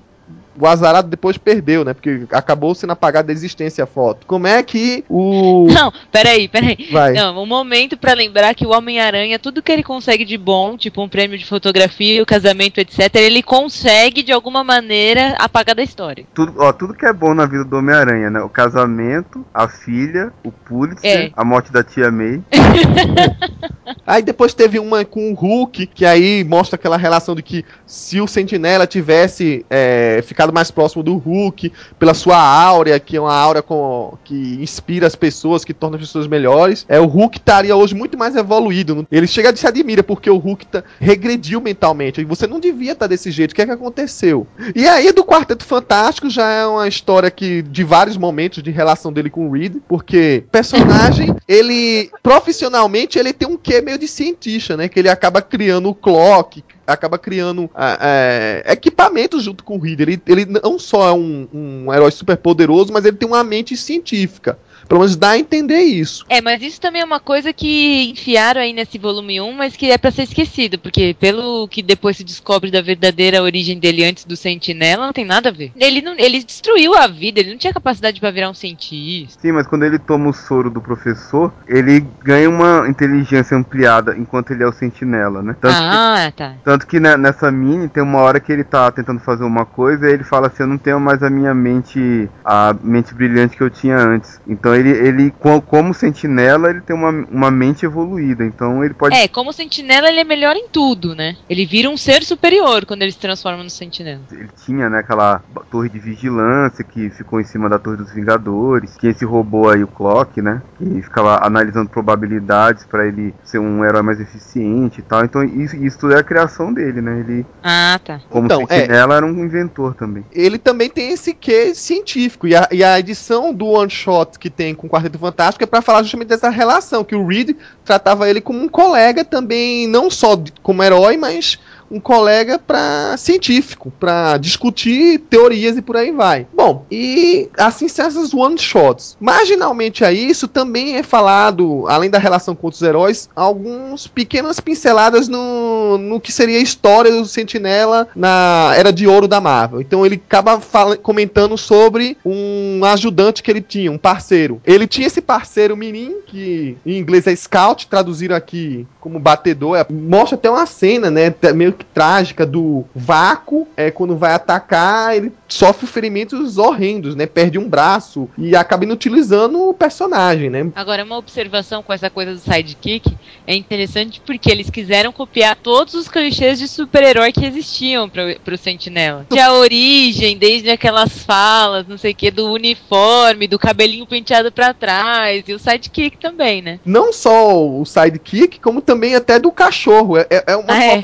o 0.59 0.67
azarado 0.67 1.09
depois 1.09 1.37
perdeu, 1.37 1.85
né? 1.85 1.95
Porque 1.95 2.23
acabou 2.33 2.75
sendo 2.75 2.93
apagada 2.93 3.27
da 3.29 3.33
existência 3.33 3.85
a 3.85 3.87
foto. 3.87 4.27
Como 4.27 4.47
é 4.47 4.63
que 4.63 5.05
o. 5.09 5.67
Não, 5.71 5.93
peraí, 6.13 6.49
peraí. 6.49 6.89
Vai. 6.91 7.13
Não, 7.13 7.43
um 7.43 7.47
momento 7.47 7.97
pra 7.97 8.15
lembrar 8.15 8.55
que 8.55 8.67
o 8.67 8.71
Homem-Aranha, 8.71 9.39
tudo 9.39 9.63
que 9.63 9.73
ele 9.73 9.83
consegue 9.83 10.25
de 10.25 10.37
bom, 10.39 10.77
tipo 10.77 11.03
um 11.03 11.09
prêmio 11.09 11.39
de 11.39 11.45
fotografia, 11.45 12.23
o 12.23 12.27
casamento, 12.27 12.79
etc., 12.79 13.15
ele 13.17 13.43
consegue 13.43 14.23
de 14.23 14.33
alguma 14.33 14.63
maneira 14.65 15.35
apagar 15.39 15.75
da 15.75 15.83
história. 15.83 16.25
Tudo, 16.35 16.55
ó, 16.59 16.73
tudo 16.73 16.95
que 16.95 17.07
é 17.07 17.13
bom 17.13 17.35
na 17.35 17.47
vida 17.47 17.65
do 17.65 17.77
Homem-Aranha, 17.77 18.31
né? 18.31 18.41
O 18.41 18.49
casamento, 18.49 19.45
a 19.53 19.69
filha, 19.69 20.33
o 20.45 20.51
Pulitzer, 20.53 21.27
É. 21.27 21.31
a 21.37 21.45
morte 21.45 21.73
da 21.73 21.83
tia 21.83 22.11
May. 22.11 22.41
Aí 24.07 24.23
depois 24.23 24.55
teve 24.55 24.79
uma 24.79 25.05
com 25.05 25.31
o 25.33 25.35
Hulk, 25.35 25.87
que 25.87 26.05
aí 26.05 26.45
mostra 26.45 26.77
aquela 26.77 26.97
relação 26.97 27.35
de 27.35 27.43
que 27.43 27.65
se 27.87 28.21
o 28.21 28.27
Sentinela 28.27 28.87
tivesse 28.87 29.65
é, 29.71 30.23
ficado 30.27 30.44
mais 30.53 30.71
próximo 30.71 31.03
do 31.03 31.17
Hulk, 31.17 31.73
pela 31.99 32.15
sua 32.15 32.39
áurea, 32.39 32.99
que 33.01 33.17
é 33.17 33.21
uma 33.21 33.35
áurea 33.35 33.63
com, 33.63 34.17
que 34.25 34.35
inspira 34.61 35.07
as 35.07 35.15
pessoas, 35.15 35.65
que 35.65 35.73
torna 35.75 35.97
as 35.97 36.03
pessoas 36.03 36.27
melhores, 36.27 36.85
é, 36.89 37.01
o 37.01 37.07
Hulk 37.07 37.39
estaria 37.39 37.75
hoje 37.77 37.95
muito 37.95 38.19
mais 38.19 38.37
evoluído. 38.37 39.07
Ele 39.11 39.27
chega 39.27 39.53
de 39.53 39.59
se 39.59 39.67
admira 39.67 40.03
porque 40.03 40.29
o 40.29 40.37
Hulk 40.37 40.67
tá- 40.67 40.85
regrediu 40.99 41.61
mentalmente. 41.61 42.21
E 42.21 42.25
você 42.25 42.47
não 42.47 42.61
devia 42.61 42.93
estar 42.93 43.07
desse 43.07 43.31
jeito. 43.31 43.53
O 43.53 43.55
que 43.55 43.63
é 43.63 43.67
que 43.67 43.73
aconteceu? 43.73 44.47
E 44.75 44.87
aí 44.87 45.13
do 45.13 45.25
Quarteto 45.25 45.65
Fantástico 45.65 46.29
já 46.29 46.51
é 46.51 46.67
uma 46.67 46.89
história 46.89 47.31
que 47.31 47.63
de 47.63 47.85
vários 47.85 48.17
momentos 48.17 48.63
de 48.63 48.71
relação 48.71 49.13
dele 49.13 49.31
com 49.31 49.49
o 49.49 49.53
Reed, 49.53 49.77
porque 49.89 50.45
personagem, 50.51 51.35
ele 51.49 52.11
profissionalmente 52.23 53.19
ele 53.19 53.33
tem 53.33 53.49
um 53.49 53.57
quê 53.57 53.81
meio 53.81 53.99
de 53.99 54.07
cientista, 54.09 54.77
né? 54.77 54.89
Que 54.89 54.99
ele 54.99 55.09
acaba 55.09 55.41
criando 55.41 55.89
o 55.89 55.95
Clock, 55.95 56.63
acaba 56.87 57.19
criando 57.19 57.71
ah, 57.75 57.99
é, 58.01 58.65
equipamentos 58.73 59.45
junto 59.45 59.65
com 59.65 59.77
o 59.77 59.81
Reed. 59.81 60.01
Ele, 60.01 60.23
ele 60.27 60.45
não 60.47 60.79
só 60.79 61.09
é 61.09 61.13
um, 61.13 61.49
um 61.53 61.95
herói 61.95 62.11
super 62.11 62.37
poderoso, 62.37 62.93
mas 62.93 63.05
ele 63.05 63.17
tem 63.17 63.29
uma 63.29 63.45
mente 63.45 63.77
científica. 63.77 64.59
Pelo 64.89 65.01
menos 65.01 65.17
dá 65.17 65.31
a 65.31 65.39
entender 65.39 65.81
isso. 65.81 66.25
É, 66.29 66.41
mas 66.41 66.63
isso 66.63 66.81
também 66.81 67.03
é 67.03 67.05
uma 67.05 67.21
coisa 67.21 67.53
que 67.53 68.11
enfiaram 68.11 68.61
aí 68.61 68.73
nesse 68.73 68.99
volume 68.99 69.41
1, 69.41 69.53
mas 69.53 69.77
que 69.77 69.91
é 69.91 69.99
pra 69.99 70.11
ser 70.11 70.23
esquecido, 70.25 70.79
porque 70.79 71.15
pelo 71.19 71.67
que 71.69 71.83
depois 71.83 72.17
se 72.17 72.25
descobre 72.25 72.71
da 72.71 72.81
verdadeira 72.83 73.43
origem 73.43 73.79
dele 73.79 74.05
antes 74.05 74.25
do 74.25 74.37
Sentinela, 74.37 75.07
não 75.07 75.13
tem 75.13 75.25
nada 75.25 75.49
a 75.49 75.53
ver. 75.53 75.73
Ele, 75.77 76.01
não, 76.03 76.15
ele 76.19 76.43
destruiu 76.43 76.95
a 76.95 77.07
vida, 77.07 77.41
ele 77.41 77.51
não 77.51 77.59
tinha 77.59 77.73
capacidade 77.73 78.21
pra 78.21 78.31
virar 78.31 78.51
um 78.51 78.55
cientista. 78.55 79.41
Sim, 79.41 79.53
mas 79.53 79.67
quando 79.67 79.85
ele 79.85 79.99
toma 79.99 80.29
o 80.31 80.33
soro 80.33 80.71
do 80.71 80.81
professor, 80.81 81.53
ele 81.67 82.05
ganha 82.23 82.49
uma 82.49 82.87
inteligência 82.89 83.57
ampliada 83.57 84.17
enquanto 84.17 84.53
ele 84.53 84.63
é 84.63 84.67
o 84.67 84.73
sentinela, 84.73 85.43
né? 85.43 85.57
Tanto, 85.61 85.75
ah, 85.77 86.33
tá. 86.37 86.51
que, 86.51 86.65
tanto 86.65 86.87
que 86.87 87.01
ne- 87.01 87.17
nessa 87.17 87.51
mini 87.51 87.89
tem 87.89 88.03
uma 88.03 88.19
hora 88.21 88.41
que 88.41 88.53
ele 88.53 88.65
tá 88.65 88.91
tentando 88.91 89.21
fazer 89.21 89.45
uma 89.45 89.65
coisa 89.65 90.09
e 90.09 90.13
ele 90.13 90.25
fala 90.25 90.49
assim, 90.49 90.63
eu 90.63 90.67
não 90.67 90.79
tenho 90.79 91.01
mais 91.01 91.23
a 91.23 91.31
minha 91.31 91.55
mente, 91.55 92.29
a 92.45 92.75
mente 92.83 93.15
brilhante 93.15 93.57
que 93.57 93.63
eu 93.63 93.71
tinha 93.71 93.97
antes. 93.97 94.41
Então 94.47 94.74
ele, 94.75 94.91
ele 94.91 95.31
co- 95.31 95.61
como 95.61 95.93
sentinela, 95.95 96.71
ele 96.71 96.81
tem 96.81 96.95
uma, 96.97 97.11
uma 97.11 97.51
mente 97.51 97.85
evoluída, 97.85 98.45
então 98.45 98.85
ele 98.85 98.95
pode... 98.95 99.17
É, 99.17 99.29
como 99.29 99.53
sentinela 99.53 100.09
ele 100.09 100.21
é 100.21 100.25
melhor 100.25 100.57
em 100.57 100.69
tudo, 100.69 101.15
né? 101.15 101.37
Ele 101.49 101.65
vira 101.67 101.89
um 101.89 101.97
ser 101.97 102.23
superior 102.25 102.85
quando 102.87 103.03
ele 103.03 103.13
se 103.13 103.19
transforma 103.19 103.63
no 103.63 103.71
sentinela. 103.71 104.21
Ele 104.33 104.49
tinha, 104.65 104.89
né, 104.89 104.99
aquela 104.99 105.43
torre 105.71 105.89
de 105.89 105.99
vigilância 105.99 106.85
que 106.85 107.11
ficou 107.11 107.41
em 107.41 107.45
cima 107.45 107.69
da 107.69 107.79
torre 107.79 107.97
dos 107.97 108.13
Vingadores. 108.13 108.97
Tinha 108.99 109.13
esse 109.13 109.25
robô 109.25 109.69
aí, 109.69 109.83
o 109.83 109.89
Clock, 109.89 110.41
né? 110.41 110.63
Que 110.79 111.03
ficava 111.03 111.45
analisando 111.45 111.89
probabilidades 111.91 112.85
pra 112.85 113.07
ele 113.07 113.35
ser 113.45 113.59
um 113.59 113.85
herói 113.85 114.03
mais 114.03 114.21
eficiente 114.21 115.01
e 115.01 115.03
tal. 115.03 115.25
Então 115.25 115.43
isso, 115.45 115.77
isso 115.77 115.99
tudo 115.99 116.15
é 116.15 116.19
a 116.21 116.25
criação 116.25 116.73
dele, 116.73 117.01
né? 117.01 117.21
Ele, 117.21 117.47
Ah, 117.63 118.01
tá. 118.03 118.21
como 118.31 118.47
Então, 118.47 118.63
é. 118.69 118.81
sentinela, 118.81 119.17
era 119.17 119.27
um 119.27 119.45
inventor 119.45 119.95
também. 119.95 120.25
Ele 120.33 120.59
também 120.59 120.89
tem 120.89 121.11
esse 121.13 121.35
quê 121.35 121.75
científico. 121.75 122.47
E 122.47 122.55
a, 122.57 122.69
e 122.73 122.83
a 122.83 122.99
edição 122.99 123.53
do 123.53 123.67
One 123.67 123.91
Shot 123.91 124.39
que 124.39 124.49
tem 124.51 124.64
com 124.73 124.87
o 124.87 124.91
Quarteto 124.91 125.19
Fantástico 125.19 125.65
é 125.65 125.67
pra 125.67 125.83
falar 125.83 126.03
justamente 126.05 126.29
dessa 126.29 126.49
relação. 126.49 127.03
Que 127.03 127.17
o 127.17 127.27
Reed 127.27 127.57
tratava 127.85 128.31
ele 128.31 128.41
como 128.41 128.61
um 128.61 128.69
colega 128.69 129.25
também, 129.25 129.89
não 129.89 130.09
só 130.09 130.41
como 130.63 130.83
herói, 130.83 131.17
mas 131.17 131.59
um 131.91 132.01
colega 132.01 132.59
para 132.59 133.17
científico, 133.17 133.93
para 133.99 134.37
discutir 134.39 135.19
teorias 135.31 135.77
e 135.77 135.83
por 135.83 135.97
aí 135.97 136.11
vai. 136.11 136.47
Bom, 136.53 136.85
e 136.91 137.49
assim 137.57 137.89
são 137.89 138.07
essas 138.07 138.33
one 138.35 138.59
shots. 138.59 139.17
Marginalmente 139.21 140.05
a 140.05 140.13
isso 140.13 140.49
também 140.49 140.97
é 140.97 141.03
falado, 141.03 141.85
além 141.89 142.11
da 142.11 142.19
relação 142.19 142.55
com 142.55 142.67
outros 142.67 142.83
heróis, 142.83 143.29
alguns 143.35 144.07
pequenas 144.07 144.61
pinceladas 144.61 145.29
no, 145.29 145.99
no 145.99 146.21
que 146.21 146.33
seria 146.33 146.59
a 146.59 146.63
história 146.63 147.11
do 147.13 147.27
Sentinela 147.27 148.09
na 148.15 148.73
era 148.77 148.93
de 148.93 149.07
ouro 149.07 149.29
da 149.29 149.41
Marvel. 149.41 149.81
Então 149.81 150.05
ele 150.05 150.21
acaba 150.27 150.61
comentando 151.03 151.57
sobre 151.57 152.17
um 152.25 152.85
ajudante 152.85 153.43
que 153.43 153.51
ele 153.51 153.61
tinha, 153.61 153.91
um 153.91 153.99
parceiro. 153.99 154.61
Ele 154.65 154.87
tinha 154.87 155.07
esse 155.07 155.21
parceiro 155.21 155.77
menino 155.77 156.17
que 156.27 156.77
em 156.85 156.99
inglês 156.99 157.27
é 157.27 157.35
Scout, 157.35 157.87
traduziram 157.87 158.37
aqui 158.37 158.87
como 159.01 159.19
batedor. 159.19 159.77
É- 159.77 159.87
mostra 159.91 160.37
até 160.37 160.51
uma 160.51 160.67
cena, 160.67 161.11
né, 161.11 161.35
meio 161.55 161.73
que 161.75 161.85
trágica 161.85 162.47
do 162.47 162.85
vácuo, 162.95 163.67
é 163.77 163.91
quando 163.91 164.17
vai 164.17 164.33
atacar, 164.33 165.17
ele 165.17 165.33
sofre 165.49 165.87
ferimentos 165.87 166.59
horrendos, 166.59 167.15
né? 167.15 167.27
Perde 167.27 167.59
um 167.59 167.69
braço 167.69 168.29
e 168.37 168.55
acaba 168.57 168.85
inutilizando 168.85 169.69
o 169.69 169.75
personagem, 169.75 170.51
né? 170.51 170.71
Agora, 170.75 171.05
uma 171.05 171.17
observação 171.17 171.83
com 171.83 171.93
essa 171.93 172.09
coisa 172.11 172.33
do 172.33 172.39
sidekick 172.41 173.15
é 173.47 173.55
interessante 173.55 174.21
porque 174.25 174.51
eles 174.51 174.71
quiseram 174.71 175.13
copiar 175.13 175.57
todos 175.57 175.95
os 175.95 176.09
clichês 176.09 176.59
de 176.59 176.67
super-herói 176.69 177.33
que 177.33 177.45
existiam 177.45 178.09
pro, 178.09 178.23
pro 178.45 178.57
Sentinela. 178.57 179.27
De 179.31 179.39
a 179.39 179.53
origem, 179.53 180.37
desde 180.37 180.71
aquelas 180.71 181.25
falas, 181.25 181.87
não 181.87 181.99
sei 181.99 182.13
o 182.13 182.15
que, 182.15 182.31
do 182.31 182.51
uniforme, 182.53 183.47
do 183.47 183.59
cabelinho 183.59 184.07
penteado 184.07 184.51
pra 184.51 184.73
trás, 184.75 185.45
e 185.47 185.53
o 185.53 185.59
sidekick 185.59 186.17
também, 186.19 186.63
né? 186.63 186.81
Não 186.85 187.13
só 187.13 187.63
o 187.67 187.85
sidekick, 187.85 188.59
como 188.61 188.81
também 188.81 189.15
até 189.15 189.39
do 189.39 189.51
cachorro. 189.51 190.17
É, 190.19 190.27
é- 190.31 190.45
é 190.49 190.57
uma 190.57 190.73
Ah, 190.73 190.85
é? 190.85 191.03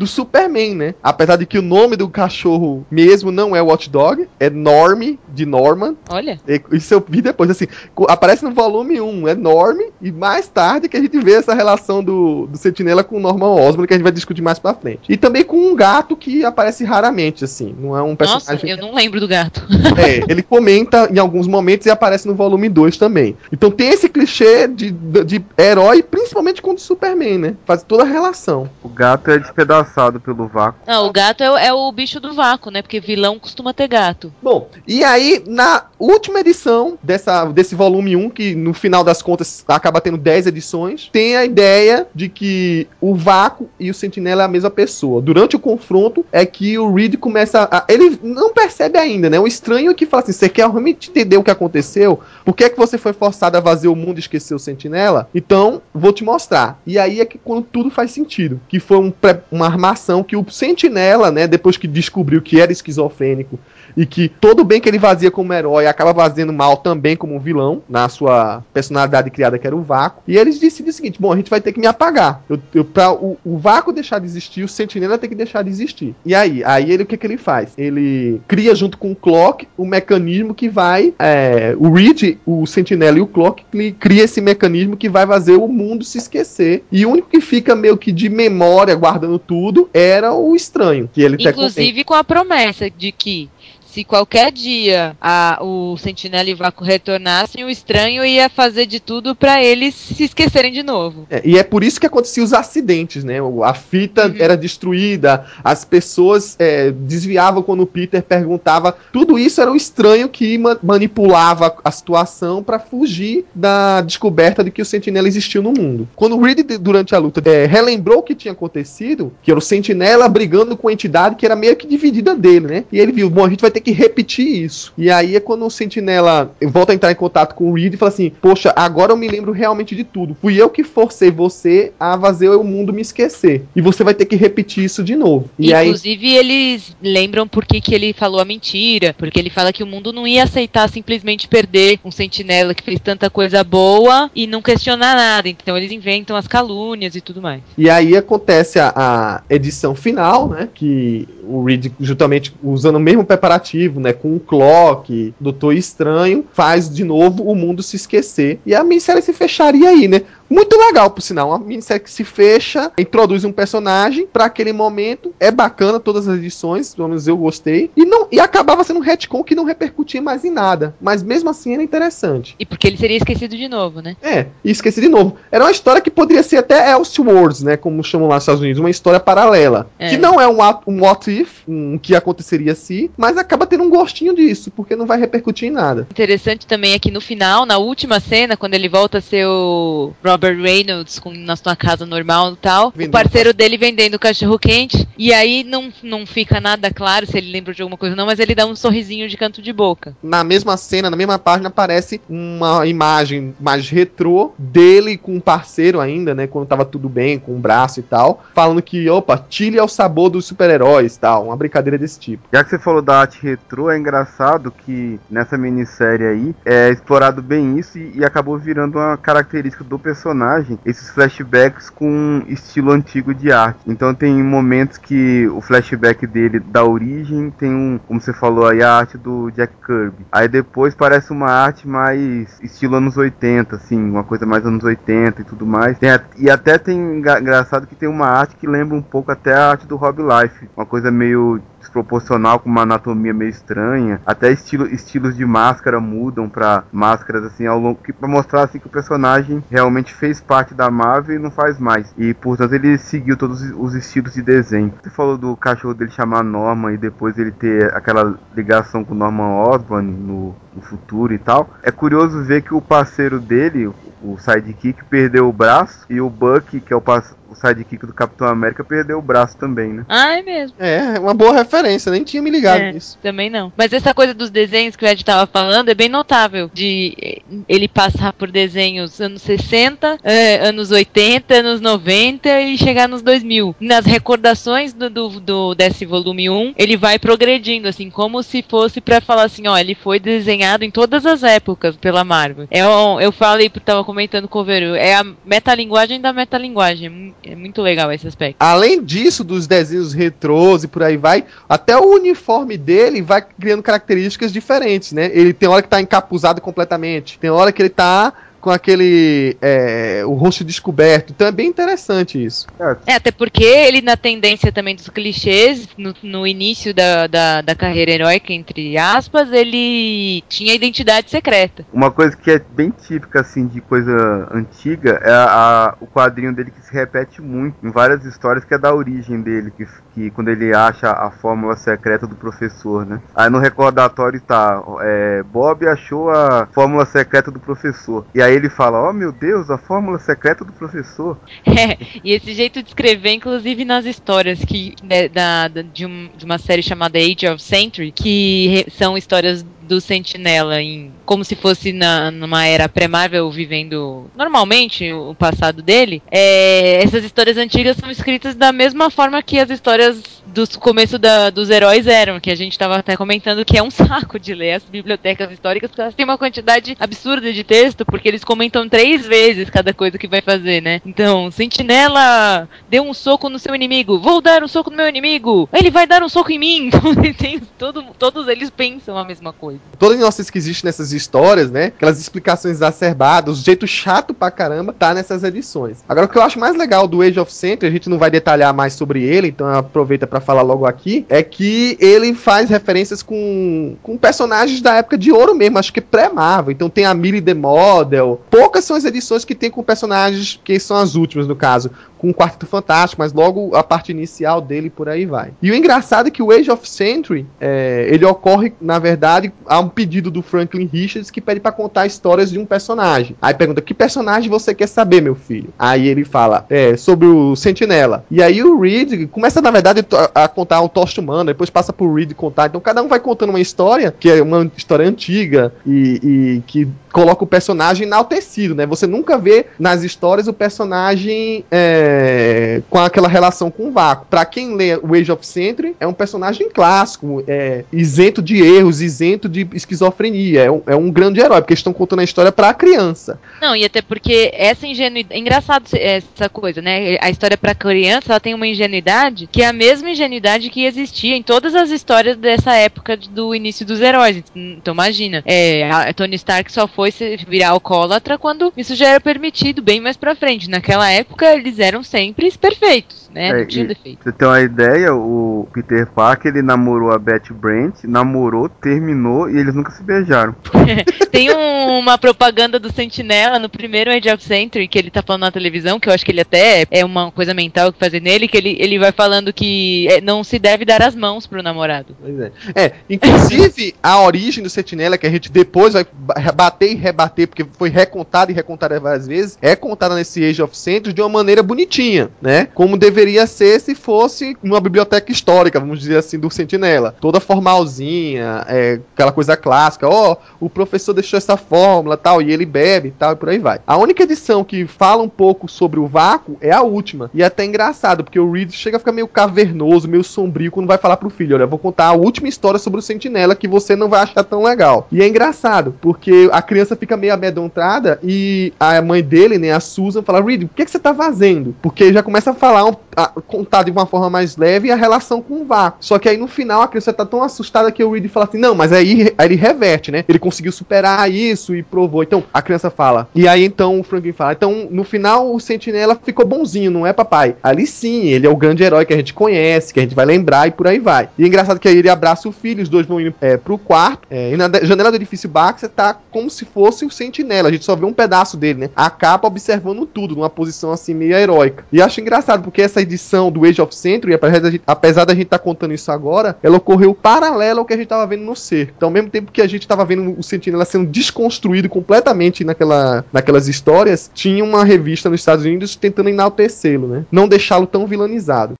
Do 0.00 0.06
Superman, 0.06 0.74
né? 0.74 0.94
Apesar 1.02 1.36
de 1.36 1.44
que 1.44 1.58
o 1.58 1.62
nome 1.62 1.94
do 1.94 2.08
cachorro 2.08 2.86
mesmo 2.90 3.30
não 3.30 3.54
é 3.54 3.60
Watchdog, 3.60 4.26
é 4.40 4.48
Norm, 4.48 5.18
de 5.28 5.44
Norman. 5.44 5.94
Olha. 6.08 6.40
E- 6.48 6.62
Isso 6.72 6.94
eu 6.94 7.04
vi 7.06 7.20
depois, 7.20 7.50
assim, 7.50 7.66
aparece 8.08 8.42
no 8.42 8.50
volume 8.50 8.98
1, 8.98 9.28
é 9.28 9.34
Norm, 9.34 9.78
e 10.00 10.10
mais 10.10 10.48
tarde 10.48 10.88
que 10.88 10.96
a 10.96 11.00
gente 11.02 11.18
vê 11.20 11.32
essa 11.34 11.52
relação 11.52 12.02
do, 12.02 12.46
do 12.46 12.56
Sentinela 12.56 13.04
com 13.04 13.18
o 13.18 13.20
Norman 13.20 13.48
Osborn, 13.48 13.86
que 13.86 13.92
a 13.92 13.96
gente 13.98 14.02
vai 14.04 14.12
discutir 14.12 14.40
mais 14.40 14.58
pra 14.58 14.72
frente. 14.72 15.00
E 15.06 15.18
também 15.18 15.44
com 15.44 15.58
um 15.58 15.76
gato 15.76 16.16
que 16.16 16.46
aparece 16.46 16.82
raramente, 16.82 17.44
assim, 17.44 17.74
não 17.78 17.94
é 17.94 18.00
um 18.00 18.16
Nossa, 18.18 18.56
personagem... 18.56 18.70
eu 18.70 18.78
não 18.78 18.94
lembro 18.94 19.20
do 19.20 19.28
gato. 19.28 19.62
É, 19.98 20.24
ele 20.32 20.42
comenta 20.42 21.10
em 21.12 21.18
alguns 21.18 21.46
momentos 21.46 21.86
e 21.86 21.90
aparece 21.90 22.26
no 22.26 22.34
volume 22.34 22.70
2 22.70 22.96
também. 22.96 23.36
Então 23.52 23.70
tem 23.70 23.90
esse 23.90 24.08
clichê 24.08 24.66
de, 24.66 24.90
de, 24.90 25.24
de 25.24 25.44
herói, 25.58 26.02
principalmente 26.02 26.62
com 26.62 26.70
o 26.70 26.74
de 26.74 26.80
Superman, 26.80 27.36
né? 27.36 27.54
Faz 27.66 27.82
toda 27.82 28.02
a 28.04 28.06
relação. 28.06 28.70
O 28.82 28.88
gato 28.88 29.30
é 29.30 29.38
despedaçado 29.38 29.89
pelo 30.20 30.46
vácuo. 30.48 30.80
Não, 30.86 31.06
o 31.06 31.12
gato 31.12 31.42
é, 31.42 31.50
o- 31.50 31.56
é 31.56 31.72
o 31.72 31.90
bicho 31.92 32.20
do 32.20 32.32
vácuo, 32.34 32.70
né? 32.70 32.82
Porque 32.82 33.00
vilão 33.00 33.38
costuma 33.38 33.72
ter 33.74 33.88
gato. 33.88 34.32
Bom, 34.42 34.68
e 34.86 35.02
aí, 35.04 35.42
na 35.46 35.84
última 35.98 36.40
edição 36.40 36.98
dessa, 37.02 37.44
desse 37.46 37.74
volume 37.74 38.16
1, 38.16 38.30
que 38.30 38.54
no 38.54 38.72
final 38.74 39.02
das 39.04 39.22
contas 39.22 39.64
acaba 39.68 40.00
tendo 40.00 40.16
10 40.18 40.46
edições, 40.46 41.08
tem 41.12 41.36
a 41.36 41.44
ideia 41.44 42.06
de 42.14 42.28
que 42.28 42.86
o 43.00 43.14
Vácuo 43.14 43.68
e 43.78 43.90
o 43.90 43.94
Sentinela 43.94 44.42
é 44.42 44.44
a 44.44 44.48
mesma 44.48 44.70
pessoa. 44.70 45.20
Durante 45.20 45.56
o 45.56 45.58
confronto, 45.58 46.24
é 46.32 46.44
que 46.46 46.78
o 46.78 46.92
Reed 46.94 47.16
começa 47.16 47.68
a. 47.70 47.84
Ele 47.88 48.18
não 48.22 48.52
percebe 48.52 48.98
ainda, 48.98 49.28
né? 49.30 49.38
O 49.38 49.46
estranho 49.46 49.90
é 49.90 49.94
que 49.94 50.06
fala 50.06 50.22
assim: 50.22 50.32
você 50.32 50.48
quer 50.48 50.68
realmente 50.68 51.10
entender 51.10 51.36
o 51.36 51.42
que 51.42 51.50
aconteceu? 51.50 52.20
Por 52.44 52.54
que, 52.54 52.64
é 52.64 52.68
que 52.68 52.76
você 52.78 52.98
foi 52.98 53.12
forçado 53.12 53.56
a 53.56 53.60
vazar 53.60 53.90
o 53.90 53.96
mundo 53.96 54.16
e 54.18 54.20
esquecer 54.20 54.54
o 54.54 54.58
Sentinela? 54.58 55.28
Então, 55.34 55.80
vou 55.94 56.12
te 56.12 56.22
mostrar. 56.24 56.78
E 56.86 56.98
aí 56.98 57.20
é 57.20 57.24
que 57.24 57.38
quando 57.38 57.62
tudo 57.62 57.90
faz 57.90 58.10
sentido. 58.10 58.60
Que 58.68 58.78
foi 58.80 58.98
um 58.98 59.10
pré- 59.10 59.40
uma 59.50 59.68
armação 59.70 60.22
que 60.22 60.36
o 60.36 60.44
Sentinela, 60.50 61.30
né, 61.30 61.46
depois 61.46 61.76
que 61.76 61.88
descobriu 61.88 62.42
que 62.42 62.60
era 62.60 62.72
esquizofrênico 62.72 63.58
e 63.96 64.06
que 64.06 64.28
todo 64.28 64.64
bem 64.64 64.80
que 64.80 64.88
ele 64.88 64.98
vazia 64.98 65.30
como 65.30 65.52
herói 65.52 65.86
acaba 65.86 66.14
fazendo 66.14 66.52
mal 66.52 66.76
também 66.76 67.16
como 67.16 67.38
vilão, 67.38 67.82
na 67.88 68.08
sua 68.08 68.62
personalidade 68.72 69.30
criada 69.30 69.58
que 69.58 69.66
era 69.66 69.76
o 69.76 69.82
Vácuo. 69.82 70.22
E 70.26 70.36
eles 70.36 70.58
decidem 70.58 70.90
o 70.90 70.94
seguinte: 70.94 71.20
bom, 71.20 71.32
a 71.32 71.36
gente 71.36 71.50
vai 71.50 71.60
ter 71.60 71.72
que 71.72 71.80
me 71.80 71.86
apagar. 71.86 72.42
Eu, 72.48 72.58
eu, 72.74 72.84
pra 72.84 73.12
o, 73.12 73.38
o 73.44 73.58
Vácuo 73.58 73.92
deixar 73.92 74.18
de 74.18 74.26
existir, 74.26 74.62
o 74.62 74.68
Sentinela 74.68 75.18
tem 75.18 75.28
que 75.28 75.36
deixar 75.36 75.62
de 75.62 75.70
existir. 75.70 76.14
E 76.24 76.34
aí? 76.34 76.62
Aí 76.64 76.90
ele 76.90 77.02
o 77.02 77.06
que, 77.06 77.16
que 77.16 77.26
ele 77.26 77.36
faz? 77.36 77.72
Ele 77.76 78.40
cria 78.46 78.74
junto 78.74 78.98
com 78.98 79.12
o 79.12 79.16
Clock 79.16 79.66
o 79.76 79.84
mecanismo 79.84 80.54
que 80.54 80.68
vai. 80.68 81.14
é, 81.18 81.74
o 81.78 81.92
Reed, 81.92 82.38
o 82.46 82.66
Sentinela 82.66 83.18
e 83.18 83.20
o 83.20 83.26
Clock 83.26 83.64
cria 83.98 84.24
esse 84.24 84.40
mecanismo 84.40 84.96
que 84.96 85.08
vai 85.08 85.26
fazer 85.26 85.56
o 85.56 85.68
mundo 85.68 86.04
se 86.04 86.18
esquecer. 86.18 86.84
E 86.90 87.04
o 87.04 87.10
único 87.10 87.28
que 87.28 87.40
fica 87.40 87.74
meio 87.74 87.96
que 87.96 88.12
de 88.12 88.28
memória, 88.28 88.94
guardando 88.94 89.38
tudo, 89.38 89.88
era 89.92 90.32
o 90.32 90.54
estranho. 90.54 91.08
Que 91.12 91.22
ele. 91.22 91.36
Inclusive 91.40 92.04
com 92.04 92.14
a 92.14 92.24
promessa 92.24 92.90
de 92.90 93.12
que 93.12 93.48
se 93.92 94.04
qualquer 94.04 94.52
dia 94.52 95.16
a- 95.20 95.58
o 95.62 95.96
Sentinela 95.96 96.48
e 96.48 96.54
o 96.54 96.56
Vácuo 96.56 96.84
retornassem, 96.84 97.64
o 97.64 97.70
estranho 97.70 98.24
ia 98.24 98.48
fazer 98.48 98.86
de 98.86 99.00
tudo 99.00 99.34
pra 99.34 99.62
eles 99.62 99.94
se 99.94 100.24
esquecerem 100.24 100.72
de 100.72 100.82
novo. 100.82 101.26
É, 101.30 101.42
e 101.44 101.58
é 101.58 101.62
por 101.62 101.82
isso 101.82 102.00
que 102.00 102.06
aconteciam 102.06 102.44
os 102.44 102.52
acidentes, 102.52 103.24
né? 103.24 103.36
A 103.64 103.74
fita 103.74 104.26
Uhum. 104.28 104.34
era 104.38 104.56
destruída, 104.56 105.44
as 105.64 105.84
pessoas 105.84 106.56
é, 106.58 106.90
desviavam 106.90 107.62
quando 107.62 107.80
o 107.82 107.86
Peter 107.86 108.22
perguntava. 108.22 108.96
Tudo 109.12 109.38
isso 109.38 109.60
era 109.60 109.70
o 109.70 109.76
estranho 109.76 110.28
que 110.28 110.56
ma- 110.58 110.78
manipulava 110.82 111.74
a 111.84 111.90
situação 111.90 112.62
para 112.62 112.78
fugir 112.78 113.44
da 113.54 114.00
descoberta 114.00 114.62
de 114.62 114.70
que 114.70 114.82
o 114.82 114.84
Sentinela 114.84 115.28
existiu 115.28 115.62
no 115.62 115.72
mundo. 115.72 116.08
Quando 116.14 116.36
o 116.36 116.42
Reed, 116.42 116.60
durante 116.80 117.14
a 117.14 117.18
luta, 117.18 117.42
é, 117.48 117.66
relembrou 117.66 118.18
o 118.18 118.22
que 118.22 118.34
tinha 118.34 118.52
acontecido, 118.52 119.32
que 119.42 119.50
era 119.50 119.58
o 119.58 119.62
Sentinela 119.62 120.28
brigando 120.28 120.76
com 120.76 120.88
a 120.88 120.92
entidade 120.92 121.36
que 121.36 121.44
era 121.46 121.56
meio 121.56 121.76
que 121.76 121.86
dividida 121.86 122.34
dele, 122.34 122.66
né? 122.66 122.84
E 122.92 122.98
ele 122.98 123.12
viu, 123.12 123.28
bom, 123.30 123.44
a 123.44 123.50
gente 123.50 123.60
vai 123.60 123.70
ter 123.70 123.79
que 123.80 123.92
repetir 123.92 124.64
isso. 124.64 124.92
E 124.96 125.10
aí 125.10 125.36
é 125.36 125.40
quando 125.40 125.64
o 125.66 125.70
Sentinela 125.70 126.54
volta 126.62 126.92
a 126.92 126.94
entrar 126.94 127.10
em 127.10 127.16
contato 127.16 127.54
com 127.54 127.70
o 127.70 127.74
Reed 127.74 127.94
e 127.94 127.96
fala 127.96 128.10
assim: 128.10 128.32
Poxa, 128.40 128.72
agora 128.76 129.12
eu 129.12 129.16
me 129.16 129.28
lembro 129.28 129.52
realmente 129.52 129.94
de 129.94 130.04
tudo. 130.04 130.36
Fui 130.40 130.60
eu 130.60 130.68
que 130.70 130.84
forcei 130.84 131.30
você 131.30 131.92
a 131.98 132.18
fazer 132.18 132.48
o 132.50 132.64
mundo 132.64 132.92
me 132.92 133.02
esquecer. 133.02 133.64
E 133.74 133.80
você 133.80 134.04
vai 134.04 134.14
ter 134.14 134.26
que 134.26 134.36
repetir 134.36 134.84
isso 134.84 135.02
de 135.02 135.16
novo. 135.16 135.50
E 135.58 135.72
aí. 135.72 135.88
Inclusive, 135.88 136.34
eles 136.34 136.96
lembram 137.02 137.46
por 137.46 137.64
que, 137.64 137.80
que 137.80 137.94
ele 137.94 138.12
falou 138.12 138.40
a 138.40 138.44
mentira. 138.44 139.14
Porque 139.16 139.38
ele 139.38 139.50
fala 139.50 139.72
que 139.72 139.82
o 139.82 139.86
mundo 139.86 140.12
não 140.12 140.26
ia 140.26 140.44
aceitar 140.44 140.88
simplesmente 140.88 141.48
perder 141.48 141.98
um 142.04 142.10
sentinela 142.10 142.74
que 142.74 142.82
fez 142.82 143.00
tanta 143.00 143.30
coisa 143.30 143.62
boa 143.64 144.30
e 144.34 144.46
não 144.46 144.62
questionar 144.62 145.16
nada. 145.16 145.48
Então 145.48 145.76
eles 145.76 145.92
inventam 145.92 146.36
as 146.36 146.46
calúnias 146.46 147.14
e 147.14 147.20
tudo 147.20 147.40
mais. 147.40 147.62
E 147.76 147.88
aí 147.88 148.16
acontece 148.16 148.78
a, 148.78 148.92
a 148.94 149.42
edição 149.48 149.94
final, 149.94 150.48
né? 150.48 150.68
Que 150.72 151.28
o 151.42 151.64
Reed, 151.64 151.86
justamente 152.00 152.52
usando 152.62 152.96
o 152.96 153.00
mesmo 153.00 153.24
preparativo 153.24 153.69
interativo, 153.70 154.00
né? 154.00 154.12
Com 154.12 154.36
o 154.36 154.40
Clock, 154.40 155.34
Doutor 155.38 155.74
Estranho, 155.74 156.44
faz 156.52 156.92
de 156.92 157.04
novo 157.04 157.44
o 157.44 157.54
mundo 157.54 157.82
se 157.82 157.96
esquecer. 157.96 158.60
E 158.66 158.74
a 158.74 158.82
minissérie 158.82 159.22
se 159.22 159.32
fecharia 159.32 159.88
aí, 159.90 160.08
né? 160.08 160.22
Muito 160.48 160.76
legal, 160.76 161.10
por 161.10 161.22
sinal. 161.22 161.50
Uma 161.50 161.58
minissérie 161.58 162.02
que 162.02 162.10
se 162.10 162.24
fecha, 162.24 162.90
introduz 162.98 163.44
um 163.44 163.52
personagem 163.52 164.26
para 164.26 164.46
aquele 164.46 164.72
momento. 164.72 165.32
É 165.38 165.50
bacana 165.50 166.00
todas 166.00 166.26
as 166.26 166.38
edições, 166.38 166.92
pelo 166.92 167.08
menos 167.08 167.28
eu 167.28 167.36
gostei. 167.36 167.90
E, 167.96 168.04
não, 168.04 168.26
e 168.32 168.40
acabava 168.40 168.82
sendo 168.82 168.98
um 168.98 169.02
retcon 169.02 169.44
que 169.44 169.54
não 169.54 169.64
repercutia 169.64 170.20
mais 170.20 170.44
em 170.44 170.50
nada. 170.50 170.94
Mas 171.00 171.22
mesmo 171.22 171.48
assim 171.50 171.74
era 171.74 171.82
interessante. 171.82 172.56
E 172.58 172.66
porque 172.66 172.88
ele 172.88 172.96
seria 172.96 173.16
esquecido 173.16 173.56
de 173.56 173.68
novo, 173.68 174.00
né? 174.00 174.16
É, 174.20 174.46
e 174.64 174.70
esqueci 174.72 175.00
de 175.00 175.08
novo. 175.08 175.36
Era 175.52 175.64
uma 175.64 175.70
história 175.70 176.00
que 176.00 176.10
poderia 176.10 176.42
ser 176.42 176.56
até 176.56 176.90
Elseworlds, 176.90 177.62
né? 177.62 177.76
Como 177.76 178.02
chamam 178.02 178.26
lá 178.26 178.34
nos 178.34 178.42
Estados 178.42 178.60
Unidos, 178.60 178.80
uma 178.80 178.90
história 178.90 179.20
paralela. 179.20 179.88
É. 179.98 180.10
Que 180.10 180.16
não 180.16 180.40
é 180.40 180.48
um, 180.48 180.58
um 180.86 181.02
what 181.02 181.30
if, 181.30 181.60
um 181.68 181.96
que 181.96 182.16
aconteceria 182.16 182.74
se, 182.74 183.08
mas 183.16 183.36
acaba 183.36 183.59
tendo 183.66 183.84
um 183.84 183.90
gostinho 183.90 184.34
disso, 184.34 184.70
porque 184.70 184.96
não 184.96 185.06
vai 185.06 185.18
repercutir 185.18 185.68
em 185.68 185.72
nada. 185.72 186.06
Interessante 186.10 186.66
também 186.66 186.94
aqui 186.94 187.10
no 187.10 187.20
final, 187.20 187.64
na 187.66 187.78
última 187.78 188.20
cena, 188.20 188.56
quando 188.56 188.74
ele 188.74 188.88
volta 188.88 189.18
a 189.18 189.20
ser 189.20 189.46
o 189.46 190.12
Robert 190.24 190.60
Reynolds 190.60 191.18
com, 191.18 191.32
na 191.32 191.56
sua 191.56 191.76
casa 191.76 192.06
normal 192.06 192.52
e 192.52 192.56
tal, 192.56 192.90
Vendendo 192.90 193.08
o 193.08 193.12
parceiro 193.12 193.54
dele 193.54 193.76
vendendo 193.76 194.18
cachorro 194.18 194.58
quente, 194.58 195.06
e 195.18 195.32
aí 195.32 195.64
não, 195.64 195.92
não 196.02 196.26
fica 196.26 196.60
nada 196.60 196.90
claro 196.90 197.26
se 197.26 197.36
ele 197.36 197.50
lembra 197.50 197.74
de 197.74 197.82
alguma 197.82 197.96
coisa 197.96 198.14
ou 198.14 198.16
não, 198.16 198.26
mas 198.26 198.38
ele 198.38 198.54
dá 198.54 198.66
um 198.66 198.76
sorrisinho 198.76 199.28
de 199.28 199.36
canto 199.36 199.62
de 199.62 199.72
boca. 199.72 200.14
Na 200.22 200.42
mesma 200.44 200.76
cena, 200.76 201.10
na 201.10 201.16
mesma 201.16 201.38
página, 201.38 201.68
aparece 201.68 202.20
uma 202.28 202.86
imagem 202.86 203.54
mais 203.60 203.88
retrô 203.88 204.52
dele 204.58 205.16
com 205.16 205.34
um 205.36 205.40
parceiro 205.40 206.00
ainda, 206.00 206.34
né? 206.34 206.46
Quando 206.46 206.66
tava 206.66 206.84
tudo 206.84 207.08
bem, 207.08 207.38
com 207.38 207.56
o 207.56 207.58
braço 207.58 208.00
e 208.00 208.02
tal, 208.02 208.44
falando 208.54 208.82
que, 208.82 209.08
opa, 209.08 209.44
Chile 209.48 209.78
é 209.78 209.82
o 209.82 209.88
sabor 209.88 210.30
dos 210.30 210.46
super-heróis 210.46 211.16
tal. 211.16 211.46
Uma 211.46 211.56
brincadeira 211.56 211.98
desse 211.98 212.18
tipo. 212.18 212.48
Já 212.52 212.64
que 212.64 212.70
você 212.70 212.78
falou 212.78 213.02
da 213.02 213.20
arte 213.20 213.49
retrô, 213.50 213.90
é 213.90 213.98
engraçado 213.98 214.70
que 214.70 215.20
nessa 215.30 215.56
minissérie 215.56 216.26
aí 216.26 216.54
é 216.64 216.90
explorado 216.90 217.42
bem 217.42 217.78
isso 217.78 217.98
e, 217.98 218.18
e 218.18 218.24
acabou 218.24 218.58
virando 218.58 218.98
uma 218.98 219.16
característica 219.16 219.84
do 219.84 219.98
personagem, 219.98 220.78
esses 220.84 221.10
flashbacks 221.10 221.90
com 221.90 222.42
estilo 222.46 222.92
antigo 222.92 223.34
de 223.34 223.52
arte. 223.52 223.80
Então 223.86 224.14
tem 224.14 224.42
momentos 224.42 224.98
que 224.98 225.48
o 225.48 225.60
flashback 225.60 226.26
dele 226.26 226.60
da 226.60 226.84
origem 226.84 227.50
tem 227.50 227.74
um, 227.74 227.98
como 228.06 228.20
você 228.20 228.32
falou 228.32 228.66
aí, 228.66 228.82
a 228.82 228.92
arte 228.92 229.18
do 229.18 229.50
Jack 229.50 229.72
Kirby. 229.84 230.26
Aí 230.30 230.48
depois 230.48 230.94
parece 230.94 231.32
uma 231.32 231.50
arte 231.50 231.86
mais 231.86 232.60
estilo 232.62 232.96
anos 232.96 233.16
80, 233.16 233.76
assim, 233.76 233.98
uma 233.98 234.24
coisa 234.24 234.46
mais 234.46 234.64
anos 234.64 234.84
80 234.84 235.40
e 235.40 235.44
tudo 235.44 235.66
mais. 235.66 235.98
Tem 235.98 236.10
e 236.36 236.50
até 236.50 236.78
tem 236.78 236.98
engraçado 236.98 237.86
que 237.86 237.94
tem 237.94 238.08
uma 238.08 238.26
arte 238.26 238.56
que 238.56 238.66
lembra 238.66 238.96
um 238.96 239.02
pouco 239.02 239.30
até 239.30 239.54
a 239.54 239.70
arte 239.70 239.86
do 239.86 239.96
Rob 239.96 240.20
Life, 240.22 240.68
uma 240.76 240.86
coisa 240.86 241.10
meio 241.10 241.60
desproporcional 241.80 242.60
com 242.60 242.68
uma 242.68 242.82
anatomia 242.82 243.34
meio 243.34 243.50
estranha, 243.50 244.20
até 244.24 244.52
estilo, 244.52 244.86
estilos 244.86 245.36
de 245.36 245.44
máscara 245.44 246.00
mudam 246.00 246.48
pra 246.48 246.84
máscaras 246.92 247.44
assim 247.44 247.66
ao 247.66 247.78
longo 247.78 248.00
que 248.02 248.12
para 248.12 248.28
mostrar 248.28 248.62
assim 248.64 248.78
que 248.78 248.86
o 248.86 248.90
personagem 248.90 249.62
realmente 249.70 250.14
fez 250.14 250.40
parte 250.40 250.74
da 250.74 250.90
Marvel 250.90 251.36
e 251.36 251.38
não 251.38 251.50
faz 251.50 251.78
mais. 251.78 252.12
E 252.16 252.32
portanto 252.34 252.72
ele 252.74 252.96
seguiu 252.98 253.36
todos 253.36 253.62
os- 253.62 253.72
os 253.76 253.94
estilos 253.94 254.34
de 254.34 254.42
desenho. 254.42 254.92
Você 255.02 255.10
falou 255.10 255.36
do 255.36 255.56
cachorro 255.56 255.94
dele 255.94 256.10
chamar 256.10 256.42
Norman 256.44 256.92
e 256.92 256.98
depois 256.98 257.36
ele 257.38 257.50
ter 257.50 257.92
aquela 257.94 258.38
ligação 258.54 259.04
com 259.04 259.14
Norman 259.14 259.48
Osborn 259.68 260.10
no, 260.10 260.54
no 260.74 260.82
futuro 260.82 261.32
e 261.32 261.38
tal. 261.38 261.70
É 261.82 261.90
curioso 261.90 262.42
ver 262.44 262.62
que 262.62 262.74
o 262.74 262.80
parceiro 262.80 263.40
dele, 263.40 263.90
o- 264.22 264.38
sidekick, 264.38 265.04
perdeu 265.04 265.48
o 265.48 265.52
braço 265.52 266.04
e 266.08 266.20
o 266.20 266.28
Buck, 266.30 266.80
que 266.80 266.92
é 266.92 266.96
o, 266.96 267.02
o 267.48 267.54
sidekick 267.54 268.06
do 268.06 268.12
Capitão 268.12 268.46
América, 268.48 268.84
perdeu 268.84 269.18
o 269.18 269.22
braço 269.22 269.56
também, 269.56 269.92
né? 269.92 270.04
Ah, 270.08 270.34
é 270.38 270.42
mesmo. 270.42 270.76
É, 270.78 271.18
uma 271.18 271.34
boa 271.34 271.52
referência, 271.52 272.10
nem 272.12 272.22
tinha 272.24 272.42
me 272.42 272.50
ligado 272.50 272.80
É. 272.82 272.92
nisso. 272.92 273.18
Também 273.22 273.50
não. 273.50 273.72
Mas 273.76 273.92
essa 273.92 274.14
coisa 274.14 274.32
dos 274.34 274.50
desenhos 274.50 274.96
que 274.96 275.04
o 275.04 275.08
Ed 275.08 275.24
tava 275.24 275.46
falando 275.46 275.88
é 275.88 275.94
bem 275.94 276.08
notável. 276.08 276.70
De 276.72 277.14
eh, 277.20 277.40
ele 277.68 277.88
passar 277.88 278.32
por 278.32 278.50
desenhos 278.50 279.20
anos 279.20 279.42
60, 279.42 280.18
eh, 280.22 280.66
anos 280.66 280.90
80, 280.90 281.54
anos 281.54 281.80
90 281.80 282.60
e 282.60 282.78
chegar 282.78 283.08
nos 283.08 283.22
2000. 283.22 283.74
Nas 283.80 284.04
recordações 284.06 284.92
do, 284.92 285.10
do, 285.10 285.40
do- 285.40 285.74
desse 285.74 286.04
volume 286.06 286.48
1, 286.48 286.74
ele 286.76 286.96
vai 286.96 287.18
progredindo, 287.18 287.88
assim, 287.88 288.08
como 288.10 288.42
se 288.42 288.62
fosse 288.68 289.00
pra 289.00 289.20
falar 289.20 289.44
assim, 289.44 289.66
ó, 289.66 289.76
ele 289.76 289.94
foi 289.94 290.18
desenhado 290.20 290.84
em 290.84 290.90
todas 290.90 291.26
as 291.26 291.42
épocas 291.42 291.96
pela 291.96 292.24
Marvel. 292.24 292.66
É 292.70 292.86
um- 292.86 293.20
eu 293.20 293.32
falei, 293.32 293.68
tava 293.68 294.04
comentando 294.10 294.48
com 294.48 294.58
o 294.58 294.64
Veru, 294.64 294.96
é 294.96 295.14
a 295.14 295.24
metalinguagem 295.44 296.20
da 296.20 296.32
metalinguagem. 296.32 297.32
É 297.44 297.52
É 297.52 297.54
muito 297.54 297.80
legal 297.80 298.10
esse 298.10 298.26
aspecto. 298.26 298.56
Além 298.58 299.04
disso, 299.04 299.44
dos 299.44 299.68
desenhos 299.68 300.12
retrôs 300.12 300.82
e 300.82 300.88
por 300.88 301.02
aí 301.02 301.16
vai, 301.16 301.44
até 301.68 301.96
o 301.96 302.14
uniforme 302.14 302.76
dele 302.76 303.22
vai 303.22 303.40
criando 303.42 303.82
características 303.82 304.52
diferentes, 304.52 305.12
né? 305.12 305.30
Ele 305.32 305.52
tem 305.52 305.68
hora 305.68 305.82
que 305.82 305.88
tá 305.88 306.00
encapuzado 306.00 306.60
completamente, 306.60 307.38
tem 307.38 307.50
hora 307.50 307.70
que 307.70 307.80
ele 307.80 307.88
tá 307.88 308.32
com 308.60 308.70
aquele. 308.70 309.56
é, 309.60 310.22
o 310.24 310.34
rosto 310.34 310.64
descoberto. 310.64 311.30
Então 311.32 311.46
é 311.46 311.52
bem 311.52 311.68
interessante 311.68 312.42
isso. 312.42 312.66
É, 313.06 313.14
até 313.14 313.30
porque 313.30 313.64
ele, 313.64 314.00
na 314.02 314.16
tendência 314.16 314.70
também 314.72 314.94
dos 314.94 315.08
clichês, 315.08 315.88
no, 315.96 316.14
no 316.22 316.46
início 316.46 316.92
da, 316.94 317.26
da, 317.26 317.60
da 317.62 317.74
carreira 317.74 318.10
heróica, 318.10 318.52
entre 318.52 318.96
aspas, 318.98 319.50
ele 319.52 320.42
tinha 320.48 320.74
identidade 320.74 321.30
secreta. 321.30 321.84
Uma 321.92 322.10
coisa 322.10 322.36
que 322.36 322.50
é 322.50 322.58
bem 322.58 322.90
típica 322.90 323.40
assim 323.40 323.66
de 323.66 323.80
coisa 323.80 324.48
antiga 324.52 325.20
é 325.22 325.30
a- 325.32 325.94
o 326.00 326.06
quadrinho 326.06 326.54
dele 326.54 326.70
que 326.70 326.84
se 326.84 326.92
repete 326.92 327.40
muito 327.40 327.76
em 327.82 327.90
várias 327.90 328.24
histórias 328.24 328.64
que 328.64 328.74
é 328.74 328.78
da 328.78 328.94
origem 328.94 329.40
dele, 329.40 329.72
que, 329.76 329.86
que 330.14 330.30
quando 330.30 330.48
ele 330.48 330.74
acha 330.74 331.10
a 331.10 331.30
fórmula 331.30 331.76
secreta 331.76 332.26
do 332.26 332.34
professor, 332.34 333.06
né? 333.06 333.20
Aí 333.34 333.48
no 333.50 333.58
recordatório 333.58 334.40
tá, 334.40 334.82
é, 335.02 335.42
Bob 335.44 335.86
achou 335.86 336.30
a 336.30 336.68
fórmula 336.72 337.04
secreta 337.06 337.50
do 337.50 337.60
professor. 337.60 338.26
E 338.34 338.42
aí 338.50 338.56
ele 338.56 338.68
fala, 338.68 339.08
oh 339.08 339.12
meu 339.12 339.32
Deus, 339.32 339.70
a 339.70 339.78
fórmula 339.78 340.18
secreta 340.18 340.64
do 340.64 340.72
professor. 340.72 341.38
É, 341.66 341.96
e 342.24 342.32
esse 342.32 342.52
jeito 342.52 342.82
de 342.82 342.88
escrever, 342.88 343.32
inclusive 343.32 343.84
nas 343.84 344.04
histórias 344.04 344.58
que 344.64 344.94
né, 345.02 345.28
da, 345.28 345.68
de, 345.68 346.04
um- 346.04 346.28
de 346.36 346.44
uma 346.44 346.58
série 346.58 346.82
chamada 346.82 347.18
Age 347.18 347.46
of 347.48 347.62
Century, 347.62 348.12
que 348.12 348.84
são 348.90 349.16
histórias 349.16 349.64
do 349.90 350.00
Sentinela 350.00 350.80
em 350.80 351.10
como 351.26 351.44
se 351.44 351.56
fosse 351.56 351.92
na, 351.92 352.30
numa 352.30 352.64
era 352.64 352.88
pré-Marvel 352.88 353.50
vivendo 353.50 354.30
normalmente 354.36 355.12
o, 355.12 355.34
passado 355.34 355.82
dele. 355.82 356.22
É, 356.30 357.02
essas 357.02 357.24
histórias 357.24 357.56
antigas 357.56 357.96
são 357.96 358.08
escritas 358.08 358.54
da 358.54 358.70
mesma 358.70 359.10
forma 359.10 359.42
que 359.42 359.58
as 359.58 359.68
histórias 359.68 360.22
do 360.46 360.66
começo 360.78 361.18
da- 361.18 361.50
dos 361.50 361.70
heróis 361.70 362.06
eram, 362.06 362.38
que 362.38 362.50
a 362.52 362.54
gente 362.54 362.72
estava 362.72 362.96
até 362.96 363.16
comentando 363.16 363.64
que 363.64 363.76
é 363.76 363.82
um 363.82 363.90
saco 363.90 364.38
de 364.38 364.54
ler 364.54 364.74
as 364.74 364.84
bibliotecas 364.84 365.50
históricas, 365.50 365.90
porque 365.90 366.02
elas 366.02 366.14
têm 366.14 366.24
uma 366.24 366.38
quantidade 366.38 366.96
absurda 367.00 367.52
de 367.52 367.64
texto, 367.64 368.04
porque 368.04 368.28
eles 368.28 368.44
comentam 368.44 368.88
três 368.88 369.26
vezes 369.26 369.70
cada 369.70 369.92
coisa 369.92 370.18
que 370.18 370.28
vai 370.28 370.40
fazer, 370.40 370.80
né? 370.80 371.00
Então, 371.04 371.50
Sentinela 371.50 372.68
deu 372.88 373.02
um 373.02 373.14
soco 373.14 373.48
no 373.48 373.58
seu 373.58 373.74
inimigo, 373.74 374.20
vou 374.20 374.40
dar 374.40 374.62
um 374.62 374.68
soco 374.68 374.90
no 374.90 374.96
meu 374.96 375.08
inimigo, 375.08 375.68
ele 375.72 375.90
vai 375.90 376.06
dar 376.06 376.22
um 376.22 376.28
soco 376.28 376.52
em 376.52 376.58
mim. 376.58 376.90
Então, 377.00 377.14
tem 377.34 377.60
todo, 377.78 378.04
todos 378.18 378.48
eles 378.48 378.68
pensam 378.68 379.16
a 379.16 379.24
mesma 379.24 379.52
coisa. 379.52 379.79
Toda 380.00 380.14
a 380.14 380.16
inocência 380.16 380.50
que 380.50 380.56
existe 380.56 380.82
nessas 380.82 381.12
histórias, 381.12 381.70
né? 381.70 381.88
Aquelas 381.88 382.18
explicações 382.18 382.76
exacerbadas, 382.76 383.60
o 383.60 383.62
jeito 383.62 383.86
chato 383.86 384.32
pra 384.32 384.50
caramba, 384.50 384.94
tá 384.98 385.12
nessas 385.12 385.44
edições. 385.44 385.98
Agora, 386.08 386.24
o 386.24 386.28
que 386.28 386.38
eu 386.38 386.42
acho 386.42 386.58
mais 386.58 386.74
legal 386.74 387.06
do 387.06 387.20
Age 387.20 387.38
of 387.38 387.52
Century, 387.52 387.86
a 387.86 387.90
gente 387.90 388.08
não 388.08 388.16
vai 388.16 388.30
detalhar 388.30 388.72
mais 388.72 388.94
sobre 388.94 389.22
ele, 389.22 389.48
então 389.48 389.66
aproveita 389.68 390.26
pra 390.26 390.40
falar 390.40 390.62
logo 390.62 390.86
aqui, 390.86 391.26
é 391.28 391.42
que 391.42 391.98
ele 392.00 392.32
faz 392.32 392.70
referências 392.70 393.22
com, 393.22 393.94
com 394.02 394.16
personagens 394.16 394.80
da 394.80 394.94
época 394.94 395.18
de 395.18 395.30
ouro 395.30 395.54
mesmo, 395.54 395.78
acho 395.78 395.92
que 395.92 396.00
pré-Marvel. 396.00 396.72
Então 396.72 396.88
tem 396.88 397.04
a 397.04 397.12
Millie 397.12 397.42
the 397.42 397.52
Model. 397.52 398.40
Poucas 398.50 398.86
são 398.86 398.96
as 398.96 399.04
edições 399.04 399.44
que 399.44 399.54
tem 399.54 399.70
com 399.70 399.82
personagens 399.82 400.58
que 400.64 400.80
são 400.80 400.96
as 400.96 401.14
últimas, 401.14 401.46
no 401.46 401.54
caso, 401.54 401.90
com 402.16 402.30
o 402.30 402.34
Quarteto 402.34 402.66
Fantástico, 402.66 403.20
mas 403.20 403.32
logo 403.32 403.74
a 403.74 403.82
parte 403.82 404.12
inicial 404.12 404.60
dele 404.60 404.90
por 404.90 405.08
aí 405.08 405.24
vai. 405.24 405.52
E 405.60 405.70
o 405.70 405.74
engraçado 405.74 406.28
é 406.28 406.30
que 406.30 406.42
o 406.42 406.50
Age 406.50 406.70
of 406.70 406.88
Century, 406.88 407.46
é, 407.60 408.06
ele 408.10 408.26
ocorre, 408.26 408.74
na 408.80 408.98
verdade, 408.98 409.52
a 409.70 409.78
um 409.78 409.88
pedido 409.88 410.32
do 410.32 410.42
Franklin 410.42 410.90
Richards 410.92 411.30
que 411.30 411.40
pede 411.40 411.60
pra 411.60 411.70
contar 411.70 412.04
histórias 412.04 412.50
de 412.50 412.58
um 412.58 412.66
personagem. 412.66 413.36
Aí 413.40 413.54
pergunta, 413.54 413.80
que 413.80 413.94
personagem 413.94 414.50
você 414.50 414.74
quer 414.74 414.88
saber, 414.88 415.22
meu 415.22 415.36
filho? 415.36 415.72
Aí 415.78 416.08
ele 416.08 416.24
fala, 416.24 416.66
é, 416.68 416.96
sobre 416.96 417.28
o 417.28 417.54
Sentinela. 417.54 418.24
E 418.28 418.42
aí 418.42 418.64
o 418.64 418.80
Reed 418.80 419.28
começa, 419.28 419.62
na 419.62 419.70
verdade, 419.70 420.04
a 420.34 420.48
contar 420.48 420.80
um 420.80 420.88
tosto 420.88 421.18
humano, 421.20 421.44
depois 421.44 421.70
passa 421.70 421.92
pro 421.92 422.12
Reed 422.12 422.34
contar. 422.34 422.66
Então 422.66 422.80
cada 422.80 423.00
um 423.00 423.06
vai 423.06 423.20
contando 423.20 423.50
uma 423.50 423.60
história, 423.60 424.12
que 424.18 424.28
é 424.28 424.42
uma 424.42 424.68
história 424.76 425.06
antiga 425.06 425.72
e, 425.86 426.20
e 426.22 426.62
que 426.66 426.88
coloca 427.12 427.44
o 427.44 427.46
personagem 427.46 428.06
enaltecido, 428.06 428.74
né? 428.74 428.86
Você 428.86 429.06
nunca 429.06 429.36
vê 429.36 429.66
nas 429.78 430.02
histórias 430.02 430.48
o 430.48 430.52
personagem 430.52 431.64
é, 431.70 432.82
com 432.88 432.98
aquela 432.98 433.28
relação 433.28 433.70
com 433.70 433.88
o 433.88 433.92
vácuo. 433.92 434.26
Pra 434.28 434.44
quem 434.44 434.74
lê 434.74 434.96
o 434.96 435.14
Age 435.14 435.30
of 435.30 435.46
Century, 435.46 435.96
é 436.00 436.06
um 436.06 436.12
personagem 436.12 436.68
clássico, 436.70 437.42
é, 437.46 437.84
isento 437.92 438.40
de 438.40 438.62
erros, 438.62 439.00
isento 439.00 439.48
de 439.48 439.59
de 439.64 439.76
esquizofrenia. 439.76 440.62
É 440.64 440.70
um, 440.70 440.82
é 440.86 440.96
um 440.96 441.10
grande 441.10 441.40
herói, 441.40 441.60
porque 441.60 441.72
eles 441.72 441.80
estão 441.80 441.92
contando 441.92 442.20
a 442.20 442.24
história 442.24 442.52
pra 442.52 442.74
criança. 442.74 443.38
Não, 443.60 443.74
e 443.74 443.84
até 443.84 444.02
porque 444.02 444.50
essa 444.54 444.86
ingenuidade. 444.86 445.34
É 445.34 445.38
engraçado 445.38 445.84
essa 445.92 446.48
coisa, 446.48 446.82
né? 446.82 447.16
A 447.20 447.30
história 447.30 447.56
pra 447.56 447.74
criança 447.74 448.32
ela 448.32 448.40
tem 448.40 448.54
uma 448.54 448.66
ingenuidade 448.66 449.48
que 449.50 449.62
é 449.62 449.66
a 449.66 449.72
mesma 449.72 450.10
ingenuidade 450.10 450.70
que 450.70 450.84
existia 450.84 451.36
em 451.36 451.42
todas 451.42 451.74
as 451.74 451.90
histórias 451.90 452.36
dessa 452.36 452.74
época 452.74 453.16
do 453.16 453.54
início 453.54 453.86
dos 453.86 454.00
heróis. 454.00 454.42
Então 454.54 454.94
imagina, 454.94 455.42
é, 455.46 455.90
a 455.90 456.12
Tony 456.12 456.36
Stark 456.36 456.70
só 456.70 456.86
foi 456.86 457.10
virar 457.48 457.70
alcoólatra 457.70 458.38
quando 458.38 458.72
isso 458.76 458.94
já 458.94 459.08
era 459.08 459.20
permitido, 459.20 459.82
bem 459.82 460.00
mais 460.00 460.16
pra 460.16 460.34
frente. 460.34 460.68
Naquela 460.68 461.10
época 461.10 461.52
eles 461.52 461.78
eram 461.78 462.02
sempre 462.02 462.50
perfeitos, 462.58 463.29
né? 463.32 463.48
É, 463.48 463.58
Não 463.60 463.66
tinha 463.66 463.84
defeito. 463.86 464.24
Você 464.24 464.32
ter 464.32 464.44
uma 464.44 464.60
ideia, 464.60 465.14
o 465.14 465.68
Peter 465.72 466.06
Parker, 466.06 466.50
ele 466.52 466.62
namorou 466.62 467.12
a 467.12 467.18
Betty 467.18 467.52
Brant, 467.52 468.04
namorou, 468.04 468.68
terminou 468.68 469.48
e 469.50 469.58
eles 469.58 469.74
nunca 469.74 469.90
se 469.92 470.02
beijaram. 470.02 470.54
Tem 471.30 471.50
um- 471.54 471.98
uma 472.00 472.16
propaganda 472.18 472.78
do 472.78 472.92
Sentinela 472.92 473.58
no 473.58 473.68
primeiro 473.68 474.10
Age 474.10 474.30
of 474.30 474.42
Century 474.44 474.88
que 474.88 474.98
ele 474.98 475.10
tá 475.10 475.22
falando 475.22 475.42
na 475.42 475.50
televisão, 475.52 475.98
que 476.00 476.08
eu 476.08 476.12
acho 476.12 476.24
que 476.24 476.30
ele 476.32 476.40
até 476.40 476.84
é 476.90 477.04
uma 477.04 477.30
coisa 477.30 477.52
mental 477.54 477.92
que 477.92 477.98
fazer 477.98 478.20
nele, 478.20 478.48
que 478.48 478.56
ele, 478.56 478.76
ele 478.80 478.98
vai 478.98 479.12
falando 479.12 479.52
que 479.52 480.06
é, 480.08 480.20
não 480.20 480.42
se 480.44 480.58
deve 480.58 480.84
dar 480.84 481.02
as 481.02 481.14
mãos 481.14 481.46
pro 481.46 481.62
namorado. 481.62 482.16
Pois 482.20 482.38
é. 482.40 482.52
É, 482.74 482.92
inclusive 483.08 483.94
a 484.02 484.20
origem 484.22 484.62
do 484.62 484.70
Sentinela, 484.70 485.18
que 485.18 485.26
a 485.26 485.30
gente 485.30 485.50
depois 485.50 485.92
vai 485.94 486.04
ba- 486.12 486.52
bater 486.52 486.92
e 486.92 486.94
rebater, 486.94 487.46
porque 487.48 487.64
foi 487.78 487.88
recontada 487.90 488.50
e 488.50 488.54
recontada 488.54 488.98
várias 488.98 489.26
vezes, 489.26 489.58
é 489.60 489.76
contada 489.76 490.14
nesse 490.14 490.44
Age 490.44 490.62
of 490.62 490.76
Century 490.76 491.12
de 491.12 491.20
uma 491.22 491.28
maneira 491.28 491.62
bonitinha, 491.62 492.30
né? 492.40 492.68
Como 492.74 492.96
deveria 492.96 493.19
ser 493.46 493.80
se 493.80 493.94
fosse 493.94 494.56
uma 494.62 494.80
biblioteca 494.80 495.30
histórica, 495.32 495.80
vamos 495.80 496.00
dizer 496.00 496.16
assim, 496.18 496.38
do 496.38 496.50
Sentinela. 496.50 497.14
Toda 497.20 497.40
formalzinha, 497.40 498.64
é, 498.68 499.00
aquela 499.14 499.32
coisa 499.32 499.56
clássica, 499.56 500.08
ó, 500.08 500.36
o 500.60 500.68
professor 500.68 501.12
deixou 501.12 501.36
essa 501.36 501.56
fórmula 501.56 502.16
tal, 502.16 502.40
e 502.42 502.52
ele 502.52 502.66
bebe 502.66 503.08
e 503.08 503.12
tal, 503.12 503.32
e 503.32 503.36
por 503.36 503.48
aí 503.48 503.58
vai. 503.58 503.80
A 503.86 503.96
única 503.96 504.22
edição 504.22 504.64
que 504.64 504.86
fala 504.86 505.22
um 505.22 505.28
pouco 505.28 505.68
sobre 505.68 505.98
o 505.98 506.06
vácuo 506.06 506.56
é 506.60 506.72
a 506.72 506.82
última. 506.82 507.30
E 507.34 507.42
é 507.42 507.46
até 507.46 507.64
engraçado, 507.64 508.24
porque 508.24 508.38
o 508.38 508.50
Reed 508.50 508.70
chega 508.72 508.96
a 508.96 509.00
ficar 509.00 509.12
meio 509.12 509.28
cavernoso, 509.28 510.08
meio 510.08 510.24
sombrio 510.24 510.70
quando 510.70 510.86
vai 510.86 510.98
falar 510.98 511.16
pro 511.16 511.30
filho: 511.30 511.56
olha, 511.56 511.66
vou 511.66 511.78
contar 511.78 512.06
a 512.06 512.12
última 512.12 512.48
história 512.48 512.78
sobre 512.78 512.98
o 513.00 513.02
Sentinela 513.02 513.54
que 513.54 513.68
você 513.68 513.96
não 513.96 514.08
vai 514.08 514.22
achar 514.22 514.44
tão 514.44 514.62
legal. 514.62 515.06
E 515.10 515.22
é 515.22 515.28
engraçado, 515.28 515.94
porque 516.00 516.48
a 516.52 516.62
criança 516.62 516.96
fica 516.96 517.16
meio 517.16 517.34
amedrontada 517.34 518.18
e 518.22 518.72
a 518.78 519.00
mãe 519.02 519.22
dele, 519.22 519.58
né, 519.58 519.72
a 519.72 519.80
Susan, 519.80 520.22
fala: 520.22 520.42
Reed, 520.42 520.64
o 520.64 520.68
que, 520.68 520.84
que 520.84 520.90
você 520.90 520.98
tá 520.98 521.14
fazendo? 521.14 521.74
Porque 521.82 522.12
já 522.12 522.22
começa 522.22 522.50
a 522.50 522.54
falar, 522.54 522.84
um- 522.84 522.96
a 523.16 523.28
contar 523.28 523.82
de 523.82 523.90
uma 523.90 524.06
forma 524.06 524.30
mais 524.30 524.56
leve 524.56 524.90
a 524.90 524.96
relação 524.96 525.42
com 525.42 525.62
o 525.62 525.64
vácuo. 525.64 525.98
Só 526.00 526.18
que 526.18 526.28
aí 526.28 526.36
no 526.36 526.46
final 526.46 526.82
a 526.82 526.88
criança 526.88 527.12
tá 527.12 527.26
tão 527.26 527.42
assustada 527.42 527.90
que 527.90 528.02
o 528.02 528.12
Reed 528.12 528.28
fala 528.28 528.46
assim: 528.46 528.58
não, 528.58 528.74
mas 528.74 528.92
aí, 528.92 529.32
aí 529.36 529.46
ele 529.46 529.56
reverte, 529.56 530.10
né? 530.10 530.24
Ele 530.28 530.38
conseguiu 530.38 530.72
superar 530.72 531.30
isso 531.30 531.74
e 531.74 531.82
provou. 531.82 532.22
Então 532.22 532.42
a 532.52 532.62
criança 532.62 532.90
fala. 532.90 533.28
E 533.34 533.46
aí 533.46 533.64
então 533.64 534.00
o 534.00 534.02
Franklin 534.02 534.32
fala: 534.32 534.52
então 534.52 534.88
no 534.90 535.04
final 535.04 535.54
o 535.54 535.60
Sentinela 535.60 536.18
ficou 536.22 536.46
bonzinho, 536.46 536.90
não 536.90 537.06
é 537.06 537.12
papai? 537.12 537.56
Ali 537.62 537.86
sim, 537.86 538.26
ele 538.26 538.46
é 538.46 538.50
o 538.50 538.56
grande 538.56 538.82
herói 538.82 539.04
que 539.04 539.12
a 539.12 539.16
gente 539.16 539.34
conhece, 539.34 539.92
que 539.92 540.00
a 540.00 540.02
gente 540.02 540.14
vai 540.14 540.26
lembrar 540.26 540.68
e 540.68 540.70
por 540.70 540.86
aí 540.86 540.98
vai. 540.98 541.28
E 541.38 541.44
é 541.44 541.46
engraçado 541.46 541.80
que 541.80 541.88
aí 541.88 541.96
ele 541.96 542.08
abraça 542.08 542.48
o 542.48 542.52
filho, 542.52 542.82
os 542.82 542.88
dois 542.88 543.06
vão 543.06 543.20
indo 543.20 543.34
é, 543.40 543.56
pro 543.56 543.78
quarto. 543.78 544.26
é, 544.30 544.52
e 544.52 544.56
na 544.56 544.70
janela 544.82 545.10
do 545.10 545.16
edifício 545.16 545.48
Baxter 545.48 545.88
tá 545.88 546.16
como 546.30 546.50
se 546.50 546.64
fosse 546.64 547.04
o 547.04 547.10
Sentinela. 547.10 547.68
A 547.68 547.72
gente 547.72 547.84
só 547.84 547.96
vê 547.96 548.04
um 548.04 548.12
pedaço 548.12 548.56
dele, 548.56 548.80
né? 548.80 548.90
A 548.94 549.10
capa 549.10 549.48
observando 549.48 550.06
tudo, 550.06 550.34
numa 550.34 550.50
posição 550.50 550.92
assim 550.92 551.14
meio 551.14 551.34
heróica. 551.34 551.84
E 551.92 552.00
acho 552.00 552.20
engraçado 552.20 552.62
porque 552.62 552.82
essa 552.82 552.99
edição 553.00 553.50
do 553.50 553.64
Age 553.64 553.80
of 553.80 553.94
Century, 553.94 554.34
apesar 554.34 554.60
da 554.60 554.70
gente, 554.70 554.82
apesar 554.86 555.24
da 555.24 555.34
gente 555.34 555.48
tá 555.48 555.58
contando 555.58 555.94
isso 555.94 556.10
agora, 556.10 556.56
ela 556.62 556.76
ocorreu 556.76 557.14
paralelo 557.14 557.80
ao 557.80 557.84
que 557.84 557.94
a 557.94 557.96
gente 557.96 558.08
tava 558.08 558.26
vendo 558.26 558.44
no 558.44 558.56
cerco. 558.56 558.92
Então, 558.96 559.08
ao 559.08 559.12
mesmo 559.12 559.30
tempo 559.30 559.52
que 559.52 559.62
a 559.62 559.66
gente 559.66 559.86
tava 559.86 560.04
vendo 560.04 560.38
o 560.38 560.42
Sentinela 560.42 560.84
sendo 560.84 561.06
desconstruído 561.06 561.88
completamente 561.88 562.64
naquela, 562.64 563.24
naquelas 563.32 563.68
histórias, 563.68 564.30
tinha 564.34 564.64
uma 564.64 564.84
revista 564.84 565.28
nos 565.28 565.40
Estados 565.40 565.64
Unidos 565.64 565.96
tentando 565.96 566.28
enaltecê-lo, 566.28 567.08
né? 567.08 567.24
Não 567.30 567.48
deixá-lo 567.48 567.86
tão 567.86 568.06
vilanizado. 568.06 568.74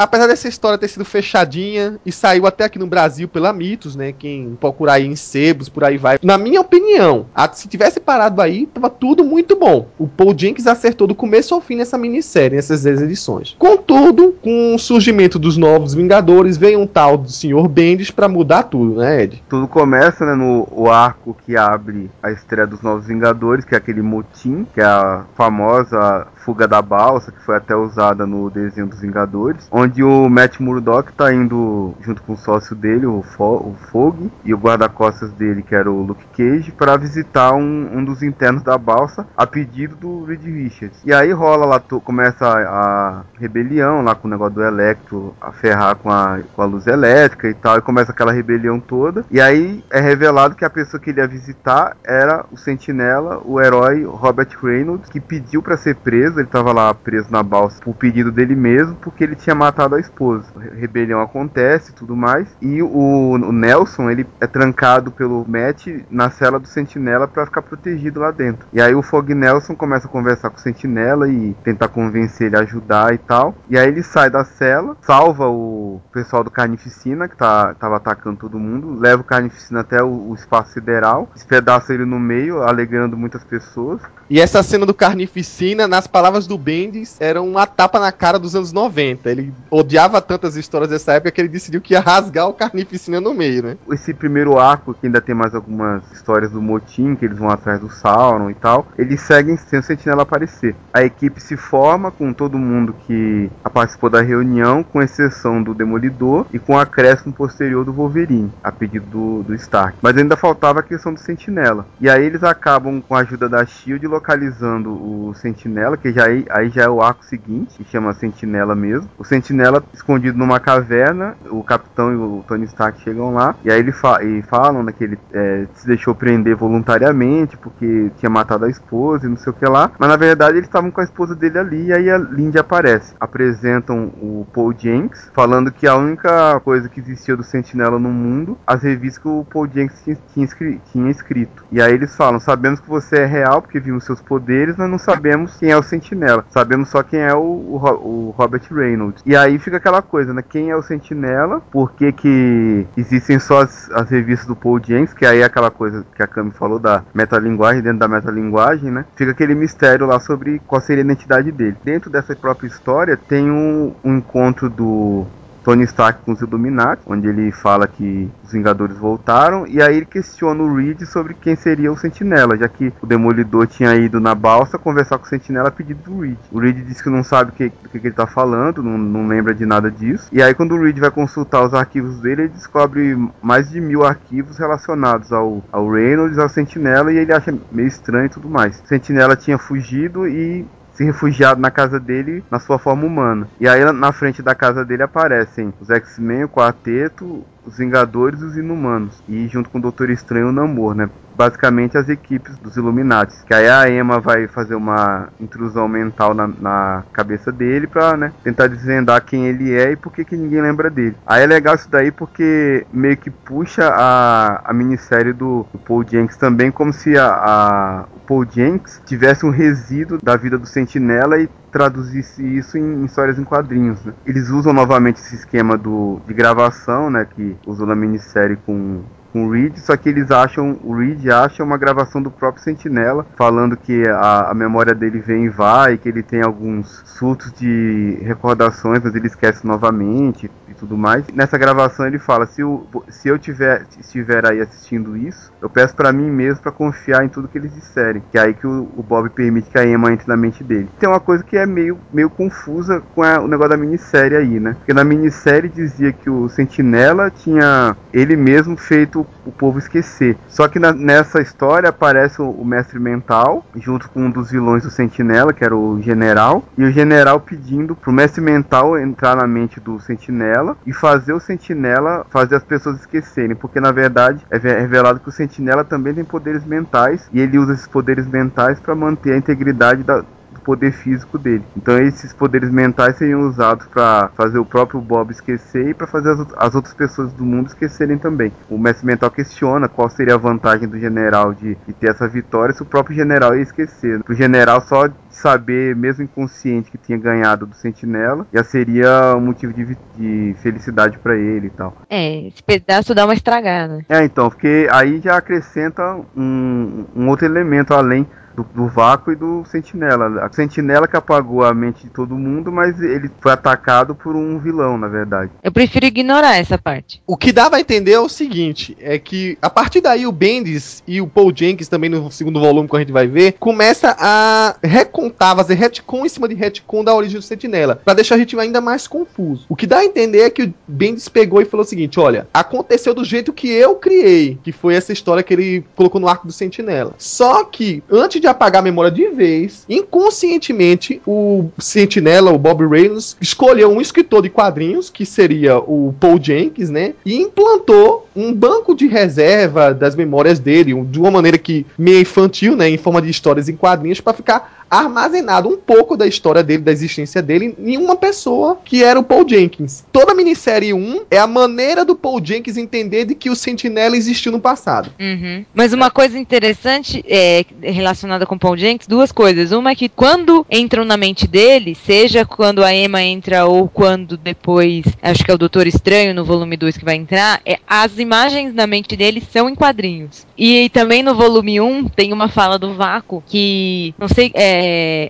Apesar 0.00 0.26
dessa 0.28 0.48
história 0.48 0.78
ter 0.78 0.88
sido 0.88 1.04
fechadinha 1.04 1.98
e 2.06 2.10
saiu 2.10 2.46
até 2.46 2.64
aqui 2.64 2.78
no 2.78 2.86
Brasil 2.86 3.28
pela 3.28 3.52
Mitos, 3.52 3.94
né? 3.94 4.12
Quem 4.18 4.56
procurar 4.58 4.94
aí 4.94 5.06
em 5.06 5.14
sebos, 5.14 5.68
por 5.68 5.84
aí 5.84 5.98
vai. 5.98 6.16
Na 6.22 6.38
minha 6.38 6.58
opinião, 6.62 7.26
a- 7.34 7.52
se 7.52 7.68
tivesse 7.68 8.00
parado 8.00 8.40
aí, 8.40 8.64
tava 8.66 8.88
tudo 8.88 9.22
muito 9.22 9.54
bom. 9.56 9.88
O 9.98 10.08
Paul 10.08 10.34
Jenkins 10.34 10.66
acertou 10.66 11.06
do 11.06 11.14
começo 11.14 11.54
ao 11.54 11.60
fim 11.60 11.76
nessa 11.76 11.98
minissérie, 11.98 12.56
nessas 12.56 12.82
10 12.82 13.02
edições. 13.02 13.54
Contudo, 13.58 14.34
com 14.42 14.74
o 14.74 14.78
surgimento 14.78 15.38
dos 15.38 15.58
novos 15.58 15.92
Vingadores, 15.92 16.56
veio 16.56 16.80
um 16.80 16.86
tal 16.86 17.18
do 17.18 17.30
Sr. 17.30 17.68
Bendis 17.68 18.10
pra 18.10 18.26
mudar 18.26 18.62
tudo, 18.62 19.00
né, 19.00 19.24
Ed? 19.24 19.44
Tudo 19.50 19.68
começa 19.68 20.24
né, 20.24 20.34
no 20.34 20.66
o 20.70 20.88
arco 20.90 21.36
que 21.44 21.58
abre 21.58 22.10
a 22.22 22.30
estreia 22.30 22.66
dos 22.66 22.80
Novos 22.80 23.06
Vingadores, 23.06 23.66
que 23.66 23.74
é 23.74 23.78
aquele 23.78 24.00
motim, 24.00 24.66
que 24.72 24.80
é 24.80 24.84
a 24.84 25.24
famosa 25.36 26.26
fuga 26.36 26.66
da 26.66 26.80
balsa, 26.80 27.30
que 27.30 27.44
foi 27.44 27.56
até 27.56 27.76
usada 27.76 28.26
no 28.26 28.48
desenho 28.48 28.86
dos 28.86 29.00
Vingadores, 29.00 29.68
onde 29.70 29.89
o 29.98 30.28
Matt 30.28 30.60
Murdock 30.60 31.12
tá 31.12 31.32
indo 31.32 31.94
junto 32.00 32.22
com 32.22 32.34
o 32.34 32.36
sócio 32.36 32.76
dele, 32.76 33.06
o, 33.06 33.22
Fo 33.22 33.56
o 33.56 33.76
Fogg, 33.90 34.30
e 34.44 34.54
o 34.54 34.58
guarda-costas 34.58 35.32
dele, 35.32 35.62
que 35.62 35.74
era 35.74 35.90
o 35.90 36.02
Luke 36.02 36.24
Cage, 36.36 36.72
para 36.72 36.96
visitar 36.96 37.52
um, 37.52 37.98
um 37.98 38.04
dos 38.04 38.22
internos 38.22 38.62
da 38.62 38.76
balsa 38.78 39.26
a 39.36 39.46
pedido 39.46 39.96
do 39.96 40.24
Reed 40.24 40.44
Richards. 40.44 41.00
E 41.04 41.12
aí 41.12 41.32
rola 41.32 41.66
lá, 41.66 41.80
começa 41.80 42.46
a, 42.46 42.58
a 42.58 43.22
rebelião 43.38 44.02
lá 44.02 44.14
com 44.14 44.28
o 44.28 44.30
negócio 44.30 44.54
do 44.54 44.62
Electro 44.62 45.34
a 45.40 45.52
ferrar 45.52 45.96
com 45.96 46.10
a, 46.10 46.40
com 46.54 46.62
a 46.62 46.64
luz 46.64 46.86
elétrica 46.86 47.48
e 47.48 47.54
tal, 47.54 47.78
e 47.78 47.82
começa 47.82 48.12
aquela 48.12 48.32
rebelião 48.32 48.78
toda. 48.78 49.24
E 49.30 49.40
aí 49.40 49.84
é 49.90 50.00
revelado 50.00 50.54
que 50.54 50.64
a 50.64 50.70
pessoa 50.70 51.00
que 51.00 51.10
ele 51.10 51.20
ia 51.20 51.26
visitar 51.26 51.96
era 52.04 52.44
o 52.50 52.56
Sentinela, 52.56 53.40
o 53.44 53.60
herói 53.60 54.04
Robert 54.04 54.50
Reynolds, 54.62 55.08
que 55.08 55.20
pediu 55.20 55.62
para 55.62 55.76
ser 55.76 55.96
preso. 55.96 56.38
Ele 56.38 56.48
tava 56.48 56.72
lá 56.72 56.92
preso 56.92 57.30
na 57.30 57.42
balsa 57.42 57.80
por 57.82 57.94
pedido 57.94 58.30
dele 58.30 58.54
mesmo, 58.54 58.96
porque 58.96 59.24
ele 59.24 59.34
tinha 59.34 59.54
matado 59.54 59.79
a 59.96 60.00
esposa. 60.00 60.46
Rebelião 60.76 61.20
acontece 61.20 61.90
e 61.90 61.94
tudo 61.94 62.16
mais. 62.16 62.48
E 62.60 62.82
o, 62.82 62.88
o 62.88 63.52
Nelson, 63.52 64.10
ele 64.10 64.26
é 64.40 64.46
trancado 64.46 65.10
pelo 65.10 65.44
Matt 65.48 65.86
na 66.10 66.30
cela 66.30 66.58
do 66.58 66.66
Sentinela 66.66 67.26
para 67.26 67.46
ficar 67.46 67.62
protegido 67.62 68.20
lá 68.20 68.30
dentro. 68.30 68.66
E 68.72 68.80
aí 68.80 68.94
o 68.94 69.02
Fog 69.02 69.34
Nelson 69.34 69.74
começa 69.74 70.06
a 70.06 70.10
conversar 70.10 70.50
com 70.50 70.58
o 70.58 70.60
Sentinela 70.60 71.28
e 71.28 71.54
tentar 71.64 71.88
convencer 71.88 72.48
ele 72.48 72.56
a 72.56 72.60
ajudar 72.60 73.14
e 73.14 73.18
tal. 73.18 73.54
E 73.68 73.78
aí 73.78 73.88
ele 73.88 74.02
sai 74.02 74.30
da 74.30 74.44
cela, 74.44 74.96
salva 75.02 75.48
o 75.48 76.00
pessoal 76.12 76.44
do 76.44 76.50
Carnificina, 76.50 77.28
que 77.28 77.36
tá, 77.36 77.74
tava 77.74 77.96
atacando 77.96 78.38
todo 78.38 78.58
mundo, 78.58 78.98
leva 78.98 79.22
o 79.22 79.24
Carnificina 79.24 79.80
até 79.80 80.02
o, 80.02 80.30
o 80.30 80.34
espaço 80.34 80.72
sideral, 80.72 81.28
despedaça 81.34 81.94
ele 81.94 82.04
no 82.04 82.18
meio, 82.18 82.62
alegrando 82.62 83.16
muitas 83.16 83.44
pessoas. 83.44 84.00
E 84.28 84.40
essa 84.40 84.62
cena 84.62 84.86
do 84.86 84.94
Carnificina, 84.94 85.88
nas 85.88 86.06
palavras 86.06 86.46
do 86.46 86.56
Bendis, 86.56 87.16
era 87.20 87.42
uma 87.42 87.66
tapa 87.66 87.98
na 87.98 88.12
cara 88.12 88.38
dos 88.38 88.54
anos 88.54 88.72
90. 88.72 89.28
Ele 89.30 89.52
odiava 89.70 90.20
tantas 90.20 90.56
histórias 90.56 90.90
dessa 90.90 91.12
época 91.12 91.30
que 91.30 91.40
ele 91.40 91.48
decidiu 91.48 91.80
que 91.80 91.94
ia 91.94 92.00
rasgar 92.00 92.48
o 92.48 92.54
Carnificina 92.54 93.20
no 93.20 93.34
meio, 93.34 93.62
né? 93.62 93.76
Esse 93.90 94.12
primeiro 94.12 94.58
arco, 94.58 94.94
que 94.94 95.06
ainda 95.06 95.20
tem 95.20 95.34
mais 95.34 95.54
algumas 95.54 96.02
histórias 96.12 96.50
do 96.50 96.60
motim, 96.60 97.14
que 97.14 97.24
eles 97.24 97.38
vão 97.38 97.50
atrás 97.50 97.80
do 97.80 97.90
Sauron 97.90 98.50
e 98.50 98.54
tal, 98.54 98.86
eles 98.98 99.20
seguem 99.20 99.56
sem 99.56 99.78
o 99.78 99.82
Sentinela 99.82 100.22
aparecer. 100.22 100.74
A 100.92 101.02
equipe 101.02 101.40
se 101.40 101.56
forma 101.56 102.10
com 102.10 102.32
todo 102.32 102.58
mundo 102.58 102.94
que 103.06 103.50
participou 103.72 104.10
da 104.10 104.20
reunião, 104.20 104.82
com 104.82 105.00
exceção 105.00 105.62
do 105.62 105.74
Demolidor 105.74 106.46
e 106.52 106.58
com 106.58 106.74
o 106.74 106.78
acréscimo 106.78 107.32
posterior 107.32 107.84
do 107.84 107.92
Wolverine, 107.92 108.52
a 108.62 108.72
pedido 108.72 109.06
do, 109.06 109.42
do 109.42 109.54
Stark. 109.54 109.96
Mas 110.02 110.16
ainda 110.16 110.36
faltava 110.36 110.80
a 110.80 110.82
questão 110.82 111.14
do 111.14 111.20
Sentinela. 111.20 111.86
E 112.00 112.10
aí 112.10 112.24
eles 112.24 112.42
acabam, 112.42 113.00
com 113.00 113.14
a 113.14 113.20
ajuda 113.20 113.48
da 113.48 113.64
SHIELD, 113.64 114.06
localizando 114.06 114.90
o 114.90 115.34
Sentinela, 115.34 115.96
que 115.96 116.12
já 116.12 116.26
aí, 116.26 116.44
aí 116.50 116.70
já 116.70 116.82
é 116.82 116.88
o 116.88 117.00
arco 117.00 117.24
seguinte, 117.24 117.76
que 117.76 117.84
chama 117.84 118.12
Sentinela 118.14 118.74
mesmo. 118.74 119.08
O 119.18 119.24
Sentinela 119.24 119.59
escondido 119.92 120.38
numa 120.38 120.60
caverna, 120.60 121.34
o 121.50 121.62
Capitão 121.62 122.12
e 122.12 122.16
o 122.16 122.44
Tony 122.46 122.64
Stark 122.64 123.00
chegam 123.02 123.32
lá, 123.34 123.54
e 123.64 123.70
aí 123.70 123.78
ele 123.78 123.92
fa 123.92 124.22
e 124.22 124.42
falam 124.42 124.82
né, 124.82 124.92
que 124.92 125.04
ele 125.04 125.18
é, 125.32 125.66
se 125.74 125.86
deixou 125.86 126.14
prender 126.14 126.54
voluntariamente, 126.56 127.56
porque 127.56 128.10
tinha 128.18 128.30
matado 128.30 128.64
a 128.64 128.70
esposa 128.70 129.26
e 129.26 129.28
não 129.28 129.36
sei 129.36 129.52
o 129.52 129.56
que 129.56 129.66
lá. 129.66 129.90
Mas 129.98 130.08
na 130.08 130.16
verdade 130.16 130.56
eles 130.56 130.68
estavam 130.68 130.90
com 130.90 131.00
a 131.00 131.04
esposa 131.04 131.34
dele 131.34 131.58
ali, 131.58 131.86
e 131.86 131.92
aí 131.92 132.10
a 132.10 132.18
Lindy 132.18 132.58
aparece. 132.58 133.14
Apresentam 133.20 134.10
o 134.20 134.46
Paul 134.52 134.74
Jenks, 134.76 135.30
falando 135.34 135.70
que 135.72 135.86
a 135.86 135.96
única 135.96 136.60
coisa 136.60 136.88
que 136.88 137.00
existia 137.00 137.36
do 137.36 137.42
Sentinela 137.42 137.98
no 137.98 138.10
mundo, 138.10 138.56
as 138.66 138.82
revistas 138.82 139.22
que 139.22 139.28
o 139.28 139.44
Paul 139.44 139.68
Jenks 139.68 140.02
tinha, 140.04 140.16
tinha, 140.32 140.44
escri- 140.44 140.80
tinha 140.92 141.10
escrito. 141.10 141.64
E 141.70 141.80
aí 141.82 141.92
eles 141.92 142.14
falam, 142.16 142.40
sabemos 142.40 142.80
que 142.80 142.88
você 142.88 143.18
é 143.20 143.26
real, 143.26 143.60
porque 143.60 143.80
vimos 143.80 144.04
seus 144.04 144.20
poderes, 144.20 144.76
mas 144.76 144.90
não 144.90 144.98
sabemos 144.98 145.56
quem 145.56 145.70
é 145.70 145.76
o 145.76 145.82
Sentinela. 145.82 146.44
Sabemos 146.50 146.88
só 146.88 147.02
quem 147.02 147.20
é 147.20 147.34
o, 147.34 147.40
o 147.40 147.80
o 148.00 148.30
Robert 148.36 148.62
Reynolds. 148.70 149.22
E 149.26 149.36
aí 149.36 149.49
fica 149.58 149.76
aquela 149.76 150.02
coisa, 150.02 150.32
né? 150.32 150.42
Quem 150.42 150.70
é 150.70 150.76
o 150.76 150.82
Sentinela? 150.82 151.60
Por 151.70 151.92
que, 151.92 152.12
que 152.12 152.86
existem 152.96 153.38
só 153.38 153.62
as, 153.62 153.90
as 153.90 154.08
revistas 154.10 154.46
do 154.46 154.56
Paul 154.56 154.80
James? 154.82 155.12
Que 155.12 155.26
aí 155.26 155.40
é 155.40 155.44
aquela 155.44 155.70
coisa 155.70 156.04
que 156.14 156.22
a 156.22 156.26
Cami 156.26 156.50
falou 156.52 156.78
da 156.78 157.02
metalinguagem, 157.14 157.82
dentro 157.82 157.98
da 157.98 158.08
metalinguagem, 158.08 158.90
né? 158.90 159.04
Fica 159.16 159.32
aquele 159.32 159.54
mistério 159.54 160.06
lá 160.06 160.20
sobre 160.20 160.60
qual 160.66 160.80
seria 160.80 161.02
a 161.02 161.06
identidade 161.06 161.50
dele. 161.52 161.76
Dentro 161.84 162.10
dessa 162.10 162.34
própria 162.34 162.68
história 162.68 163.16
tem 163.16 163.50
um, 163.50 163.94
um 164.04 164.16
encontro 164.16 164.68
do 164.68 165.26
Tony 165.62 165.84
Stark 165.84 166.22
com 166.24 166.32
os 166.32 166.40
Illuminati, 166.40 167.02
onde 167.06 167.28
ele 167.28 167.50
fala 167.52 167.86
que 167.86 168.30
os 168.44 168.52
Vingadores 168.52 168.96
voltaram, 168.96 169.66
e 169.66 169.82
aí 169.82 169.96
ele 169.96 170.06
questiona 170.06 170.62
o 170.62 170.74
Reed 170.74 171.02
sobre 171.04 171.34
quem 171.34 171.56
seria 171.56 171.92
o 171.92 171.96
Sentinela, 171.96 172.56
já 172.56 172.68
que 172.68 172.92
o 173.00 173.06
Demolidor 173.06 173.66
tinha 173.66 173.94
ido 173.94 174.20
na 174.20 174.34
balsa 174.34 174.78
conversar 174.78 175.18
com 175.18 175.24
o 175.24 175.28
Sentinela 175.28 175.68
a 175.68 175.72
pedido 175.72 176.02
do 176.02 176.20
Reed. 176.20 176.38
O 176.50 176.58
Reed 176.58 176.84
disse 176.84 177.02
que 177.02 177.10
não 177.10 177.22
sabe 177.22 177.50
o 177.50 177.54
que, 177.54 177.70
que, 177.70 177.98
que 177.98 178.06
ele 178.06 178.14
tá 178.14 178.26
falando, 178.26 178.82
não, 178.82 178.98
não 178.98 179.26
lembra 179.26 179.54
de 179.54 179.66
nada 179.66 179.90
disso. 179.90 180.28
E 180.32 180.42
aí 180.42 180.54
quando 180.54 180.74
o 180.74 180.82
Reed 180.82 180.98
vai 180.98 181.10
consultar 181.10 181.64
os 181.64 181.74
arquivos 181.74 182.18
dele, 182.20 182.42
ele 182.42 182.48
descobre 182.48 183.16
mais 183.42 183.70
de 183.70 183.80
mil 183.80 184.04
arquivos 184.04 184.58
relacionados 184.58 185.32
ao, 185.32 185.62
ao 185.70 185.90
Reynolds, 185.90 186.38
ao 186.38 186.48
Sentinela, 186.48 187.12
e 187.12 187.18
ele 187.18 187.32
acha 187.32 187.54
meio 187.70 187.88
estranho 187.88 188.26
e 188.26 188.30
tudo 188.30 188.48
mais. 188.48 188.80
O 188.80 188.86
Sentinela 188.86 189.36
tinha 189.36 189.58
fugido 189.58 190.26
e 190.26 190.66
se 191.00 191.04
refugiado 191.04 191.58
na 191.58 191.70
casa 191.70 191.98
dele 191.98 192.44
na 192.50 192.60
sua 192.60 192.78
forma 192.78 193.06
humana. 193.06 193.48
E 193.58 193.66
aí 193.66 193.82
na 193.90 194.12
frente 194.12 194.42
da 194.42 194.54
casa 194.54 194.84
dele 194.84 195.02
aparecem 195.02 195.72
os 195.80 195.88
X-Men, 195.88 196.44
o 196.44 196.48
Quarteto, 196.48 197.42
os 197.64 197.78
Vingadores 197.78 198.40
e 198.40 198.44
os 198.44 198.56
Inumanos. 198.56 199.22
E 199.28 199.48
junto 199.48 199.70
com 199.70 199.78
o 199.78 199.82
Doutor 199.82 200.10
Estranho 200.10 200.48
o 200.48 200.52
Namor, 200.52 200.94
né? 200.94 201.08
Basicamente 201.36 201.96
as 201.96 202.08
equipes 202.08 202.58
dos 202.58 202.76
Illuminati. 202.76 203.34
Que 203.46 203.54
aí 203.54 203.68
a 203.68 203.88
Emma 203.88 204.20
vai 204.20 204.46
fazer 204.46 204.74
uma 204.74 205.28
intrusão 205.40 205.88
mental 205.88 206.34
na, 206.34 206.46
na 206.46 207.04
cabeça 207.12 207.50
dele 207.50 207.86
pra 207.86 208.16
né, 208.16 208.32
tentar 208.44 208.66
desvendar 208.66 209.24
quem 209.24 209.46
ele 209.46 209.72
é 209.72 209.92
e 209.92 209.96
por 209.96 210.12
que 210.12 210.24
que 210.24 210.36
ninguém 210.36 210.60
lembra 210.60 210.90
dele. 210.90 211.16
Aí 211.26 211.42
é 211.42 211.46
legal 211.46 211.74
isso 211.74 211.90
daí 211.90 212.10
porque 212.10 212.86
meio 212.92 213.16
que 213.16 213.30
puxa 213.30 213.88
a, 213.88 214.70
a 214.70 214.72
minissérie 214.72 215.32
do, 215.32 215.66
do 215.72 215.78
Paul 215.78 216.04
Jenks 216.06 216.36
também 216.36 216.70
como 216.70 216.92
se 216.92 217.16
a, 217.16 217.26
a, 217.26 218.04
Paul 218.26 218.46
Jenks 218.48 219.00
tivesse 219.06 219.44
um 219.44 219.50
resíduo 219.50 220.18
da 220.22 220.36
vida 220.36 220.58
do 220.58 220.66
Sentinela 220.66 221.40
e 221.40 221.48
traduzisse 221.70 222.42
isso 222.42 222.76
em 222.76 223.04
histórias 223.04 223.38
em 223.38 223.44
quadrinhos. 223.44 224.02
Né? 224.04 224.12
Eles 224.26 224.48
usam 224.50 224.72
novamente 224.72 225.16
esse 225.16 225.34
esquema 225.36 225.76
do, 225.76 226.20
de 226.26 226.34
gravação, 226.34 227.10
né, 227.10 227.26
que 227.34 227.56
usou 227.66 227.86
na 227.86 227.94
minissérie 227.94 228.56
com 228.56 229.02
com 229.32 229.46
o 229.46 229.50
Reed, 229.50 229.76
só 229.78 229.96
que 229.96 230.08
eles 230.08 230.30
acham, 230.30 230.78
o 230.82 230.94
Reed 230.94 231.28
acha 231.28 231.62
uma 231.62 231.78
gravação 231.78 232.22
do 232.22 232.30
próprio 232.30 232.62
Sentinela, 232.62 233.26
falando 233.36 233.76
que 233.76 234.06
a, 234.08 234.50
a 234.50 234.54
memória 234.54 234.94
dele 234.94 235.20
vem 235.20 235.44
e 235.44 235.48
vai, 235.48 235.98
que 235.98 236.08
ele 236.08 236.22
tem 236.22 236.42
alguns 236.42 237.02
surtos 237.06 237.52
de 237.52 238.18
recordações, 238.22 239.02
mas 239.02 239.14
ele 239.14 239.26
esquece 239.26 239.66
novamente 239.66 240.50
e 240.68 240.74
tudo 240.74 240.96
mais. 240.96 241.24
Nessa 241.34 241.58
gravação 241.58 242.06
ele 242.06 242.18
fala: 242.18 242.46
se, 242.46 242.62
o, 242.62 242.86
se 243.08 243.28
eu 243.28 243.38
tiver, 243.38 243.86
estiver 243.98 244.46
aí 244.46 244.60
assistindo 244.60 245.16
isso, 245.16 245.52
eu 245.60 245.68
peço 245.68 245.94
para 245.94 246.12
mim 246.12 246.30
mesmo 246.30 246.62
para 246.62 246.72
confiar 246.72 247.24
em 247.24 247.28
tudo 247.28 247.48
que 247.48 247.58
eles 247.58 247.74
disserem, 247.74 248.22
que 248.30 248.38
é 248.38 248.42
aí 248.42 248.54
que 248.54 248.66
o, 248.66 248.88
o, 248.96 249.02
Bob 249.02 249.28
permite 249.30 249.70
que 249.70 249.78
a 249.78 249.84
Emma 249.84 250.12
entre 250.12 250.28
na 250.28 250.36
mente 250.36 250.62
dele. 250.62 250.88
Tem 250.98 251.08
uma 251.08 251.20
coisa 251.20 251.42
que 251.42 251.56
é 251.56 251.66
meio, 251.66 251.98
meio 252.12 252.30
confusa 252.30 253.02
com 253.14 253.22
a, 253.22 253.40
o 253.40 253.48
negócio 253.48 253.70
da 253.70 253.76
minissérie 253.76 254.36
aí, 254.36 254.60
né? 254.60 254.74
Porque 254.74 254.94
na 254.94 255.04
minissérie 255.04 255.68
dizia 255.68 256.12
que 256.12 256.30
o 256.30 256.48
Sentinela 256.48 257.30
tinha 257.30 257.96
ele 258.12 258.36
mesmo 258.36 258.76
feito 258.76 259.19
o 259.44 259.52
povo 259.52 259.78
esquecer. 259.78 260.36
Só 260.48 260.68
que 260.68 260.78
na, 260.78 260.92
nessa 260.92 261.40
história 261.40 261.88
aparece 261.88 262.40
o, 262.40 262.50
o, 262.50 262.64
mestre 262.64 262.98
mental, 262.98 263.64
junto 263.76 264.08
com 264.10 264.26
um 264.26 264.30
dos 264.30 264.50
vilões 264.50 264.82
do 264.82 264.90
Sentinela, 264.90 265.52
que 265.52 265.64
era 265.64 265.76
o 265.76 266.00
general, 266.00 266.64
e 266.76 266.84
o 266.84 266.90
general 266.90 267.40
pedindo 267.40 267.94
pro 267.94 268.12
mestre 268.12 268.40
mental 268.40 268.98
entrar 268.98 269.36
na 269.36 269.46
mente 269.46 269.80
do 269.80 270.00
Sentinela 270.00 270.76
e 270.86 270.92
fazer 270.92 271.32
o 271.32 271.40
Sentinela 271.40 272.26
fazer 272.30 272.56
as 272.56 272.64
pessoas 272.64 273.00
esquecerem, 273.00 273.56
porque 273.56 273.80
na 273.80 273.92
verdade 273.92 274.44
é 274.50 274.58
revelado 274.58 275.20
que 275.20 275.28
o 275.28 275.32
Sentinela 275.32 275.84
também 275.84 276.14
tem 276.14 276.24
poderes 276.24 276.64
mentais 276.64 277.28
e 277.32 277.40
ele 277.40 277.58
usa 277.58 277.74
esses 277.74 277.86
poderes 277.86 278.26
mentais 278.26 278.78
para 278.80 278.94
manter 278.94 279.32
a 279.32 279.36
integridade 279.36 280.02
da, 280.02 280.24
poder 280.60 280.92
físico 280.92 281.38
dele. 281.38 281.64
Então 281.76 281.98
esses 281.98 282.32
poderes 282.32 282.70
mentais 282.70 283.16
seriam 283.16 283.40
usados 283.42 283.86
para 283.86 284.28
fazer 284.36 284.58
o 284.58 284.64
próprio 284.64 285.00
Bob 285.00 285.30
esquecer 285.30 285.88
e 285.88 285.94
para 285.94 286.06
fazer 286.06 286.30
as, 286.30 286.46
as, 286.56 286.74
outras 286.74 286.94
pessoas 286.94 287.32
do 287.32 287.44
mundo 287.44 287.68
esquecerem 287.68 288.18
também. 288.18 288.52
O 288.68 288.78
mestre 288.78 289.06
mental 289.06 289.30
questiona 289.30 289.88
qual 289.88 290.08
seria 290.08 290.34
a 290.34 290.38
vantagem 290.38 290.88
do 290.88 290.98
general 290.98 291.52
de, 291.52 291.76
de 291.86 291.92
ter 291.92 292.10
essa 292.10 292.28
vitória 292.28 292.74
se 292.74 292.82
o 292.82 292.86
próprio 292.86 293.16
general 293.16 293.56
ia 293.56 293.62
esquecer. 293.62 294.20
O 294.28 294.34
general 294.34 294.80
só 294.82 295.08
saber, 295.30 295.96
mesmo 295.96 296.24
inconsciente, 296.24 296.90
que 296.90 296.98
tinha 296.98 297.16
ganhado 297.16 297.66
do 297.66 297.74
Sentinela, 297.74 298.46
já 298.52 298.62
seria 298.62 299.34
um 299.36 299.40
motivo 299.40 299.72
de, 299.72 299.96
de 300.16 300.54
felicidade 300.60 301.18
para 301.18 301.36
ele 301.36 301.68
e 301.68 301.70
tal. 301.70 301.96
É, 302.08 302.48
esse 302.48 302.62
pedaço 302.62 303.14
dá 303.14 303.24
uma 303.24 303.34
estragada. 303.34 304.00
É, 304.08 304.24
então, 304.24 304.50
porque 304.50 304.88
aí 304.90 305.20
já 305.20 305.36
acrescenta 305.36 306.16
um, 306.36 307.04
um 307.16 307.28
outro 307.28 307.46
elemento 307.46 307.94
além 307.94 308.26
do, 308.54 308.66
do, 308.74 308.88
vácuo 308.88 309.32
e 309.32 309.36
do 309.36 309.64
sentinela. 309.64 310.44
A 310.44 310.52
sentinela 310.52 311.06
que 311.06 311.16
apagou 311.16 311.64
a 311.64 311.72
mente 311.72 312.04
de 312.04 312.10
todo 312.10 312.34
mundo, 312.34 312.72
mas 312.72 313.00
ele 313.00 313.30
foi 313.40 313.52
atacado 313.52 314.14
por 314.14 314.34
um 314.34 314.58
vilão, 314.58 314.98
na 314.98 315.08
verdade. 315.08 315.50
Eu 315.62 315.72
prefiro 315.72 316.06
ignorar 316.06 316.56
essa 316.56 316.76
parte. 316.76 317.22
O 317.26 317.36
que 317.36 317.52
dá 317.52 317.68
pra 317.70 317.80
entender 317.80 318.12
é 318.12 318.20
o 318.20 318.28
seguinte: 318.28 318.96
é 319.00 319.18
que 319.18 319.56
a 319.62 319.70
partir 319.70 320.00
daí 320.00 320.26
o 320.26 320.32
Bendis 320.32 321.02
e 321.06 321.20
o 321.20 321.26
Paul 321.26 321.52
Jenkins, 321.54 321.88
também 321.88 322.10
no 322.10 322.30
segundo 322.30 322.60
volume 322.60 322.88
que 322.88 322.96
a 322.96 323.00
gente 323.00 323.12
vai 323.12 323.26
ver, 323.26 323.54
começa 323.58 324.16
a 324.18 324.76
recontar, 324.82 325.56
fazer 325.56 325.74
retcon 325.74 326.24
em 326.24 326.28
cima 326.28 326.48
de 326.48 326.54
retcon 326.54 327.04
da 327.04 327.14
origem 327.14 327.38
do 327.38 327.42
sentinela, 327.42 328.00
para 328.04 328.14
deixar 328.14 328.34
a 328.34 328.38
gente 328.38 328.58
ainda 328.58 328.80
mais 328.80 329.06
confuso. 329.06 329.66
O 329.68 329.76
que 329.76 329.86
dá 329.86 329.98
a 329.98 330.04
entender 330.04 330.40
é 330.40 330.50
que 330.50 330.64
o 330.64 330.74
Bendis 330.86 331.28
pegou 331.28 331.60
e 331.60 331.64
falou 331.64 331.84
o 331.84 331.88
seguinte: 331.88 332.18
olha, 332.18 332.48
aconteceu 332.52 333.14
do 333.14 333.24
jeito 333.24 333.52
que 333.52 333.68
eu 333.68 333.94
criei, 333.94 334.58
que 334.62 334.72
foi 334.72 334.94
essa 334.94 335.12
história 335.12 335.42
que 335.42 335.54
ele 335.54 335.84
colocou 335.94 336.20
no 336.20 336.28
arco 336.28 336.46
do 336.46 336.52
sentinela. 336.52 337.14
Só 337.18 337.64
que 337.64 338.02
antes 338.10 338.39
de 338.40 338.46
apagar 338.46 338.80
a 338.80 338.84
memória 338.84 339.10
de 339.10 339.28
vez, 339.28 339.84
inconscientemente, 339.88 341.20
o 341.26 341.70
Sentinela, 341.78 342.52
o 342.52 342.58
Bob 342.58 342.86
Reynolds, 342.86 343.36
escolheu 343.40 343.90
um 343.90 344.00
escritor 344.00 344.42
de 344.42 344.50
quadrinhos, 344.50 345.10
que 345.10 345.24
seria 345.24 345.78
o 345.78 346.14
Paul 346.18 346.42
Jenkins, 346.42 346.90
né? 346.90 347.14
E 347.24 347.36
implantou 347.36 348.28
um 348.34 348.52
banco 348.52 348.94
de 348.94 349.06
reserva 349.06 349.92
das 349.92 350.14
memórias 350.16 350.58
dele, 350.58 350.94
de 351.04 351.18
uma 351.18 351.30
maneira 351.30 351.58
que 351.58 351.86
meio 351.98 352.20
infantil, 352.20 352.74
né? 352.74 352.88
Em 352.88 352.98
forma 352.98 353.20
de 353.20 353.30
histórias 353.30 353.68
em 353.68 353.76
quadrinhos, 353.76 354.20
para 354.20 354.32
ficar 354.32 354.79
armazenado 354.90 355.68
um 355.68 355.76
pouco 355.76 356.16
da 356.16 356.26
história 356.26 356.62
dele, 356.62 356.82
da 356.82 356.90
existência 356.90 357.40
dele, 357.40 357.76
em 357.78 357.96
uma 357.96 358.16
pessoa 358.16 358.78
que 358.84 359.04
era 359.04 359.18
o 359.18 359.22
Paul 359.22 359.48
Jenkins. 359.48 360.04
Toda 360.10 360.32
a 360.32 360.34
minissérie 360.34 360.92
1 360.92 361.26
é 361.30 361.38
a 361.38 361.46
maneira 361.46 362.04
do 362.04 362.16
Paul 362.16 362.44
Jenkins 362.44 362.76
entender 362.76 363.24
de 363.24 363.34
que 363.34 363.48
o 363.48 363.54
Sentinela 363.54 364.16
existiu 364.16 364.50
no 364.50 364.60
passado. 364.60 365.12
Uhum. 365.20 365.64
Mas 365.72 365.92
uma 365.92 366.10
coisa 366.10 366.38
interessante 366.38 367.24
é, 367.28 367.64
relacionada 367.80 368.44
com 368.44 368.58
Paul 368.58 368.76
Jenkins, 368.76 369.06
duas 369.06 369.30
coisas. 369.30 369.70
Uma 369.70 369.92
é 369.92 369.94
que 369.94 370.08
quando 370.08 370.66
entram 370.68 371.04
na 371.04 371.16
mente 371.16 371.46
dele, 371.46 371.94
seja 371.94 372.44
quando 372.44 372.82
a 372.82 372.92
Emma 372.92 373.22
entra 373.22 373.66
ou 373.66 373.88
quando 373.88 374.36
depois, 374.36 375.04
acho 375.22 375.44
que 375.44 375.50
é 375.50 375.54
o 375.54 375.58
Doutor 375.58 375.86
Estranho 375.86 376.34
no 376.34 376.44
volume 376.44 376.76
2 376.76 376.96
que 376.96 377.04
vai 377.04 377.14
entrar, 377.14 377.60
é, 377.64 377.78
as 377.86 378.18
imagens 378.18 378.74
na 378.74 378.86
mente 378.86 379.16
dele 379.16 379.42
são 379.52 379.68
em 379.68 379.74
quadrinhos. 379.74 380.46
E, 380.58 380.88
também 380.90 381.22
no 381.22 381.34
volume 381.34 381.80
1 381.80 382.08
tem 382.08 382.32
uma 382.32 382.48
fala 382.48 382.78
do 382.78 382.94
Vácuo 382.94 383.42
que, 383.46 384.14
não 384.18 384.28
sei, 384.28 384.50
é, 384.54 384.79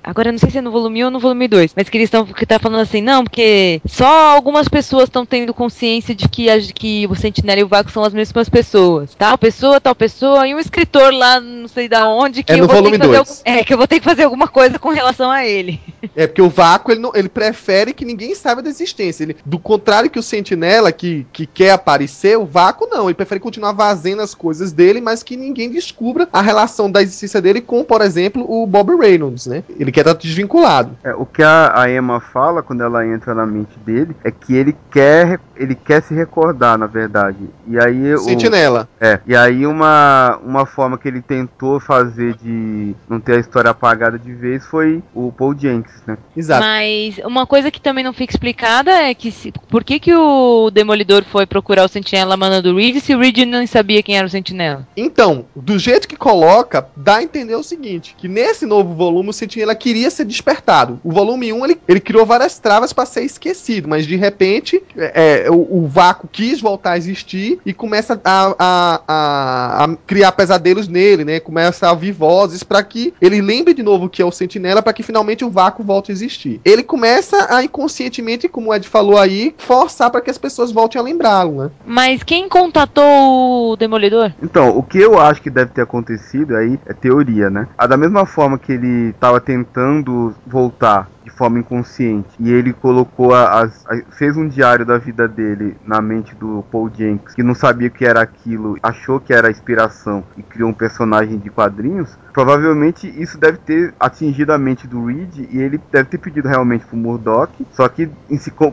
agora 0.03 0.30
não 0.32 0.38
sei 0.38 0.51
se 0.51 0.59
é 0.59 0.61
no 0.61 0.70
volume 0.70 1.03
1 1.03 1.07
ou 1.07 1.11
no 1.11 1.18
volume 1.20 1.48
2, 1.48 1.72
mas 1.76 1.88
que 1.88 1.96
eles 1.96 2.07
estão 2.07 2.24
que 2.26 2.46
tá 2.46 2.59
falando 2.59 2.80
assim, 2.80 3.01
não, 3.03 3.24
porque 3.24 3.80
só 3.86 4.07
algumas 4.34 4.68
pessoas 4.68 5.05
estão 5.05 5.24
tendo 5.26 5.53
consciência 5.55 6.14
de 6.14 6.28
que, 6.28 6.48
a, 6.51 6.59
que 6.61 7.07
o 7.09 7.14
Sentinela 7.14 7.61
e 7.61 7.64
o 7.64 7.68
Vácuo 7.68 7.90
são 7.90 8.03
as 8.05 8.12
mesmas 8.12 8.48
pessoas. 8.48 9.14
Tal 9.14 9.36
pessoa, 9.38 9.80
tal 9.80 9.94
pessoa, 9.94 10.46
e 10.46 10.55
um 10.55 10.59
escritor 10.59 11.12
lá, 11.12 11.40
não 11.40 11.68
sei 11.68 11.88
da 11.88 12.09
onde, 12.09 12.42
que 12.42 12.53
É 12.53 12.57
eu 12.57 12.61
no 12.61 12.66
vou 12.66 12.76
volume 12.76 12.98
ter 12.98 13.03
que 13.03 13.07
fazer 13.07 13.16
dois. 13.18 13.28
algu- 13.30 13.42
É, 13.61 13.64
que 13.64 13.72
eu 13.74 13.78
vou 13.78 13.86
ter 13.86 13.98
que 14.01 14.05
fazer 14.05 14.24
alguma 14.24 14.48
coisa 14.48 14.78
com 14.78 14.90
relação 14.90 15.30
a 15.30 15.44
ele. 15.46 15.80
É 16.16 16.26
porque 16.26 16.40
o 16.42 16.48
vácuo 16.48 16.92
ele, 16.92 17.01
não- 17.01 17.12
ele 17.14 17.28
prefere 17.28 17.92
que 17.92 18.05
ninguém 18.07 18.34
saiba 18.34 18.62
da 18.62 18.68
existência. 18.70 19.22
Ele, 19.22 19.36
do 19.44 19.59
contrário 19.59 20.09
que 20.11 20.18
o 20.18 20.22
Sentinela, 20.22 20.90
que, 20.90 21.26
que 21.32 21.46
quer 21.46 21.72
aparecer, 21.72 22.36
o 22.38 22.44
vácuo 22.46 22.86
não. 22.90 23.05
Ele 23.09 23.14
prefere 23.14 23.38
continuar 23.38 23.72
vazando 23.72 24.22
as 24.22 24.34
coisas 24.34 24.72
dele, 24.72 25.01
mas 25.01 25.22
que 25.22 25.36
ninguém 25.36 25.70
descubra 25.70 26.26
a 26.32 26.40
relação 26.40 26.90
da 26.90 27.03
existência 27.03 27.40
dele 27.40 27.61
com, 27.61 27.84
por 27.84 28.01
exemplo, 28.01 28.44
o 28.48 28.66
Bob 28.66 28.96
Reynolds, 28.96 29.39
né? 29.47 29.62
Ele 29.78 29.91
quer 29.93 30.01
estar 30.01 30.14
desvinculado. 30.14 30.97
É, 31.05 31.14
o 31.14 31.24
que 31.26 31.43
a, 31.43 31.72
a 31.74 31.91
Emma 31.91 32.20
fala 32.20 32.62
quando 32.62 32.82
ela 32.82 33.07
entra 33.07 33.34
na 33.34 33.47
mente 33.47 33.78
dele 33.84 34.14
é 34.24 34.30
que 34.30 34.55
ele 34.55 34.76
quer 34.91 35.41
ele 35.57 35.74
quer 35.74 36.03
se 36.03 36.14
recordar, 36.14 36.78
na 36.78 36.86
verdade. 36.86 37.36
E 37.68 37.78
aí 37.78 38.14
o, 38.14 38.18
Sentinela. 38.20 38.88
é, 38.99 39.20
e 39.26 39.36
aí 39.36 39.66
uma, 39.66 40.38
uma 40.43 40.64
forma 40.64 40.97
que 40.97 41.07
ele 41.07 41.20
tentou 41.20 41.78
fazer 41.78 42.34
de 42.43 42.95
não 43.09 43.20
ter 43.20 43.34
a 43.36 43.41
história 43.41 43.70
apagada 43.70 44.18
de 44.18 44.32
vez 44.32 44.64
foi 44.64 45.03
o 45.14 45.30
Paul 45.30 45.55
Jenkins, 45.59 46.03
né? 46.07 46.16
Exato. 46.34 46.62
Mas 46.64 47.18
uma 47.24 47.47
coisa 47.47 47.70
que 47.70 47.80
também 47.80 48.03
não 48.03 48.14
fica 48.14 48.32
explicada 48.32 48.91
é 48.91 49.12
que 49.12 49.30
se- 49.30 49.53
por 49.68 49.84
que, 49.84 50.01
que 50.01 50.14
o 50.14 50.70
Demolidor 50.70 51.24
foi 51.24 51.45
procurar 51.47 51.84
o 51.84 51.88
Sentinela 51.88 52.36
mandando 52.38 52.72
o 52.72 52.76
Reed 52.76 52.97
se 53.01 53.14
o 53.14 53.18
Reed 53.18 53.38
não 53.47 53.66
sabia 53.66 54.03
quem 54.03 54.16
era 54.16 54.26
o 54.26 54.30
Sentinela? 54.30 54.86
Então, 54.97 55.45
do 55.55 55.78
jeito 55.78 56.09
que 56.09 56.16
coloca, 56.16 56.86
dá 56.97 57.16
a 57.16 57.22
entender 57.22 57.55
o 57.55 57.62
seguinte: 57.62 58.14
que 58.16 58.28
nesse 58.28 58.64
novo 58.64 58.95
volume 58.95 59.30
o 59.31 59.33
Sentinela 59.33 59.74
queria 59.74 60.11
ser 60.11 60.24
despertado. 60.24 61.01
O 61.03 61.12
volume 61.12 61.53
1 61.53 61.64
ele, 61.64 61.81
ele 61.89 62.01
criou 62.01 62.26
várias 62.26 62.59
travas 62.59 62.93
para 62.93 63.07
ser 63.07 63.22
esquecido, 63.22 63.89
mas 63.89 64.07
de 64.07 64.16
repente 64.16 64.83
é, 64.97 65.45
é, 65.47 65.51
o, 65.51 65.85
o 65.85 65.89
vácuo 65.89 66.28
quis 66.31 66.61
voltar 66.61 66.93
a 66.93 66.99
existir 66.99 67.59
e 67.64 67.72
começa 67.72 68.20
a, 68.24 68.55
a, 68.59 69.03
a, 69.09 69.85
a 69.85 69.97
criar 70.07 70.33
pesadelos 70.33 70.89
nele, 70.89 71.24
né? 71.24 71.41
Começa 71.41 71.87
a 71.87 71.93
ouvir 71.93 72.12
vozes 72.12 72.62
para 72.62 72.83
que 72.83 73.14
ele 73.20 73.41
lembre 73.41 73.74
de 73.74 73.83
novo 73.83 74.09
que 74.09 74.22
é 74.22 74.24
o 74.24 74.33
Sentinela 74.33 74.83
para 74.83 74.93
que 74.93 75.03
finalmente 75.03 75.45
o 75.45 75.51
vácuo 75.51 75.85
volte 75.85 76.11
a 76.11 76.14
existir. 76.14 76.61
Ele 76.64 76.83
começa 76.83 77.55
a 77.55 77.62
inconscientemente, 77.62 78.49
como 78.49 78.70
o 78.70 78.74
Ed 78.74 78.89
falou 78.89 79.18
aí, 79.18 79.55
forçar 79.59 80.11
para 80.11 80.20
que 80.20 80.31
as 80.31 80.39
pessoas 80.39 80.72
voltem 80.72 81.01
a 81.01 81.05
lembrá-lo, 81.05 81.64
né? 81.64 81.70
Mas 81.87 82.22
quem 82.22 82.49
contatou 82.49 83.72
o 83.72 83.76
Demolidor? 83.76 84.33
Então, 84.43 84.76
o 84.76 84.83
que 84.83 84.99
eu 84.99 85.18
acho 85.18 85.41
que 85.41 85.51
deve 85.51 85.70
ter 85.70 85.83
acontecido 85.83 86.57
aí 86.57 86.78
é 86.87 86.93
teoria, 86.93 87.49
né? 87.51 87.68
A 87.76 87.87
da 87.87 87.97
mesma 87.97 88.26
forma 88.26 88.59
que 88.59 88.72
ele 88.72 89.10
estava 89.11 89.41
tentando 89.41 90.35
voltar 90.47 91.09
de 91.25 91.31
forma 91.31 91.59
inconsciente 91.59 92.29
e 92.39 92.51
ele 92.51 92.73
colocou 92.73 93.35
a- 93.35 93.61
as, 93.61 93.85
fez 94.11 94.37
um 94.37 94.49
diário 94.49 94.85
da 94.87 94.99
vida 94.99 95.29
dele 95.29 95.77
na 95.87 96.01
mente 96.01 96.35
do 96.35 96.64
Paul 96.71 96.91
Jenkins 96.95 97.35
que 97.35 97.43
não 97.43 97.55
sabia 97.55 97.89
o 97.89 97.91
que 97.91 98.05
era 98.05 98.21
aquilo, 98.21 98.79
achou 98.83 99.21
que 99.21 99.33
era 99.33 99.51
inspiração 99.51 100.25
e 100.37 100.43
criou 100.43 100.71
um 100.71 100.75
personagem 100.75 101.39
de 101.39 101.51
quadrinhos. 101.51 102.16
Provavelmente 102.33 103.12
isso 103.21 103.39
deve 103.39 103.59
ter 103.59 103.95
atingido 103.99 104.53
a 104.53 104.59
mente 104.59 104.87
do 104.87 105.07
Reed 105.07 105.47
e 105.51 105.59
ele 105.59 105.81
deve 105.91 106.09
ter 106.09 106.18
pedido 106.18 106.49
realmente 106.49 106.87
pro 106.87 106.97
Murdoch. 106.97 107.53
Só 107.73 107.89
que 107.89 108.11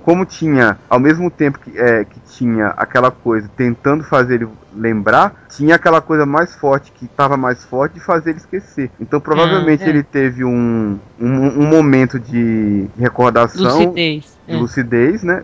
como 0.04 0.26
tinha, 0.26 0.78
ao 0.89 1.00
mesmo 1.00 1.30
tempo 1.30 1.60
que, 1.60 1.78
é, 1.78 2.06
que 2.06 2.20
tinha 2.22 2.68
aquela 2.78 3.12
coisa 3.12 3.50
tentando 3.56 4.04
fazer 4.04 4.36
ele 4.36 4.48
lembrar, 4.76 5.34
tinha 5.50 5.76
aquela 5.76 6.02
coisa 6.02 6.26
mais 6.26 6.56
forte 6.56 6.91
que 6.91 7.06
estava 7.06 7.36
mais 7.36 7.64
forte 7.66 7.93
de 7.93 8.00
fazer 8.00 8.32
ele 8.32 8.39
esquecer. 8.39 8.91
Então 9.00 9.20
provavelmente 9.20 9.84
é. 9.84 9.89
ele 9.89 10.04
teve 10.04 10.43
um, 10.43 11.00
um, 11.20 11.62
um 11.62 11.66
momento 11.66 12.20
de 12.20 12.37
recordação 12.98 13.64
Lucidez. 13.64 14.24
de 14.48 14.54
É. 14.54 14.56
lucidez, 14.58 15.24
né? 15.24 15.44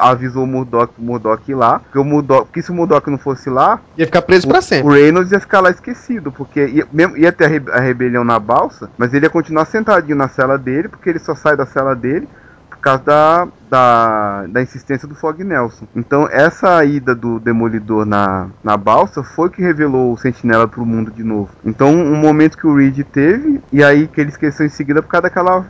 Avisou 0.00 0.44
o 0.44 0.46
Murdoch, 0.46 0.92
o 0.98 1.02
Murdoch 1.02 1.42
ir 1.50 1.54
lá. 1.54 1.78
Porque, 1.78 1.98
o 1.98 2.04
Murdoch, 2.04 2.44
porque 2.46 2.62
se 2.62 2.70
o 2.70 2.74
Murdoch 2.74 3.08
não 3.10 3.18
fosse 3.18 3.48
lá, 3.48 3.80
Ia 3.96 4.06
ficar 4.06 4.22
preso 4.22 4.46
para 4.46 4.58
o 4.58 4.62
sempre. 4.62 4.92
Reynolds 4.92 5.32
ia 5.32 5.40
ficar 5.40 5.60
lá 5.60 5.70
esquecido. 5.70 6.30
Porque 6.30 6.66
ia, 6.66 6.86
mesmo, 6.92 7.16
ia 7.16 7.32
ter 7.32 7.44
a, 7.44 7.48
re- 7.48 7.62
a 7.72 7.80
rebelião 7.80 8.22
na 8.24 8.38
balsa, 8.38 8.90
mas 8.98 9.14
ele 9.14 9.26
ia 9.26 9.30
continuar 9.30 9.64
sentadinho 9.64 10.16
na 10.16 10.28
cela 10.28 10.58
dele, 10.58 10.88
porque 10.88 11.08
ele 11.08 11.18
só 11.18 11.34
sai 11.34 11.56
da 11.56 11.64
cela 11.66 11.94
dele 11.96 12.28
por 12.68 12.78
causa 12.78 13.02
da, 13.04 13.48
da, 13.70 14.44
da 14.48 14.60
insistência 14.62 15.08
do 15.08 15.14
Fog 15.14 15.42
Nelson. 15.42 15.86
Então, 15.96 16.28
essa 16.30 16.84
ida 16.84 17.14
do 17.14 17.40
Demolidor 17.40 18.04
na, 18.04 18.48
na 18.62 18.76
balsa 18.76 19.22
foi 19.22 19.48
que 19.48 19.62
revelou 19.62 20.12
o 20.12 20.18
Sentinela 20.18 20.68
pro 20.68 20.84
mundo 20.84 21.10
de 21.10 21.22
novo. 21.24 21.48
Então, 21.64 21.90
um 21.94 22.16
momento 22.16 22.58
que 22.58 22.66
o 22.66 22.76
Reed 22.76 23.00
teve, 23.10 23.58
e 23.72 23.82
aí 23.82 24.06
que 24.06 24.20
ele 24.20 24.28
esqueceu 24.28 24.66
em 24.66 24.68
seguida 24.68 25.00
por 25.00 25.08
causa 25.08 25.22
daquela 25.22 25.64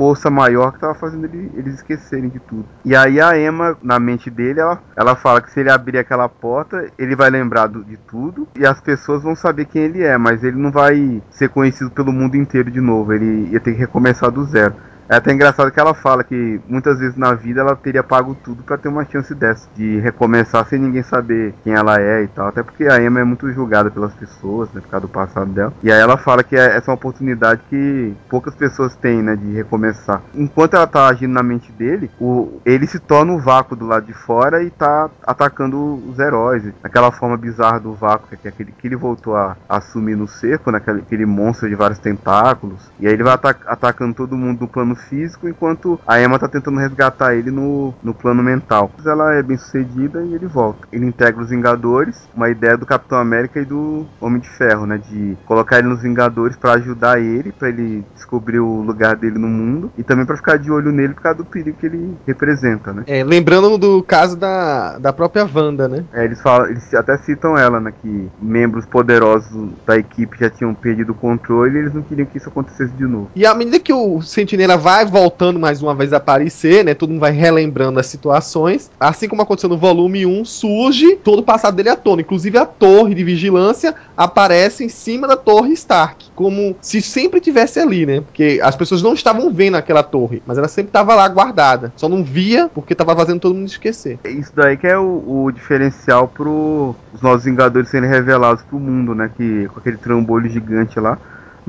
força 0.00 0.30
maior 0.30 0.72
que 0.72 0.80
tava 0.80 0.94
fazendo 0.94 1.26
ele- 1.26 1.52
eles 1.54 1.74
esquecerem 1.74 2.30
de 2.30 2.40
tudo. 2.40 2.64
E 2.82 2.96
aí 2.96 3.20
a 3.20 3.38
Emma, 3.38 3.76
na 3.82 4.00
mente 4.00 4.30
dele, 4.30 4.58
ela, 4.58 4.80
ela 4.96 5.14
fala 5.14 5.42
que 5.42 5.50
se 5.50 5.60
ele 5.60 5.70
abrir 5.70 5.98
aquela 5.98 6.26
porta, 6.26 6.86
ele 6.98 7.14
vai 7.14 7.28
lembrar 7.28 7.66
do- 7.66 7.84
de 7.84 7.98
tudo 7.98 8.48
e 8.58 8.64
as 8.64 8.80
pessoas 8.80 9.22
vão 9.22 9.36
saber 9.36 9.66
quem 9.66 9.82
ele 9.82 10.02
é, 10.02 10.16
mas 10.16 10.42
ele 10.42 10.56
não 10.56 10.70
vai 10.70 11.20
ser 11.30 11.50
conhecido 11.50 11.90
pelo 11.90 12.12
mundo 12.12 12.34
inteiro 12.34 12.70
de 12.70 12.80
novo. 12.80 13.12
Ele 13.12 13.50
ia 13.50 13.60
ter 13.60 13.74
que 13.74 13.78
recomeçar 13.78 14.30
do 14.30 14.42
zero. 14.44 14.72
É 15.10 15.16
até 15.16 15.32
engraçado 15.32 15.72
que 15.72 15.80
ela 15.80 15.92
fala 15.92 16.22
que 16.22 16.60
muitas 16.68 17.00
vezes 17.00 17.16
na 17.16 17.34
vida 17.34 17.60
ela 17.60 17.74
teria 17.74 18.00
pago 18.00 18.32
tudo 18.44 18.62
pra 18.62 18.78
ter 18.78 18.88
uma 18.88 19.04
chance 19.04 19.34
dessa, 19.34 19.66
de 19.74 19.98
recomeçar 19.98 20.64
sem 20.68 20.78
ninguém 20.78 21.02
saber 21.02 21.52
quem 21.64 21.72
ela 21.72 22.00
é 22.00 22.22
e 22.22 22.28
tal. 22.28 22.46
Até 22.46 22.62
porque 22.62 22.84
a 22.86 23.02
Emma 23.02 23.18
é 23.18 23.24
muito 23.24 23.50
julgada 23.50 23.90
pelas 23.90 24.14
pessoas, 24.14 24.72
né, 24.72 24.80
por 24.80 24.88
causa 24.88 25.08
do 25.08 25.12
passado 25.12 25.50
dela. 25.50 25.72
E 25.82 25.90
aí 25.90 26.00
ela 26.00 26.16
fala 26.16 26.44
que 26.44 26.54
é- 26.54 26.76
essa 26.76 26.88
é 26.88 26.92
uma 26.92 26.94
oportunidade 26.94 27.60
que 27.68 28.14
poucas 28.28 28.54
pessoas 28.54 28.94
têm, 28.94 29.20
né, 29.20 29.34
de 29.34 29.52
recomeçar. 29.52 30.22
Enquanto 30.32 30.74
ela 30.74 30.86
tá 30.86 31.08
agindo 31.08 31.32
na 31.32 31.42
mente 31.42 31.72
dele, 31.72 32.08
o, 32.20 32.60
ele 32.64 32.86
se 32.86 33.00
torna 33.00 33.32
o 33.32 33.40
vácuo 33.40 33.74
do 33.74 33.86
lado 33.86 34.06
de 34.06 34.12
fora 34.12 34.62
e 34.62 34.70
tá 34.70 35.10
atacando 35.26 36.08
os 36.08 36.20
heróis. 36.20 36.62
Aquela 36.84 37.10
forma 37.10 37.36
bizarra 37.36 37.80
do 37.80 37.94
vácuo, 37.94 38.28
que 38.28 38.46
é 38.46 38.50
aquele 38.50 38.70
que 38.70 38.86
ele 38.86 38.94
voltou 38.94 39.34
a, 39.34 39.56
a 39.68 39.78
assumir 39.78 40.14
no 40.14 40.28
cerco, 40.28 40.70
naquele 40.70 41.00
aquele 41.00 41.26
monstro 41.26 41.68
de 41.68 41.74
vários 41.74 41.98
tentáculos. 41.98 42.92
E 43.00 43.08
aí 43.08 43.12
ele 43.12 43.24
vai 43.24 43.32
ata- 43.34 43.56
atacando 43.66 44.14
todo 44.14 44.36
mundo 44.36 44.60
no 44.60 44.68
plano 44.68 44.99
físico, 45.08 45.48
enquanto 45.48 45.98
a 46.06 46.20
Emma 46.20 46.38
tá 46.38 46.48
tentando 46.48 46.78
resgatar 46.78 47.34
ele 47.34 47.50
no, 47.50 47.94
no 48.02 48.14
plano 48.14 48.42
mental. 48.42 48.90
Ela 49.04 49.34
é 49.34 49.42
bem 49.42 49.56
sucedida 49.56 50.22
e 50.22 50.34
ele 50.34 50.46
volta. 50.46 50.86
Ele 50.92 51.06
integra 51.06 51.42
os 51.42 51.50
Vingadores, 51.50 52.16
uma 52.34 52.48
ideia 52.48 52.76
do 52.76 52.86
Capitão 52.86 53.18
América 53.18 53.60
e 53.60 53.64
do 53.64 54.06
Homem 54.20 54.40
de 54.40 54.48
Ferro, 54.48 54.86
né? 54.86 54.98
De 54.98 55.36
colocar 55.44 55.78
ele 55.78 55.88
nos 55.88 56.02
Vingadores 56.02 56.56
pra 56.56 56.74
ajudar 56.74 57.20
ele, 57.20 57.52
pra 57.52 57.68
ele 57.68 58.04
descobrir 58.14 58.60
o 58.60 58.82
lugar 58.82 59.16
dele 59.16 59.38
no 59.38 59.48
mundo 59.48 59.90
e 59.98 60.02
também 60.02 60.24
pra 60.24 60.36
ficar 60.36 60.58
de 60.58 60.70
olho 60.70 60.92
nele 60.92 61.14
por 61.14 61.22
causa 61.22 61.38
do 61.38 61.44
perigo 61.44 61.76
que 61.78 61.86
ele 61.86 62.16
representa, 62.26 62.92
né? 62.92 63.04
É, 63.06 63.24
lembrando 63.24 63.76
do 63.78 64.02
caso 64.02 64.36
da, 64.36 64.98
da 64.98 65.12
própria 65.12 65.48
Wanda, 65.52 65.88
né? 65.88 66.04
É, 66.12 66.24
eles 66.24 66.40
falam, 66.40 66.68
eles 66.68 66.92
até 66.94 67.16
citam 67.18 67.56
ela, 67.56 67.80
né? 67.80 67.92
Que 68.00 68.28
membros 68.40 68.86
poderosos 68.86 69.70
da 69.86 69.96
equipe 69.96 70.38
já 70.38 70.50
tinham 70.50 70.74
perdido 70.74 71.12
o 71.12 71.14
controle 71.14 71.76
e 71.76 71.78
eles 71.80 71.94
não 71.94 72.02
queriam 72.02 72.26
que 72.26 72.38
isso 72.38 72.48
acontecesse 72.48 72.92
de 72.92 73.04
novo. 73.04 73.30
E 73.34 73.46
à 73.46 73.54
medida 73.54 73.78
que 73.78 73.92
o 73.92 74.20
Sentinela 74.22 74.76
vai 74.76 74.89
voltando 75.04 75.58
mais 75.58 75.82
uma 75.82 75.94
vez 75.94 76.12
a 76.12 76.16
aparecer, 76.16 76.84
né? 76.84 76.94
Todo 76.94 77.10
mundo 77.10 77.20
vai 77.20 77.32
relembrando 77.32 78.00
as 78.00 78.06
situações. 78.06 78.90
Assim 78.98 79.28
como 79.28 79.42
aconteceu 79.42 79.70
no 79.70 79.76
volume 79.76 80.26
1, 80.26 80.44
surge 80.44 81.16
todo 81.16 81.40
o 81.40 81.42
passado 81.42 81.74
dele 81.74 81.88
à 81.88 81.96
tona. 81.96 82.22
Inclusive 82.22 82.58
a 82.58 82.66
torre 82.66 83.14
de 83.14 83.24
vigilância 83.24 83.94
aparece 84.16 84.84
em 84.84 84.88
cima 84.88 85.26
da 85.26 85.36
torre 85.36 85.72
Stark. 85.72 86.26
Como 86.34 86.76
se 86.80 87.00
sempre 87.00 87.40
tivesse 87.40 87.78
ali, 87.78 88.04
né? 88.04 88.20
Porque 88.20 88.60
as 88.62 88.76
pessoas 88.76 89.02
não 89.02 89.14
estavam 89.14 89.52
vendo 89.52 89.76
aquela 89.76 90.02
torre, 90.02 90.42
mas 90.46 90.58
ela 90.58 90.68
sempre 90.68 90.90
estava 90.90 91.14
lá 91.14 91.28
guardada. 91.28 91.92
Só 91.96 92.08
não 92.08 92.24
via 92.24 92.68
porque 92.74 92.92
estava 92.92 93.14
fazendo 93.14 93.40
todo 93.40 93.54
mundo 93.54 93.68
esquecer. 93.68 94.18
Isso 94.24 94.52
daí 94.54 94.76
que 94.76 94.86
é 94.86 94.98
o, 94.98 95.44
o 95.44 95.52
diferencial 95.52 96.28
pro 96.28 96.94
os 97.12 97.20
novos 97.22 97.44
Vingadores 97.44 97.88
serem 97.90 98.08
revelados 98.08 98.62
pro 98.62 98.78
mundo, 98.78 99.14
né? 99.14 99.30
Que 99.36 99.68
com 99.68 99.80
aquele 99.80 99.96
trambolho 99.96 100.48
gigante 100.48 100.98
lá, 100.98 101.18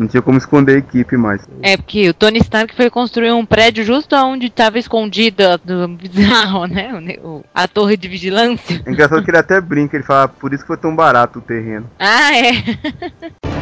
não 0.02 0.08
tinha 0.08 0.22
como 0.22 0.38
esconder 0.38 0.76
a 0.76 0.80
equipe 0.80 1.16
mais. 1.16 1.47
É 1.62 1.78
porque 1.78 2.10
o 2.10 2.14
Tony 2.14 2.39
Stark 2.39 2.76
foi 2.76 2.89
construir 2.89 3.32
um 3.32 3.45
prédio 3.45 3.84
justo 3.84 4.16
onde 4.16 4.47
estava 4.47 4.80
escondida 4.80 5.58
do 5.60 5.88
bizarro, 5.95 6.66
né? 6.66 6.91
o 7.24 7.43
a 7.54 7.68
torre 7.68 7.95
de 7.95 8.08
vigilância. 8.08 8.82
É 8.86 8.91
engraçado 8.91 9.24
que 9.24 9.30
ele 9.30 9.38
até 9.38 9.62
brinca, 9.62 9.95
ele 9.95 10.04
fala, 10.04 10.24
"Ah, 10.24 10.28
por 10.28 10.54
isso 10.54 10.64
que 10.64 10.68
foi 10.68 10.78
tão 10.78 10.95
barato 10.95 11.39
o 11.39 11.41
terreno. 11.41 11.89
Ah, 11.99 12.36
é. 12.36 12.52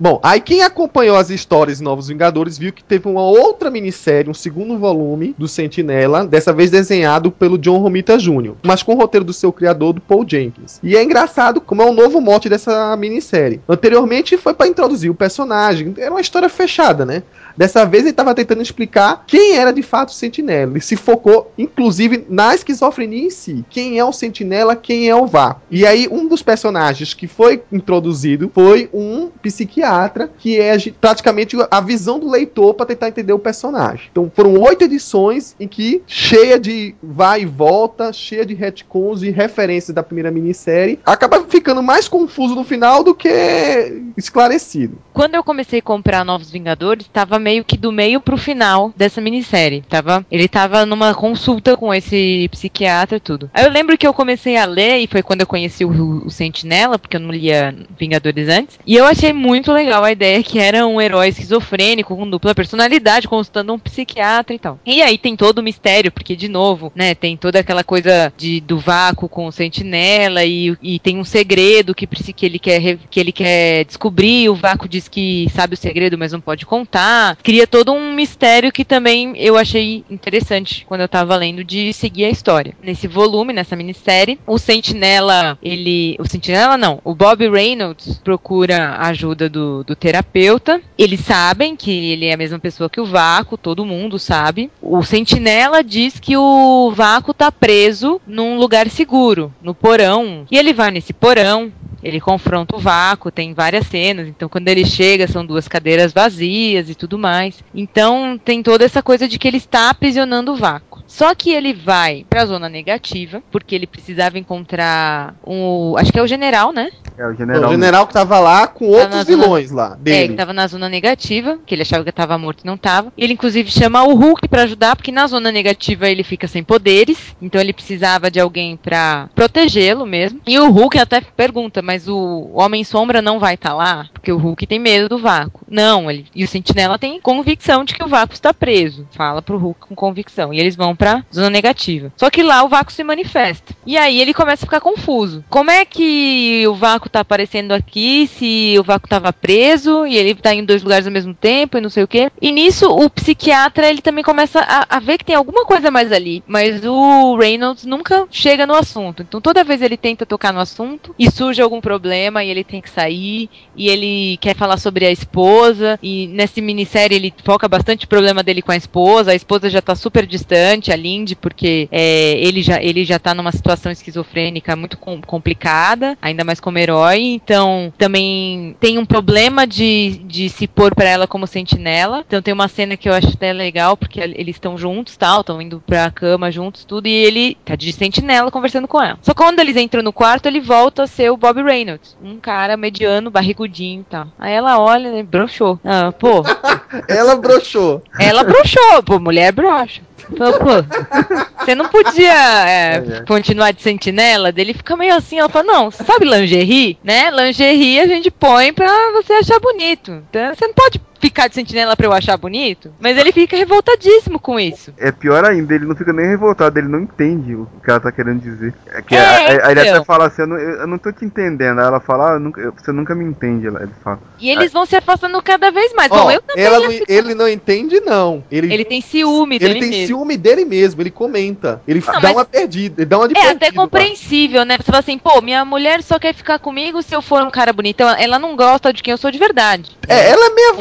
Bom, 0.00 0.20
aí 0.22 0.40
quem 0.40 0.62
acompanhou 0.62 1.16
as 1.16 1.28
histórias 1.28 1.80
Novos 1.80 2.06
Vingadores 2.06 2.56
viu 2.56 2.72
que 2.72 2.84
teve 2.84 3.08
uma 3.08 3.22
outra 3.22 3.68
minissérie, 3.68 4.30
um 4.30 4.34
segundo 4.34 4.78
volume 4.78 5.34
do 5.36 5.48
Sentinela, 5.48 6.24
dessa 6.24 6.52
vez 6.52 6.70
desenhado 6.70 7.32
pelo 7.32 7.58
John 7.58 7.78
Romita 7.78 8.16
Jr., 8.16 8.52
mas 8.62 8.80
com 8.80 8.94
o 8.94 8.96
roteiro 8.96 9.24
do 9.24 9.32
seu 9.32 9.52
criador, 9.52 9.94
do 9.94 10.00
Paul 10.00 10.24
Jenkins. 10.26 10.78
E 10.84 10.96
é 10.96 11.02
engraçado 11.02 11.60
como 11.60 11.82
é 11.82 11.84
o 11.84 11.92
novo 11.92 12.20
mote 12.20 12.48
dessa 12.48 12.96
minissérie. 12.96 13.60
Anteriormente 13.68 14.36
foi 14.36 14.54
para 14.54 14.68
introduzir 14.68 15.10
o 15.10 15.16
personagem, 15.16 15.92
era 15.98 16.12
uma 16.12 16.20
história 16.20 16.48
fechada, 16.48 17.04
né? 17.04 17.24
Dessa 17.56 17.84
vez 17.84 18.04
ele 18.04 18.10
estava 18.10 18.36
tentando 18.36 18.62
explicar 18.62 19.24
quem 19.26 19.56
era 19.56 19.72
de 19.72 19.82
fato 19.82 20.10
o 20.10 20.12
Sentinela. 20.12 20.70
Ele 20.70 20.80
se 20.80 20.94
focou, 20.94 21.52
inclusive, 21.58 22.24
na 22.28 22.54
esquizofrenia 22.54 23.26
em 23.26 23.30
si. 23.30 23.64
Quem 23.68 23.98
é 23.98 24.04
o 24.04 24.12
Sentinela, 24.12 24.76
quem 24.76 25.08
é 25.08 25.16
o 25.16 25.26
Vácuo. 25.26 25.62
E 25.68 25.84
aí, 25.84 26.06
um 26.08 26.28
dos 26.28 26.40
personagens 26.40 27.14
que 27.14 27.26
foi 27.26 27.60
introduzido 27.72 28.48
foi 28.54 28.87
um 28.92 29.30
psiquiatra, 29.42 30.30
que 30.38 30.60
é 30.60 30.76
praticamente 31.00 31.56
a 31.70 31.80
visão 31.80 32.18
do 32.18 32.30
leitor 32.30 32.74
para 32.74 32.86
tentar 32.86 33.08
entender 33.08 33.32
o 33.32 33.38
personagem. 33.38 34.08
Então, 34.10 34.30
foram 34.34 34.60
oito 34.60 34.84
edições 34.84 35.54
em 35.58 35.68
que, 35.68 36.02
cheia 36.06 36.58
de 36.58 36.94
vai 37.02 37.42
e 37.42 37.46
volta, 37.46 38.12
cheia 38.12 38.44
de 38.44 38.54
retcons 38.54 39.22
e 39.22 39.30
referências 39.30 39.94
da 39.94 40.02
primeira 40.02 40.30
minissérie, 40.30 40.98
acaba 41.04 41.44
ficando 41.48 41.82
mais 41.82 42.08
confuso 42.08 42.54
no 42.54 42.64
final 42.64 43.02
do 43.02 43.14
que 43.14 44.02
esclarecido. 44.16 44.98
Quando 45.12 45.34
eu 45.34 45.44
comecei 45.44 45.78
a 45.78 45.82
comprar 45.82 46.24
Novos 46.24 46.50
Vingadores, 46.50 47.08
tava 47.12 47.38
meio 47.38 47.64
que 47.64 47.76
do 47.76 47.92
meio 47.92 48.20
pro 48.20 48.36
final 48.36 48.92
dessa 48.96 49.20
minissérie. 49.20 49.82
Tava, 49.88 50.24
ele 50.30 50.48
tava 50.48 50.84
numa 50.86 51.14
consulta 51.14 51.76
com 51.76 51.92
esse 51.92 52.48
psiquiatra 52.50 53.16
e 53.16 53.20
tudo. 53.20 53.50
Aí 53.52 53.64
eu 53.64 53.70
lembro 53.70 53.96
que 53.96 54.06
eu 54.06 54.14
comecei 54.14 54.56
a 54.56 54.64
ler, 54.64 54.98
e 54.98 55.06
foi 55.06 55.22
quando 55.22 55.40
eu 55.40 55.46
conheci 55.46 55.84
o, 55.84 56.26
o 56.26 56.30
Sentinela, 56.30 56.98
porque 56.98 57.16
eu 57.16 57.20
não 57.20 57.30
lia 57.30 57.74
Vingadores 57.98 58.48
antes. 58.48 58.67
E 58.86 58.96
eu 58.96 59.04
achei 59.04 59.32
muito 59.32 59.72
legal 59.72 60.04
a 60.04 60.12
ideia 60.12 60.42
que 60.42 60.58
era 60.58 60.86
um 60.86 61.00
herói 61.00 61.28
esquizofrênico, 61.28 62.16
com 62.16 62.28
dupla 62.28 62.54
personalidade, 62.54 63.28
consultando 63.28 63.72
um 63.72 63.78
psiquiatra 63.78 64.54
e 64.54 64.58
tal. 64.58 64.78
E 64.84 65.02
aí 65.02 65.18
tem 65.18 65.36
todo 65.36 65.58
o 65.58 65.62
mistério, 65.62 66.10
porque, 66.10 66.34
de 66.34 66.48
novo, 66.48 66.92
né, 66.94 67.14
tem 67.14 67.36
toda 67.36 67.58
aquela 67.58 67.84
coisa 67.84 68.32
de, 68.36 68.60
do 68.60 68.78
vácuo 68.78 69.28
com 69.28 69.46
o 69.46 69.52
Sentinela, 69.52 70.44
e, 70.44 70.76
e 70.82 70.98
tem 70.98 71.18
um 71.18 71.24
segredo 71.24 71.94
que, 71.94 72.06
que, 72.06 72.46
ele 72.46 72.58
quer, 72.58 72.98
que 73.10 73.20
ele 73.20 73.32
quer 73.32 73.84
descobrir, 73.84 74.48
o 74.48 74.54
vácuo 74.54 74.88
diz 74.88 75.08
que 75.08 75.48
sabe 75.54 75.74
o 75.74 75.76
segredo, 75.76 76.18
mas 76.18 76.32
não 76.32 76.40
pode 76.40 76.66
contar. 76.66 77.36
Cria 77.42 77.66
todo 77.66 77.92
um 77.92 78.14
mistério 78.14 78.72
que 78.72 78.84
também 78.84 79.34
eu 79.36 79.56
achei 79.56 80.04
interessante 80.10 80.84
quando 80.86 81.02
eu 81.02 81.08
tava 81.08 81.36
lendo 81.36 81.62
de 81.62 81.92
seguir 81.92 82.24
a 82.24 82.30
história. 82.30 82.74
Nesse 82.82 83.06
volume, 83.06 83.52
nessa 83.52 83.76
minissérie, 83.76 84.38
o 84.46 84.58
Sentinela, 84.58 85.58
ele. 85.62 86.16
O 86.18 86.26
Sentinela 86.26 86.76
não, 86.76 87.00
o 87.04 87.14
Bob 87.14 87.48
Reynolds 87.48 88.20
procura 88.24 88.57
a 88.70 89.08
ajuda 89.08 89.48
do 89.48 89.58
do, 89.58 89.84
do 89.84 89.96
terapeuta. 89.96 90.80
Eles 90.96 91.20
sabem 91.20 91.74
que 91.74 91.90
ele 91.90 92.26
é 92.26 92.34
a 92.34 92.36
mesma 92.36 92.58
pessoa 92.58 92.88
que 92.88 93.00
o 93.00 93.04
Vácuo, 93.04 93.58
todo 93.58 93.84
mundo 93.84 94.18
sabe. 94.18 94.70
O 94.80 95.02
sentinela 95.02 95.82
diz 95.82 96.20
que 96.20 96.36
o 96.36 96.92
Vácuo 96.94 97.34
tá 97.34 97.50
preso 97.50 98.20
num 98.26 98.56
lugar 98.56 98.88
seguro, 98.88 99.52
no 99.60 99.74
porão. 99.74 100.46
E 100.50 100.56
ele 100.56 100.72
vai 100.72 100.90
nesse 100.90 101.12
porão, 101.12 101.72
ele 102.02 102.20
confronta 102.20 102.76
o 102.76 102.78
vácuo, 102.78 103.30
tem 103.30 103.52
várias 103.52 103.86
cenas. 103.86 104.28
Então, 104.28 104.48
quando 104.48 104.68
ele 104.68 104.84
chega, 104.84 105.26
são 105.26 105.44
duas 105.44 105.66
cadeiras 105.66 106.12
vazias 106.12 106.88
e 106.88 106.94
tudo 106.94 107.18
mais. 107.18 107.62
Então, 107.74 108.38
tem 108.42 108.62
toda 108.62 108.84
essa 108.84 109.02
coisa 109.02 109.26
de 109.26 109.38
que 109.38 109.48
ele 109.48 109.56
está 109.56 109.90
aprisionando 109.90 110.52
o 110.52 110.56
vácuo. 110.56 110.87
Só 111.08 111.34
que 111.34 111.50
ele 111.50 111.72
vai 111.72 112.24
pra 112.28 112.44
zona 112.46 112.68
negativa, 112.68 113.42
porque 113.50 113.74
ele 113.74 113.86
precisava 113.86 114.38
encontrar 114.38 115.34
um. 115.44 115.96
Acho 115.96 116.12
que 116.12 116.18
é 116.18 116.22
o 116.22 116.26
general, 116.26 116.70
né? 116.72 116.90
É 117.16 117.26
o 117.26 117.30
O 117.30 117.34
general. 117.34 117.70
general 117.72 118.06
que 118.06 118.12
tava 118.12 118.38
lá 118.38 118.68
com 118.68 118.84
Tá 118.92 118.98
outros 118.98 119.16
na 119.16 119.24
zona- 119.24 119.42
vilões 119.42 119.70
lá 119.72 119.86
É, 119.92 119.96
que 119.96 120.02
dele. 120.02 120.34
tava 120.34 120.52
na 120.52 120.66
zona 120.68 120.88
negativa, 120.88 121.58
que 121.66 121.74
ele 121.74 121.82
achava 121.82 122.04
que 122.04 122.12
tava 122.12 122.36
morto 122.38 122.60
e 122.62 122.66
não 122.66 122.76
tava. 122.76 123.12
Ele, 123.18 123.32
inclusive, 123.32 123.70
chama 123.70 124.04
o 124.04 124.14
Hulk 124.14 124.46
pra 124.48 124.62
ajudar, 124.62 124.94
porque 124.94 125.10
na 125.10 125.26
zona 125.26 125.50
negativa 125.50 126.08
ele 126.08 126.22
fica 126.22 126.46
sem 126.46 126.62
poderes. 126.62 127.34
Então 127.42 127.60
ele 127.60 127.72
precisava 127.72 128.30
de 128.30 128.38
alguém 128.38 128.76
pra 128.76 129.28
protegê-lo 129.34 130.04
mesmo. 130.06 130.40
E 130.46 130.58
o 130.58 130.70
Hulk 130.70 130.98
até 130.98 131.20
pergunta, 131.22 131.80
mas 131.82 132.06
o 132.06 132.50
Homem-Sombra 132.54 133.22
não 133.22 133.40
vai 133.40 133.54
estar 133.54 133.74
lá? 133.74 134.06
Porque 134.12 134.30
o 134.30 134.36
Hulk 134.38 134.66
tem 134.66 134.78
medo 134.78 135.08
do 135.08 135.18
vácuo. 135.18 135.62
Não, 135.68 136.10
ele. 136.10 136.26
E 136.34 136.44
o 136.44 136.48
Sentinela 136.48 136.98
tem 136.98 137.18
convicção 137.20 137.82
de 137.82 137.94
que 137.94 138.04
o 138.04 138.08
vácuo 138.08 138.34
está 138.34 138.52
preso. 138.54 139.08
Fala 139.12 139.40
pro 139.42 139.56
Hulk 139.58 139.80
com 139.88 139.94
convicção. 139.94 140.52
E 140.52 140.60
eles 140.60 140.76
vão 140.76 140.94
pra 140.98 141.24
zona 141.32 141.48
negativa. 141.48 142.12
Só 142.16 142.28
que 142.28 142.42
lá 142.42 142.64
o 142.64 142.68
vácuo 142.68 142.92
se 142.92 143.04
manifesta. 143.04 143.74
E 143.86 143.96
aí 143.96 144.20
ele 144.20 144.34
começa 144.34 144.64
a 144.64 144.66
ficar 144.66 144.80
confuso. 144.80 145.44
Como 145.48 145.70
é 145.70 145.84
que 145.84 146.66
o 146.66 146.74
vácuo 146.74 147.08
tá 147.08 147.20
aparecendo 147.20 147.72
aqui 147.72 148.26
se 148.26 148.74
o 148.78 148.82
vácuo 148.82 149.08
tava 149.08 149.32
preso 149.32 150.04
e 150.06 150.16
ele 150.16 150.34
tá 150.34 150.54
em 150.54 150.64
dois 150.64 150.82
lugares 150.82 151.06
ao 151.06 151.12
mesmo 151.12 151.32
tempo 151.32 151.78
e 151.78 151.80
não 151.80 151.88
sei 151.88 152.02
o 152.02 152.08
quê? 152.08 152.30
E 152.42 152.50
nisso 152.50 152.90
o 152.90 153.08
psiquiatra 153.08 153.88
ele 153.88 154.02
também 154.02 154.24
começa 154.24 154.60
a, 154.60 154.96
a 154.96 154.98
ver 154.98 155.18
que 155.18 155.24
tem 155.24 155.36
alguma 155.36 155.64
coisa 155.64 155.90
mais 155.90 156.12
ali. 156.12 156.42
Mas 156.46 156.84
o 156.84 157.36
Reynolds 157.36 157.84
nunca 157.84 158.26
chega 158.30 158.66
no 158.66 158.74
assunto. 158.74 159.22
Então 159.22 159.40
toda 159.40 159.64
vez 159.64 159.80
ele 159.80 159.96
tenta 159.96 160.26
tocar 160.26 160.52
no 160.52 160.60
assunto 160.60 161.14
e 161.18 161.30
surge 161.30 161.62
algum 161.62 161.80
problema 161.80 162.42
e 162.42 162.50
ele 162.50 162.64
tem 162.64 162.80
que 162.80 162.90
sair 162.90 163.48
e 163.76 163.88
ele 163.88 164.36
quer 164.38 164.56
falar 164.56 164.76
sobre 164.76 165.06
a 165.06 165.10
esposa 165.10 165.98
e 166.02 166.26
nessa 166.28 166.60
minissérie 166.60 167.16
ele 167.16 167.34
foca 167.44 167.68
bastante 167.68 168.04
o 168.04 168.08
problema 168.08 168.42
dele 168.42 168.62
com 168.62 168.72
a 168.72 168.76
esposa. 168.76 169.30
A 169.30 169.34
esposa 169.34 169.70
já 169.70 169.80
tá 169.80 169.94
super 169.94 170.26
distante, 170.26 170.87
a 170.92 170.96
Lindy, 170.96 171.34
porque 171.36 171.88
é, 171.90 172.32
ele, 172.38 172.62
já, 172.62 172.82
ele 172.82 173.04
já 173.04 173.18
tá 173.18 173.34
numa 173.34 173.52
situação 173.52 173.90
esquizofrênica 173.92 174.74
muito 174.76 174.96
com- 174.98 175.20
complicada, 175.22 176.16
ainda 176.20 176.44
mais 176.44 176.60
como 176.60 176.78
herói. 176.78 177.18
Então 177.20 177.92
também 177.98 178.76
tem 178.80 178.98
um 178.98 179.04
problema 179.06 179.66
de, 179.66 180.20
de 180.24 180.48
se 180.48 180.66
pôr 180.66 180.94
pra 180.94 181.08
ela 181.08 181.26
como 181.26 181.46
sentinela. 181.46 182.24
Então 182.26 182.42
tem 182.42 182.54
uma 182.54 182.68
cena 182.68 182.96
que 182.96 183.08
eu 183.08 183.12
acho 183.14 183.28
até 183.28 183.52
legal, 183.52 183.96
porque 183.96 184.20
eles 184.20 184.56
estão 184.56 184.76
juntos, 184.78 185.16
tal, 185.16 185.40
estão 185.40 185.60
indo 185.60 185.82
pra 185.86 186.10
cama 186.10 186.50
juntos, 186.50 186.84
tudo, 186.84 187.06
e 187.06 187.12
ele 187.12 187.56
tá 187.64 187.74
de 187.76 187.92
sentinela 187.92 188.50
conversando 188.50 188.88
com 188.88 189.02
ela. 189.02 189.18
Só 189.22 189.32
que 189.34 189.42
quando 189.42 189.60
eles 189.60 189.76
entram 189.76 190.02
no 190.02 190.12
quarto, 190.12 190.46
ele 190.46 190.60
volta 190.60 191.04
a 191.04 191.06
ser 191.06 191.30
o 191.30 191.36
Bob 191.36 191.62
Reynolds, 191.62 192.16
um 192.22 192.38
cara 192.38 192.76
mediano, 192.76 193.30
barrigudinho 193.30 194.00
e 194.02 194.04
tal. 194.04 194.26
Aí 194.38 194.52
ela 194.52 194.78
olha 194.80 195.18
e 195.18 195.22
broxou. 195.22 195.78
Ah, 195.84 196.12
pô, 196.12 196.42
Ela 197.08 197.36
broxou. 197.36 198.02
ela 198.18 198.42
broxou, 198.44 199.02
pô, 199.04 199.18
mulher 199.18 199.52
broxa. 199.52 200.02
Pô, 200.26 201.64
você 201.64 201.74
não 201.74 201.88
podia 201.88 202.32
é, 202.68 202.96
É, 202.96 203.16
é. 203.18 203.24
continuar 203.26 203.72
de 203.72 203.82
sentinela? 203.82 204.52
Dele 204.52 204.74
fica 204.74 204.96
meio 204.96 205.14
assim, 205.14 205.38
ela 205.38 205.48
fala, 205.48 205.64
não, 205.64 205.90
sabe 205.90 206.24
lingerie, 206.24 206.98
né? 207.02 207.30
Lingerie 207.30 208.00
a 208.00 208.06
gente 208.06 208.30
põe 208.30 208.72
pra 208.72 208.88
você 209.12 209.34
achar 209.34 209.58
bonito. 209.60 210.22
Então 210.30 210.54
você 210.54 210.66
não 210.66 210.74
pode 210.74 211.00
ficar 211.20 211.48
de 211.48 211.54
sentinela 211.54 211.96
pra 211.96 212.06
eu 212.06 212.12
achar 212.12 212.36
bonito. 212.36 212.92
Mas 213.00 213.16
ele 213.16 213.32
fica 213.32 213.56
revoltadíssimo 213.56 214.38
com 214.38 214.58
isso. 214.58 214.92
É 214.96 215.10
pior 215.12 215.44
ainda, 215.44 215.74
ele 215.74 215.84
não 215.86 215.96
fica 215.96 216.12
nem 216.12 216.26
revoltado, 216.26 216.78
ele 216.78 216.88
não 216.88 217.00
entende 217.00 217.54
o 217.54 217.66
que 217.84 217.90
ela 217.90 218.00
tá 218.00 218.12
querendo 218.12 218.40
dizer. 218.40 218.72
É 218.92 219.02
que 219.02 219.14
É, 219.14 219.18
a- 219.18 219.66
a- 219.66 219.70
ele 219.72 219.80
então. 219.80 219.96
até 219.96 220.04
fala 220.04 220.26
assim, 220.26 220.42
eu 220.42 220.46
não, 220.48 220.56
eu 220.58 220.86
não 220.86 220.98
tô 220.98 221.12
te 221.12 221.24
entendendo. 221.24 221.78
Aí 221.80 221.86
ela 221.86 222.00
fala, 222.00 222.30
ah, 222.30 222.34
eu 222.34 222.40
nunca- 222.40 222.60
eu- 222.60 222.72
você 222.72 222.92
nunca 222.92 223.14
me 223.14 223.24
entende, 223.24 223.66
ele 223.66 223.90
fala. 224.02 224.20
E 224.38 224.50
eles 224.50 224.72
vão 224.72 224.86
se 224.86 224.96
afastando 224.96 225.40
cada 225.42 225.70
vez 225.70 225.92
mais. 225.94 226.10
Ó, 226.12 226.24
Bom, 226.24 226.30
eu 226.30 226.40
também 226.42 226.64
ela 226.64 226.80
ficar- 226.90 227.12
ele 227.12 227.34
não 227.34 227.48
entende, 227.48 228.00
não. 228.00 228.44
Ele, 228.50 228.72
Ele 228.72 228.84
tem 228.84 229.00
ciúme 229.00 229.56
ele 229.56 229.66
dele 229.68 229.80
tem 229.80 229.90
mesmo. 229.90 230.06
ciúme 230.06 230.36
dele 230.36 230.64
mesmo, 230.64 231.02
ele 231.02 231.10
comenta. 231.10 231.82
Ele 231.86 232.02
Não, 232.06 232.14
dá 232.14 232.20
mas- 232.20 232.32
uma 232.32 232.44
perdida, 232.44 233.02
ele 233.02 233.06
dá 233.06 233.18
uma 233.18 233.28
de 233.28 233.36
É 233.36 233.40
até 233.40 233.54
perdido, 233.58 233.76
lá. 233.76 233.82
compreensível, 233.82 234.64
né? 234.64 234.76
Você 234.76 234.84
fala 234.84 234.98
assim, 235.00 235.18
pô, 235.18 235.40
minha 235.40 235.64
mulher 235.64 236.02
só 236.02 236.18
quer 236.18 236.34
ficar 236.34 236.58
comigo 236.58 237.02
se 237.02 237.14
eu 237.14 237.20
for 237.22 237.42
um 237.42 237.50
cara 237.50 237.72
bonito. 237.72 238.00
Ela- 238.00 238.20
Ela 238.20 238.38
não 238.38 238.54
gosta 238.56 238.92
de 238.92 239.02
quem 239.02 239.12
eu 239.12 239.18
sou 239.18 239.30
de 239.30 239.38
verdade. 239.38 239.96
É, 240.08 240.30
ela 240.30 240.46
é 240.46 240.50
meio 240.54 240.74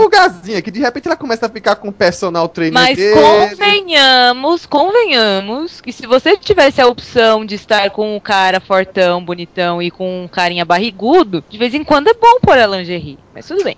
que 0.61 0.71
de 0.71 0.79
repente 0.79 1.07
ela 1.07 1.15
começa 1.17 1.45
a 1.45 1.49
ficar 1.49 1.75
com 1.75 1.89
o 1.89 1.93
personal 1.93 2.47
trainer 2.47 2.73
Mas 2.73 2.97
dele. 2.97 3.15
convenhamos, 3.19 4.65
convenhamos 4.65 5.81
que 5.81 5.91
se 5.91 6.05
você 6.07 6.37
tivesse 6.37 6.81
a 6.81 6.87
opção 6.87 7.45
de 7.45 7.55
estar 7.55 7.89
com 7.91 8.15
um 8.15 8.19
cara 8.19 8.59
fortão, 8.59 9.23
bonitão 9.23 9.81
e 9.81 9.89
com 9.91 10.23
um 10.23 10.27
carinha 10.27 10.65
barrigudo, 10.65 11.43
de 11.49 11.57
vez 11.57 11.73
em 11.73 11.83
quando 11.83 12.07
é 12.09 12.13
bom 12.13 12.39
pôr 12.41 12.57
a 12.57 12.67
lingerie. 12.67 13.19
Mas 13.33 13.47
tudo 13.47 13.63
bem. 13.63 13.77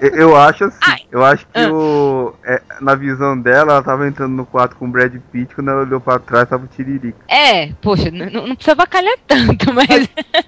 Eu, 0.00 0.10
eu 0.14 0.36
acho 0.36 0.64
assim, 0.64 0.78
Ai. 0.80 0.98
eu 1.10 1.24
acho 1.24 1.44
que 1.46 1.58
Ah. 1.58 1.72
o. 1.72 2.32
é, 2.44 2.62
na 2.80 2.94
visão 2.94 3.36
dela, 3.36 3.72
ela 3.72 3.82
tava 3.82 4.06
entrando 4.06 4.32
no 4.32 4.46
quarto 4.46 4.76
com 4.76 4.84
o 4.86 4.88
Brad 4.88 5.12
Pitt, 5.32 5.54
quando 5.56 5.70
ela 5.70 5.80
olhou 5.82 6.00
pra 6.00 6.20
trás, 6.20 6.48
tava 6.48 6.64
o 6.64 6.68
Tiririca. 6.68 7.18
É, 7.28 7.72
poxa, 7.82 8.10
n- 8.10 8.26
n- 8.26 8.46
não 8.46 8.54
precisa 8.54 8.76
vacalhar 8.76 9.16
tanto, 9.26 9.72
mas, 9.74 9.88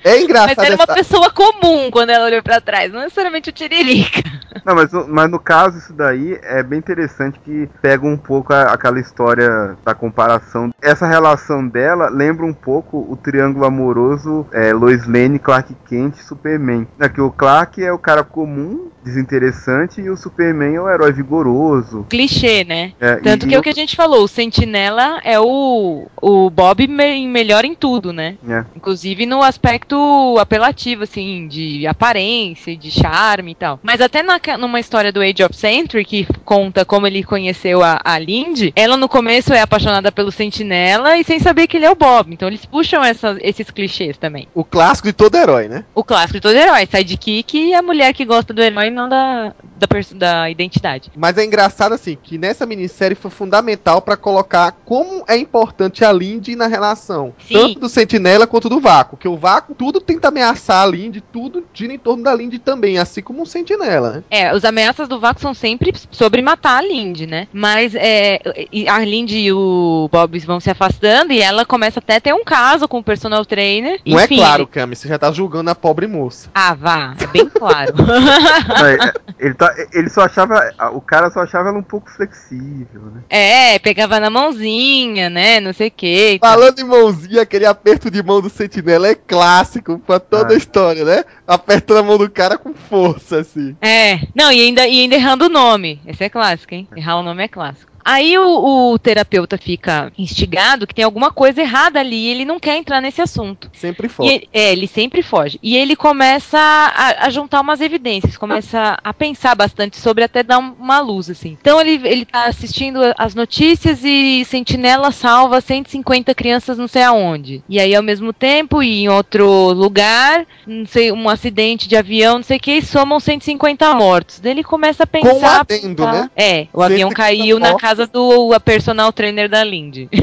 É 0.05 0.13
mas 0.15 0.23
engraçado 0.23 0.63
era 0.65 0.77
uma 0.77 0.85
essa... 0.85 0.95
pessoa 0.95 1.31
comum 1.33 1.91
quando 1.91 2.11
ela 2.11 2.27
olhou 2.27 2.43
pra 2.45 2.61
trás, 2.61 2.93
não 2.93 3.01
necessariamente 3.01 3.51
o 3.51 3.53
Tiririca. 3.53 4.23
Não, 4.65 4.77
mas, 4.77 4.89
mas 5.09 5.29
no 5.35 5.41
caso, 5.41 5.79
isso 5.79 5.93
daí 5.93 6.39
é 6.45 6.63
bem 6.63 6.79
interessante 6.79 7.41
que 7.45 7.69
pega 7.83 8.07
um 8.07 8.17
pouco 8.17 8.53
a- 8.53 8.73
aquela 8.73 9.01
história 9.01 9.77
da 9.85 9.93
comparação. 9.95 10.71
Essa 10.81 11.07
relação 11.09 11.67
dela 11.67 12.09
lembra 12.09 12.47
um 12.47 12.53
pouco 12.55 12.99
o 13.11 13.17
triângulo 13.17 13.65
amoroso 13.67 14.47
é, 14.53 14.73
Lois 14.73 15.07
Lane, 15.07 15.41
Clark 15.41 15.75
Kent 15.89 16.19
e 16.19 16.23
Superman. 16.23 16.87
É 17.01 17.09
que 17.09 17.21
o 17.21 17.31
Clark 17.33 17.83
é 17.83 17.93
o 17.93 17.99
cara 17.99 18.23
comum, 18.23 18.91
desinteressante, 19.03 20.01
e 20.01 20.09
o 20.09 20.17
Superman 20.17 20.75
é 20.77 20.81
o 20.81 20.89
herói 20.89 21.13
vigoroso. 21.13 22.07
Clichê, 22.09 22.63
né? 22.65 22.93
É, 23.01 23.17
Tanto 23.17 23.45
e- 23.45 23.49
que 23.49 23.55
e 23.55 23.57
é 23.57 23.59
o 23.59 23.63
que 23.63 23.69
a 23.71 23.75
gente 23.75 23.97
falou, 23.97 24.23
o 24.25 24.29
Sentinela 24.29 25.21
é 25.25 25.39
o, 25.41 26.07
o 26.23 26.49
Bob 26.51 26.87
me- 26.87 27.27
melhor 27.27 27.65
em 27.65 27.75
tudo, 27.75 28.13
né? 28.13 28.37
É. 28.49 28.65
Inclusive 28.77 29.27
no 29.27 29.43
aspecto 29.43 30.37
apelativo, 30.39 31.03
assim, 31.03 31.49
de 31.49 31.87
aparência, 31.87 32.77
de 32.77 32.91
charme 32.91 33.53
e 33.53 33.55
tal. 33.55 33.81
Mas 33.83 34.01
até 34.01 34.23
na, 34.23 34.39
numa 34.59 34.79
história 34.81 35.13
do 35.13 35.23
Age 35.25 35.43
of 35.43 35.57
Sentry, 35.57 36.05
que 36.05 36.27
conta 36.45 36.85
como 36.85 37.07
ele 37.07 37.23
conheceu 37.25 37.83
a, 37.83 38.01
a 38.05 38.19
Lindy, 38.19 38.73
ela 38.77 38.97
no 38.97 39.09
começo 39.09 39.53
é 39.53 39.61
apaixonada 39.61 40.13
pelo 40.13 40.31
Sentinela 40.31 41.17
e 41.17 41.25
sem 41.25 41.39
saber 41.39 41.67
que 41.67 41.77
ele 41.77 41.87
é 41.87 41.91
o 41.91 41.95
Bob. 41.97 42.33
Então 42.33 42.49
eles 42.49 42.65
puxam 42.65 43.03
essa- 43.03 43.37
esses 43.41 43.71
clichês 43.71 44.17
também. 44.17 44.49
O 44.55 44.65
clássico 44.65 45.09
de 45.09 45.13
todo 45.15 45.35
herói, 45.37 45.69
né? 45.69 45.85
O 45.95 46.05
clássico 46.05 46.35
de 46.35 46.41
todo 46.41 46.55
herói, 46.57 46.87
sidekick 46.87 47.57
e 47.59 47.75
a 47.75 47.83
mulher 47.83 48.13
que 48.13 48.25
gosta 48.25 48.53
do 48.53 48.63
herói 48.63 48.87
e 48.89 48.91
não 48.91 49.09
da, 49.09 49.55
da, 49.77 49.87
da 50.15 50.51
identidade. 50.51 51.11
Mas 51.17 51.37
é 51.39 51.45
engraçado 51.45 51.93
assim, 51.95 52.17
que 52.23 52.39
nessa 52.39 52.67
minissérie 52.67 53.17
foi 53.17 53.31
fundamental 53.31 54.01
pra 54.03 54.17
colocar 54.17 54.73
como 54.85 55.25
é 55.29 55.37
importante 55.37 56.05
a 56.05 56.13
Lindy 56.13 56.57
na 56.57 56.67
relação. 56.67 57.33
Sim. 57.47 57.55
Tanto 57.55 57.81
do 57.81 57.89
Sentinela 57.89 58.47
quanto 58.47 58.69
do 58.69 58.81
Vácuo. 58.81 59.17
Que 59.19 59.29
o 59.29 59.37
Vácuo, 59.37 59.75
tudo 59.75 60.01
tenta 60.01 60.29
ameaçar 60.29 60.83
a 60.83 60.87
Lindy, 60.87 61.21
tudo 61.21 61.65
gira 61.73 61.93
em 61.93 61.99
torno 61.99 62.23
da 62.23 62.35
Lindy 62.35 62.59
também, 62.59 62.99
assim 62.99 63.23
como 63.23 63.43
o 63.43 63.47
Sentinela, 63.47 64.11
né? 64.13 64.23
É, 64.31 64.55
os 64.55 64.65
ameaças 64.65 65.09
do 65.09 65.14
Vácuo 65.21 65.41
são 65.43 65.55
sempre 65.55 65.93
sobre 66.11 66.43
matar 66.43 66.79
a 66.79 66.83
Lindy, 66.83 67.27
né? 67.27 67.49
Mas 67.53 67.95
é, 67.95 68.41
a 68.89 68.99
Lindy 69.01 69.39
e 69.39 69.53
o 69.53 70.09
Bob 70.11 70.39
vão 70.41 70.61
se 70.61 70.71
afastando 70.71 71.33
e 71.33 71.41
ela 71.41 71.65
começa 71.65 71.99
até 71.99 72.17
a 72.17 72.21
ter 72.21 72.35
um 72.35 72.45
caso 72.45 72.87
com 72.89 72.99
o 72.99 73.03
personal 73.05 73.45
trainer. 73.45 74.01
Não 74.07 74.21
Enfim, 74.21 74.35
é 74.37 74.39
claro, 74.39 74.67
Cami, 74.67 74.97
você 74.97 75.09
já 75.09 75.19
tá 75.19 75.31
julgando 75.33 75.71
a 75.71 75.75
pobre 75.75 76.07
moça. 76.07 76.49
Ah, 76.55 76.75
vá, 76.75 77.15
é 77.21 77.27
bem 77.27 77.49
claro. 77.49 77.95
Não, 77.99 78.87
é- 78.87 79.13
ele, 79.39 79.55
tá, 79.55 79.75
ele 79.93 80.09
só 80.09 80.23
achava. 80.23 80.61
O 80.93 81.01
cara 81.01 81.31
só 81.31 81.41
achava 81.41 81.69
ela 81.69 81.79
um 81.79 81.83
pouco 81.83 82.09
flexível, 82.11 83.03
né? 83.15 83.21
é, 83.29 83.79
pegava 83.79 84.19
na 84.21 84.31
mãozinha, 84.31 85.29
né? 85.31 85.61
Não 85.61 85.73
sei 85.73 85.89
o 85.89 85.91
que. 85.91 86.39
Falando 86.41 86.79
em 86.79 86.85
mãozinha, 86.85 87.43
aquele 87.43 87.67
aperto 87.67 88.11
de 88.11 88.23
mão 88.23 88.41
do 88.41 88.49
Sentinela 88.51 89.09
é 89.09 89.15
clássico 89.15 89.99
pra 89.99 90.19
toda 90.21 90.53
Ah. 90.53 90.55
a 90.55 90.59
história, 90.59 91.05
né? 91.05 91.25
Apertando 91.47 91.99
a 91.99 92.03
mão 92.03 92.17
do 92.19 92.31
cara 92.31 92.57
com 92.57 92.73
força, 92.75 93.39
assim. 93.41 93.77
É, 93.81 94.21
não, 94.35 94.51
e 94.53 94.61
ainda, 94.63 94.87
e 94.87 95.01
ainda 95.05 95.17
errando 95.17 95.47
o 95.47 95.49
nome. 95.49 96.01
Esse 96.07 96.25
é 96.25 96.29
clássico, 96.29 96.75
hein? 96.75 96.89
Errar 96.97 97.19
o 97.19 97.23
nome 97.23 97.45
é 97.45 97.49
clássico. 97.49 97.94
Aí 98.05 98.37
o, 98.39 98.93
o 98.93 98.99
terapeuta 98.99 99.57
fica 99.57 100.13
instigado 100.19 100.87
que 100.87 100.95
tem 100.95 101.05
alguma 101.05 101.31
coisa 101.31 101.61
errada 101.63 102.01
ali 102.01 102.17
e 102.17 102.29
ele 102.31 102.45
não 102.45 102.61
quer 102.61 102.77
entrar 102.77 103.01
nesse 103.01 103.23
assunto. 103.23 103.71
Sempre 103.73 104.07
E 104.07 104.11
foda. 104.11 104.31
ele, 104.31 104.49
é, 104.53 104.73
ele 104.73 104.87
sempre 104.87 105.23
foge. 105.23 105.59
E 105.63 105.77
ele 105.77 105.97
começa 105.97 106.59
a, 106.59 107.27
a 107.27 107.31
juntar 107.31 107.61
umas 107.61 107.81
evidências, 107.81 108.37
começa 108.37 108.99
a 109.03 109.13
pensar 109.15 109.55
bastante 109.55 109.97
sobre 109.97 110.25
até 110.25 110.43
dar 110.43 110.59
um- 110.59 110.75
uma 110.79 111.01
luz, 111.01 111.31
assim. 111.31 111.57
Então 111.61 111.81
ele, 111.81 112.01
ele 112.07 112.25
tá 112.25 112.45
assistindo 112.47 113.01
as 113.17 113.35
notícias 113.35 114.01
e 114.05 114.45
Sentinela 114.45 115.11
salva 115.11 115.61
150 115.61 116.35
crianças 116.35 116.77
não 116.77 116.89
sei 116.89 117.03
aonde. 117.03 117.63
E 117.69 117.81
aí, 117.81 117.95
ao 117.95 118.03
mesmo 118.03 118.33
tempo, 118.33 118.83
em 118.83 119.09
outro 119.09 119.73
lugar, 119.73 120.47
não 120.67 120.85
sei, 120.87 121.11
um 121.13 121.29
acidente 121.29 121.89
de 121.89 121.97
avião, 121.97 122.37
não 122.37 122.43
sei 122.43 122.57
o 122.57 122.61
que, 122.61 122.73
e 122.73 122.83
somam 122.83 123.19
150 123.19 123.95
mortos. 123.95 124.41
Daí 124.41 124.53
ele 124.53 124.65
começa 124.65 125.05
a 125.05 125.07
pensar. 125.07 125.31
Com 125.31 125.41
um 125.41 125.47
adendo, 125.47 125.97
pensar- 125.97 126.13
né? 126.13 126.31
É, 126.37 126.67
o 126.73 126.83
avião 126.83 127.09
150 127.11 127.15
caiu 127.15 127.59
na 127.59 127.69
mortos. 127.71 127.83
Casa 127.95 128.07
do 128.09 128.53
a 128.53 128.59
personal 128.59 129.13
trainer 129.13 129.49
da 129.49 129.63
Lindy. 129.63 130.09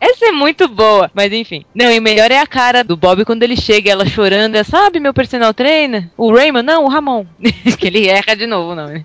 Essa 0.00 0.26
é 0.26 0.32
muito 0.32 0.68
boa, 0.68 1.10
mas 1.12 1.32
enfim. 1.32 1.64
Não, 1.74 1.90
e 1.90 1.98
o 1.98 2.02
melhor 2.02 2.30
é 2.30 2.38
a 2.38 2.46
cara 2.46 2.82
do 2.84 2.96
Bob 2.96 3.24
quando 3.24 3.42
ele 3.42 3.56
chega, 3.56 3.90
ela 3.90 4.06
chorando, 4.06 4.54
é, 4.54 4.62
sabe, 4.62 5.00
meu 5.00 5.12
personal 5.12 5.52
trainer? 5.52 6.08
O 6.16 6.32
Raymond? 6.32 6.64
Não, 6.64 6.84
o 6.84 6.88
Ramon. 6.88 7.26
que 7.78 7.86
ele 7.86 8.06
erra 8.06 8.34
de 8.34 8.46
novo, 8.46 8.74
não. 8.74 8.86
né? 8.86 9.04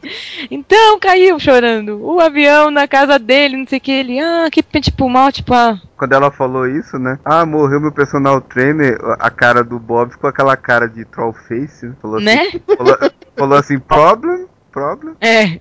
Então, 0.49 0.99
caiu 0.99 1.39
chorando. 1.39 1.99
O 2.01 2.19
avião 2.19 2.69
na 2.69 2.87
casa 2.87 3.17
dele, 3.17 3.57
não 3.57 3.67
sei 3.67 3.79
o 3.79 3.81
que. 3.81 3.91
Ele, 3.91 4.19
ah, 4.19 4.47
que 4.51 4.61
tipo 4.79 5.09
mal, 5.09 5.31
tipo, 5.31 5.53
ah. 5.53 5.79
Quando 5.97 6.13
ela 6.13 6.31
falou 6.31 6.67
isso, 6.67 6.97
né? 6.97 7.19
Ah, 7.25 7.45
morreu 7.45 7.81
meu 7.81 7.91
personal 7.91 8.39
trainer. 8.39 8.97
A 9.19 9.29
cara 9.29 9.63
do 9.63 9.79
Bob 9.79 10.11
ficou 10.11 10.29
aquela 10.29 10.55
cara 10.55 10.87
de 10.87 11.03
troll 11.05 11.33
face. 11.33 11.87
né? 11.87 11.95
Falou 12.01 12.17
assim, 12.17 12.25
Né? 12.25 12.51
falou, 12.77 12.97
falou 13.35 13.57
assim, 13.57 13.79
problem? 13.79 14.45
Problem? 14.71 15.15
É. 15.19 15.59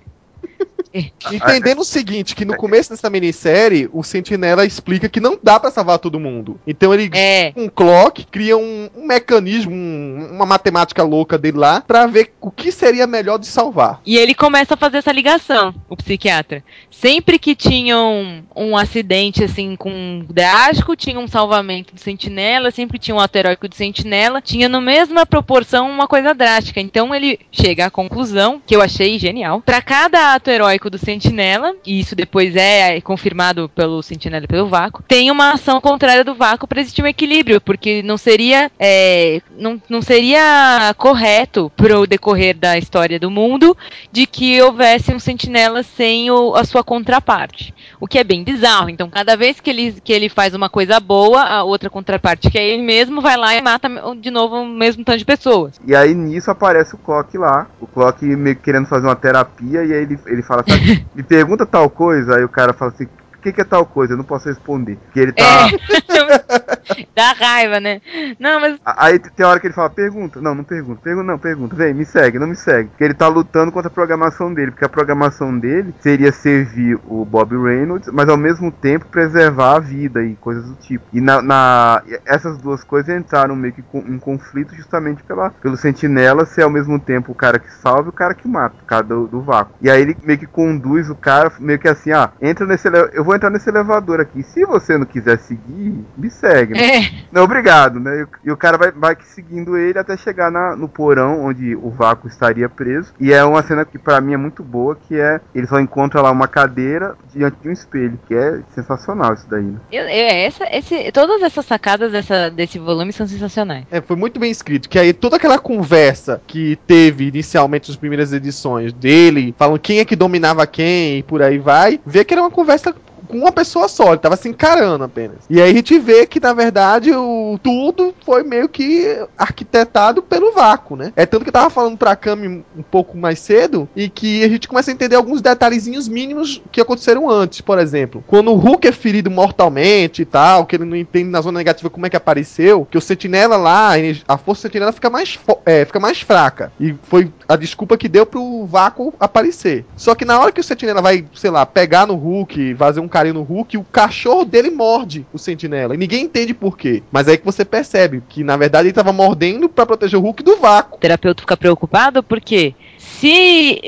Entendendo 1.31 1.79
o 1.79 1.85
seguinte, 1.85 2.35
que 2.35 2.45
no 2.45 2.55
começo 2.55 2.89
dessa 2.89 3.09
minissérie, 3.09 3.89
o 3.93 4.03
Sentinela 4.03 4.65
explica 4.65 5.07
que 5.09 5.19
não 5.19 5.37
dá 5.41 5.59
pra 5.59 5.71
salvar 5.71 5.99
todo 5.99 6.19
mundo. 6.19 6.59
Então 6.65 6.93
ele 6.93 7.09
É. 7.13 7.51
com 7.51 7.63
um 7.63 7.69
clock, 7.69 8.25
cria 8.25 8.57
um, 8.57 8.89
um 8.95 9.05
mecanismo, 9.05 9.71
um- 9.73 10.29
uma 10.31 10.45
matemática 10.45 11.03
louca 11.03 11.37
dele 11.37 11.57
lá, 11.57 11.81
pra 11.81 12.05
ver 12.07 12.31
o 12.41 12.49
que 12.49 12.71
seria 12.71 13.05
melhor 13.05 13.37
de 13.37 13.47
salvar. 13.47 14.01
E 14.05 14.17
ele 14.17 14.33
começa 14.33 14.73
a 14.73 14.77
fazer 14.77 14.97
essa 14.97 15.11
ligação, 15.11 15.73
o 15.89 15.95
psiquiatra. 15.95 16.63
Sempre 16.89 17.39
que 17.39 17.55
tinha 17.55 17.97
um, 17.97 18.43
um 18.55 18.75
acidente 18.77 19.43
assim 19.43 19.75
com 19.75 19.89
um 19.89 20.25
drástico, 20.29 20.95
tinha 20.95 21.19
um 21.19 21.27
salvamento 21.27 21.93
de 21.95 22.01
sentinela, 22.01 22.71
sempre 22.71 22.99
tinha 22.99 23.15
um 23.15 23.19
ato 23.19 23.37
heróico 23.37 23.67
de 23.69 23.75
sentinela, 23.75 24.41
tinha 24.41 24.67
na 24.67 24.81
mesma 24.81 25.25
proporção 25.25 25.89
uma 25.89 26.07
coisa 26.07 26.33
drástica. 26.33 26.81
Então 26.81 27.13
ele 27.15 27.39
chega 27.51 27.85
à 27.85 27.89
conclusão, 27.91 28.61
que 28.65 28.75
eu 28.75 28.81
achei 28.81 29.17
genial, 29.17 29.61
para 29.61 29.81
cada 29.81 30.33
ato 30.33 30.49
heróico 30.49 30.68
do 30.89 30.97
sentinela, 30.97 31.73
e 31.85 31.99
isso 31.99 32.15
depois 32.15 32.55
é 32.55 32.99
confirmado 33.01 33.69
pelo 33.69 34.01
sentinela 34.03 34.45
e 34.45 34.47
pelo 34.47 34.67
vácuo, 34.67 35.03
tem 35.07 35.31
uma 35.31 35.53
ação 35.53 35.79
contrária 35.81 36.23
do 36.23 36.35
vácuo 36.35 36.67
para 36.67 36.81
existir 36.81 37.01
um 37.01 37.07
equilíbrio, 37.07 37.59
porque 37.61 38.03
não 38.03 38.17
seria 38.17 38.69
é, 38.79 39.41
não, 39.57 39.81
não 39.89 40.01
seria 40.01 40.93
correto 40.97 41.71
pro 41.75 42.05
decorrer 42.05 42.55
da 42.55 42.77
história 42.77 43.19
do 43.19 43.31
mundo 43.31 43.75
de 44.11 44.25
que 44.27 44.61
houvesse 44.61 45.13
um 45.13 45.19
sentinela 45.19 45.81
sem 45.83 46.29
o- 46.29 46.55
a 46.55 46.63
sua 46.63 46.83
contraparte. 46.83 47.73
O 47.99 48.07
que 48.07 48.19
é 48.19 48.23
bem 48.23 48.43
bizarro. 48.43 48.89
Então, 48.89 49.09
cada 49.09 49.35
vez 49.35 49.59
que 49.59 49.69
ele, 49.69 49.93
que 50.03 50.13
ele 50.13 50.29
faz 50.29 50.53
uma 50.53 50.69
coisa 50.69 50.99
boa, 50.99 51.41
a 51.41 51.63
outra 51.63 51.89
contraparte, 51.89 52.49
que 52.49 52.57
é 52.57 52.67
ele 52.67 52.83
mesmo, 52.83 53.21
vai 53.21 53.35
lá 53.37 53.55
e 53.55 53.61
mata 53.61 53.89
de 54.19 54.29
novo 54.31 54.57
o 54.57 54.65
mesmo 54.65 55.03
tanto 55.03 55.17
de 55.19 55.25
pessoas. 55.25 55.79
E 55.85 55.95
aí 55.95 56.13
nisso 56.13 56.51
aparece 56.51 56.95
o 56.95 56.97
Clock 56.97 57.37
lá. 57.37 57.67
O 57.79 57.87
Clock 57.87 58.23
meio 58.25 58.55
que 58.55 58.63
querendo 58.63 58.87
fazer 58.87 59.07
uma 59.07 59.15
terapia. 59.15 59.83
E 59.83 59.93
aí 59.93 60.03
ele, 60.03 60.19
ele 60.27 60.41
fala, 60.41 60.58
sabe, 60.67 61.05
me 61.13 61.23
pergunta 61.23 61.65
tal 61.65 61.89
coisa. 61.89 62.37
Aí 62.37 62.43
o 62.43 62.49
cara 62.49 62.73
fala 62.73 62.91
assim, 62.91 63.07
o 63.39 63.41
que, 63.41 63.53
que 63.53 63.61
é 63.61 63.63
tal 63.63 63.85
coisa? 63.85 64.13
Eu 64.13 64.17
não 64.17 64.23
posso 64.25 64.49
responder. 64.49 64.97
Porque 65.05 65.19
ele 65.19 65.31
tá. 65.31 65.43
É. 65.43 67.05
Dá 67.15 67.31
raiva, 67.33 67.79
né? 67.79 68.01
Não, 68.39 68.59
mas 68.59 68.77
Aí 68.85 69.19
tem 69.19 69.45
hora 69.45 69.59
que 69.59 69.67
ele 69.67 69.73
fala, 69.73 69.89
pergunta. 69.89 70.41
Não, 70.41 70.53
não 70.53 70.63
pergunta. 70.63 70.99
Pergunta, 71.01 71.25
não, 71.27 71.39
pergunta. 71.39 71.75
Vem, 71.75 71.93
me 71.93 72.05
segue, 72.05 72.39
não 72.39 72.47
me 72.47 72.55
segue. 72.55 72.89
Porque 72.89 73.03
ele 73.03 73.13
tá 73.13 73.27
lutando 73.27 73.71
contra 73.71 73.87
a 73.89 73.93
programação 73.93 74.53
dele. 74.53 74.71
Porque 74.71 74.85
a 74.85 74.89
programação 74.89 75.57
dele 75.57 75.93
seria 76.01 76.31
servir 76.31 76.99
o 77.05 77.23
Bob 77.23 77.55
Reynolds, 77.57 78.09
mas 78.11 78.27
ao 78.27 78.37
mesmo 78.37 78.71
tempo 78.71 79.05
preservar 79.05 79.75
a 79.75 79.79
vida 79.79 80.23
e 80.23 80.35
coisas 80.35 80.65
do 80.67 80.75
tipo. 80.75 81.05
E 81.13 81.21
na, 81.21 81.41
na- 81.41 82.01
essas 82.25 82.57
duas 82.57 82.83
coisas 82.83 83.15
entraram 83.15 83.55
meio 83.55 83.73
que 83.73 83.81
com- 83.83 83.99
em 83.99 84.19
conflito 84.19 84.75
justamente 84.75 85.23
pela, 85.23 85.49
pelo 85.51 85.77
sentinela 85.77 86.45
ser 86.45 86.63
ao 86.63 86.69
mesmo 86.69 86.99
tempo 86.99 87.31
o 87.31 87.35
cara 87.35 87.59
que 87.59 87.71
salva 87.81 88.07
e 88.07 88.09
o 88.09 88.13
cara 88.13 88.33
que 88.33 88.47
mata, 88.47 88.75
o 88.81 88.85
cara 88.85 89.03
do, 89.03 89.27
do 89.27 89.41
vácuo. 89.41 89.75
E 89.81 89.89
aí 89.89 90.01
ele 90.01 90.17
meio 90.23 90.39
que 90.39 90.47
conduz 90.47 91.09
o 91.09 91.15
cara, 91.15 91.51
meio 91.59 91.79
que 91.79 91.87
assim, 91.87 92.11
ah, 92.11 92.31
entra 92.41 92.65
nesse 92.65 92.89
eu 93.13 93.23
vou 93.29 93.35
entrar 93.35 93.49
nesse 93.51 93.69
elevador 93.69 94.19
aqui. 94.19 94.41
Se 94.41 94.65
você 94.65 94.97
não 94.97 95.05
quiser 95.05 95.37
seguir, 95.39 96.03
me 96.17 96.29
segue. 96.31 96.73
né? 96.73 96.97
é. 96.97 97.11
Não, 97.31 97.43
obrigado, 97.43 97.99
né? 97.99 98.25
E 98.43 98.51
o- 98.51 98.57
cara 98.57 98.75
vai, 98.77 98.91
vai 98.91 99.15
seguindo 99.35 99.77
ele 99.77 99.99
até 99.99 100.17
chegar 100.17 100.51
na- 100.51 100.75
no 100.75 100.89
porão 100.89 101.45
onde 101.45 101.75
o 101.75 101.89
vácuo 101.91 102.27
estaria 102.27 102.67
preso. 102.67 103.13
E 103.19 103.31
é 103.31 103.43
uma 103.43 103.61
cena 103.63 103.85
que 103.85 103.97
pra 103.99 104.19
mim 104.19 104.33
é 104.33 104.37
muito 104.37 104.63
boa, 104.63 104.95
que 105.07 105.15
é 105.15 105.39
ele 105.53 105.67
só 105.67 105.79
encontra 105.79 106.21
lá 106.21 106.31
uma 106.31 106.47
cadeira 106.47 107.15
diante 107.33 107.57
de 107.61 107.69
um 107.69 107.71
espelho, 107.71 108.19
que 108.27 108.33
é 108.33 108.59
sensacional 108.73 109.33
isso 109.35 109.45
daí, 109.49 109.63
né? 109.63 109.77
Eu- 109.91 110.03
eu- 110.03 110.27
essa, 110.47 110.65
esse, 110.75 111.11
todas 111.11 111.41
essas 111.43 111.65
sacadas 111.65 112.11
dessa, 112.11 112.49
desse 112.49 112.79
volume 112.79 113.13
são 113.13 113.27
sensacionais. 113.27 113.85
É, 113.91 114.01
foi 114.01 114.15
muito 114.15 114.39
bem 114.39 114.49
escrito. 114.51 114.89
Que 114.89 114.97
aí 114.97 115.13
toda 115.13 115.35
aquela 115.35 115.59
conversa 115.59 116.41
que 116.47 116.77
teve 116.87 117.27
inicialmente 117.27 117.89
nas 117.89 117.95
primeiras 117.97 118.33
edições 118.33 118.91
dele, 118.91 119.53
falando 119.57 119.79
quem 119.79 119.99
é 119.99 120.05
que 120.05 120.15
dominava 120.15 120.65
quem 120.65 121.19
e 121.19 121.23
por 121.23 121.41
aí 121.43 121.57
vai, 121.59 121.99
vê 122.05 122.25
que 122.25 122.33
era 122.33 122.41
uma 122.41 122.49
conversa 122.51 122.93
com 123.29 123.37
uma 123.37 123.51
pessoa 123.51 123.87
só, 123.87 124.09
ele 124.09 124.17
tava 124.17 124.35
se 124.35 124.49
encarando 124.49 125.03
apenas. 125.03 125.37
E 125.49 125.61
aí 125.61 125.69
a 125.69 125.73
gente 125.73 125.97
vê 125.99 126.25
que, 126.25 126.39
na 126.39 126.51
verdade, 126.51 127.13
o 127.13 127.59
tudo 127.61 128.13
foi 128.25 128.43
meio 128.43 128.67
que 128.67 129.23
arquitetado 129.37 130.21
pelo 130.21 130.51
vácuo, 130.51 130.95
né? 130.95 131.13
É 131.15 131.25
tanto 131.25 131.43
que 131.43 131.49
eu 131.49 131.53
tava 131.53 131.69
falando 131.69 131.97
pra 131.97 132.15
Cami 132.15 132.63
um 132.75 132.81
pouco 132.81 133.17
mais 133.17 133.39
cedo, 133.39 133.87
e 133.95 134.09
que 134.09 134.43
a 134.43 134.49
gente 134.49 134.67
começa 134.67 134.89
a 134.89 134.93
entender 134.93 135.15
alguns 135.15 135.41
detalhezinhos 135.41 136.07
mínimos 136.07 136.61
que 136.71 136.81
aconteceram 136.81 137.29
antes, 137.29 137.61
por 137.61 137.77
exemplo. 137.77 138.23
Quando 138.27 138.51
o 138.51 138.55
Hulk 138.55 138.87
é 138.87 138.91
ferido 138.91 139.29
mortalmente 139.29 140.23
e 140.23 140.25
tal, 140.25 140.65
que 140.65 140.75
ele 140.75 140.85
não 140.85 140.95
entende 140.95 141.29
na 141.29 141.41
zona 141.41 141.59
negativa 141.59 141.89
como 141.89 142.05
é 142.05 142.09
que 142.09 142.17
apareceu, 142.17 142.87
que 142.89 142.97
o 142.97 143.01
sentinela 143.01 143.57
lá, 143.57 143.91
a 144.27 144.37
força 144.37 144.63
sentinela 144.63 144.91
fica 144.91 145.09
mais, 145.09 145.37
é, 145.65 145.85
fica 145.85 145.99
mais 145.99 146.19
fraca. 146.21 146.71
E 146.79 146.95
foi 147.03 147.31
a 147.47 147.55
desculpa 147.55 147.97
que 147.97 148.09
deu 148.09 148.25
pro 148.25 148.65
vácuo 148.65 149.13
aparecer. 149.19 149.85
Só 149.95 150.15
que 150.15 150.25
na 150.25 150.39
hora 150.39 150.51
que 150.51 150.61
o 150.61 150.63
sentinela 150.63 151.01
vai, 151.01 151.25
sei 151.35 151.51
lá, 151.51 151.65
pegar 151.65 152.07
no 152.07 152.15
Hulk, 152.15 152.75
fazer 152.75 152.99
um 152.99 153.07
carinho 153.19 153.35
no 153.35 153.43
Hulk, 153.43 153.77
o 153.77 153.83
cachorro 153.83 154.45
dele 154.45 154.71
morde 154.71 155.25
o 155.33 155.37
sentinela. 155.37 155.93
E 155.93 155.97
ninguém 155.97 156.23
entende 156.23 156.53
por 156.53 156.77
quê. 156.77 157.03
Mas 157.11 157.27
aí 157.27 157.37
que 157.37 157.45
você 157.45 157.65
percebe 157.65 158.23
que, 158.29 158.43
na 158.43 158.55
verdade, 158.55 158.87
ele 158.87 158.93
tava 158.93 159.11
mordendo 159.11 159.67
pra 159.67 159.85
proteger 159.85 160.17
o 160.17 160.21
Hulk 160.21 160.41
do 160.41 160.55
vácuo. 160.57 160.95
O 160.95 161.01
terapeuta 161.01 161.41
fica 161.41 161.57
preocupado 161.57 162.23
porque 162.23 162.73
se 163.19 163.79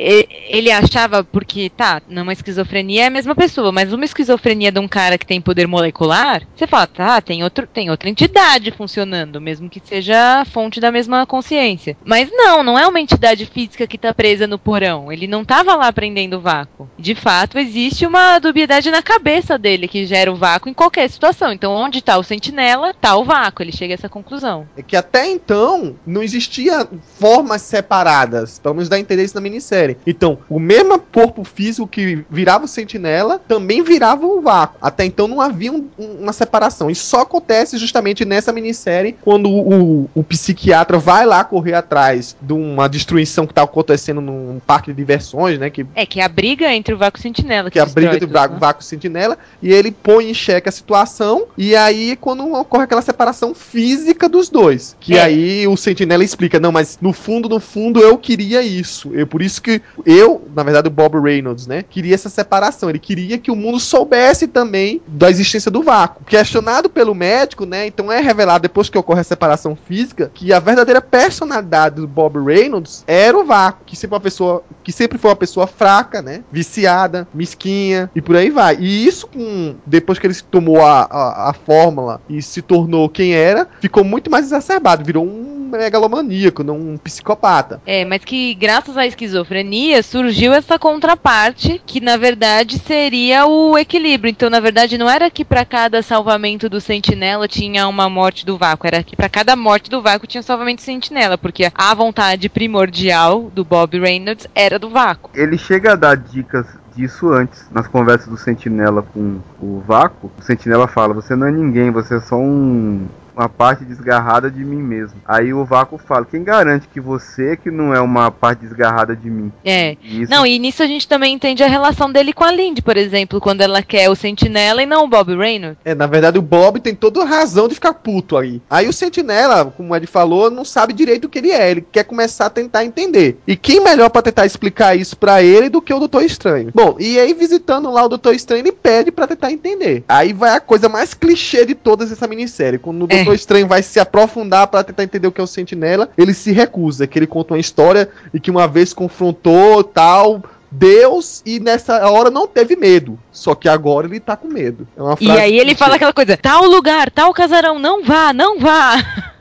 ele 0.50 0.72
achava, 0.72 1.24
porque 1.24 1.70
tá, 1.70 2.02
numa 2.10 2.34
esquizofrenia 2.34 3.04
é 3.04 3.08
a 3.08 3.12
mesma 3.12 3.34
pessoa, 3.34 3.72
mas 3.72 3.94
uma 3.94 4.04
esquizofrenia 4.04 4.72
de 4.72 4.80
um 4.80 4.88
cara 4.88 5.18
que 5.18 5.26
tem 5.26 5.40
poder 5.40 5.68
molecular, 5.68 6.44
você 6.56 6.68
fala, 6.68 6.88
tá, 6.88 7.22
tem, 7.22 7.44
outro, 7.44 7.66
tem 7.66 7.90
outra 7.90 8.10
entidade 8.10 8.72
funcionando, 8.72 9.40
mesmo 9.40 9.70
que 9.70 9.82
seja 9.84 10.44
fonte 10.46 10.80
da 10.80 10.92
mesma 10.92 11.26
consciência. 11.26 11.96
Mas 12.04 12.30
não, 12.32 12.62
não 12.62 12.78
é 12.78 12.86
uma 12.88 13.00
entidade 13.00 13.46
física 13.46 13.88
que 13.88 13.98
tá 13.98 14.14
presa 14.14 14.46
no 14.46 14.60
porão. 14.60 15.12
Ele 15.12 15.28
não 15.28 15.46
tava 15.46 15.76
lá 15.76 15.92
prendendo 15.94 16.38
o 16.38 16.42
vácuo. 16.42 16.90
De 16.98 17.16
fato, 17.16 17.58
existe 17.58 18.06
uma 18.06 18.38
dubiedade 18.40 18.92
na 18.92 19.02
cabeça 19.02 19.58
dele 19.58 19.88
que 19.88 20.06
gera 20.06 20.32
o 20.32 20.36
vácuo 20.36 20.70
em 20.70 20.74
qualquer 20.74 21.10
situação. 21.10 21.54
Então, 21.54 21.74
onde 21.74 22.02
tá 22.02 22.18
o 22.18 22.24
sentinela, 22.24 22.94
tá 22.94 23.16
o 23.16 23.24
vácuo. 23.24 23.64
Ele 23.64 23.72
chega 23.72 23.94
a 23.94 23.96
essa 23.96 24.10
conclusão. 24.10 24.68
É 24.76 24.82
que 24.82 24.96
até 24.96 25.30
então 25.30 25.96
não 26.06 26.22
existia 26.22 26.88
formas 27.18 27.62
separadas, 27.62 28.60
pelo 28.60 28.76
menos 28.76 28.90
dá 28.90 28.98
a 28.98 29.00
entender 29.00 29.21
isso 29.24 29.36
na 29.36 29.42
minissérie. 29.42 29.98
Então, 30.06 30.38
o 30.50 30.60
mesmo 30.60 30.98
corpo 31.00 31.44
físico 31.44 31.88
que 31.88 32.24
virava 32.30 32.66
o 32.66 32.68
sentinela 32.68 33.40
também 33.48 33.84
virava 33.84 34.26
o 34.26 34.42
vácuo. 34.42 34.78
Até 34.82 35.06
então 35.06 35.28
não 35.28 35.42
havia 35.42 35.72
um- 35.72 35.88
um- 35.98 36.22
uma 36.24 36.34
separação. 36.34 36.90
Isso 36.90 37.06
só 37.06 37.22
acontece 37.22 37.78
justamente 37.78 38.26
nessa 38.26 38.52
minissérie 38.52 39.16
quando 39.22 39.50
o, 39.50 40.02
o- 40.04 40.10
o 40.16 40.24
psiquiatra 40.24 40.98
vai 40.98 41.26
lá 41.26 41.44
correr 41.44 41.74
atrás 41.74 42.36
de 42.42 42.54
uma 42.54 42.88
destruição 42.88 43.46
que 43.48 43.54
tá 43.54 43.64
acontecendo 43.64 44.22
num 44.22 44.60
parque 44.66 44.92
de 44.92 44.98
diversões, 44.98 45.60
né? 45.60 45.70
Que 45.70 45.86
É, 45.96 46.06
que 46.06 46.20
é 46.20 46.24
a 46.24 46.30
briga 46.30 46.74
entre 46.74 46.94
o 46.94 46.98
vácuo 46.98 47.18
e 47.18 47.20
o 47.20 47.22
sentinela. 47.22 47.72
que 47.72 47.80
é 47.80 47.82
a 47.82 47.86
briga 47.86 48.20
tudo, 48.20 48.32
vácuo, 48.32 48.54
né? 48.56 48.60
vácuo 48.60 48.82
e 48.82 48.86
sentinela, 48.86 49.38
e 49.62 49.72
ele 49.72 49.92
põe 49.92 50.30
em 50.30 50.34
xeque 50.34 50.70
a 50.70 50.72
situação, 50.72 51.46
e 51.58 51.76
aí 51.76 52.16
quando 52.16 52.52
ocorre 52.54 52.84
aquela 52.84 53.02
separação 53.02 53.54
física 53.54 54.28
dos 54.30 54.50
dois. 54.50 54.96
Que 55.00 55.16
É. 55.18 55.22
aí 55.24 55.68
o 55.68 55.76
sentinela 55.78 56.24
explica, 56.24 56.60
não, 56.60 56.72
mas 56.72 56.98
no 57.02 57.14
fundo, 57.14 57.48
no 57.50 57.60
fundo, 57.60 58.00
eu 58.02 58.18
queria 58.18 58.62
isso. 58.62 59.11
Eu, 59.14 59.28
por 59.28 59.42
isso 59.42 59.62
que 59.62 59.82
eu, 60.06 60.48
na 60.56 60.64
verdade, 60.64 60.88
o 60.88 60.92
Bob 60.92 61.20
Reynolds, 61.20 61.68
né, 61.68 61.84
queria 61.84 62.16
essa 62.16 62.30
separação. 62.30 62.90
Ele 62.90 63.00
queria 63.00 63.38
que 63.38 63.52
o 63.52 63.56
mundo 63.56 63.80
soubesse 63.80 64.48
também 64.48 65.02
da 65.08 65.30
existência 65.30 65.72
do 65.72 65.84
vácuo. 65.84 66.24
Questionado 66.26 66.90
pelo 66.90 67.16
médico, 67.16 67.66
né, 67.66 67.88
então 67.88 68.12
é 68.12 68.20
revelado 68.20 68.64
depois 68.64 68.90
que 68.90 68.98
ocorre 68.98 69.22
a 69.22 69.24
separação 69.24 69.76
física 69.76 70.32
que 70.34 70.54
a 70.54 70.60
verdadeira 70.60 71.02
personalidade 71.02 71.96
do 71.96 72.08
Bob 72.08 72.40
Reynolds 72.44 73.04
era 73.08 73.38
o 73.38 73.46
vácuo, 73.46 73.86
que 73.86 73.96
sempre 73.96 74.16
uma 74.16 74.22
pessoa, 74.22 74.64
que 74.84 74.92
sempre 74.92 75.18
foi 75.18 75.30
uma 75.30 75.36
pessoa 75.36 75.68
fraca, 75.68 76.22
né, 76.22 76.44
viciada, 76.52 77.28
mesquinha 77.34 78.10
e 78.16 78.22
por 78.22 78.36
aí 78.36 78.50
vai. 78.50 78.78
E 78.80 79.08
isso 79.08 79.28
com 79.28 79.76
depois 79.86 80.20
que 80.20 80.28
ele 80.28 80.36
tomou 80.50 80.82
a, 80.82 81.02
a, 81.04 81.50
a 81.50 81.54
fórmula 81.54 82.22
e 82.30 82.42
se 82.42 82.62
tornou 82.62 83.10
quem 83.10 83.34
era, 83.34 83.68
ficou 83.80 84.04
muito 84.04 84.30
mais 84.30 84.46
exacerbado, 84.46 85.04
virou 85.04 85.26
um 85.26 85.61
megalomaníaco, 85.78 86.64
não 86.64 86.78
um 86.78 86.98
psicopata. 86.98 87.82
É, 87.86 88.06
mas 88.06 88.24
que 88.24 88.54
graças 88.56 88.98
à 88.98 89.06
esquizofrenia 89.06 90.04
surgiu 90.04 90.54
essa 90.54 90.78
contraparte 90.78 91.82
que 91.86 92.00
na 92.00 92.18
verdade 92.18 92.80
seria 92.80 93.46
o 93.46 93.78
equilíbrio. 93.78 94.30
Então, 94.30 94.50
na 94.50 94.60
verdade, 94.60 94.98
não 94.98 95.10
era 95.10 95.30
que 95.30 95.46
para 95.46 95.66
cada 95.66 96.02
salvamento 96.02 96.70
do 96.70 96.82
sentinela 96.82 97.48
tinha 97.48 97.88
uma 97.88 98.10
morte 98.10 98.46
do 98.46 98.58
vácuo, 98.58 98.88
era 98.88 99.04
que 99.04 99.16
para 99.16 99.30
cada 99.30 99.56
morte 99.56 99.90
do 99.90 100.02
vácuo 100.02 100.28
tinha 100.28 100.44
salvamento 100.44 100.82
do 100.82 100.86
sentinela, 100.86 101.38
porque 101.38 101.72
a 101.74 101.94
vontade 101.94 102.50
primordial 102.50 103.50
do 103.54 103.64
Bob 103.64 104.00
Reynolds 104.00 104.48
era 104.54 104.78
do 104.78 104.90
vácuo. 104.90 105.32
Ele 105.34 105.58
chega 105.58 105.94
a 105.94 105.96
dar 105.96 106.18
dicas 106.18 106.66
disso 106.96 107.32
antes, 107.32 107.66
nas 107.72 107.88
conversas 107.88 108.28
do 108.28 108.38
Sentinela 108.38 109.02
com 109.02 109.40
o 109.62 109.82
Vácuo. 109.86 110.32
O 110.38 110.42
Sentinela 110.42 110.88
fala: 110.88 111.14
Você 111.14 111.36
não 111.36 111.48
é 111.48 111.52
ninguém, 111.52 111.92
você 111.92 112.16
é 112.16 112.20
só 112.20 112.36
um. 112.36 113.08
Uma 113.36 113.50
parte 113.50 113.86
desgarrada 113.86 114.50
de 114.50 114.64
mim 114.64 114.82
mesmo. 114.82 115.20
Aí 115.26 115.54
o 115.54 115.66
Vácuo 115.66 115.98
fala: 115.98 116.26
Quem 116.26 116.44
garante 116.44 116.88
que 116.88 117.00
você 117.00 117.56
que 117.58 117.72
não 117.72 117.94
é 117.94 118.02
uma 118.02 118.32
parte 118.32 118.60
desgarrada 118.60 119.16
de 119.16 119.30
mim? 119.30 119.52
É. 119.64 119.98
Isso 120.04 120.32
Não, 120.32 120.46
e 120.46 120.60
nisso 120.60 120.84
a 120.84 120.88
gente 120.88 121.08
também 121.08 121.34
entende 121.34 121.64
a 121.64 121.68
relação 121.68 122.12
dele 122.12 122.34
com 122.34 122.44
a 122.44 122.52
Lindy, 122.52 122.82
por 122.82 122.98
exemplo, 122.98 123.40
quando 123.40 123.62
ela 123.62 123.82
quer 123.82 124.10
o 124.10 124.16
sentinela 124.16 124.82
e 124.84 124.86
não 124.86 125.06
o 125.06 125.08
Bob 125.08 125.36
Reynolds. 125.36 125.78
É, 125.84 125.96
na 125.96 126.08
verdade, 126.08 126.38
o 126.38 126.42
Bob 126.42 126.80
tem 126.80 126.96
toda 126.96 127.22
a 127.22 127.26
razão 127.26 127.68
de 127.68 127.76
ficar 127.76 127.94
puto 127.94 128.38
aí. 128.38 128.62
Aí 128.70 128.88
o 128.88 128.94
Sentinela, 128.94 129.66
como 129.66 129.94
o 129.94 129.96
Ed 129.96 130.06
falou, 130.08 130.50
não 130.50 130.66
sabe 130.66 130.94
direito 130.94 131.26
o 131.26 131.30
que 131.30 131.40
ele 131.40 131.52
é. 131.52 131.72
Ele 131.72 131.86
quer 131.92 132.04
começar 132.04 132.48
a 132.48 132.50
tentar 132.50 132.86
entender. 132.86 133.38
E 133.48 133.56
quem 133.56 133.82
melhor 133.82 134.10
pra 134.10 134.22
tentar 134.22 134.46
explicar 134.46 134.96
isso 134.96 135.18
pra 135.18 135.42
ele 135.42 135.70
do 135.70 135.82
que 135.82 135.94
o 135.94 136.00
Doutor 136.00 136.24
Estranho? 136.24 136.72
Bom, 136.74 136.96
e 137.00 137.20
aí 137.20 137.34
visitando 137.34 137.92
lá 137.92 138.06
o 138.06 138.10
Doutor 138.10 138.34
Estranho, 138.34 138.62
ele 138.62 138.72
pede 138.72 139.12
pra 139.12 139.28
tentar 139.28 139.52
entender. 139.52 140.04
Aí 140.08 140.34
vai 140.34 140.56
a 140.56 140.60
coisa 140.60 140.90
mais 140.90 141.14
clichê 141.14 141.66
de 141.66 141.76
todas 141.76 142.12
essa 142.12 142.28
minissérie. 142.28 142.80
Quando 142.80 143.04
o 143.04 143.08
É. 143.10 143.21
Doutor 143.24 143.36
Estranho 143.36 143.68
vai 143.68 143.82
se 143.84 144.00
aprofundar 144.00 144.68
pra 144.68 144.84
tentar 144.84 145.04
entender 145.04 145.28
o 145.28 145.32
que 145.32 145.40
é 145.42 145.44
o 145.44 145.48
Sentinela, 145.48 146.10
ele 146.18 146.34
se 146.34 146.52
recusa. 146.52 147.08
Que 147.08 147.20
ele 147.20 147.28
conta 147.28 147.54
uma 147.54 147.60
história 147.60 148.10
e 148.34 148.40
que 148.40 148.52
uma 148.52 148.68
vez 148.68 148.94
confrontou 148.94 149.84
tal. 149.84 150.42
Deus 150.74 151.42
e 151.46 151.60
nessa 151.60 152.10
hora 152.10 152.30
não 152.30 152.48
teve 152.48 152.78
medo. 152.78 153.20
Só 153.30 153.54
que 153.54 153.68
agora 153.68 154.08
ele 154.08 154.22
tá 154.22 154.38
com 154.38 154.48
medo. 154.48 154.88
É 154.98 155.24
E 155.24 155.30
aí 155.32 155.60
ele 155.60 155.76
fala 155.76 155.96
aquela 155.96 156.14
coisa, 156.14 156.38
tal 156.38 156.64
lugar, 156.66 157.12
tal 157.12 157.34
casarão, 157.34 157.78
não 157.78 158.04
vá, 158.06 158.32
não 158.32 158.58
vá. 158.58 158.96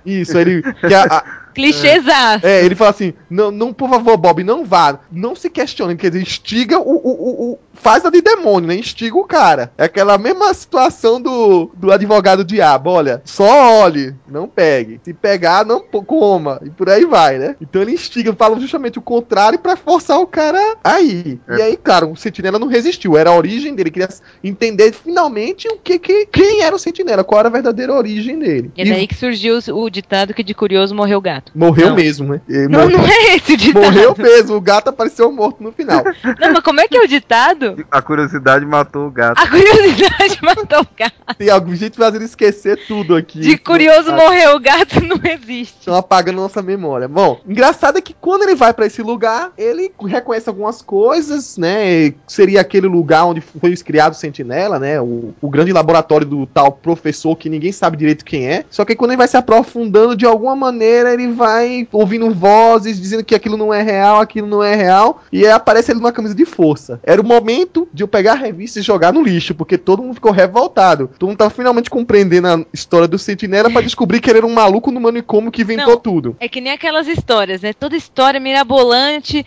Isso, 0.05 0.37
ele. 0.37 0.61
que 0.87 0.93
a- 0.93 1.05
a- 1.05 1.25
Clichêzaço. 1.61 2.47
é, 2.47 2.65
ele 2.65 2.75
fala 2.75 2.91
assim: 2.91 3.13
não, 3.29 3.51
não, 3.51 3.73
por 3.73 3.89
favor, 3.89 4.17
Bob, 4.17 4.43
não 4.45 4.65
vá. 4.65 5.01
Não 5.11 5.35
se 5.35 5.49
questione. 5.51 5.97
Quer 5.97 6.11
dizer, 6.11 6.23
instiga 6.23 6.79
o. 6.79 6.83
o, 6.83 7.11
o, 7.11 7.53
o- 7.53 7.59
faz 7.75 8.05
a 8.05 8.11
de 8.11 8.21
demônio, 8.21 8.69
né? 8.69 8.75
Instiga 8.75 9.17
o 9.17 9.25
cara. 9.25 9.73
É 9.79 9.85
aquela 9.85 10.19
mesma 10.19 10.53
situação 10.53 11.21
do, 11.21 11.71
do 11.75 11.91
advogado 11.91 12.45
diabo. 12.45 12.91
Olha, 12.91 13.23
só 13.25 13.81
olhe, 13.83 14.15
não 14.29 14.47
pegue. 14.47 15.01
Se 15.03 15.15
pegar, 15.15 15.65
não 15.65 15.81
coma. 15.81 16.61
E 16.65 16.69
por 16.71 16.91
aí 16.91 17.05
vai, 17.07 17.39
né? 17.39 17.57
Então 17.61 17.81
ele 17.81 17.93
instiga, 17.93 18.35
fala 18.35 18.61
justamente 18.61 18.99
o 18.99 19.03
contrário 19.03 19.59
pra 19.59 19.77
forçar 19.77 20.19
o 20.21 20.27
cara 20.27 20.77
aí. 20.85 21.39
É. 21.49 21.57
E 21.57 21.63
aí, 21.63 21.77
claro, 21.77 22.11
o 22.11 22.17
sentinela 22.17 22.59
não 22.59 22.67
resistiu. 22.69 23.17
Era 23.17 23.31
a 23.31 23.37
origem 23.37 23.75
dele. 23.75 23.91
Queria 23.91 24.09
entender 24.45 24.93
finalmente 24.93 25.67
o 25.69 25.77
que, 25.79 25.99
que 25.99 26.27
quem 26.27 26.61
era 26.63 26.75
o 26.75 26.79
sentinela, 26.79 27.25
qual 27.25 27.39
era 27.41 27.49
a 27.49 27.53
verdadeira 27.53 27.95
origem 27.95 28.39
dele. 28.39 28.71
E 28.77 28.83
é 28.83 28.85
daí 28.85 29.07
que 29.07 29.15
surgiu 29.15 29.59
o 29.69 29.81
o 29.81 29.89
ditado 29.91 30.35
que 30.35 30.43
de 30.43 30.53
curioso 30.55 30.95
morreu 30.95 31.19
o 31.19 31.23
gato. 31.23 31.50
Morreu 31.55 31.89
Não. 31.91 31.97
mesmo, 31.97 32.29
né? 32.35 32.41
Ele 32.49 32.69
Não, 32.69 32.81
morreu- 32.83 32.99
não 32.99 33.07
é 33.07 33.37
esse 33.37 33.57
ditado. 33.57 33.83
Morreu 33.83 34.15
mesmo, 34.17 34.57
o 34.57 34.61
gato 34.61 34.89
apareceu 34.89 35.31
morto 35.33 35.63
no 35.63 35.73
final. 35.73 36.03
Não, 36.39 36.53
mas 36.53 36.61
como 36.61 36.81
é 36.81 36.89
que 36.89 36.97
é 36.97 37.01
o 37.01 37.07
ditado? 37.09 37.85
A 37.91 38.03
curiosidade 38.03 38.65
matou 38.67 39.07
o 39.07 39.11
gato. 39.11 39.41
A 39.41 39.47
curiosidade 39.49 40.39
matou 40.43 40.81
o 40.83 40.87
gato. 40.97 41.15
Tem 41.39 41.51
algum 41.51 41.75
jeito 41.75 41.97
fazendo 41.97 42.23
esquecer 42.25 42.79
tudo 42.87 43.15
aqui. 43.17 43.41
De 43.41 43.57
curioso 43.59 44.11
Ah, 44.11 44.17
morreu 44.17 44.57
o 44.57 44.61
gato 44.61 45.01
não 45.05 45.19
existe. 45.25 45.79
Estão 45.81 45.95
apagando 45.95 46.37
nossa 46.37 46.63
memória. 46.63 47.09
Bom, 47.09 47.41
engraçado 47.47 47.99
é 47.99 48.01
que 48.01 48.15
quando 48.15 48.43
ele 48.43 48.55
vai 48.55 48.73
pra 48.73 48.87
esse 48.87 49.03
lugar, 49.03 49.53
ele 49.57 49.91
reconhece 50.07 50.49
algumas 50.49 50.83
coisas, 50.83 51.57
né? 51.57 52.13
Seria 52.27 52.61
aquele 52.61 52.87
lugar 52.87 53.25
onde 53.25 53.41
foi 53.41 53.75
criado 53.77 54.13
o 54.13 54.17
Sentinela, 54.17 54.79
né? 54.79 55.01
O, 55.01 55.35
o 55.41 55.49
grande 55.49 55.73
laboratório 55.73 56.27
do 56.27 56.47
tal 56.47 56.73
professor 56.73 57.37
que 57.37 57.49
ninguém 57.49 57.73
sabe 57.73 57.97
direito 57.97 58.25
quem 58.25 58.47
é. 58.49 58.65
Só 58.71 58.85
que 58.85 58.95
quando 58.95 59.11
ele 59.13 59.19
vai 59.19 59.29
se 59.29 59.37
aprofundando 59.37 60.17
de 60.17 60.27
alguma 60.27 60.55
maneira, 60.57 61.13
ele 61.13 61.27
vai 61.31 61.87
ouvindo 61.93 62.31
vozes 62.31 63.01
dizendo 63.01 63.25
que 63.25 63.35
aquilo 63.35 63.57
não 63.57 63.73
é 63.73 63.83
real, 63.83 64.21
aquilo 64.21 64.47
não 64.47 64.63
é 64.63 64.75
real. 64.75 65.23
E 65.33 65.45
aí 65.45 65.53
aparece 65.53 65.93
ele 65.93 66.01
numa 66.01 66.13
camisa 66.13 66.35
de 66.35 66.45
força. 66.45 67.01
Era 67.03 67.21
o 67.21 67.25
momento 67.25 67.89
de 67.93 68.03
eu 68.03 68.09
pegar 68.09 68.33
a 68.33 68.37
revista 68.37 68.79
e 68.79 68.83
jogar 68.83 69.13
no 69.13 69.23
lixo, 69.23 69.55
porque 69.55 69.79
todo 69.79 70.03
mundo 70.03 70.15
ficou 70.15 70.33
revoltado. 70.33 71.11
Todo 71.19 71.29
mundo 71.29 71.39
tava 71.39 71.51
finalmente 71.51 71.91
compreendendo 71.91 72.49
a 72.49 72.65
história 72.73 73.09
do 73.09 73.19
Sentinela 73.19 73.71
pra 73.71 73.81
descobrir 73.81 74.21
que 74.21 74.31
ele 74.31 74.39
era 74.39 74.47
um 74.47 74.53
maluco 74.53 74.91
no 74.91 75.01
manicômio 75.01 75.51
que 75.51 75.63
inventou 75.63 75.95
Não. 75.95 76.01
tudo. 76.01 76.37
É 76.41 76.49
que 76.49 76.61
nem 76.61 76.73
aquelas 76.73 77.07
histórias, 77.07 77.63
né? 77.63 77.73
Toda 77.73 77.97
história 77.97 78.41
mirabolante, 78.41 79.45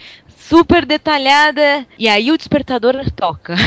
super 0.53 0.85
detalhada. 0.85 1.83
E 1.97 2.07
aí 2.07 2.31
o 2.31 2.37
despertador 2.37 2.93
toca. 3.15 3.55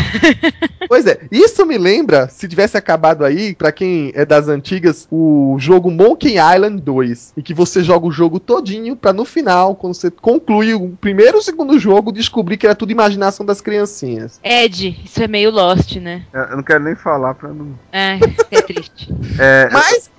Pois 0.88 1.04
é, 1.04 1.18
isso 1.32 1.66
me 1.66 1.76
lembra, 1.76 2.28
se 2.28 2.46
tivesse 2.46 2.76
acabado 2.76 3.24
aí, 3.24 3.56
pra 3.56 3.72
quem 3.72 4.12
é 4.14 4.24
das 4.24 4.46
antigas, 4.46 5.08
o 5.10 5.56
jogo 5.58 5.90
Monkey 5.90 6.36
Island 6.38 6.80
2, 6.80 7.32
em 7.36 7.42
que 7.42 7.52
você 7.52 7.82
joga 7.82 8.06
o 8.06 8.12
jogo 8.12 8.38
todinho 8.38 8.94
pra 8.94 9.12
no 9.12 9.24
final, 9.24 9.74
quando 9.74 9.94
você 9.94 10.12
conclui 10.12 10.74
o 10.74 10.90
primeiro 11.00 11.38
ou 11.38 11.42
segundo 11.42 11.76
jogo, 11.76 12.12
descobrir 12.12 12.56
que 12.56 12.66
era 12.66 12.74
tudo 12.74 12.92
imaginação 12.92 13.44
das 13.44 13.60
criancinhas. 13.60 14.38
Ed, 14.44 14.96
isso 15.04 15.20
é 15.20 15.26
meio 15.26 15.50
Lost, 15.50 15.96
né? 15.96 16.22
Eu 16.32 16.56
não 16.56 16.62
quero 16.62 16.84
nem 16.84 16.94
falar 16.94 17.34
pra 17.34 17.48
não. 17.48 17.76
É, 17.90 18.20
é 18.52 18.62
triste. 18.62 19.12
É, 19.38 19.68
Mas, 19.70 20.10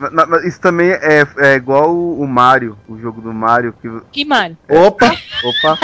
isso 0.45 0.59
também 0.59 0.89
é, 0.89 1.25
é 1.37 1.55
igual 1.55 1.95
o, 1.95 2.21
o 2.21 2.27
Mario, 2.27 2.77
o 2.87 2.99
jogo 2.99 3.19
do 3.21 3.33
Mario, 3.33 3.73
que. 3.81 3.89
Que 4.11 4.25
mal. 4.25 4.51
opa, 4.69 5.15
Opa! 5.43 5.79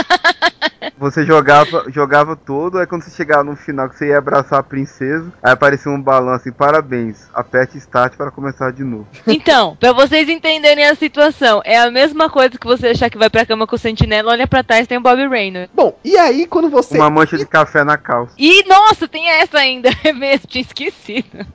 Você 0.98 1.26
jogava, 1.26 1.86
jogava 1.90 2.36
todo, 2.36 2.78
aí 2.78 2.86
quando 2.86 3.04
você 3.04 3.12
chegava 3.12 3.44
no 3.44 3.56
final 3.56 3.90
que 3.90 3.98
você 3.98 4.08
ia 4.08 4.18
abraçar 4.18 4.60
a 4.60 4.64
princesa, 4.64 5.32
aí 5.41 5.52
aparecia 5.52 5.91
um 5.91 6.02
balão 6.02 6.34
assim, 6.34 6.52
parabéns, 6.52 7.30
aperte 7.34 7.78
start 7.78 8.16
para 8.16 8.32
começar 8.32 8.72
de 8.72 8.84
novo. 8.84 9.08
Então, 9.28 9.76
pra 9.80 9.94
vocês 9.94 10.30
entenderem 10.30 10.86
a 10.86 10.95
situação, 10.95 11.62
é 11.64 11.78
a 11.78 11.90
mesma 11.90 12.30
coisa 12.30 12.58
que 12.58 12.68
você 12.68 12.88
achar 12.88 13.10
que 13.10 13.18
vai 13.18 13.30
pra 13.30 13.45
cama 13.45 13.68
com 13.68 13.76
o 13.76 13.80
sentinela, 13.80 14.32
olha 14.32 14.48
pra 14.48 14.64
trás 14.64 14.88
tem 14.88 14.98
o 14.98 15.02
Bob 15.02 15.28
Reynolds. 15.28 15.70
bom, 15.74 15.98
e 16.04 16.18
aí 16.18 16.45
quando 16.45 16.70
você... 16.70 16.98
Uma 16.98 17.10
mancha 17.10 17.38
de 17.38 17.45
café 17.45 17.84
na 17.84 17.98
calça. 17.98 18.34
E, 18.38 18.68
nossa, 18.68 19.08
tem 19.08 19.30
essa 19.30 19.58
ainda, 19.58 19.90
é 20.04 20.14
mesmo, 20.14 20.48
tinha 20.48 20.62
esquecido. 20.62 21.45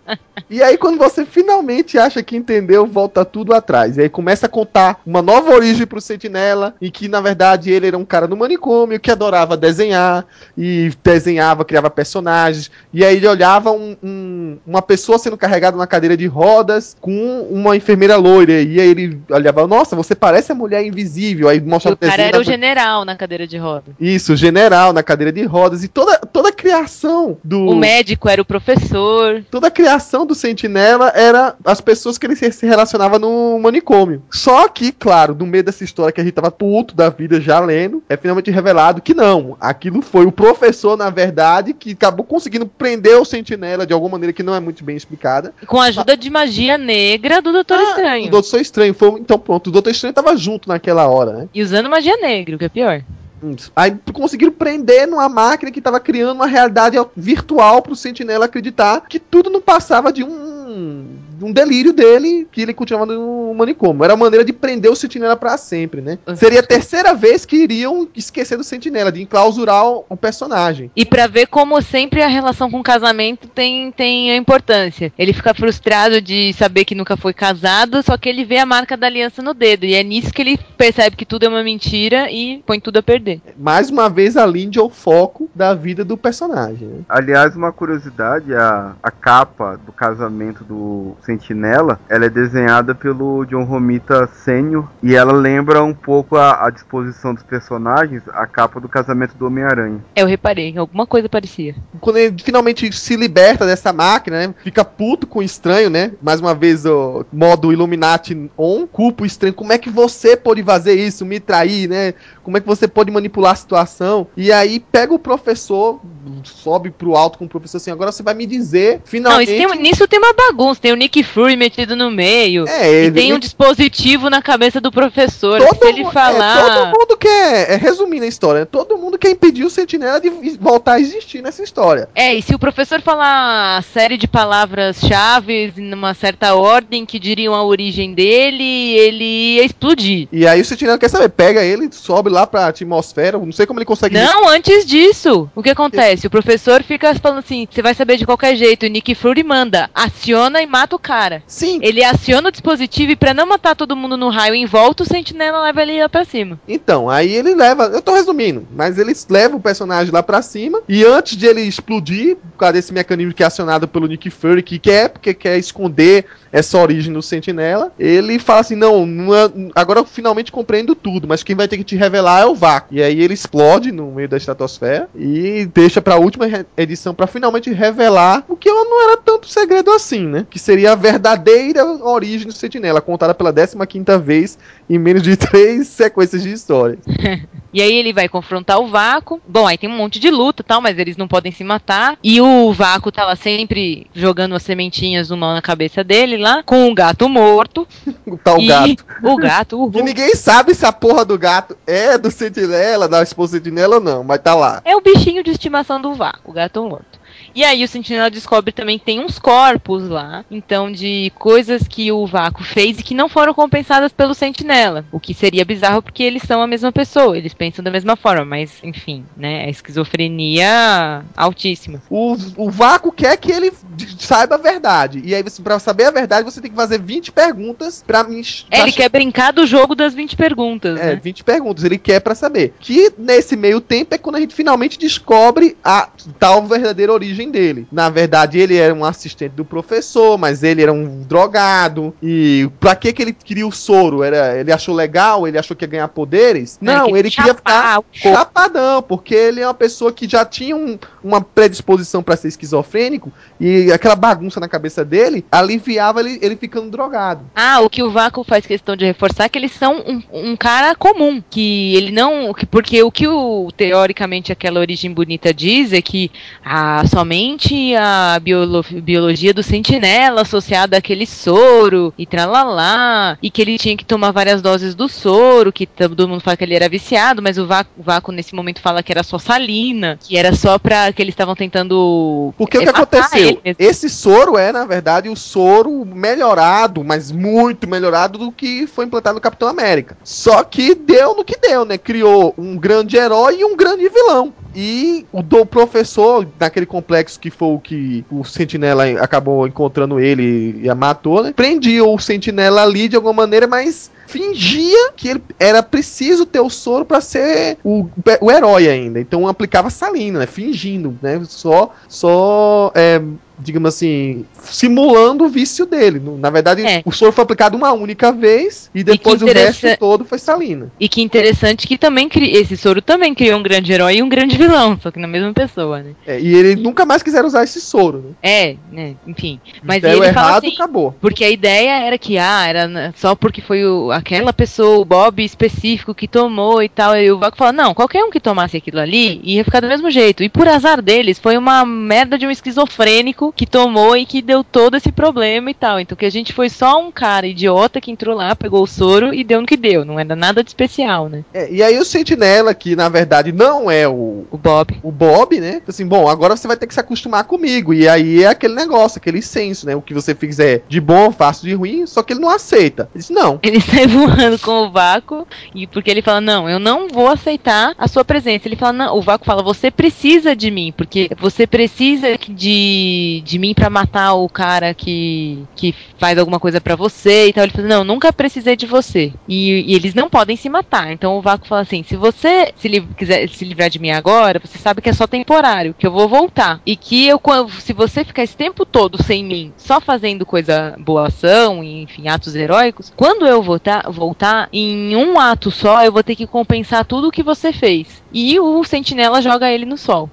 E 0.51 0.63
aí, 0.63 0.79
quando 0.79 0.97
você 0.97 1.27
finalmente 1.27 1.99
acha 1.99 2.23
que 2.23 2.37
entendeu, 2.37 2.87
volta 2.87 3.25
tudo 3.25 3.53
atrás. 3.53 3.97
E 3.97 4.03
aí 4.03 4.09
começa 4.09 4.47
a 4.47 4.49
contar 4.49 5.01
uma 5.05 5.21
nova 5.21 5.53
origem 5.53 5.87
pro 5.87 6.01
Sentinela, 6.01 6.75
em 6.81 6.91
que, 6.91 7.07
na 7.07 7.21
verdade, 7.21 7.71
ele 7.71 7.89
era 7.89 7.99
um 7.99 8.05
cara 8.05 8.27
no 8.27 8.37
manicômio 8.37 8.98
que 8.99 9.11
adorava 9.11 9.57
desenhar, 9.57 10.25
e 10.57 10.91
desenhava, 11.03 11.65
criava 11.65 11.91
personagens. 11.91 12.71
E 12.93 13.05
aí 13.05 13.17
ele 13.17 13.27
olhava 13.27 13.71
um- 13.71 13.97
um- 14.03 14.59
uma 14.67 14.83
pessoa 14.83 15.19
sendo 15.19 15.37
carregada 15.37 15.77
numa 15.77 15.87
cadeira 15.87 16.17
de 16.17 16.27
rodas 16.27 16.97
com 17.01 17.47
uma 17.51 17.77
enfermeira 17.77 18.17
loira. 18.17 18.61
E 18.61 18.81
aí 18.81 18.89
ele 18.89 19.21
olhava, 19.31 19.67
nossa, 19.67 19.95
você 19.95 20.15
parece 20.15 20.53
a 20.53 20.55
mulher 20.55 20.85
invisível. 20.85 21.49
Aí 21.49 21.59
E 21.59 21.61
mostra 21.61 21.93
o 21.93 21.97
cara 21.97 22.11
desenho 22.13 22.29
era 22.29 22.41
o 22.41 22.45
general 22.45 23.05
na 23.05 23.17
cadeira 23.17 23.47
de 23.47 23.57
roda. 23.57 23.85
Isso, 24.01 24.33
o 24.33 24.37
general 24.37 24.93
na 24.93 25.03
cadeira 25.03 25.33
de 25.33 25.45
rodas. 25.45 25.85
E 25.85 25.89
toda, 25.89 26.19
toda 26.19 26.49
a 26.49 26.53
criação 26.53 27.37
do. 27.45 27.67
O 27.67 27.77
médico 27.77 28.29
era 28.29 28.41
o 28.43 28.45
professor. 28.45 29.45
Toda 29.51 29.69
a 29.69 29.71
criação 29.71 30.27
do 30.27 30.35
Sentinela 30.35 31.13
era 31.15 31.55
as 31.65 31.81
pessoas 31.81 32.19
que 32.19 32.27
ele 32.27 32.37
se 32.37 32.49
se 32.49 32.67
relacionava 32.67 33.19
no 33.19 33.59
manicômio. 33.61 34.23
Só 34.31 34.69
que, 34.69 34.91
claro, 34.91 35.35
no 35.35 35.47
meio 35.47 35.63
dessa 35.63 35.85
história 35.85 36.11
que 36.11 36.21
a 36.21 36.25
gente 36.25 36.33
tava 36.33 36.51
puto 36.51 36.95
da 36.95 37.11
vida 37.11 37.41
já 37.41 37.61
lendo, 37.61 38.03
é 38.09 38.17
finalmente 38.17 38.51
revelado 38.51 38.88
que 38.95 39.15
não. 39.15 39.57
Aquilo 39.61 40.03
foi 40.03 40.27
o 40.27 40.33
professor, 40.33 40.97
na 40.97 41.11
verdade, 41.11 41.73
que 41.73 41.93
acabou 41.93 42.25
conseguindo 42.25 42.67
prender 42.67 43.19
o 43.21 43.25
Sentinela 43.25 43.87
de 43.87 43.93
alguma 43.93 44.13
maneira 44.13 44.33
que 44.33 44.43
não 44.43 44.55
é 44.55 44.61
muito 44.61 44.83
bem 44.85 44.97
explicada. 44.97 45.55
Com 45.67 45.81
a 45.81 45.85
ajuda 45.85 46.17
de 46.17 46.31
magia 46.31 46.77
negra 46.79 47.41
do 47.43 47.53
Doutor 47.53 47.79
Ah, 47.79 47.83
Estranho. 47.83 48.27
O 48.27 48.31
Doutor 48.31 48.61
Estranho 48.61 48.95
foi. 48.95 49.11
Então 49.21 49.39
pronto, 49.39 49.69
o 49.69 49.71
Doutor 49.71 49.91
Estranho 49.91 50.15
tava 50.15 50.37
junto 50.37 50.69
naquela 50.69 51.07
hora, 51.09 51.33
né? 51.33 51.49
E 51.55 51.63
usando 51.63 51.89
magia 51.91 52.17
negra, 52.17 52.57
o 52.57 52.59
que 52.59 52.65
é 52.65 52.69
pior. 52.69 53.03
Isso. 53.43 53.71
Aí 53.77 53.97
conseguiram 54.13 54.53
prender 54.53 55.07
numa 55.07 55.29
máquina 55.29 55.71
que 55.71 55.81
tava 55.81 56.01
criando 56.01 56.33
uma 56.35 56.47
realidade 56.47 56.97
virtual 57.17 57.83
pro 57.83 57.95
Sentinela 57.95 58.47
acreditar 58.47 59.03
que 59.09 59.21
tudo 59.21 59.49
não 59.49 59.61
passava 59.61 60.13
de 60.13 60.25
um 60.25 61.18
um 61.43 61.53
delírio 61.53 61.93
dele 61.93 62.47
que 62.51 62.63
ele 62.63 62.75
continuava 62.75 63.13
no 63.13 63.55
manicômio. 63.55 64.05
Era 64.05 64.15
a 64.15 64.17
maneira 64.17 64.45
de 64.45 64.53
prender 64.53 64.91
o 64.91 64.97
sentinela 64.97 65.37
pra 65.37 65.57
sempre, 65.57 66.01
né? 66.01 66.19
Seria 66.37 66.61
a 66.61 66.63
terceira 66.63 67.15
vez 67.15 67.45
que 67.45 67.57
iriam 67.57 68.09
esquecer 68.15 68.57
do 68.57 68.65
sentinela, 68.65 69.13
de 69.13 69.23
enclausurar 69.23 69.87
o, 69.87 70.17
personagem. 70.19 70.91
E 70.97 71.07
pra 71.07 71.29
ver 71.29 71.47
como 71.47 71.81
sempre 71.81 72.23
a 72.23 72.27
relação 72.27 72.71
com 72.71 72.81
o 72.81 72.83
casamento 72.83 73.47
tem, 73.47 73.93
tem 73.93 74.33
a 74.33 74.37
importância. 74.37 75.13
Ele 75.17 75.33
fica 75.33 75.55
frustrado 75.55 76.21
de 76.21 76.53
saber 76.55 76.85
que 76.85 76.95
nunca 76.95 77.17
foi 77.17 77.33
casado, 77.33 78.03
só 78.03 78.17
que 78.17 78.29
ele 78.29 78.45
vê 78.45 78.59
a 78.59 78.67
marca 78.67 78.97
da 78.97 79.07
aliança 79.07 79.41
no 79.41 79.55
dedo. 79.55 79.85
E 79.85 79.95
é 79.95 80.03
nisso 80.03 80.33
que 80.33 80.43
ele 80.43 80.59
percebe 80.77 81.17
que 81.17 81.25
tudo 81.25 81.45
é 81.45 81.49
uma 81.49 81.63
mentira 81.63 82.31
e 82.31 82.63
põe 82.67 82.81
tudo 82.81 82.99
a 82.99 83.03
perder. 83.03 83.41
Mais 83.57 83.91
uma 83.91 84.09
vez, 84.11 84.37
a 84.37 84.45
Lindy 84.45 84.79
é 84.79 84.83
o 84.83 84.91
foco 84.91 85.49
da 85.55 85.73
vida 85.75 86.05
do 86.05 86.17
personagem. 86.17 86.89
né? 86.89 87.01
Aliás, 87.09 87.55
uma 87.55 87.73
curiosidade, 87.73 88.55
a, 88.55 88.97
a 89.03 89.11
capa 89.11 89.79
do 89.85 89.93
casamento 89.93 90.65
do 90.65 91.17
Sentinela, 91.29 92.01
ela 92.09 92.25
é 92.25 92.31
desenhada 92.31 92.95
pelo 92.95 93.45
John 93.45 93.65
Romita 93.65 94.27
Sênior 94.29 94.89
e 95.03 95.15
ela 95.15 95.33
lembra 95.33 95.85
um 95.85 95.93
pouco 95.93 96.37
a, 96.37 96.67
a 96.67 96.71
disposição 96.71 97.35
dos 97.35 97.43
personagens, 97.43 98.23
a 98.33 98.47
capa 98.47 98.81
do 98.81 98.89
casamento 98.89 99.35
do 99.37 99.47
Homem-Aranha. 99.47 100.03
Eu 100.17 100.27
reparei, 100.27 100.77
alguma 100.79 101.07
coisa 101.07 101.29
parecia. 101.29 101.75
Quando 102.01 102.17
ele 102.17 102.35
finalmente 102.43 102.91
se 102.93 103.15
liberta 103.15 103.67
dessa 103.67 103.93
máquina, 103.93 104.47
né? 104.47 104.55
Fica 104.65 104.83
puto 104.83 105.27
com 105.27 105.41
o 105.41 105.43
estranho, 105.43 105.91
né? 105.91 106.13
Mais 106.23 106.41
uma 106.41 106.55
vez, 106.55 106.87
o 106.87 107.27
modo 107.31 107.73
Illuminati 107.73 108.51
on, 108.57 108.87
culpa 108.87 109.25
o 109.25 109.27
estranho. 109.27 109.53
Como 109.53 109.73
é 109.73 109.77
que 109.77 109.91
você 109.91 110.35
pode 110.35 110.63
fazer 110.63 110.95
isso, 110.95 111.27
me 111.27 111.39
trair, 111.39 111.89
né? 111.89 112.15
Como 112.43 112.57
é 112.57 112.61
que 112.61 112.67
você 112.67 112.89
pode 112.89 113.11
manipular 113.11 113.53
a 113.53 113.57
situação? 113.57 114.29
E 114.35 114.51
aí 114.51 114.81
pega 114.81 115.13
o 115.13 115.19
professor, 115.19 116.01
sobe 116.45 116.91
pro 116.91 117.17
alto 117.17 117.39
com 117.39 117.45
o 117.45 117.49
professor 117.49 117.77
assim, 117.79 117.91
agora 117.91 118.13
você 118.13 118.23
vai 118.23 118.35
me 118.35 118.47
dizer, 118.47 118.95
Não, 118.97 119.01
finalmente... 119.05 119.51
isso 119.57 119.69
tem- 119.69 119.83
nisso 119.83 120.09
tem 120.09 120.19
uma 120.19 120.33
bagunça. 120.33 120.81
Tem 120.81 120.93
o 120.93 120.97
Nick 120.97 121.23
Fury 121.23 121.57
metido 121.57 121.97
no 121.97 122.11
meio. 122.11 122.67
É, 122.69 122.91
E 122.91 122.95
ele- 123.07 123.21
tem 123.21 123.33
um 123.33 123.39
dispositivo 123.39 124.29
na 124.31 124.41
cabeça 124.43 124.81
do 124.81 124.91
professor. 124.93 125.61
Todo, 125.61 125.79
se 125.79 125.87
ele 125.89 126.03
mu- 126.03 126.09
é, 126.09 126.13
falar. 126.13 126.63
todo 126.91 126.99
mundo 126.99 127.17
quer, 127.17 127.71
é, 127.73 127.77
resumindo 127.77 128.25
a 128.25 128.29
história, 128.29 128.65
todo 128.67 128.97
mundo 128.99 129.19
quer 129.19 129.31
impedir 129.31 129.65
o 129.65 129.71
Sentinela 129.71 130.21
de 130.21 130.31
voltar 130.61 130.95
a 130.95 131.01
existir 131.01 131.43
nessa 131.43 131.63
história. 131.63 132.09
É, 132.15 132.35
e 132.35 132.43
se 132.43 132.55
o 132.55 132.59
professor 132.59 133.01
falar 133.01 133.79
a 133.79 133.83
série 133.83 134.17
de 134.17 134.27
palavras-chave 134.29 135.73
numa 135.77 136.15
certa 136.15 136.55
ordem 136.55 137.05
que 137.05 137.19
diriam 137.19 137.55
a 137.55 137.63
origem 137.65 138.15
dele, 138.15 138.63
ele 138.97 139.25
ia 139.57 139.65
explodir. 139.65 140.29
E 140.33 140.47
aí 140.47 140.61
o 140.61 140.65
Sentinela 140.65 140.99
quer 140.99 141.09
saber, 141.09 141.29
pega 141.29 141.63
ele, 141.65 141.89
sobe 141.93 142.31
lá 142.31 142.47
pra 142.47 142.67
atmosfera, 142.67 143.39
não 143.39 143.53
sei 143.53 143.67
como 143.67 143.79
ele 143.79 143.85
consegue... 143.87 144.15
Não, 144.15 144.49
antes 144.49 144.85
disso, 144.87 145.49
o 145.55 145.63
que 145.63 145.71
acontece? 145.71 146.18
O 146.27 146.31
professor 146.31 146.83
fica 146.83 147.15
falando 147.15 147.39
assim: 147.39 147.67
você 147.71 147.83
vai 147.83 147.95
saber 147.95 148.17
de 148.17 148.27
qualquer 148.27 148.57
jeito. 148.57 148.87
O 148.87 148.89
Nick 148.89 149.15
Fury 149.15 149.43
manda, 149.43 149.91
aciona 149.95 150.63
e 150.63 150.67
mata 150.67 150.97
o 150.97 150.99
cara. 150.99 151.43
Sim, 151.47 151.79
Ele 151.83 152.03
aciona 152.05 152.49
o 152.49 152.53
dispositivo 152.53 153.13
e 153.13 153.17
pra 153.17 153.35
não 153.35 153.47
matar 153.47 153.75
todo 153.75 153.97
mundo 153.97 154.17
no 154.17 154.29
raio 154.29 154.55
em 154.55 154.67
volta, 154.67 155.03
o 155.03 155.07
sentinela 155.07 155.63
leva 155.63 155.83
ele 155.83 156.01
lá 156.01 156.09
pra 156.09 156.25
cima. 156.25 156.59
Então, 156.69 157.09
aí 157.09 157.33
ele 157.33 157.55
leva, 157.55 157.85
eu 157.85 158.03
tô 158.03 158.15
resumindo, 158.15 158.67
mas 158.75 158.99
ele 158.99 159.13
leva 159.29 159.57
o 159.57 159.61
personagem 159.61 160.13
lá 160.13 160.23
pra 160.23 160.43
cima 160.43 160.83
e 160.89 161.05
antes 161.05 161.37
de 161.37 161.47
ele 161.47 161.63
explodir, 161.63 162.37
por 162.37 162.59
causa 162.59 162.75
desse 162.75 162.93
mecanismo 162.93 163.33
que 163.33 163.43
é 163.43 163.47
acionado 163.47 163.87
pelo 163.89 164.07
Nick 164.07 164.31
Fury, 164.31 164.63
que 164.63 164.79
quer, 164.79 165.09
porque 165.11 165.35
quer 165.35 165.59
esconder 165.59 166.25
essa 166.53 166.79
origem 166.79 167.13
do 167.13 167.23
Sentinela, 167.23 167.93
ele 167.99 168.39
fala 168.39 168.61
assim: 168.61 168.75
não, 168.77 169.07
é- 169.35 169.51
agora 169.75 170.01
eu 170.01 170.05
finalmente 170.05 170.53
compreendo 170.53 170.95
tudo, 170.95 171.27
mas 171.29 171.43
quem 171.43 171.55
vai 171.57 171.69
ter 171.69 171.77
que 171.79 171.85
te 171.85 171.97
revelar 171.97 172.43
é 172.43 172.47
o 172.47 172.55
Vácuo. 172.55 172.95
E 172.97 173.03
aí 173.03 173.21
ele 173.23 173.35
explode 173.35 173.93
no 173.93 174.11
meio 174.13 174.29
da 174.29 174.37
estratosfera 174.37 175.09
e 175.15 175.69
deixa 175.75 176.01
pra 176.01 176.17
última 176.17 176.47
re- 176.47 176.67
edição 176.77 177.15
pra 177.15 177.27
finalmente 177.27 177.71
revelar 177.73 178.45
o 178.49 178.57
que 178.57 178.69
não 178.85 179.03
era 179.09 179.17
tanto 179.17 179.49
segredo 179.49 179.91
assim, 179.91 180.27
né? 180.27 180.47
Que 180.49 180.59
seria 180.59 180.93
a 180.93 180.97
verdadeira 180.97 181.85
origem 181.85 182.47
do 182.47 182.53
Sentinela, 182.53 183.01
contada 183.01 183.35
pela 183.35 183.53
15 183.53 184.19
vez 184.23 184.59
em 184.89 184.99
menos 184.99 185.23
de 185.23 185.37
três 185.39 185.89
sequências 185.89 186.43
de 186.43 186.53
histórias. 186.53 186.99
E 187.79 187.81
aí 187.81 187.95
ele 187.95 188.13
vai 188.13 188.29
confrontar 188.29 188.81
o 188.81 188.89
vácuo. 188.89 189.41
Bom, 189.47 189.65
aí 189.65 189.79
tem 189.79 189.89
um 189.89 189.97
monte 189.97 190.19
de 190.19 190.33
luta 190.33 190.63
e 190.63 190.65
tal, 190.65 190.81
mas 190.81 190.99
eles 190.99 191.17
não 191.17 191.29
podem 191.29 191.53
se 191.53 191.63
matar. 191.63 192.19
E 192.25 192.41
o 192.41 192.73
vácuo 192.73 193.13
tá 193.13 193.25
lá 193.25 193.37
sempre 193.37 194.09
jogando 194.13 194.57
as 194.57 194.65
sementinhas 194.65 195.29
do 195.29 195.37
mal 195.37 195.55
na 195.55 195.63
cabeça 195.63 196.03
dele 196.03 196.37
lá, 196.37 196.61
com 196.65 196.91
o 196.91 196.95
gato 196.95 197.29
morto. 197.29 197.87
O 198.27 198.37
tal 198.37 198.59
e 198.59 198.67
gato. 198.67 199.05
O 199.23 199.37
gato, 199.37 199.77
uhul. 199.79 199.91
Que 199.91 200.03
ninguém 200.03 200.35
sabe 200.35 200.75
se 200.75 200.85
a 200.85 200.93
porra 200.93 201.25
do 201.25 201.39
gato 201.39 201.77
é 201.87 202.19
do 202.19 202.31
Sentinela, 202.31 203.09
da 203.09 203.23
esposa 203.23 203.57
Sentinela 203.57 203.95
ou 203.95 204.03
não, 204.03 204.23
mas 204.23 204.41
tá 204.41 204.55
lá. 204.55 204.83
É 204.85 204.95
o 204.95 205.01
bichinho 205.01 205.43
de 205.43 205.51
estimação 205.51 206.01
do 206.01 206.13
vácuo, 206.15 206.51
o 206.51 206.53
gato 206.53 206.83
morto. 206.83 207.18
E 207.59 207.65
aí 207.65 207.83
o 207.83 207.89
Sentinela 207.89 208.31
descobre 208.31 208.71
também 208.71 209.01
que 209.01 209.05
tem 209.05 209.19
uns 209.19 209.37
corpos 209.37 210.09
lá, 210.09 210.45
então 210.49 210.93
de 210.93 211.33
coisas 211.35 211.89
que 211.89 212.13
o 212.13 212.25
Vácuo 212.25 212.63
fez 212.63 213.01
e 213.01 213.03
que 213.03 213.17
não 213.17 213.29
foram 213.29 213.53
compensadas 213.53 214.13
pelo 214.13 214.33
Sentinela. 214.33 215.05
O 215.11 215.19
que 215.19 215.35
seria 215.35 215.65
bizarro 215.65 216.01
porque 216.01 216.23
eles 216.23 216.45
são 216.45 216.63
a 216.63 216.69
mesma 216.69 216.93
pessoa, 216.93 217.37
eles 217.37 217.53
pensam 217.53 217.83
da 217.83 217.91
mesma 217.91 218.15
forma, 218.15 218.45
mas 218.45 218.79
enfim, 218.85 219.25
né, 219.37 219.67
é 219.67 219.71
esquizofrenia 219.71 221.25
altíssima. 221.37 222.01
O, 222.09 222.37
o 222.57 222.71
Vácuo 222.71 223.11
quer 223.11 223.37
que 223.37 223.51
ele 223.51 223.73
saiba 224.21 224.55
a 224.55 224.59
verdade. 224.59 225.21
E 225.25 225.35
aí, 225.35 225.43
pra 225.61 225.81
saber 225.81 226.05
a 226.05 226.11
verdade, 226.13 226.45
você 226.45 226.61
tem 226.61 226.71
que 226.71 226.77
fazer 226.77 227.01
20 227.01 227.33
perguntas 227.33 228.05
pra 228.07 228.23
me. 228.23 228.41
É, 228.71 228.83
ele 228.83 228.93
quer 228.93 229.09
brincar 229.09 229.53
do 229.53 229.67
jogo 229.67 229.97
das 229.97 230.15
20 230.15 230.37
perguntas, 230.37 230.97
É, 231.01 231.15
né? 231.15 231.21
20 231.21 231.43
perguntas, 231.43 231.83
ele 231.83 231.99
quer 231.99 232.21
pra 232.21 232.37
saber. 232.37 232.73
Que 232.79 233.13
nesse 233.19 233.57
meio 233.57 233.81
tempo 233.81 234.15
é 234.15 234.19
quando 234.19 234.37
a 234.37 234.41
gente 234.41 234.55
finalmente 234.55 234.97
descobre 234.97 235.77
a 235.83 236.09
tal 236.39 236.65
verdadeira 236.65 237.13
origem 237.13 237.48
dele. 237.51 237.87
Na 237.91 238.09
verdade, 238.11 238.59
ele 238.59 238.77
era 238.77 238.93
um 238.95 239.05
assistente 239.05 239.53
do 239.53 239.65
professor, 239.65 240.37
mas 240.39 240.63
ele 240.63 240.83
era 240.83 240.93
um 240.93 241.23
drogado. 241.23 242.15
E 242.23 242.69
pra 242.81 242.95
que 242.95 243.13
que 243.13 243.23
ele 243.23 243.33
queria 243.33 243.67
o 243.67 243.73
soro? 243.73 244.23
Era, 244.23 244.59
ele 244.59 244.73
achou 244.73 244.95
legal? 244.95 245.47
Ele 245.47 245.59
achou 245.59 245.77
que 245.77 245.85
ia 245.85 245.89
ganhar 245.89 246.09
poderes? 246.09 246.79
Não, 246.81 247.17
ele 247.17 247.31
queria 247.31 247.55
ficar 247.55 247.73
chapar 247.73 248.03
chapadão, 248.13 249.03
porque 249.03 249.35
ele 249.35 249.61
é 249.61 249.67
uma 249.67 249.75
pessoa 249.75 250.13
que 250.13 250.29
já 250.29 250.45
tinha 250.45 250.77
um- 250.77 250.99
uma 251.23 251.41
predisposição 251.41 252.23
pra 252.23 252.37
ser 252.37 252.49
esquizofrênico 252.49 253.33
e 253.61 253.91
aquela 253.93 254.15
bagunça 254.17 254.61
na 254.61 254.69
cabeça 254.69 255.05
dele 255.05 255.45
aliviava 255.51 256.21
ele, 256.21 256.39
ele 256.43 256.57
ficando 256.57 256.91
drogado. 256.91 257.45
Ah, 257.55 257.81
o 257.81 257.91
que 257.91 258.03
o 258.03 258.11
Vácuo 258.11 258.45
faz 258.45 258.67
questão 258.67 258.97
de 258.97 259.05
reforçar 259.05 259.45
é 259.45 259.49
que 259.49 259.59
eles 259.59 259.73
são 259.73 259.99
um, 260.07 260.23
um 260.51 260.57
cara 260.57 260.95
comum. 260.95 261.43
Que 261.51 261.95
ele 261.97 262.11
não. 262.13 262.53
Que, 262.53 262.67
porque 262.67 263.03
o 263.03 263.11
que 263.11 263.27
o, 263.27 263.69
teoricamente 263.77 264.53
aquela 264.53 264.81
origem 264.81 265.13
bonita 265.13 265.53
diz 265.53 265.93
é 265.93 266.01
que 266.03 266.31
ah, 266.65 267.03
somente 267.29 267.95
a 267.95 268.41
biolo- 268.41 268.85
biologia 269.03 269.53
do 269.53 269.63
sentinela 269.63 270.41
associada 270.41 270.97
àquele 270.97 271.27
soro 271.27 272.13
e 272.17 272.25
tralalá. 272.25 273.37
E 273.43 273.51
que 273.51 273.61
ele 273.61 273.77
tinha 273.77 273.97
que 273.97 274.05
tomar 274.05 274.31
várias 274.31 274.63
doses 274.63 274.95
do 274.95 275.09
soro, 275.09 275.71
que 275.71 275.85
todo 275.87 276.27
mundo 276.27 276.41
fala 276.41 276.57
que 276.57 276.65
ele 276.65 276.75
era 276.75 276.89
viciado, 276.89 277.43
mas 277.43 277.59
o 277.59 277.67
Vácuo, 277.67 277.93
o 277.99 278.03
Vácuo 278.03 278.33
nesse 278.33 278.55
momento 278.55 278.81
fala 278.81 279.03
que 279.03 279.13
era 279.13 279.23
só 279.23 279.39
salina, 279.39 280.19
que 280.19 280.39
era 280.39 280.55
só 280.55 280.79
pra 280.79 281.13
que 281.13 281.21
eles 281.21 281.33
estavam 281.33 281.55
tentando. 281.55 282.55
Porque 282.57 282.79
o 282.79 282.83
é, 282.83 282.87
que 282.87 282.93
matar 282.93 283.21
aconteceu? 283.21 283.61
Esse 283.79 284.09
soro 284.09 284.57
é, 284.57 284.73
na 284.73 284.87
verdade, 284.87 285.29
o 285.29 285.37
soro 285.37 286.07
melhorado, 286.07 287.05
mas 287.05 287.31
muito 287.31 287.87
melhorado 287.87 288.39
do 288.39 288.51
que 288.51 288.87
foi 288.87 289.05
implantado 289.05 289.35
no 289.35 289.41
Capitão 289.41 289.69
América. 289.69 290.17
Só 290.25 290.65
que 290.65 290.95
deu 290.95 291.37
no 291.37 291.45
que 291.45 291.59
deu, 291.59 291.85
né? 291.85 291.99
Criou 291.99 292.55
um 292.57 292.75
grande 292.77 293.19
herói 293.19 293.59
e 293.61 293.65
um 293.67 293.77
grande 293.77 294.09
vilão. 294.09 294.55
E 294.75 295.27
o 295.33 295.43
do 295.43 295.67
professor, 295.67 296.47
naquele 296.59 296.87
complexo 296.87 297.18
que 297.23 297.51
foi 297.51 297.69
o 297.69 297.79
que 297.79 298.25
o 298.31 298.45
Sentinela 298.45 299.05
acabou 299.21 299.67
encontrando 299.67 300.21
ele 300.21 300.81
e 300.83 300.89
a 300.89 300.95
matou, 300.95 301.43
né? 301.43 301.53
Prendia 301.55 302.05
o 302.05 302.19
Sentinela 302.19 302.83
ali 302.83 303.09
de 303.09 303.17
alguma 303.17 303.35
maneira, 303.35 303.67
mas 303.67 304.11
fingia 304.27 305.13
que 305.17 305.29
ele 305.29 305.43
era 305.59 305.83
preciso 305.83 306.45
ter 306.45 306.61
o 306.61 306.69
soro 306.69 307.05
pra 307.05 307.21
ser 307.21 307.79
o, 307.83 308.07
o 308.41 308.51
herói 308.51 308.89
ainda. 308.89 309.21
Então 309.21 309.49
aplicava 309.49 309.91
salina, 309.91 310.41
né? 310.41 310.47
Fingindo, 310.47 311.19
né? 311.23 311.41
Só, 311.45 311.93
só 312.07 312.93
é, 312.95 313.21
digamos 313.59 313.95
assim, 313.95 314.45
simulando 314.63 315.45
o 315.45 315.49
vício 315.49 315.87
dele. 315.87 316.21
Na 316.39 316.51
verdade, 316.51 316.83
É. 316.87 317.03
o 317.05 317.13
soro 317.13 317.33
foi 317.33 317.43
aplicado 317.43 317.77
uma 317.77 317.93
única 317.93 318.31
vez 318.33 318.91
e 318.95 319.03
depois 319.03 319.39
que 319.39 319.45
o 319.45 319.47
resto 319.53 319.79
interessa- 319.79 319.97
todo 319.99 320.25
foi 320.25 320.39
salina. 320.39 320.91
E 320.99 321.09
que 321.09 321.21
interessante 321.23 321.87
que 321.87 321.99
também 321.99 322.29
cri... 322.29 322.51
esse 322.53 322.77
soro 322.77 323.01
também 323.03 323.35
criou 323.35 323.59
um 323.59 323.63
grande 323.63 323.93
herói 323.93 324.17
e 324.17 324.23
um 324.23 324.29
grande 324.29 324.57
vilão, 324.57 324.99
só 325.03 325.11
que 325.11 325.19
na 325.19 325.27
mesma 325.27 325.53
pessoa, 325.53 326.01
né? 326.03 326.11
É, 326.27 326.41
e 326.41 326.55
ele 326.55 326.77
nunca 326.77 327.05
mais 327.05 327.23
quiseram 327.23 327.47
usar 327.49 327.65
esse 327.65 327.81
soro, 327.81 328.19
né? 328.19 328.31
É, 328.43 328.77
né? 328.93 329.15
Enfim. 329.27 329.61
Mas 329.83 330.03
Deu 330.03 330.11
ele 330.23 330.33
fala 330.33 330.49
errado, 330.51 330.65
assim, 330.67 330.75
acabou. 330.75 331.15
porque 331.21 331.45
a 331.45 331.51
ideia 331.51 332.01
era 332.05 332.19
que, 332.19 332.39
ah, 332.39 332.67
era 332.67 333.13
só 333.17 333.35
porque 333.35 333.61
foi 333.61 333.85
o, 333.85 334.11
aquela 334.13 334.53
pessoa, 334.53 334.99
o 334.99 335.05
Bob 335.05 335.43
específico 335.43 336.15
que 336.15 336.29
tomou 336.29 336.83
e 336.83 336.89
tal. 336.89 337.17
E 337.17 337.31
o 337.31 337.39
Vaco 337.39 337.57
fala, 337.57 337.73
não, 337.73 337.95
qualquer 337.95 338.23
um 338.25 338.31
que 338.31 338.41
tomasse 338.41 338.77
aquilo 338.77 339.01
ali 339.01 339.41
ia 339.43 339.65
ficar 339.65 339.81
do 339.81 339.89
mesmo 339.89 340.11
jeito. 340.11 340.43
E 340.43 340.49
por 340.49 340.69
azar 340.69 341.01
deles, 341.03 341.39
foi 341.39 341.57
uma 341.57 341.85
merda 341.85 342.39
de 342.39 342.47
um 342.47 342.51
esquizofrênico 342.51 343.48
que 343.53 343.67
tomou 343.67 344.17
e 344.17 344.27
que 344.27 344.43
deu 344.43 344.63
todo 344.65 344.97
esse 344.97 345.13
problema 345.13 345.71
e 345.71 345.75
tal. 345.75 346.01
Então 346.01 346.17
que 346.17 346.27
a 346.27 346.31
gente 346.31 346.53
foi 346.53 346.69
só 346.69 347.01
um 347.01 347.11
cara 347.11 347.47
idiota 347.47 348.01
que 348.01 348.11
entrou 348.11 348.35
lá, 348.37 348.55
pegou 348.55 348.83
o 348.83 348.87
soro 348.87 349.33
e 349.35 349.45
deu 349.45 349.61
no 349.61 349.67
que 349.67 349.77
deu. 349.77 350.05
Não 350.05 350.19
era 350.19 350.35
nada 350.37 350.63
de 350.63 350.71
especial, 350.71 351.29
né? 351.29 351.45
É, 351.53 351.71
e 351.71 351.83
aí 351.83 351.99
o 351.99 352.05
Sentinela, 352.05 352.75
que 352.75 352.97
na 352.97 353.09
verdade 353.09 353.53
não 353.53 353.91
é 353.91 354.07
o, 354.09 354.45
O 354.51 354.57
Bob. 354.59 354.97
o 355.03 355.11
Bob, 355.11 355.61
né? 355.61 355.81
Assim, 355.87 356.07
bom, 356.07 356.29
agora 356.29 356.57
você 356.57 356.67
vai 356.67 356.77
ter 356.77 356.87
que 356.87 356.95
se 356.95 357.01
acostumar 357.01 357.45
comigo. 357.45 357.93
E 357.95 358.09
aí 358.09 358.43
é 358.43 358.49
aquele 358.49 358.75
negócio, 358.75 359.19
aquele 359.19 359.43
senso, 359.43 359.87
né? 359.87 359.95
O 359.97 360.03
que 360.03 360.15
você 360.15 360.35
fizer 360.35 360.83
de 360.89 361.01
bom, 361.01 361.31
faço 361.31 361.65
de 361.67 361.75
ruim, 361.75 362.07
só 362.07 362.23
que 362.23 362.33
ele 362.33 362.41
não 362.41 362.51
aceita. 362.51 363.09
Ele 363.15 363.23
diz, 363.23 363.31
não. 363.31 363.59
Ele 363.63 363.81
sai 363.83 364.07
voando 364.07 364.59
com 364.59 364.87
o 364.87 364.91
vácuo 364.91 365.47
e 365.75 365.87
porque 365.87 366.11
ele 366.11 366.23
fala: 366.23 366.41
"Não, 366.41 366.69
eu 366.69 366.79
não 366.79 367.09
vou 367.09 367.29
aceitar 367.29 367.95
a 367.99 368.09
sua 368.09 368.25
presença". 368.25 368.67
Ele 368.69 368.77
fala: 368.77 368.93
"Não, 368.93 369.17
o 369.17 369.23
vácuo 369.23 369.47
fala: 369.47 369.63
"Você 369.63 369.91
precisa 369.91 370.55
de 370.55 370.71
mim, 370.71 370.93
porque 370.97 371.31
você 371.39 371.67
precisa 371.67 372.39
de, 372.49 373.38
de 373.41 373.59
mim 373.59 373.75
pra 373.75 373.91
matar 373.91 374.35
o 374.35 374.49
cara 374.49 374.95
que 374.95 375.65
que 375.77 375.95
faz 376.19 376.39
alguma 376.39 376.61
coisa 376.61 376.81
pra 376.81 376.97
você". 376.97 377.49
E 377.49 377.53
tal. 377.53 377.65
Ele 377.65 377.73
fala: 377.73 377.89
"Não, 377.89 378.05
nunca 378.05 378.33
precisei 378.33 378.77
de 378.77 378.87
você". 378.87 379.33
E, 379.49 379.93
e 379.93 379.95
eles 379.95 380.15
não 380.15 380.29
podem 380.29 380.57
se 380.57 380.69
matar. 380.69 381.13
Então 381.13 381.37
o 381.37 381.43
vácuo 381.43 381.67
fala 381.67 381.83
assim: 381.83 382.03
"Se 382.03 382.17
você 382.17 382.73
se 382.77 382.89
quiser 383.17 383.49
se 383.49 383.65
livrar 383.65 383.91
de 383.91 383.99
mim 383.99 384.11
agora, 384.11 384.61
você 384.63 384.79
sabe 384.79 385.01
que 385.03 385.09
é 385.09 385.13
só 385.13 385.27
temporário, 385.27 385.95
que 385.99 386.07
eu 386.07 386.13
vou 386.13 386.29
voltar 386.29 386.81
e 386.85 386.97
que 386.97 387.27
eu 387.27 387.39
se 387.81 387.93
você 387.93 388.25
ficar 388.25 388.43
esse 388.43 388.57
tempo 388.57 388.85
todo 388.85 389.23
sem 389.23 389.45
mim, 389.45 389.73
só 389.77 390.01
fazendo 390.01 390.45
coisa 390.45 390.95
boa 390.99 391.29
ação, 391.29 391.83
enfim, 391.83 392.29
atos 392.29 392.55
heróicos, 392.55 393.13
quando 393.17 393.47
eu 393.47 393.63
voltar, 393.63 394.09
voltar 394.11 394.69
em 394.73 395.17
um 395.17 395.39
ato 395.39 395.71
só, 395.71 396.05
eu 396.05 396.13
vou 396.13 396.23
ter 396.23 396.37
que 396.37 396.47
compensar 396.47 397.05
tudo 397.05 397.29
o 397.29 397.33
que 397.33 397.43
você 397.43 397.73
fez. 397.73 398.23
E 398.33 398.59
o 398.61 398.85
sentinela 398.85 399.41
joga 399.41 399.71
ele 399.71 399.85
no 399.85 399.97
sol. 399.97 400.31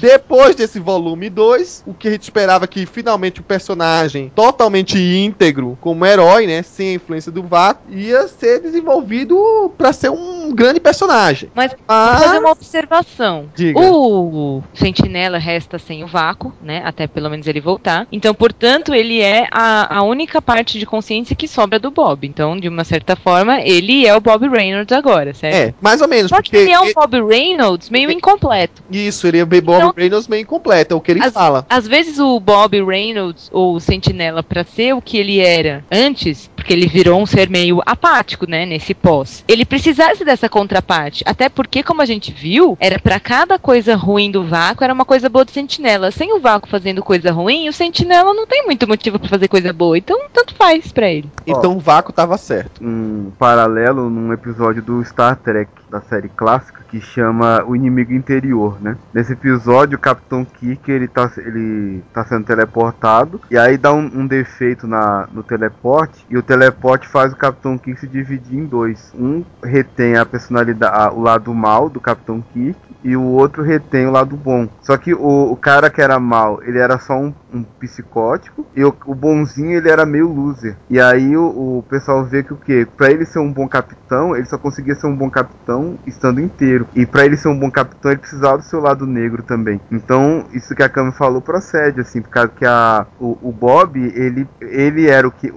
Depois 0.00 0.56
desse 0.56 0.80
volume 0.80 1.28
2, 1.28 1.84
o 1.86 1.92
que 1.92 2.08
a 2.08 2.10
gente 2.10 2.22
esperava 2.22 2.66
que 2.66 2.86
finalmente 2.86 3.40
o 3.40 3.42
personagem 3.42 4.32
totalmente 4.34 4.98
íntegro, 4.98 5.76
como 5.80 6.06
herói, 6.06 6.46
né, 6.46 6.62
sem 6.62 6.90
a 6.90 6.92
influência 6.94 7.30
do 7.30 7.42
vácuo, 7.42 7.82
ia 7.90 8.26
ser 8.26 8.60
desenvolvido 8.60 9.70
pra 9.76 9.92
ser 9.92 10.10
um 10.10 10.54
grande 10.54 10.80
personagem. 10.80 11.50
Mas 11.54 11.70
Vou 11.72 11.78
Mas 11.86 12.22
fazer 12.22 12.38
uma 12.38 12.50
observação. 12.50 13.48
Diga. 13.54 13.80
O 13.80 14.62
sentinela 14.72 15.38
resta 15.38 15.78
sem 15.78 16.02
o 16.02 16.06
vácuo, 16.06 16.52
né? 16.62 16.82
Até 16.84 17.06
pelo 17.06 17.28
menos 17.28 17.46
ele 17.46 17.60
voltar. 17.60 18.06
Então, 18.10 18.34
portanto, 18.34 18.94
ele 18.94 19.20
é 19.20 19.46
a, 19.50 19.98
a 19.98 20.02
única 20.02 20.40
parte 20.40 20.78
de 20.78 20.86
consciência 20.86 21.36
que 21.36 21.46
sobra 21.46 21.78
do 21.78 21.90
Bob. 21.90 22.26
Então, 22.26 22.56
de 22.56 22.68
uma 22.68 22.84
certa 22.84 23.16
forma, 23.16 23.60
ele 23.60 24.06
é 24.06 24.14
o 24.14 24.20
Bob 24.20 24.48
Reynolds 24.48 24.96
agora, 24.96 25.34
certo? 25.34 25.54
é, 25.54 25.74
mais 25.80 26.00
ou 26.00 26.08
menos, 26.08 26.30
Só 26.30 26.36
que 26.36 26.50
porque 26.50 26.56
ele 26.56 26.72
é 26.72 26.80
um 26.80 26.92
Bob 26.92 27.20
Reynolds 27.22 27.90
meio 27.90 28.10
incompleto. 28.10 28.82
Isso, 28.90 29.26
ele 29.26 29.38
é 29.38 29.44
Bob 29.44 29.58
Então- 29.58 29.94
Reynolds 29.96 30.28
meio 30.28 30.42
incompleto, 30.42 30.94
é 30.94 30.96
o 30.96 31.00
que 31.00 31.10
ele 31.12 31.22
As- 31.24 31.32
fala. 31.32 31.64
Às 31.68 31.86
vezes 31.86 32.18
o 32.18 32.38
Bob 32.40 32.82
Reynolds, 32.84 33.48
ou 33.52 33.74
o 33.76 33.80
Sentinela, 33.80 34.42
pra 34.42 34.64
ser 34.64 34.94
o 34.94 35.00
que 35.00 35.16
ele 35.16 35.38
era 35.38 35.84
antes, 35.90 36.49
porque 36.60 36.74
ele 36.74 36.86
virou 36.86 37.20
um 37.20 37.24
ser 37.24 37.48
meio 37.48 37.80
apático, 37.86 38.48
né, 38.48 38.66
nesse 38.66 38.92
pós, 38.92 39.42
ele 39.48 39.64
precisasse 39.64 40.24
dessa 40.24 40.46
contraparte. 40.46 41.24
Até 41.26 41.48
porque, 41.48 41.82
como 41.82 42.02
a 42.02 42.04
gente 42.04 42.32
viu, 42.32 42.76
era 42.78 42.98
pra 42.98 43.18
cada 43.18 43.58
coisa 43.58 43.96
ruim 43.96 44.30
do 44.30 44.44
vácuo, 44.44 44.84
era 44.84 44.92
uma 44.92 45.06
coisa 45.06 45.30
boa 45.30 45.44
do 45.44 45.50
Sentinela. 45.50 46.10
Sem 46.10 46.34
o 46.34 46.40
vácuo 46.40 46.68
fazendo 46.68 47.02
coisa 47.02 47.32
ruim, 47.32 47.66
o 47.68 47.72
Sentinela 47.72 48.34
não 48.34 48.46
tem 48.46 48.66
muito 48.66 48.86
motivo 48.86 49.18
pra 49.18 49.28
fazer 49.28 49.48
coisa 49.48 49.72
boa. 49.72 49.96
Então, 49.96 50.20
tanto 50.32 50.54
faz 50.54 50.92
pra 50.92 51.08
ele. 51.08 51.30
Então 51.46 51.76
o 51.76 51.80
vácuo 51.80 52.12
tava 52.12 52.36
certo. 52.36 52.84
um 52.84 53.32
paralelo 53.38 54.10
num 54.10 54.32
episódio 54.32 54.82
do 54.82 55.02
Star 55.02 55.36
Trek 55.36 55.70
da 55.90 56.00
série 56.02 56.28
clássica 56.28 56.80
que 56.90 57.00
chama 57.00 57.64
O 57.66 57.76
Inimigo 57.76 58.12
Interior, 58.12 58.80
né? 58.80 58.96
Nesse 59.14 59.32
episódio, 59.32 59.96
o 59.96 60.00
Capitão 60.00 60.44
Kirk 60.44 60.90
ele 60.90 61.06
tá, 61.06 61.30
ele 61.38 62.02
tá 62.12 62.24
sendo 62.24 62.44
teleportado 62.44 63.40
e 63.50 63.56
aí 63.56 63.78
dá 63.78 63.92
um, 63.92 64.10
um 64.12 64.26
defeito 64.26 64.86
na, 64.86 65.28
no 65.32 65.42
teleporte 65.42 66.24
e 66.28 66.36
o 66.36 66.42
teleporte 66.50 67.06
faz 67.06 67.32
o 67.32 67.36
Capitão 67.36 67.78
Kirk 67.78 68.00
se 68.00 68.08
dividir 68.08 68.58
em 68.58 68.66
dois. 68.66 69.12
Um 69.14 69.44
retém 69.62 70.16
a 70.16 70.26
personalidade, 70.26 70.92
a- 70.92 71.12
o 71.12 71.20
lado 71.20 71.54
mal 71.54 71.88
do 71.88 72.00
Capitão 72.00 72.42
Kirk 72.52 72.76
e 73.04 73.16
o 73.16 73.22
outro 73.22 73.62
retém 73.62 74.06
o 74.08 74.10
lado 74.10 74.36
bom. 74.36 74.68
Só 74.82 74.96
que 74.96 75.14
o, 75.14 75.52
o 75.52 75.56
cara 75.56 75.88
que 75.88 76.02
era 76.02 76.18
mal, 76.18 76.60
ele 76.64 76.78
era 76.78 76.98
só 76.98 77.14
um, 77.14 77.32
um 77.54 77.62
psicótico 77.78 78.66
e 78.74 78.84
o, 78.84 78.92
o 79.06 79.14
bonzinho 79.14 79.76
ele 79.76 79.88
era 79.88 80.04
meio 80.04 80.26
loser. 80.28 80.74
E 80.90 81.00
aí 81.00 81.36
o, 81.36 81.78
o 81.78 81.84
pessoal 81.88 82.24
vê 82.24 82.42
que 82.42 82.52
o 82.52 82.56
que? 82.56 82.84
Pra 82.96 83.12
ele 83.12 83.24
ser 83.24 83.38
um 83.38 83.52
bom 83.52 83.68
capitão, 83.68 84.34
ele 84.34 84.46
só 84.46 84.58
conseguia 84.58 84.96
ser 84.96 85.06
um 85.06 85.16
bom 85.16 85.30
capitão 85.30 85.96
estando 86.04 86.40
inteiro. 86.40 86.88
E 86.96 87.06
pra 87.06 87.24
ele 87.24 87.36
ser 87.36 87.46
um 87.48 87.58
bom 87.58 87.70
capitão, 87.70 88.10
ele 88.10 88.20
precisava 88.20 88.58
do 88.58 88.64
seu 88.64 88.80
lado 88.80 89.06
negro 89.06 89.44
também. 89.44 89.80
Então, 89.88 90.44
isso 90.52 90.74
que 90.74 90.82
a 90.82 90.88
Cami 90.88 91.12
falou 91.12 91.40
procede, 91.40 92.00
assim, 92.00 92.20
por 92.20 92.30
causa 92.30 92.48
que 92.48 92.66
a, 92.66 93.06
o, 93.20 93.38
o 93.40 93.52
Bob, 93.52 94.00
ele, 94.00 94.48
ele 94.60 95.06
era 95.08 95.28
o 95.28 95.30
que 95.30 95.52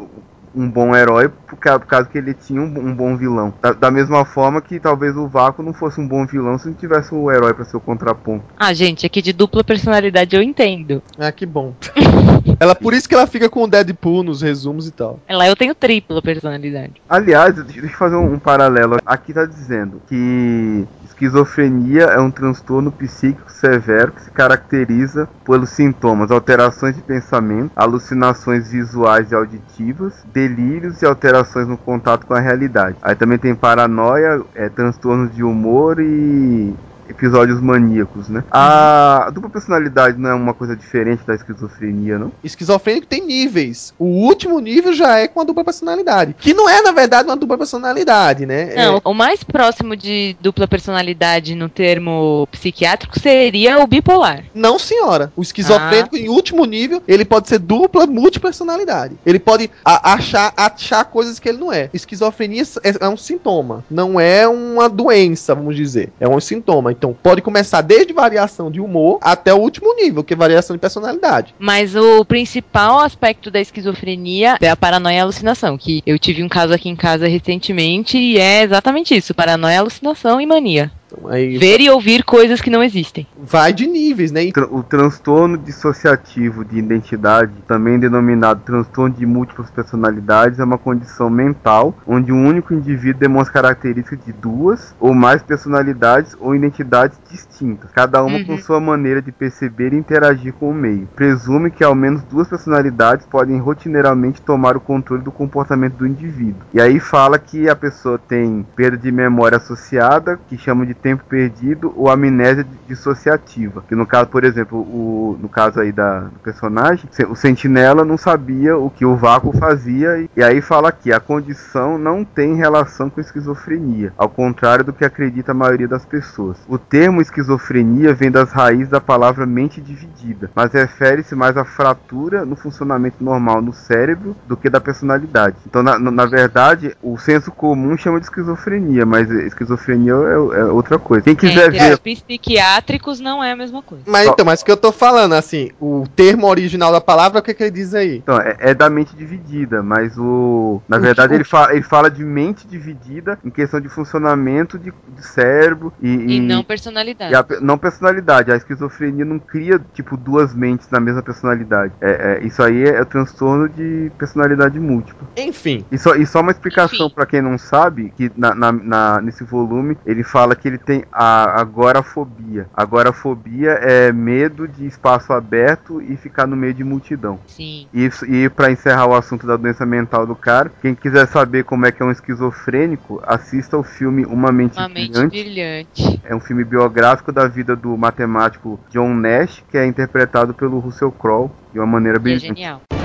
um 0.55 0.69
bom 0.69 0.95
herói 0.95 1.29
por 1.29 1.57
causa, 1.57 1.79
por 1.79 1.87
causa 1.87 2.09
que 2.09 2.17
ele 2.17 2.33
tinha 2.33 2.61
um, 2.61 2.65
um 2.65 2.95
bom 2.95 3.15
vilão. 3.17 3.53
Da, 3.61 3.73
da 3.73 3.91
mesma 3.91 4.25
forma 4.25 4.61
que 4.61 4.79
talvez 4.79 5.15
o 5.15 5.27
Vácuo 5.27 5.63
não 5.63 5.73
fosse 5.73 5.99
um 5.99 6.07
bom 6.07 6.25
vilão 6.25 6.57
se 6.57 6.67
não 6.67 6.73
tivesse 6.73 7.13
um 7.13 7.31
herói 7.31 7.53
pra 7.53 7.65
ser 7.65 7.77
o 7.77 7.81
contraponto. 7.81 8.45
Ah, 8.57 8.73
gente, 8.73 9.05
aqui 9.05 9.21
de 9.21 9.33
dupla 9.33 9.63
personalidade 9.63 10.35
eu 10.35 10.41
entendo. 10.41 11.01
Ah, 11.17 11.31
que 11.31 11.45
bom. 11.45 11.73
ela 12.63 12.75
por 12.75 12.93
isso 12.93 13.09
que 13.09 13.15
ela 13.15 13.27
fica 13.27 13.49
com 13.49 13.63
o 13.63 13.67
Deadpool 13.67 14.23
nos 14.23 14.41
resumos 14.41 14.87
e 14.87 14.91
tal. 14.91 15.19
Lá 15.29 15.47
eu 15.47 15.55
tenho 15.55 15.75
tripla 15.75 16.21
personalidade. 16.21 16.93
Aliás, 17.09 17.55
deixa 17.55 17.81
eu 17.81 17.89
fazer 17.89 18.15
um, 18.15 18.33
um 18.33 18.39
paralelo. 18.39 18.97
Aqui 19.05 19.33
tá 19.33 19.45
dizendo 19.45 20.01
que 20.07 20.85
esquizofrenia 21.03 22.03
é 22.03 22.19
um 22.19 22.31
transtorno 22.31 22.91
psíquico 22.91 23.51
severo 23.51 24.13
que 24.13 24.21
se 24.23 24.31
caracteriza 24.31 25.27
pelos 25.45 25.69
sintomas 25.69 26.31
alterações 26.31 26.95
de 26.95 27.01
pensamento, 27.01 27.71
alucinações 27.75 28.71
visuais 28.71 29.31
e 29.31 29.35
auditivas, 29.35 30.13
delírios 30.33 31.01
e 31.01 31.05
alterações 31.05 31.67
no 31.67 31.77
contato 31.77 32.25
com 32.25 32.33
a 32.33 32.39
realidade. 32.39 32.95
Aí 33.01 33.15
também 33.15 33.37
tem 33.37 33.53
paranoia, 33.53 34.41
é, 34.55 34.69
transtornos 34.69 35.35
de 35.35 35.43
humor 35.43 35.99
e 35.99 36.73
episódios 37.09 37.59
maníacos, 37.61 38.29
né? 38.29 38.43
A 38.51 39.29
dupla 39.33 39.49
personalidade 39.49 40.17
não 40.19 40.29
é 40.29 40.33
uma 40.33 40.53
coisa 40.53 40.75
diferente 40.75 41.23
da 41.25 41.35
esquizofrenia, 41.35 42.17
não? 42.19 42.31
Esquizofrênico 42.43 43.07
tem 43.07 43.25
níveis. 43.25 43.93
O 43.99 44.05
último 44.05 44.59
nível 44.59 44.93
já 44.93 45.17
é 45.19 45.27
com 45.27 45.41
a 45.41 45.43
dupla 45.43 45.63
personalidade. 45.63 46.35
Que 46.39 46.53
não 46.53 46.67
é, 46.69 46.81
na 46.81 46.91
verdade, 46.91 47.27
uma 47.27 47.35
dupla 47.35 47.57
personalidade, 47.57 48.45
né? 48.45 48.73
Não, 48.75 48.97
É, 48.97 49.01
o 49.03 49.13
mais 49.13 49.43
próximo 49.43 49.95
de 49.95 50.35
dupla 50.41 50.67
personalidade 50.67 51.55
no 51.55 51.69
termo 51.69 52.47
psiquiátrico 52.51 53.19
seria 53.19 53.79
o 53.79 53.87
bipolar. 53.87 54.43
não, 54.53 54.77
senhora. 54.79 55.31
O 55.35 55.41
esquizofrênico, 55.41 56.15
em 56.15 56.29
último 56.29 56.65
nível, 56.65 57.01
ele 57.07 57.25
pode 57.25 57.47
ser 57.47 57.59
dupla 57.59 58.05
multipersonalidade. 58.07 59.15
Ele 59.25 59.39
pode 59.39 59.69
a- 59.83 60.13
achar, 60.13 60.53
achar 60.55 61.03
coisas 61.05 61.39
que 61.39 61.49
ele 61.49 61.57
não 61.57 61.71
é. 61.71 61.89
Esquizofrenia 61.93 62.63
é, 62.83 63.05
é 63.05 63.09
um 63.09 63.17
sintoma. 63.17 63.83
Não 63.89 64.19
é 64.19 64.47
uma 64.47 64.87
doença, 64.89 65.55
vamos 65.55 65.75
dizer. 65.75 66.11
É 66.19 66.27
um 66.27 66.39
sintoma. 66.39 66.92
Então, 66.93 67.15
pode 67.21 67.41
começar 67.41 67.81
desde 67.81 68.13
variação 68.13 68.71
de 68.71 68.79
humor 68.79 69.19
até 69.21 69.53
o 69.53 69.57
último 69.57 69.93
nível, 69.95 70.23
que 70.23 70.33
é 70.33 70.37
variação 70.37 70.75
de 70.75 70.79
personalidade. 70.79 71.53
Mas 71.59 71.95
o 71.95 72.23
principal 72.23 72.99
aspecto 72.99 73.51
da 73.51 73.59
esquizofrenia 73.59 74.57
é 74.61 74.69
a 74.69 74.75
paranoia 74.75 75.15
e 75.15 75.19
a 75.19 75.23
alucinação. 75.23 75.77
Que 75.77 76.01
eu 76.05 76.17
tive 76.17 76.43
um 76.43 76.49
caso 76.49 76.73
aqui 76.73 76.89
em 76.89 76.95
casa 76.95 77.27
recentemente 77.27 78.17
e 78.17 78.37
é 78.37 78.63
exatamente 78.63 79.15
isso: 79.15 79.33
paranoia, 79.33 79.79
alucinação 79.79 80.39
e 80.39 80.45
mania. 80.45 80.91
Então, 81.17 81.29
aí 81.31 81.57
Ver 81.57 81.79
e 81.81 81.89
ouvir 81.89 82.23
coisas 82.23 82.59
que 82.61 82.69
não 82.69 82.83
existem. 82.83 83.27
vai 83.37 83.71
de 83.73 83.85
níveis, 83.87 84.31
né? 84.31 84.51
O 84.71 84.81
transtorno 84.83 85.57
dissociativo 85.57 86.65
de 86.65 86.77
identidade, 86.77 87.51
também 87.67 87.99
denominado 87.99 88.61
transtorno 88.65 89.15
de 89.15 89.25
múltiplas 89.25 89.69
personalidades, 89.69 90.59
é 90.59 90.63
uma 90.63 90.77
condição 90.77 91.29
mental 91.29 91.95
onde 92.07 92.31
um 92.31 92.45
único 92.47 92.73
indivíduo 92.73 93.19
demonstra 93.19 93.53
características 93.53 94.19
de 94.25 94.33
duas 94.33 94.93
ou 94.99 95.13
mais 95.13 95.41
personalidades 95.43 96.35
ou 96.39 96.55
identidades 96.55 97.17
distintas, 97.29 97.91
cada 97.91 98.23
uma 98.23 98.43
com 98.45 98.53
Uhum. 98.53 98.57
sua 98.57 98.79
maneira 98.79 99.21
de 99.21 99.31
perceber 99.31 99.93
e 99.93 99.97
interagir 99.97 100.53
com 100.53 100.69
o 100.69 100.73
meio. 100.73 101.07
Presume 101.15 101.69
que 101.71 101.83
ao 101.83 101.93
menos 101.95 102.23
duas 102.23 102.47
personalidades 102.47 103.25
podem 103.25 103.57
rotineiramente 103.59 104.41
tomar 104.41 104.75
o 104.75 104.81
controle 104.81 105.21
do 105.23 105.31
comportamento 105.31 105.93
do 105.95 106.07
indivíduo. 106.07 106.61
E 106.73 106.81
aí 106.81 106.99
fala 106.99 107.37
que 107.39 107.69
a 107.69 107.75
pessoa 107.75 108.17
tem 108.17 108.65
perda 108.75 108.97
de 108.97 109.11
memória 109.11 109.57
associada, 109.57 110.39
que 110.47 110.57
chamam 110.57 110.85
de 110.85 110.93
tempo 111.03 111.23
perdido, 111.27 111.93
ou 111.95 112.09
amnésia 112.09 112.65
dissociativa. 112.87 113.83
Que 113.87 113.95
no 113.95 114.07
caso, 114.07 114.27
por 114.29 114.43
exemplo, 114.43 114.79
o, 114.79 115.37
no 115.39 115.49
caso 115.49 115.79
aí 115.79 115.91
da, 115.91 116.21
do 116.21 116.39
personagem, 116.39 117.09
o 117.29 117.35
sentinela 117.35 118.05
não 118.05 118.17
sabia 118.17 118.77
o 118.77 118.89
que 118.89 119.05
o 119.05 119.15
vácuo 119.15 119.55
fazia, 119.57 120.17
e, 120.19 120.29
e 120.35 120.43
aí 120.43 120.61
fala 120.61 120.91
que 120.91 121.11
a 121.11 121.19
condição 121.19 121.97
não 121.97 122.23
tem 122.23 122.55
relação 122.55 123.09
com 123.09 123.19
esquizofrenia, 123.21 124.13
ao 124.17 124.29
contrário 124.29 124.85
do 124.85 124.93
que 124.93 125.05
acredita 125.05 125.51
a 125.51 125.55
maioria 125.55 125.87
das 125.87 126.05
pessoas. 126.05 126.57
O 126.67 126.77
termo 126.77 127.21
esquizofrenia 127.21 128.13
vem 128.13 128.31
das 128.31 128.51
raízes 128.51 128.89
da 128.89 129.01
palavra 129.01 129.45
mente 129.45 129.81
dividida, 129.81 130.49
mas 130.55 130.71
refere-se 130.71 131.35
mais 131.35 131.57
à 131.57 131.65
fratura 131.65 132.45
no 132.45 132.55
funcionamento 132.55 133.23
normal 133.23 133.61
no 133.61 133.73
cérebro 133.73 134.35
do 134.47 134.55
que 134.55 134.69
da 134.69 134.79
personalidade. 134.79 135.57
Então, 135.67 135.83
na, 135.83 135.99
na- 135.99 136.11
na 136.11 136.25
verdade, 136.25 136.95
o 137.01 137.17
senso 137.17 137.51
comum 137.51 137.97
chama 137.97 138.19
de 138.19 138.25
esquizofrenia, 138.27 139.05
mas 139.05 139.29
esquizofrenia 139.29 140.13
é, 140.13 140.59
é 140.61 140.65
outra 140.65 140.92
outra 140.93 141.07
coisa. 141.07 141.23
Quem 141.23 141.33
É, 141.33 141.35
quiser 141.35 141.73
em 141.73 141.79
ver. 141.79 141.97
psiquiátricos 141.99 143.19
não 143.19 143.43
é 143.43 143.51
a 143.51 143.55
mesma 143.55 143.81
coisa. 143.81 144.05
Mas 144.07 144.27
então, 144.27 144.45
mas 144.45 144.61
o 144.61 144.65
que 144.65 144.71
eu 144.71 144.77
tô 144.77 144.91
falando, 144.91 145.33
assim, 145.33 145.69
o 145.79 146.03
termo 146.15 146.47
original 146.47 146.91
da 146.91 147.01
palavra, 147.01 147.39
o 147.39 147.43
que, 147.43 147.53
que 147.53 147.63
ele 147.63 147.71
diz 147.71 147.93
aí? 147.93 148.17
Então, 148.17 148.39
é, 148.39 148.55
é 148.59 148.73
da 148.73 148.89
mente 148.89 149.15
dividida, 149.15 149.81
mas 149.83 150.17
o. 150.17 150.81
Na 150.87 150.97
O 150.97 151.01
verdade, 151.01 151.33
ele, 151.35 151.43
fa 151.43 151.69
ele 151.73 151.83
fala 151.83 152.09
de 152.09 152.23
mente 152.23 152.67
dividida 152.67 153.37
em 153.43 153.49
questão 153.49 153.79
de 153.79 153.89
funcionamento 153.89 154.77
de, 154.77 154.93
de 155.07 155.23
cérebro 155.23 155.93
e. 156.01 156.07
E 156.07 156.39
não 156.39 156.61
e 156.61 156.63
personalidade. 156.63 157.35
a 157.35 157.43
pe- 157.43 157.59
não 157.61 157.77
personalidade. 157.77 158.51
A 158.51 158.55
esquizofrenia 158.55 159.25
não 159.25 159.39
cria, 159.39 159.79
tipo, 159.93 160.17
duas 160.17 160.53
mentes 160.53 160.87
na 160.89 160.99
mesma 160.99 161.21
personalidade. 161.21 161.93
É, 162.01 162.39
é- 162.41 162.45
isso 162.45 162.61
aí 162.61 162.83
é, 162.83 163.01
o 163.01 163.05
transtorno 163.05 163.69
de 163.69 164.11
personalidade 164.17 164.79
múltipla. 164.79 165.27
Enfim, 165.37 165.85
E 165.91 165.97
só, 165.97 166.15
e 166.15 166.25
só 166.25 166.41
uma 166.41 166.51
explicação 166.51 167.09
pra 167.09 167.25
quem 167.25 167.41
não 167.41 167.57
sabe, 167.57 168.11
que 168.15 168.31
na, 168.35 168.53
na- 168.55 168.71
na- 168.71 169.21
nesse 169.21 169.43
volume 169.43 169.97
ele 170.05 170.23
fala 170.23 170.55
que 170.55 170.67
ele 170.67 170.77
tem 170.85 171.03
a 171.11 171.59
agorafobia. 171.61 172.67
Agorafobia 172.73 173.71
é 173.81 174.11
medo 174.11 174.67
de 174.67 174.85
espaço 174.85 175.33
aberto 175.33 176.01
e 176.01 176.15
ficar 176.17 176.45
no 176.47 176.55
meio 176.55 176.73
de 176.73 176.83
multidão. 176.83 177.39
Sim. 177.47 177.87
E, 177.93 178.05
isso- 178.05 178.25
e 178.25 178.49
para 178.49 178.71
encerrar 178.71 179.07
o 179.07 179.15
assunto 179.15 179.45
da 179.47 179.55
doença 179.57 179.85
mental 179.85 180.25
do 180.25 180.35
cara, 180.35 180.71
quem 180.81 180.95
quiser 180.95 181.27
saber 181.27 181.63
como 181.63 181.85
é 181.85 181.91
que 181.91 182.01
é 182.01 182.05
um 182.05 182.11
esquizofrênico, 182.11 183.21
assista 183.25 183.77
o 183.77 183.83
filme 183.83 184.25
Uma 184.25 184.51
Mente 184.51 184.77
Uma 184.77 184.89
mente 184.89 185.11
Brilhante. 185.11 185.43
brilhante. 185.43 186.21
É 186.23 186.35
um 186.35 186.39
filme 186.39 186.63
biográfico 186.63 187.31
da 187.31 187.47
vida 187.47 187.75
do 187.75 187.95
matemático 187.97 188.79
John 188.89 189.13
Nash, 189.13 189.63
que 189.69 189.77
é 189.77 189.85
interpretado 189.85 190.53
pelo 190.53 190.79
Russell 190.79 191.11
Crowe 191.11 191.49
de 191.71 191.79
uma 191.79 191.87
maneira 191.87 192.17
E 192.17 192.19
é 192.19 192.23
brilhante. 192.23 193.02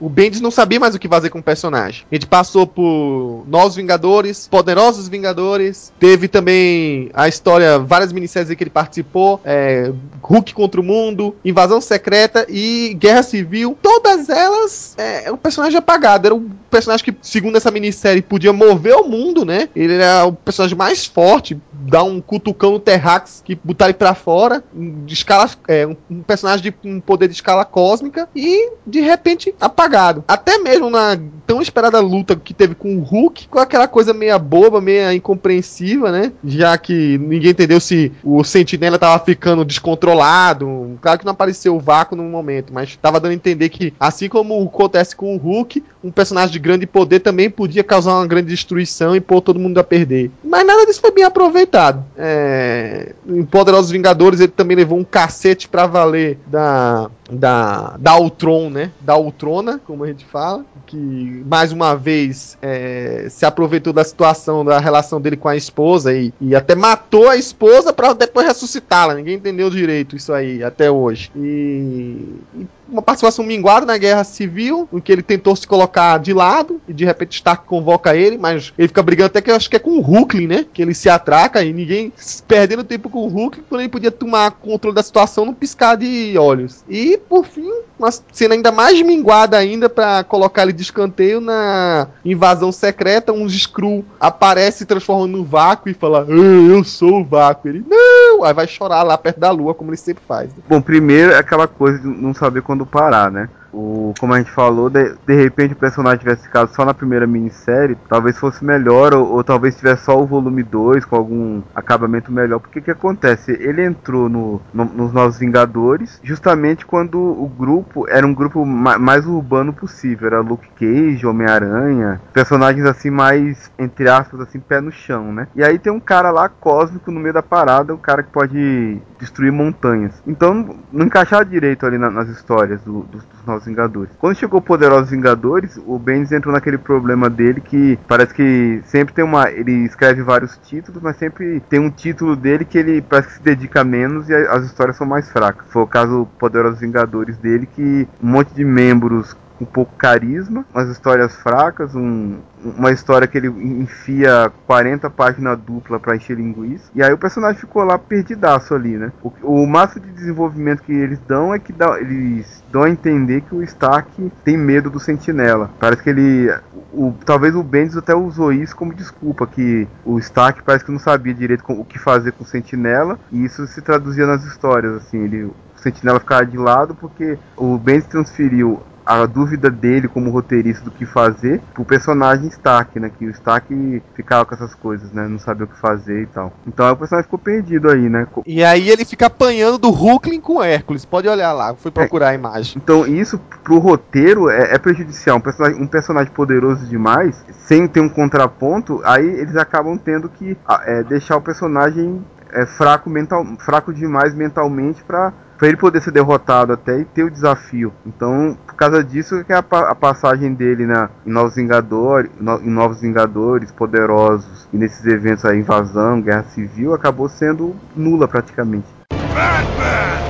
O 0.00 0.08
Bendis 0.08 0.40
não 0.40 0.50
sabia 0.50 0.78
mais 0.80 0.94
o 0.94 0.98
que 0.98 1.08
fazer 1.08 1.30
com 1.30 1.38
o 1.38 1.42
personagem. 1.42 2.04
Gente 2.12 2.26
passou 2.26 2.66
por 2.66 3.44
Novos 3.46 3.76
Vingadores, 3.76 4.48
Poderosos 4.48 5.08
Vingadores, 5.08 5.92
teve 5.98 6.28
também 6.28 7.10
a 7.14 7.28
história, 7.28 7.78
várias 7.78 8.12
minisséries 8.12 8.50
aí 8.50 8.56
que 8.56 8.64
ele 8.64 8.70
participou, 8.70 9.40
é, 9.44 9.92
Hulk 10.22 10.54
contra 10.54 10.80
o 10.80 10.84
Mundo, 10.84 11.34
Invasão 11.44 11.80
Secreta 11.80 12.46
e 12.48 12.94
Guerra 12.98 13.22
Civil. 13.22 13.76
Todas 13.80 14.28
elas 14.28 14.94
é, 14.98 15.24
é 15.26 15.32
um 15.32 15.36
personagem 15.36 15.78
apagado. 15.78 16.26
Era 16.26 16.34
um 16.34 16.50
personagem 16.74 17.04
que, 17.04 17.16
segundo 17.22 17.56
essa 17.56 17.70
minissérie, 17.70 18.20
podia 18.20 18.52
mover 18.52 18.96
o 18.96 19.08
mundo, 19.08 19.44
né? 19.44 19.68
Ele 19.76 19.94
era 19.94 20.26
o 20.26 20.32
personagem 20.32 20.76
mais 20.76 21.06
forte, 21.06 21.56
dar 21.72 22.02
um 22.02 22.20
cutucão 22.20 22.72
no 22.72 22.80
Terrax 22.80 23.40
que 23.44 23.54
botar 23.62 23.84
ele 23.84 23.94
pra 23.94 24.12
fora, 24.12 24.64
de 24.74 25.14
escala, 25.14 25.48
é, 25.68 25.86
um, 25.86 25.96
um 26.10 26.22
personagem 26.22 26.64
de 26.64 26.88
um 26.88 26.98
poder 26.98 27.28
de 27.28 27.34
escala 27.34 27.64
cósmica 27.64 28.28
e 28.34 28.72
de 28.84 29.00
repente 29.00 29.54
apagado. 29.60 30.24
Até 30.26 30.58
mesmo 30.58 30.90
na 30.90 31.16
tão 31.46 31.62
esperada 31.62 32.00
luta 32.00 32.34
que 32.34 32.52
teve 32.52 32.74
com 32.74 32.96
o 32.96 33.02
Hulk, 33.02 33.48
com 33.48 33.58
aquela 33.58 33.86
coisa 33.86 34.12
meia 34.12 34.38
boba, 34.38 34.80
meia 34.80 35.14
incompreensiva, 35.14 36.10
né? 36.10 36.32
Já 36.44 36.76
que 36.76 37.18
ninguém 37.18 37.50
entendeu 37.50 37.78
se 37.78 38.10
o 38.24 38.42
Sentinela 38.42 38.98
tava 38.98 39.24
ficando 39.24 39.64
descontrolado. 39.64 40.98
Claro 41.00 41.18
que 41.18 41.24
não 41.24 41.32
apareceu 41.32 41.76
o 41.76 41.80
vácuo 41.80 42.16
no 42.16 42.24
momento, 42.24 42.72
mas 42.72 42.96
tava 42.96 43.20
dando 43.20 43.32
a 43.32 43.34
entender 43.34 43.68
que, 43.68 43.94
assim 44.00 44.28
como 44.28 44.60
acontece 44.64 45.14
com 45.14 45.36
o 45.36 45.38
Hulk, 45.38 45.84
um 46.02 46.10
personagem 46.10 46.52
de 46.52 46.58
grande 46.64 46.86
poder 46.86 47.20
também 47.20 47.50
podia 47.50 47.84
causar 47.84 48.14
uma 48.14 48.26
grande 48.26 48.48
destruição 48.48 49.14
e 49.14 49.20
pôr 49.20 49.42
todo 49.42 49.60
mundo 49.60 49.78
a 49.78 49.84
perder. 49.84 50.30
Mas 50.42 50.66
nada 50.66 50.86
disso 50.86 51.00
foi 51.00 51.12
bem 51.12 51.24
aproveitado. 51.24 52.02
É... 52.16 53.12
Em 53.28 53.44
Poderosos 53.44 53.90
Vingadores 53.90 54.40
ele 54.40 54.52
também 54.52 54.76
levou 54.76 54.98
um 54.98 55.04
cacete 55.04 55.68
pra 55.68 55.86
valer 55.86 56.38
da 56.46 57.10
da 57.30 57.96
da 57.98 58.18
Ultron, 58.18 58.70
né? 58.70 58.90
Da 59.00 59.16
Ultrona, 59.16 59.80
como 59.86 60.04
a 60.04 60.06
gente 60.06 60.24
fala, 60.24 60.64
que 60.86 61.42
mais 61.46 61.72
uma 61.72 61.94
vez 61.94 62.58
é, 62.60 63.26
se 63.30 63.46
aproveitou 63.46 63.92
da 63.92 64.04
situação 64.04 64.64
da 64.64 64.78
relação 64.78 65.20
dele 65.20 65.36
com 65.36 65.48
a 65.48 65.56
esposa 65.56 66.12
e, 66.12 66.32
e 66.40 66.54
até 66.54 66.74
matou 66.74 67.28
a 67.28 67.36
esposa 67.36 67.92
pra 67.92 68.12
depois 68.12 68.46
ressuscitá-la. 68.46 69.14
Ninguém 69.14 69.36
entendeu 69.36 69.70
direito 69.70 70.16
isso 70.16 70.32
aí 70.32 70.62
até 70.62 70.90
hoje. 70.90 71.30
E, 71.34 72.18
e 72.54 72.66
uma 72.88 73.02
participação 73.02 73.44
minguada 73.44 73.86
na 73.86 73.96
guerra 73.96 74.24
civil, 74.24 74.88
em 74.92 75.00
que 75.00 75.10
ele 75.10 75.22
tentou 75.22 75.56
se 75.56 75.66
colocar 75.66 76.18
de 76.18 76.32
lado 76.32 76.80
e 76.86 76.92
de 76.92 77.04
repente 77.04 77.36
Stark 77.36 77.66
convoca 77.66 78.14
ele, 78.14 78.38
mas 78.38 78.72
ele 78.78 78.88
fica 78.88 79.02
brigando 79.02 79.26
até 79.26 79.40
que 79.40 79.50
eu 79.50 79.56
acho 79.56 79.68
que 79.68 79.76
é 79.76 79.78
com 79.78 79.98
o 79.98 80.00
Hulkling, 80.00 80.46
né? 80.46 80.66
Que 80.72 80.82
ele 80.82 80.94
se 80.94 81.08
atraca 81.08 81.62
e 81.62 81.72
ninguém 81.72 82.12
perdendo 82.46 82.84
tempo 82.84 83.08
com 83.08 83.20
o 83.20 83.28
Hulkling, 83.28 83.64
quando 83.68 83.80
ele 83.80 83.90
podia 83.90 84.10
tomar 84.10 84.50
controle 84.52 84.94
da 84.94 85.02
situação 85.02 85.44
num 85.44 85.54
piscar 85.54 85.96
de 85.96 86.36
olhos. 86.38 86.84
E 86.88 87.13
por 87.18 87.44
fim, 87.46 87.70
uma 87.98 88.10
cena 88.32 88.54
ainda 88.54 88.70
mais 88.72 89.00
minguada 89.02 89.56
ainda 89.56 89.88
pra 89.88 90.24
colocar 90.24 90.62
ele 90.62 90.72
de 90.72 90.82
escanteio 90.82 91.40
na 91.40 92.08
invasão 92.24 92.72
secreta, 92.72 93.32
um 93.32 93.46
Skrull 93.46 94.04
aparece 94.18 94.78
se 94.78 94.86
transformando 94.86 95.38
no 95.38 95.44
vácuo 95.44 95.88
e 95.88 95.94
fala: 95.94 96.26
"Ah, 96.28 96.32
"Eu 96.32 96.82
sou 96.84 97.20
o 97.20 97.24
vácuo". 97.24 97.68
Ele: 97.68 97.84
"Não!" 97.88 98.44
Aí 98.44 98.52
vai 98.52 98.66
chorar 98.66 99.02
lá 99.02 99.16
perto 99.16 99.40
da 99.40 99.50
lua, 99.50 99.74
como 99.74 99.90
ele 99.90 99.96
sempre 99.96 100.22
faz. 100.26 100.48
né? 100.50 100.56
Bom, 100.68 100.80
primeiro 100.80 101.32
é 101.32 101.38
aquela 101.38 101.66
coisa 101.66 101.98
de 101.98 102.06
não 102.06 102.34
saber 102.34 102.62
quando 102.62 102.84
parar, 102.86 103.30
né? 103.30 103.48
O, 103.74 104.14
como 104.18 104.32
a 104.34 104.38
gente 104.38 104.50
falou, 104.50 104.88
de, 104.88 105.14
de 105.26 105.34
repente 105.34 105.72
o 105.74 105.76
personagem 105.76 106.20
tivesse 106.20 106.44
ficado 106.44 106.72
só 106.74 106.84
na 106.84 106.94
primeira 106.94 107.26
minissérie, 107.26 107.96
talvez 108.08 108.38
fosse 108.38 108.64
melhor, 108.64 109.12
ou, 109.14 109.32
ou 109.32 109.42
talvez 109.44 109.76
tivesse 109.76 110.04
só 110.04 110.20
o 110.20 110.26
volume 110.26 110.62
2 110.62 111.04
com 111.04 111.16
algum 111.16 111.62
acabamento 111.74 112.30
melhor. 112.30 112.60
Porque 112.60 112.78
o 112.78 112.82
que 112.82 112.90
acontece? 112.90 113.52
Ele 113.60 113.82
entrou 113.84 114.28
no, 114.28 114.60
no- 114.72 114.84
nos 114.84 115.12
Novos 115.12 115.38
Vingadores 115.38 116.18
justamente 116.22 116.86
quando 116.86 117.18
o 117.18 117.48
grupo 117.48 118.06
era 118.08 118.26
um 118.26 118.34
grupo 118.34 118.64
ma- 118.64 118.98
mais 118.98 119.26
urbano 119.26 119.72
possível. 119.72 120.26
Era 120.28 120.40
Luke 120.40 120.68
Cage, 120.78 121.26
Homem-Aranha, 121.26 122.20
personagens 122.32 122.86
assim 122.86 123.10
mais, 123.10 123.70
entre 123.78 124.08
aspas, 124.08 124.40
assim, 124.40 124.60
pé 124.60 124.80
no 124.80 124.92
chão, 124.92 125.32
né? 125.32 125.48
E 125.54 125.64
aí 125.64 125.78
tem 125.78 125.92
um 125.92 126.00
cara 126.00 126.30
lá 126.30 126.48
cósmico 126.48 127.10
no 127.10 127.20
meio 127.20 127.34
da 127.34 127.42
parada, 127.42 127.94
um 127.94 127.98
cara 127.98 128.22
que 128.22 128.30
pode 128.30 129.00
destruir 129.18 129.52
montanhas. 129.52 130.12
Então 130.26 130.76
não 130.92 131.06
encaixava 131.06 131.44
direito 131.44 131.86
ali 131.86 131.98
na- 131.98 132.10
nas 132.10 132.28
histórias 132.28 132.80
do- 132.82 133.02
dos 133.04 133.24
Novos 133.46 133.64
Vingadores. 133.64 134.10
Quando 134.18 134.36
chegou 134.36 134.60
Poderosos 134.60 135.10
Vingadores, 135.10 135.78
o 135.86 135.98
Bendis 135.98 136.32
entrou 136.32 136.52
naquele 136.52 136.78
problema 136.78 137.28
dele 137.28 137.60
que 137.60 137.98
parece 138.08 138.34
que 138.34 138.80
sempre 138.84 139.14
tem 139.14 139.24
uma. 139.24 139.50
Ele 139.50 139.84
escreve 139.84 140.22
vários 140.22 140.58
títulos, 140.58 141.02
mas 141.02 141.16
sempre 141.16 141.60
tem 141.68 141.80
um 141.80 141.90
título 141.90 142.36
dele 142.36 142.64
que 142.64 142.78
ele 142.78 143.02
parece 143.02 143.28
que 143.28 143.34
se 143.34 143.42
dedica 143.42 143.84
menos 143.84 144.28
e 144.28 144.34
as 144.34 144.64
histórias 144.64 144.96
são 144.96 145.06
mais 145.06 145.30
fracas. 145.30 145.66
Foi 145.70 145.82
o 145.82 145.86
caso 145.86 146.28
Poderosos 146.38 146.80
Vingadores 146.80 147.36
dele, 147.38 147.66
que 147.66 148.08
um 148.22 148.28
monte 148.28 148.54
de 148.54 148.64
membros 148.64 149.36
com 149.58 149.64
pouco 149.64 149.94
carisma, 149.96 150.64
umas 150.74 150.88
histórias 150.88 151.34
fracas, 151.36 151.94
um, 151.94 152.38
uma 152.64 152.90
história 152.90 153.26
que 153.26 153.38
ele 153.38 153.48
enfia 153.48 154.52
40 154.66 155.08
páginas 155.10 155.58
dupla 155.58 156.00
pra 156.00 156.16
encher 156.16 156.36
linguiça. 156.36 156.90
E 156.94 157.02
aí 157.02 157.12
o 157.12 157.18
personagem 157.18 157.60
ficou 157.60 157.84
lá 157.84 157.98
perdidaço 157.98 158.74
ali, 158.74 158.96
né? 158.96 159.12
O, 159.22 159.32
o 159.42 159.66
máximo 159.66 160.04
de 160.04 160.12
desenvolvimento 160.12 160.82
que 160.82 160.92
eles 160.92 161.18
dão 161.26 161.54
é 161.54 161.58
que 161.58 161.72
dá, 161.72 162.00
eles 162.00 162.62
dão 162.72 162.82
a 162.82 162.90
entender 162.90 163.42
que 163.42 163.54
o 163.54 163.62
Stark 163.62 164.32
tem 164.44 164.56
medo 164.56 164.90
do 164.90 164.98
Sentinela. 164.98 165.70
Parece 165.78 166.02
que 166.02 166.10
ele. 166.10 166.52
O, 166.92 167.12
talvez 167.24 167.54
o 167.54 167.62
Bendis 167.62 167.96
até 167.96 168.14
usou 168.14 168.52
isso 168.52 168.74
como 168.76 168.94
desculpa, 168.94 169.46
que 169.46 169.86
o 170.04 170.18
Stark 170.18 170.62
parece 170.62 170.84
que 170.84 170.92
não 170.92 170.98
sabia 170.98 171.34
direito 171.34 171.64
o 171.68 171.84
que 171.84 171.98
fazer 171.98 172.32
com 172.32 172.44
o 172.44 172.46
Sentinela, 172.46 173.18
e 173.32 173.44
isso 173.44 173.66
se 173.66 173.82
traduzia 173.82 174.26
nas 174.26 174.44
histórias, 174.44 174.94
assim, 174.94 175.18
ele. 175.18 175.44
O 175.44 175.54
Sentinela 175.76 176.18
ficava 176.18 176.46
de 176.46 176.56
lado 176.56 176.94
porque 176.94 177.36
o 177.56 177.76
Bendis 177.76 178.06
transferiu 178.06 178.80
a 179.04 179.26
dúvida 179.26 179.70
dele 179.70 180.08
como 180.08 180.30
roteirista 180.30 180.84
do 180.84 180.90
que 180.90 181.04
fazer 181.04 181.60
pro 181.72 181.84
personagem 181.84 182.48
Stark, 182.48 182.98
né? 182.98 183.10
Que 183.16 183.26
o 183.26 183.30
Stark 183.30 184.02
ficava 184.14 184.44
com 184.44 184.54
essas 184.54 184.74
coisas, 184.74 185.12
né? 185.12 185.26
Não 185.28 185.38
sabia 185.38 185.64
o 185.64 185.68
que 185.68 185.78
fazer 185.78 186.22
e 186.22 186.26
tal. 186.26 186.52
Então 186.66 186.90
o 186.90 186.96
personagem 186.96 187.24
ficou 187.24 187.38
perdido 187.38 187.90
aí, 187.90 188.08
né? 188.08 188.26
E 188.46 188.64
aí 188.64 188.88
ele 188.88 189.04
fica 189.04 189.26
apanhando 189.26 189.78
do 189.78 189.90
Hulkling 189.90 190.40
com 190.40 190.62
Hércules. 190.62 191.04
Pode 191.04 191.28
olhar 191.28 191.52
lá, 191.52 191.74
fui 191.74 191.90
procurar 191.90 192.28
a 192.30 192.34
imagem. 192.34 192.80
Então 192.82 193.06
isso 193.06 193.38
pro 193.62 193.78
roteiro 193.78 194.48
é, 194.48 194.74
é 194.74 194.78
prejudicial. 194.78 195.36
Um 195.36 195.40
personagem, 195.40 195.82
um 195.82 195.86
personagem 195.86 196.32
poderoso 196.32 196.86
demais, 196.86 197.44
sem 197.66 197.86
ter 197.86 198.00
um 198.00 198.08
contraponto, 198.08 199.00
aí 199.04 199.26
eles 199.26 199.56
acabam 199.56 199.98
tendo 199.98 200.28
que 200.28 200.56
ah, 200.66 200.82
é, 200.84 201.02
deixar 201.02 201.36
o 201.36 201.42
personagem 201.42 202.24
é, 202.54 202.64
fraco 202.66 203.10
mental, 203.10 203.44
fraco 203.58 203.92
demais 203.92 204.34
mentalmente 204.34 205.02
pra 205.02 205.32
para 205.56 205.68
ele 205.68 205.76
poder 205.76 206.02
ser 206.02 206.10
derrotado 206.10 206.72
até 206.72 206.98
e 206.98 207.04
ter 207.04 207.22
o 207.22 207.30
desafio. 207.30 207.92
Então, 208.04 208.58
por 208.66 208.74
causa 208.74 209.04
disso 209.04 209.44
que 209.44 209.52
a, 209.52 209.62
pa- 209.62 209.88
a 209.88 209.94
passagem 209.94 210.52
dele 210.52 210.84
na, 210.84 211.08
em 211.24 211.30
Novos 211.30 211.54
Vingadores, 211.54 212.28
no- 212.40 212.60
em 212.60 212.68
Novos 212.68 213.00
Vingadores, 213.00 213.70
poderosos 213.70 214.66
e 214.72 214.76
nesses 214.76 215.06
eventos 215.06 215.44
aí, 215.44 215.60
invasão, 215.60 216.20
guerra 216.20 216.42
civil, 216.52 216.92
acabou 216.92 217.28
sendo 217.28 217.74
nula 217.94 218.26
praticamente. 218.26 218.88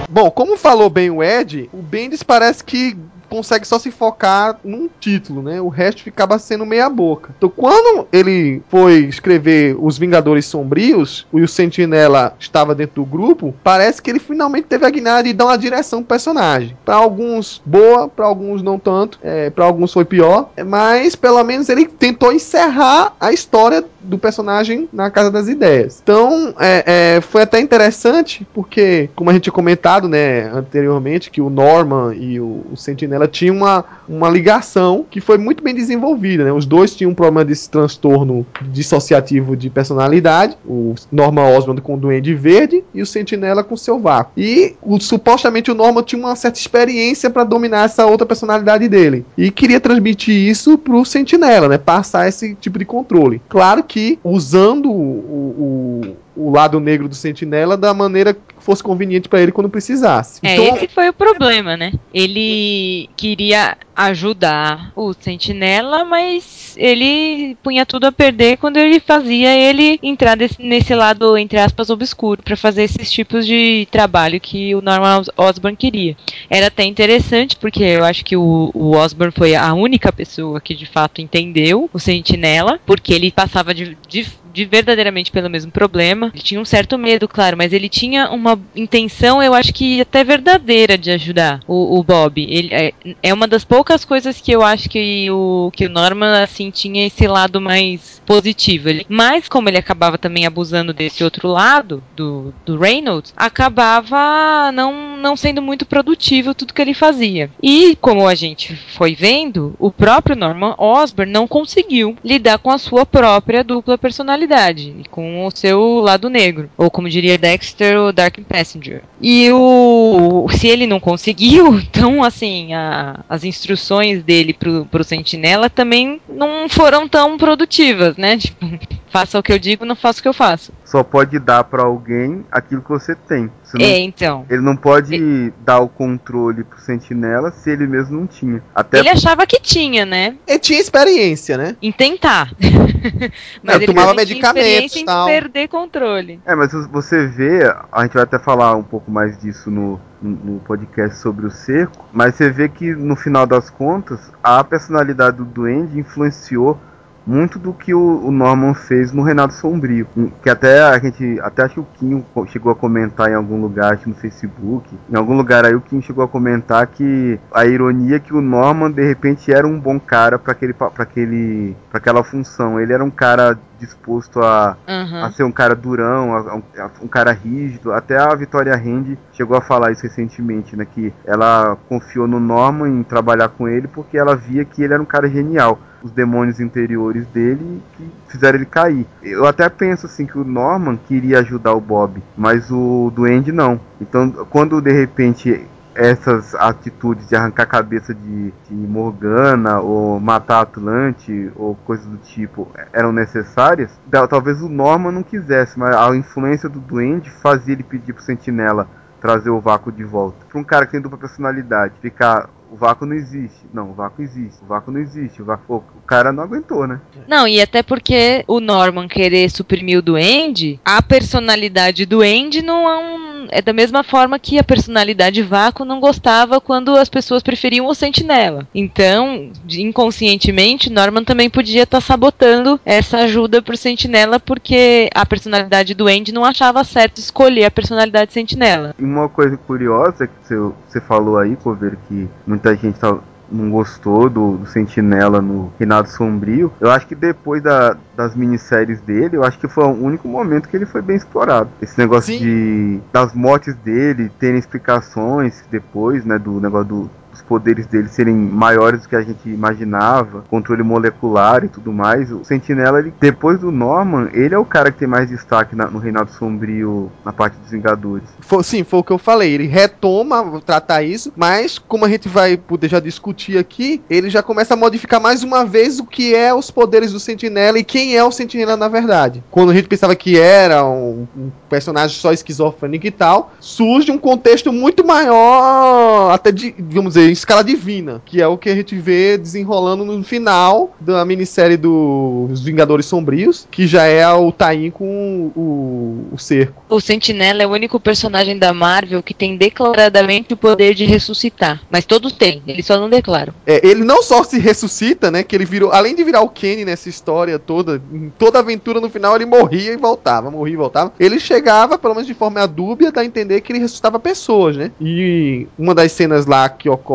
Bom, 0.08 0.30
como 0.30 0.56
falou 0.58 0.90
bem 0.90 1.10
o 1.10 1.22
Ed, 1.22 1.70
o 1.72 1.82
Bendis 1.82 2.22
parece 2.22 2.62
que 2.62 2.94
consegue 3.34 3.66
só 3.66 3.80
se 3.80 3.90
focar 3.90 4.60
num 4.62 4.88
título, 5.00 5.42
né? 5.42 5.60
O 5.60 5.68
resto 5.68 6.04
ficava 6.04 6.38
sendo 6.38 6.64
meia 6.64 6.88
boca. 6.88 7.34
Então, 7.36 7.48
quando 7.48 8.06
ele 8.12 8.62
foi 8.68 8.98
escrever 9.00 9.76
Os 9.80 9.98
Vingadores 9.98 10.46
Sombrios 10.46 11.26
e 11.32 11.42
o 11.42 11.48
Sentinela 11.48 12.36
estava 12.38 12.76
dentro 12.76 13.02
do 13.02 13.04
grupo, 13.04 13.52
parece 13.64 14.00
que 14.00 14.08
ele 14.08 14.20
finalmente 14.20 14.66
teve 14.66 14.86
a 14.86 14.90
guinada 14.90 15.24
de 15.24 15.32
dar 15.32 15.46
uma 15.46 15.58
direção 15.58 15.98
pro 15.98 16.10
personagem. 16.10 16.76
Para 16.84 16.94
alguns 16.94 17.60
boa, 17.66 18.08
para 18.08 18.24
alguns 18.24 18.62
não 18.62 18.78
tanto, 18.78 19.18
é, 19.20 19.50
para 19.50 19.64
alguns 19.64 19.92
foi 19.92 20.04
pior, 20.04 20.50
mas 20.64 21.16
pelo 21.16 21.42
menos 21.42 21.68
ele 21.68 21.86
tentou 21.86 22.32
encerrar 22.32 23.14
a 23.20 23.32
história 23.32 23.84
do 24.04 24.18
personagem 24.18 24.88
na 24.92 25.10
Casa 25.10 25.30
das 25.30 25.48
Ideias. 25.48 26.00
Então, 26.02 26.54
é, 26.58 27.16
é, 27.16 27.20
foi 27.20 27.42
até 27.42 27.60
interessante, 27.60 28.46
porque, 28.52 29.08
como 29.14 29.30
a 29.30 29.32
gente 29.32 29.44
tinha 29.44 29.52
comentado, 29.52 30.08
né, 30.08 30.50
anteriormente, 30.52 31.30
que 31.30 31.40
o 31.40 31.50
Norman 31.50 32.14
e 32.14 32.38
o, 32.40 32.64
o 32.72 32.76
Sentinela 32.76 33.26
tinham 33.26 33.56
uma, 33.56 33.84
uma 34.08 34.28
ligação 34.28 35.04
que 35.10 35.20
foi 35.20 35.38
muito 35.38 35.62
bem 35.62 35.74
desenvolvida, 35.74 36.44
né? 36.44 36.52
Os 36.52 36.66
dois 36.66 36.94
tinham 36.94 37.10
um 37.10 37.14
problema 37.14 37.44
desse 37.44 37.68
transtorno 37.68 38.46
dissociativo 38.70 39.56
de 39.56 39.70
personalidade, 39.70 40.56
o 40.66 40.94
Norman 41.10 41.56
Osborn 41.56 41.80
com 41.80 41.94
o 41.94 41.98
Duende 41.98 42.34
Verde 42.34 42.84
e 42.94 43.02
o 43.02 43.06
Sentinela 43.06 43.64
com 43.64 43.74
o 43.74 43.78
seu 43.78 43.98
vácuo. 43.98 44.32
E 44.36 44.74
o, 44.82 45.00
supostamente 45.00 45.70
o 45.70 45.74
Norman 45.74 46.02
tinha 46.02 46.20
uma 46.20 46.36
certa 46.36 46.58
experiência 46.58 47.30
para 47.30 47.44
dominar 47.44 47.84
essa 47.84 48.06
outra 48.06 48.26
personalidade 48.26 48.88
dele. 48.88 49.24
E 49.36 49.50
queria 49.50 49.80
transmitir 49.80 50.34
isso 50.34 50.76
pro 50.78 51.04
Sentinela, 51.04 51.68
né? 51.68 51.78
Passar 51.78 52.28
esse 52.28 52.54
tipo 52.54 52.78
de 52.78 52.84
controle. 52.84 53.40
Claro 53.48 53.82
que 53.82 53.93
usando 54.22 54.90
o, 54.90 56.00
o, 56.10 56.16
o 56.36 56.50
lado 56.50 56.80
negro 56.80 57.08
do 57.08 57.14
Sentinela 57.14 57.76
da 57.76 57.94
maneira 57.94 58.34
que 58.34 58.40
fosse 58.58 58.82
conveniente 58.82 59.28
para 59.28 59.40
ele 59.40 59.52
quando 59.52 59.68
precisasse. 59.68 60.40
É, 60.42 60.54
Então, 60.56 60.76
esse 60.76 60.88
foi 60.88 61.08
o 61.08 61.12
problema, 61.12 61.76
né? 61.76 61.92
Ele 62.12 63.08
queria 63.16 63.76
ajudar 63.94 64.92
o 64.96 65.12
Sentinela, 65.12 66.04
mas 66.04 66.74
ele 66.76 67.56
punha 67.62 67.86
tudo 67.86 68.06
a 68.06 68.12
perder 68.12 68.56
quando 68.56 68.76
ele 68.78 68.98
fazia 68.98 69.54
ele 69.54 70.00
entrar 70.02 70.34
desse- 70.36 70.60
nesse 70.60 70.94
lado, 70.94 71.36
entre 71.38 71.58
aspas, 71.58 71.90
obscuro, 71.90 72.42
para 72.42 72.56
fazer 72.56 72.82
esses 72.82 73.12
tipos 73.12 73.46
de 73.46 73.86
trabalho 73.90 74.40
que 74.40 74.74
o 74.74 74.80
Norman 74.82 75.20
Os- 75.20 75.30
Osborn 75.36 75.76
queria. 75.76 76.16
Era 76.50 76.66
até 76.66 76.84
interessante, 76.84 77.54
porque 77.56 77.82
eu 77.84 78.04
acho 78.04 78.24
que 78.24 78.36
o, 78.36 78.70
o 78.74 78.96
Osborn 78.96 79.32
foi 79.36 79.54
a 79.54 79.72
única 79.74 80.12
pessoa 80.12 80.60
que 80.60 80.74
de 80.74 80.86
fato 80.86 81.20
entendeu 81.20 81.88
o 81.92 81.98
Sentinela, 82.00 82.80
porque 82.84 83.12
ele 83.12 83.30
passava 83.30 83.72
de, 83.72 83.96
de 84.08 84.26
de 84.54 84.64
verdadeiramente 84.64 85.32
pelo 85.32 85.50
mesmo 85.50 85.72
problema. 85.72 86.30
Ele 86.32 86.42
tinha 86.42 86.60
um 86.60 86.64
certo 86.64 86.96
medo, 86.96 87.26
claro, 87.26 87.56
mas 87.56 87.72
ele 87.72 87.88
tinha 87.88 88.30
uma 88.30 88.58
intenção, 88.74 89.42
eu 89.42 89.52
acho 89.52 89.74
que 89.74 90.00
até 90.00 90.22
verdadeira 90.22 90.96
de 90.96 91.10
ajudar 91.10 91.60
o, 91.66 91.98
o 91.98 92.04
Bob. 92.04 92.40
Ele 92.48 92.72
é, 92.72 92.92
é 93.22 93.34
uma 93.34 93.48
das 93.48 93.64
poucas 93.64 94.04
coisas 94.04 94.40
que 94.40 94.52
eu 94.52 94.62
acho 94.62 94.88
que 94.88 95.28
o 95.30 95.70
que 95.72 95.86
o 95.86 95.90
Norman 95.90 96.42
assim 96.42 96.70
tinha 96.70 97.06
esse 97.06 97.26
lado 97.26 97.60
mais 97.60 98.22
positivo. 98.24 98.88
Ele, 98.88 99.04
mas 99.08 99.48
como 99.48 99.68
ele 99.68 99.78
acabava 99.78 100.16
também 100.16 100.46
abusando 100.46 100.92
desse 100.92 101.24
outro 101.24 101.48
lado 101.48 102.02
do, 102.14 102.54
do 102.64 102.78
Reynolds, 102.78 103.34
acabava 103.36 104.70
não 104.72 105.16
não 105.16 105.36
sendo 105.36 105.62
muito 105.62 105.86
produtivo 105.86 106.54
tudo 106.54 106.74
que 106.74 106.82
ele 106.82 106.94
fazia. 106.94 107.50
E 107.62 107.96
como 107.96 108.28
a 108.28 108.34
gente 108.34 108.76
foi 108.76 109.14
vendo, 109.14 109.74
o 109.78 109.90
próprio 109.90 110.36
Norman 110.36 110.74
Osborn 110.78 111.32
não 111.32 111.48
conseguiu 111.48 112.16
lidar 112.22 112.58
com 112.58 112.70
a 112.70 112.78
sua 112.78 113.04
própria 113.04 113.64
dupla 113.64 113.96
personalidade, 113.96 114.43
e 114.46 115.04
com 115.10 115.46
o 115.46 115.50
seu 115.50 115.98
lado 116.00 116.28
negro, 116.28 116.68
ou 116.76 116.90
como 116.90 117.08
diria 117.08 117.38
Dexter, 117.38 117.98
o 117.98 118.12
Dark 118.12 118.38
Passenger. 118.48 119.02
E 119.20 119.50
o 119.52 120.46
se 120.50 120.68
ele 120.68 120.86
não 120.86 121.00
conseguiu, 121.00 121.78
então 121.80 122.22
assim, 122.22 122.72
a- 122.74 123.24
as 123.28 123.44
instruções 123.44 124.22
dele 124.22 124.52
pro, 124.52 124.84
pro 124.86 125.04
Sentinela 125.04 125.68
também 125.70 126.20
não 126.28 126.68
foram 126.68 127.08
tão 127.08 127.36
produtivas, 127.36 128.16
né? 128.16 128.36
Tipo, 128.36 128.66
faça 129.14 129.38
o 129.38 129.42
que 129.44 129.52
eu 129.52 129.60
digo, 129.60 129.84
não 129.84 129.94
faça 129.94 130.18
o 130.18 130.22
que 130.22 130.28
eu 130.28 130.32
faço. 130.32 130.72
Só 130.84 131.04
pode 131.04 131.38
dar 131.38 131.62
pra 131.62 131.84
alguém 131.84 132.44
aquilo 132.50 132.82
que 132.82 132.88
você 132.90 133.14
tem. 133.14 133.48
Você 133.62 133.78
não- 133.78 133.84
É, 133.86 133.98
então. 134.00 134.44
Ele 134.50 134.60
não 134.60 134.74
pode 134.76 135.52
dar 135.60 135.78
o 135.78 135.88
controle 135.88 136.64
pro 136.64 136.80
sentinela 136.80 137.52
se 137.52 137.70
ele 137.70 137.86
mesmo 137.86 138.18
não 138.18 138.26
tinha. 138.26 138.60
Até 138.74 138.98
Ele 138.98 139.08
achava 139.08 139.46
que 139.46 139.60
tinha, 139.60 140.04
né? 140.04 140.34
ele 140.48 140.58
tinha 140.58 140.80
experiência, 140.80 141.56
né? 141.56 141.76
Em 141.80 141.92
tentar. 141.92 142.50
É, 143.04 143.74
ele 143.74 143.86
tomava 143.86 144.14
medicamentos, 144.14 144.96
em 144.96 145.04
tal. 145.04 145.26
perder 145.26 145.68
controle. 145.68 146.40
É, 146.46 146.54
mas 146.54 146.72
você 146.90 147.26
vê, 147.26 147.60
a 147.92 148.02
gente 148.02 148.14
vai 148.14 148.22
até 148.22 148.38
falar 148.38 148.74
um 148.76 148.82
pouco 148.82 149.10
mais 149.10 149.38
disso 149.38 149.70
no, 149.70 150.00
no- 150.22 150.30
no 150.54 150.60
podcast 150.60 151.18
sobre 151.18 151.44
o 151.46 151.50
cerco, 151.50 152.06
mas 152.12 152.34
você 152.34 152.48
vê 152.50 152.66
que 152.66 152.94
no 152.94 153.14
final 153.14 153.46
das 153.46 153.68
contas, 153.68 154.18
a 154.42 154.64
personalidade 154.64 155.36
do 155.36 155.44
Duende 155.44 155.98
influenciou 155.98 156.80
muito 157.26 157.58
do 157.58 157.72
que 157.72 157.94
o, 157.94 158.30
Norman 158.30 158.74
fez 158.74 159.12
no 159.12 159.22
Renato 159.22 159.54
Sombrio. 159.54 160.06
Que 160.42 160.50
até 160.50 160.82
a 160.82 160.98
gente, 160.98 161.38
até 161.42 161.62
acho 161.64 161.74
que 161.74 161.80
o 161.80 161.86
Kim 161.98 162.24
co- 162.34 162.46
chegou 162.46 162.70
a 162.70 162.74
comentar 162.74 163.30
em 163.30 163.34
algum 163.34 163.60
lugar, 163.60 163.92
acho 163.94 164.02
que 164.04 164.08
no 164.10 164.14
Facebook, 164.14 164.96
em 165.10 165.16
algum 165.16 165.36
lugar 165.36 165.64
aí 165.64 165.74
o 165.74 165.80
Kim 165.80 166.00
chegou 166.02 166.24
a 166.24 166.28
comentar 166.28 166.86
que 166.86 167.38
a 167.52 167.64
ironia 167.64 168.16
é 168.16 168.20
que 168.20 168.34
o 168.34 168.40
Norman 168.40 168.90
de 168.90 169.02
repente 169.06 169.52
era 169.52 169.66
um 169.66 169.78
bom 169.80 169.98
cara 169.98 170.38
para 170.38 170.52
aquele 170.52 170.72
para 170.74 170.90
aquele 170.98 171.76
para 171.90 171.98
aquela 171.98 172.22
função. 172.24 172.78
Ele 172.80 172.92
era 172.92 173.04
um 173.04 173.10
cara 173.10 173.58
disposto 173.78 174.40
a 174.40 174.76
Aham. 174.86 175.24
a 175.24 175.30
ser 175.32 175.42
um 175.44 175.52
cara 175.52 175.74
durão, 175.74 176.34
a- 176.34 176.60
a- 176.82 176.90
um 177.02 177.08
cara 177.08 177.32
rígido. 177.32 177.92
Até 177.92 178.16
a 178.18 178.34
Vitória 178.34 178.74
Rende 178.76 179.18
chegou 179.32 179.56
a 179.56 179.60
falar 179.60 179.92
isso 179.92 180.02
recentemente, 180.02 180.76
né? 180.76 180.84
Que 180.84 181.12
ela 181.24 181.76
confiou 181.88 182.26
no 182.26 182.38
Norman 182.40 182.88
em 182.88 183.02
trabalhar 183.02 183.48
com 183.48 183.68
ele 183.68 183.88
porque 183.88 184.16
ela 184.18 184.36
via 184.36 184.64
que 184.64 184.82
ele 184.82 184.92
era 184.94 185.02
um 185.02 185.06
cara 185.06 185.28
genial. 185.28 185.78
Os 186.04 186.12
demônios 186.12 186.60
interiores 186.60 187.26
dele 187.28 187.82
que 187.96 188.06
fizeram 188.28 188.58
ele 188.58 188.66
cair. 188.66 189.06
Eu 189.22 189.46
até 189.46 189.66
penso 189.70 190.04
assim 190.04 190.26
que 190.26 190.38
o 190.38 190.44
Norman 190.44 190.96
queria 190.98 191.38
ajudar 191.40 191.72
o 191.72 191.80
Bob, 191.80 192.22
mas 192.36 192.70
o 192.70 193.10
Duende 193.14 193.50
não. 193.50 193.80
Então, 193.98 194.30
quando 194.50 194.80
de 194.82 194.92
repente 194.92 195.66
essas 195.94 196.54
atitudes 196.56 197.28
de 197.28 197.36
arrancar 197.36 197.62
a 197.62 197.66
cabeça 197.66 198.12
de, 198.12 198.52
de 198.68 198.74
Morgana 198.74 199.80
ou 199.80 200.18
matar 200.20 200.60
Atlante 200.62 201.50
ou 201.56 201.74
coisas 201.86 202.04
do 202.04 202.16
tipo 202.18 202.68
eram 202.92 203.12
necessárias, 203.12 203.90
tal- 204.10 204.28
talvez 204.28 204.60
o 204.60 204.68
Norman 204.68 205.12
não 205.12 205.22
quisesse, 205.22 205.78
mas 205.78 205.94
a 205.96 206.14
influência 206.16 206.68
do 206.68 206.80
Duende 206.80 207.30
fazia 207.30 207.72
ele 207.74 207.82
pedir 207.84 208.12
pro 208.12 208.22
Sentinela 208.22 208.88
trazer 209.20 209.48
o 209.50 209.60
vácuo 209.60 209.90
de 209.90 210.04
volta. 210.04 210.36
Para 210.50 210.60
um 210.60 210.64
cara 210.64 210.84
que 210.84 210.92
tem 210.92 211.00
dupla 211.00 211.16
personalidade, 211.16 211.94
ficar 212.02 212.50
o 212.74 212.76
vácuo 212.76 213.06
não 213.06 213.14
existe. 213.14 213.60
Não, 213.72 213.90
o 213.90 213.94
vácuo 213.94 214.20
existe. 214.20 214.60
O 214.64 214.66
vácuo 214.66 214.90
não 214.90 215.00
existe. 215.00 215.40
O, 215.40 215.44
vácuo... 215.44 215.76
O 215.76 216.02
cara 216.06 216.32
não 216.32 216.42
aguentou, 216.42 216.88
né? 216.88 217.00
Não, 217.28 217.46
e 217.46 217.60
até 217.60 217.84
porque 217.84 218.42
o 218.48 218.58
Norman 218.58 219.06
querer 219.06 219.48
suprimir 219.48 219.98
o 219.98 220.02
duende, 220.02 220.80
a 220.84 221.00
personalidade 221.00 222.04
do 222.04 222.20
Andy 222.20 222.62
não 222.62 222.88
é, 222.88 222.98
um- 222.98 223.33
é 223.50 223.62
da 223.62 223.72
mesma 223.72 224.02
forma 224.02 224.38
que 224.38 224.58
a 224.58 224.64
personalidade 224.64 225.42
vácuo 225.42 225.84
não 225.84 226.00
gostava 226.00 226.60
quando 226.60 226.96
as 226.96 227.08
pessoas 227.08 227.42
preferiam 227.42 227.86
o 227.86 227.94
sentinela. 227.94 228.66
Então, 228.74 229.50
inconscientemente, 229.68 230.90
Norman 230.90 231.24
também 231.24 231.48
podia 231.48 231.84
estar 231.84 232.00
sabotando 232.00 232.80
essa 232.84 233.18
ajuda 233.18 233.62
pro 233.62 233.76
sentinela 233.76 234.38
porque 234.38 235.08
a 235.14 235.24
personalidade 235.24 235.94
do 235.94 236.06
Andy 236.06 236.32
não 236.32 236.44
achava 236.44 236.84
certo 236.84 237.18
escolher 237.18 237.64
a 237.64 237.70
personalidade 237.70 238.32
sentinela. 238.32 238.94
Uma 238.98 239.28
coisa 239.28 239.56
curiosa 239.56 240.26
que 240.26 240.54
você, 240.88 241.00
falou 241.00 241.38
aí, 241.38 241.56
Coveiro, 241.56 241.98
que 242.08 242.28
muita 242.46 242.74
gente 242.76 242.98
tá- 242.98 243.18
não 243.50 243.70
gostou 243.70 244.28
do, 244.28 244.56
do 244.58 244.66
Sentinela 244.66 245.40
no 245.40 245.72
Reinado 245.78 246.08
Sombrio. 246.08 246.72
Eu 246.80 246.90
acho 246.90 247.06
que 247.06 247.14
depois 247.14 247.62
da- 247.62 247.96
das 248.16 248.34
minisséries 248.34 249.00
dele, 249.00 249.36
eu 249.36 249.44
acho 249.44 249.58
que 249.58 249.68
foi 249.68 249.84
o 249.84 249.88
único 249.90 250.26
momento 250.28 250.68
que 250.68 250.76
ele 250.76 250.86
foi 250.86 251.02
bem 251.02 251.16
explorado. 251.16 251.68
Esse 251.80 251.98
negócio 251.98 252.32
Sim. 252.32 252.40
de 252.40 253.00
das 253.12 253.34
mortes 253.34 253.74
dele 253.76 254.30
terem 254.38 254.58
explicações 254.58 255.64
depois, 255.70 256.24
né, 256.24 256.38
do 256.38 256.60
negócio 256.60 256.86
do 256.88 257.10
os 257.34 257.42
poderes 257.42 257.86
dele 257.86 258.08
serem 258.08 258.34
maiores 258.34 259.02
do 259.02 259.08
que 259.08 259.16
a 259.16 259.22
gente 259.22 259.48
imaginava, 259.48 260.44
controle 260.48 260.82
molecular 260.82 261.64
e 261.64 261.68
tudo 261.68 261.92
mais. 261.92 262.30
O 262.32 262.44
Sentinela, 262.44 262.98
ele, 263.00 263.12
depois 263.20 263.58
do 263.60 263.70
Norman, 263.70 264.28
ele 264.32 264.54
é 264.54 264.58
o 264.58 264.64
cara 264.64 264.90
que 264.90 264.98
tem 264.98 265.08
mais 265.08 265.28
destaque 265.28 265.74
na- 265.76 265.86
no 265.90 265.98
Reinado 265.98 266.30
Sombrio, 266.32 267.10
na 267.24 267.32
parte 267.32 267.56
dos 267.58 267.70
Vingadores. 267.70 268.24
Foi- 268.40 268.62
sim, 268.62 268.84
foi 268.84 269.00
o 269.00 269.04
que 269.04 269.12
eu 269.12 269.18
falei. 269.18 269.52
Ele 269.52 269.66
retoma 269.66 270.60
tratar 270.64 271.02
isso, 271.02 271.32
mas 271.36 271.78
como 271.78 272.04
a 272.04 272.08
gente 272.08 272.28
vai 272.28 272.56
poder 272.56 272.88
já 272.88 273.00
discutir 273.00 273.58
aqui, 273.58 274.02
ele 274.08 274.30
já 274.30 274.42
começa 274.42 274.74
a 274.74 274.76
modificar 274.76 275.20
mais 275.20 275.42
uma 275.42 275.64
vez 275.64 275.98
o 275.98 276.04
que 276.06 276.34
é 276.34 276.54
os 276.54 276.70
poderes 276.70 277.12
do 277.12 277.20
Sentinela 277.20 277.78
e 277.78 277.84
quem 277.84 278.16
é 278.16 278.22
o 278.24 278.30
Sentinela 278.30 278.76
na 278.76 278.88
verdade. 278.88 279.42
Quando 279.50 279.70
a 279.70 279.74
gente 279.74 279.88
pensava 279.88 280.14
que 280.14 280.38
era 280.38 280.84
um, 280.84 281.26
um 281.36 281.50
personagem 281.68 282.16
só 282.16 282.32
esquizofrênico 282.32 283.06
e 283.06 283.10
tal, 283.10 283.52
surge 283.58 284.10
um 284.12 284.18
contexto 284.18 284.72
muito 284.72 285.04
maior, 285.04 286.30
até 286.32 286.52
de, 286.52 286.74
vamos 286.78 287.14
dizer, 287.14 287.23
escala 287.30 287.62
divina, 287.62 288.22
que 288.24 288.40
é 288.40 288.46
o 288.46 288.58
que 288.58 288.68
a 288.68 288.74
gente 288.74 288.96
vê 288.96 289.36
desenrolando 289.36 290.04
no 290.04 290.22
final 290.22 290.94
da 291.00 291.24
minissérie 291.24 291.76
dos 291.76 292.62
Vingadores 292.62 293.06
Sombrios, 293.06 293.66
que 293.70 293.86
já 293.86 294.04
é 294.04 294.26
o 294.32 294.50
Taim 294.52 294.90
com 294.90 295.50
o, 295.54 296.28
o 296.32 296.38
cerco. 296.38 296.82
O 296.88 297.00
Sentinela 297.00 297.62
é 297.62 297.66
o 297.66 297.70
único 297.70 297.98
personagem 297.98 298.58
da 298.58 298.72
Marvel 298.72 299.22
que 299.22 299.34
tem 299.34 299.56
declaradamente 299.56 300.54
o 300.54 300.56
poder 300.56 300.94
de 300.94 301.04
ressuscitar. 301.04 301.80
Mas 301.90 302.04
todos 302.04 302.32
têm, 302.32 302.62
eles 302.66 302.86
só 302.86 302.98
não 302.98 303.08
declaram. 303.08 303.52
É, 303.66 303.86
ele 303.86 304.04
não 304.04 304.22
só 304.22 304.42
se 304.42 304.58
ressuscita, 304.58 305.30
né? 305.30 305.42
Que 305.42 305.56
ele 305.56 305.64
virou. 305.64 305.92
Além 305.92 306.14
de 306.14 306.24
virar 306.24 306.42
o 306.42 306.48
Kenny 306.48 306.84
nessa 306.84 307.08
história 307.08 307.58
toda, 307.58 308.00
em 308.12 308.30
toda 308.38 308.58
aventura 308.58 309.00
no 309.00 309.10
final 309.10 309.34
ele 309.36 309.46
morria 309.46 309.92
e 309.92 309.96
voltava, 309.96 310.50
morria 310.50 310.74
e 310.74 310.78
voltava. 310.78 311.12
Ele 311.18 311.38
chegava, 311.40 311.98
pelo 311.98 312.14
menos 312.14 312.26
de 312.26 312.34
forma 312.34 312.66
dúbia, 312.66 313.12
a 313.14 313.24
entender 313.24 313.60
que 313.60 313.72
ele 313.72 313.78
ressuscitava 313.78 314.18
pessoas, 314.18 314.76
né? 314.76 314.90
E 315.00 315.66
uma 315.78 315.94
das 315.94 316.12
cenas 316.12 316.46
lá 316.46 316.68
que 316.68 316.88
ocorre 316.88 317.13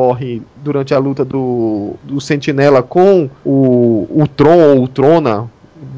durante 0.58 0.94
a 0.94 1.00
luta 1.00 1.24
do, 1.24 1.94
do 2.04 2.20
Sentinela 2.22 2.82
com 2.82 3.30
o, 3.46 4.08
o 4.10 4.28
Tron 4.28 4.60
ou 4.76 4.84
o 4.84 4.88
Trona. 4.88 5.50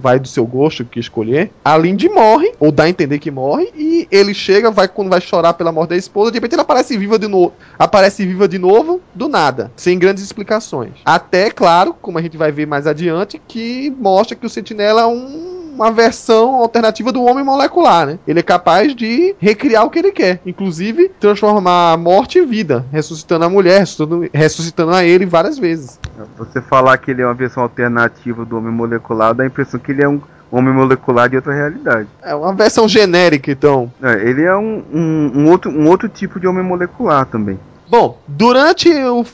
vai 0.01 0.19
do 0.19 0.27
seu 0.27 0.45
gosto 0.45 0.83
que 0.83 0.99
escolher. 0.99 1.51
A 1.63 1.77
Lindy 1.77 2.09
morre, 2.09 2.53
ou 2.59 2.71
dá 2.71 2.83
a 2.83 2.89
entender 2.89 3.19
que 3.19 3.29
morre, 3.31 3.69
e 3.75 4.07
ele 4.11 4.33
chega, 4.33 4.71
vai 4.71 4.87
quando 4.87 5.09
vai 5.09 5.21
chorar 5.21 5.53
pela 5.53 5.71
morte 5.71 5.91
da 5.91 5.97
esposa, 5.97 6.31
de 6.31 6.37
repente 6.37 6.53
ela 6.53 6.63
aparece 6.63 6.97
viva 6.97 7.19
de 7.19 7.27
novo, 7.27 7.53
aparece 7.77 8.25
viva 8.25 8.47
de 8.47 8.57
novo, 8.57 9.01
do 9.13 9.27
nada, 9.27 9.71
sem 9.75 9.99
grandes 9.99 10.23
explicações. 10.23 10.93
Até, 11.05 11.51
claro, 11.51 11.95
como 12.01 12.17
a 12.17 12.21
gente 12.21 12.37
vai 12.37 12.51
ver 12.51 12.65
mais 12.65 12.87
adiante, 12.87 13.41
que 13.47 13.93
mostra 13.99 14.35
que 14.35 14.45
o 14.45 14.49
Sentinela 14.49 15.01
é 15.01 15.05
um 15.05 15.60
uma 15.73 15.91
versão 15.91 16.55
alternativa 16.55 17.11
do 17.11 17.23
homem 17.23 17.43
molecular, 17.43 18.05
né? 18.05 18.19
Ele 18.27 18.39
é 18.39 18.43
capaz 18.43 18.95
de 18.95 19.35
recriar 19.39 19.85
o 19.85 19.89
que 19.89 19.99
ele 19.99 20.11
quer, 20.11 20.39
inclusive 20.45 21.09
transformar 21.19 21.93
a 21.93 21.97
morte 21.97 22.39
em 22.39 22.45
vida, 22.45 22.85
ressuscitando 22.91 23.45
a 23.45 23.49
mulher, 23.49 23.79
ressuscitando, 23.79 24.29
ressuscitando 24.33 24.91
a 24.91 25.03
ele 25.03 25.25
várias 25.25 25.57
vezes. 25.57 25.99
Você 26.37 26.61
falar 26.61 26.97
que 26.97 27.11
ele 27.11 27.21
é 27.21 27.25
uma 27.25 27.33
versão 27.33 27.63
alternativa 27.63 28.45
do 28.45 28.57
homem 28.57 28.71
molecular 28.71 29.33
dá 29.33 29.43
a 29.43 29.47
impressão 29.47 29.79
que 29.79 29.91
ele 29.91 30.03
é 30.03 30.09
um 30.09 30.21
homem 30.51 30.73
molecular 30.73 31.29
de 31.29 31.37
outra 31.37 31.53
realidade. 31.53 32.07
É 32.21 32.35
uma 32.35 32.53
versão 32.53 32.87
genérica, 32.87 33.51
então. 33.51 33.91
É, 34.01 34.29
ele 34.29 34.43
é 34.43 34.55
um, 34.55 34.83
um, 34.93 35.31
um 35.35 35.49
outro, 35.49 35.71
um 35.71 35.87
outro 35.87 36.09
tipo 36.09 36.39
de 36.39 36.47
homem 36.47 36.63
molecular 36.63 37.25
também. 37.25 37.57
Bom, 37.91 38.19
durante 38.25 38.89
o, 38.89 39.25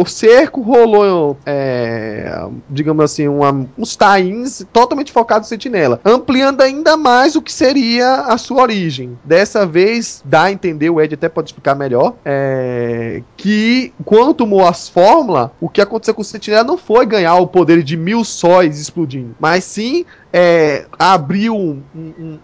o 0.00 0.06
cerco 0.06 0.62
rolou, 0.62 1.36
é, 1.44 2.48
digamos 2.70 3.04
assim, 3.04 3.28
uma, 3.28 3.68
uns 3.76 3.96
tie-ins 3.96 4.66
totalmente 4.72 5.12
focados 5.12 5.46
no 5.46 5.50
Sentinela, 5.50 6.00
ampliando 6.02 6.62
ainda 6.62 6.96
mais 6.96 7.36
o 7.36 7.42
que 7.42 7.52
seria 7.52 8.22
a 8.22 8.38
sua 8.38 8.62
origem. 8.62 9.18
Dessa 9.22 9.66
vez, 9.66 10.22
dá 10.24 10.44
a 10.44 10.50
entender, 10.50 10.88
o 10.88 10.98
Ed 11.02 11.12
até 11.12 11.28
pode 11.28 11.50
explicar 11.50 11.74
melhor, 11.74 12.14
é, 12.24 13.22
que 13.36 13.92
quando 14.06 14.32
tomou 14.32 14.66
as 14.66 14.88
fórmulas, 14.88 15.50
o 15.60 15.68
que 15.68 15.82
aconteceu 15.82 16.14
com 16.14 16.22
o 16.22 16.24
Sentinela 16.24 16.64
não 16.64 16.78
foi 16.78 17.04
ganhar 17.04 17.34
o 17.34 17.46
poder 17.46 17.82
de 17.82 17.94
mil 17.94 18.24
sóis 18.24 18.80
explodindo, 18.80 19.36
mas 19.38 19.64
sim 19.64 20.06
é, 20.32 20.86
abriu 20.98 21.54
um, 21.56 21.82
um, 21.94 22.12
um, 22.18 22.38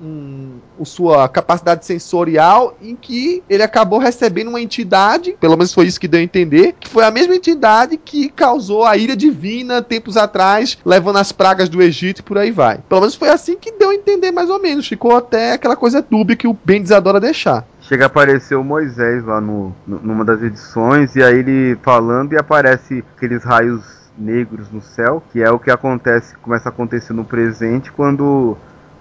um- 0.78 0.84
sua 0.84 1.28
capacidade 1.28 1.84
sensorial 1.86 2.76
em 2.82 2.94
que 2.96 3.42
ele 3.48 3.62
acabou 3.62 3.98
recebendo 3.98 4.48
uma 4.48 4.60
entidade, 4.60 5.36
pelo 5.40 5.56
menos 5.56 5.72
foi 5.72 5.86
isso 5.86 5.98
que 6.00 6.08
deu 6.08 6.20
a 6.20 6.22
entender, 6.22 6.74
que 6.78 6.88
foi 6.88 7.04
a 7.04 7.10
mesma 7.10 7.34
entidade 7.34 7.96
que 7.96 8.28
causou 8.28 8.84
a 8.84 8.96
ira 8.96 9.16
divina 9.16 9.82
tempos 9.82 10.16
atrás, 10.16 10.78
levando 10.84 11.16
as 11.18 11.32
pragas 11.32 11.68
do 11.68 11.82
Egito 11.82 12.18
e 12.20 12.22
por 12.22 12.38
aí 12.38 12.50
vai. 12.50 12.78
Pelo 12.88 13.00
menos 13.02 13.14
foi 13.14 13.28
assim 13.28 13.56
que 13.56 13.72
deu 13.72 13.90
a 13.90 13.94
entender 13.94 14.30
mais 14.30 14.50
ou 14.50 14.60
menos. 14.60 14.86
Ficou 14.88 15.16
até 15.16 15.52
aquela 15.52 15.76
coisa 15.76 16.00
dúbia 16.02 16.36
que 16.36 16.46
o 16.48 16.56
Bendis 16.64 16.92
adora 16.92 17.20
deixar. 17.20 17.66
Chega 17.80 18.04
a 18.04 18.06
aparecer 18.06 18.54
o 18.56 18.64
Moisés 18.64 19.24
lá 19.24 19.40
no, 19.40 19.74
no- 19.86 20.00
numa 20.00 20.24
das 20.24 20.42
edições, 20.42 21.14
e 21.16 21.22
aí 21.22 21.38
ele 21.38 21.76
falando 21.82 22.32
e 22.32 22.38
aparece 22.38 23.04
aqueles 23.16 23.44
raios 23.44 23.82
negros 24.16 24.70
no 24.70 24.80
céu, 24.80 25.22
que 25.32 25.42
é 25.42 25.50
o 25.50 25.58
que 25.58 25.70
acontece, 25.70 26.36
começa 26.38 26.68
a 26.68 26.72
acontecer 26.72 27.12
no 27.12 27.24
presente 27.24 27.90
quando 27.92 28.56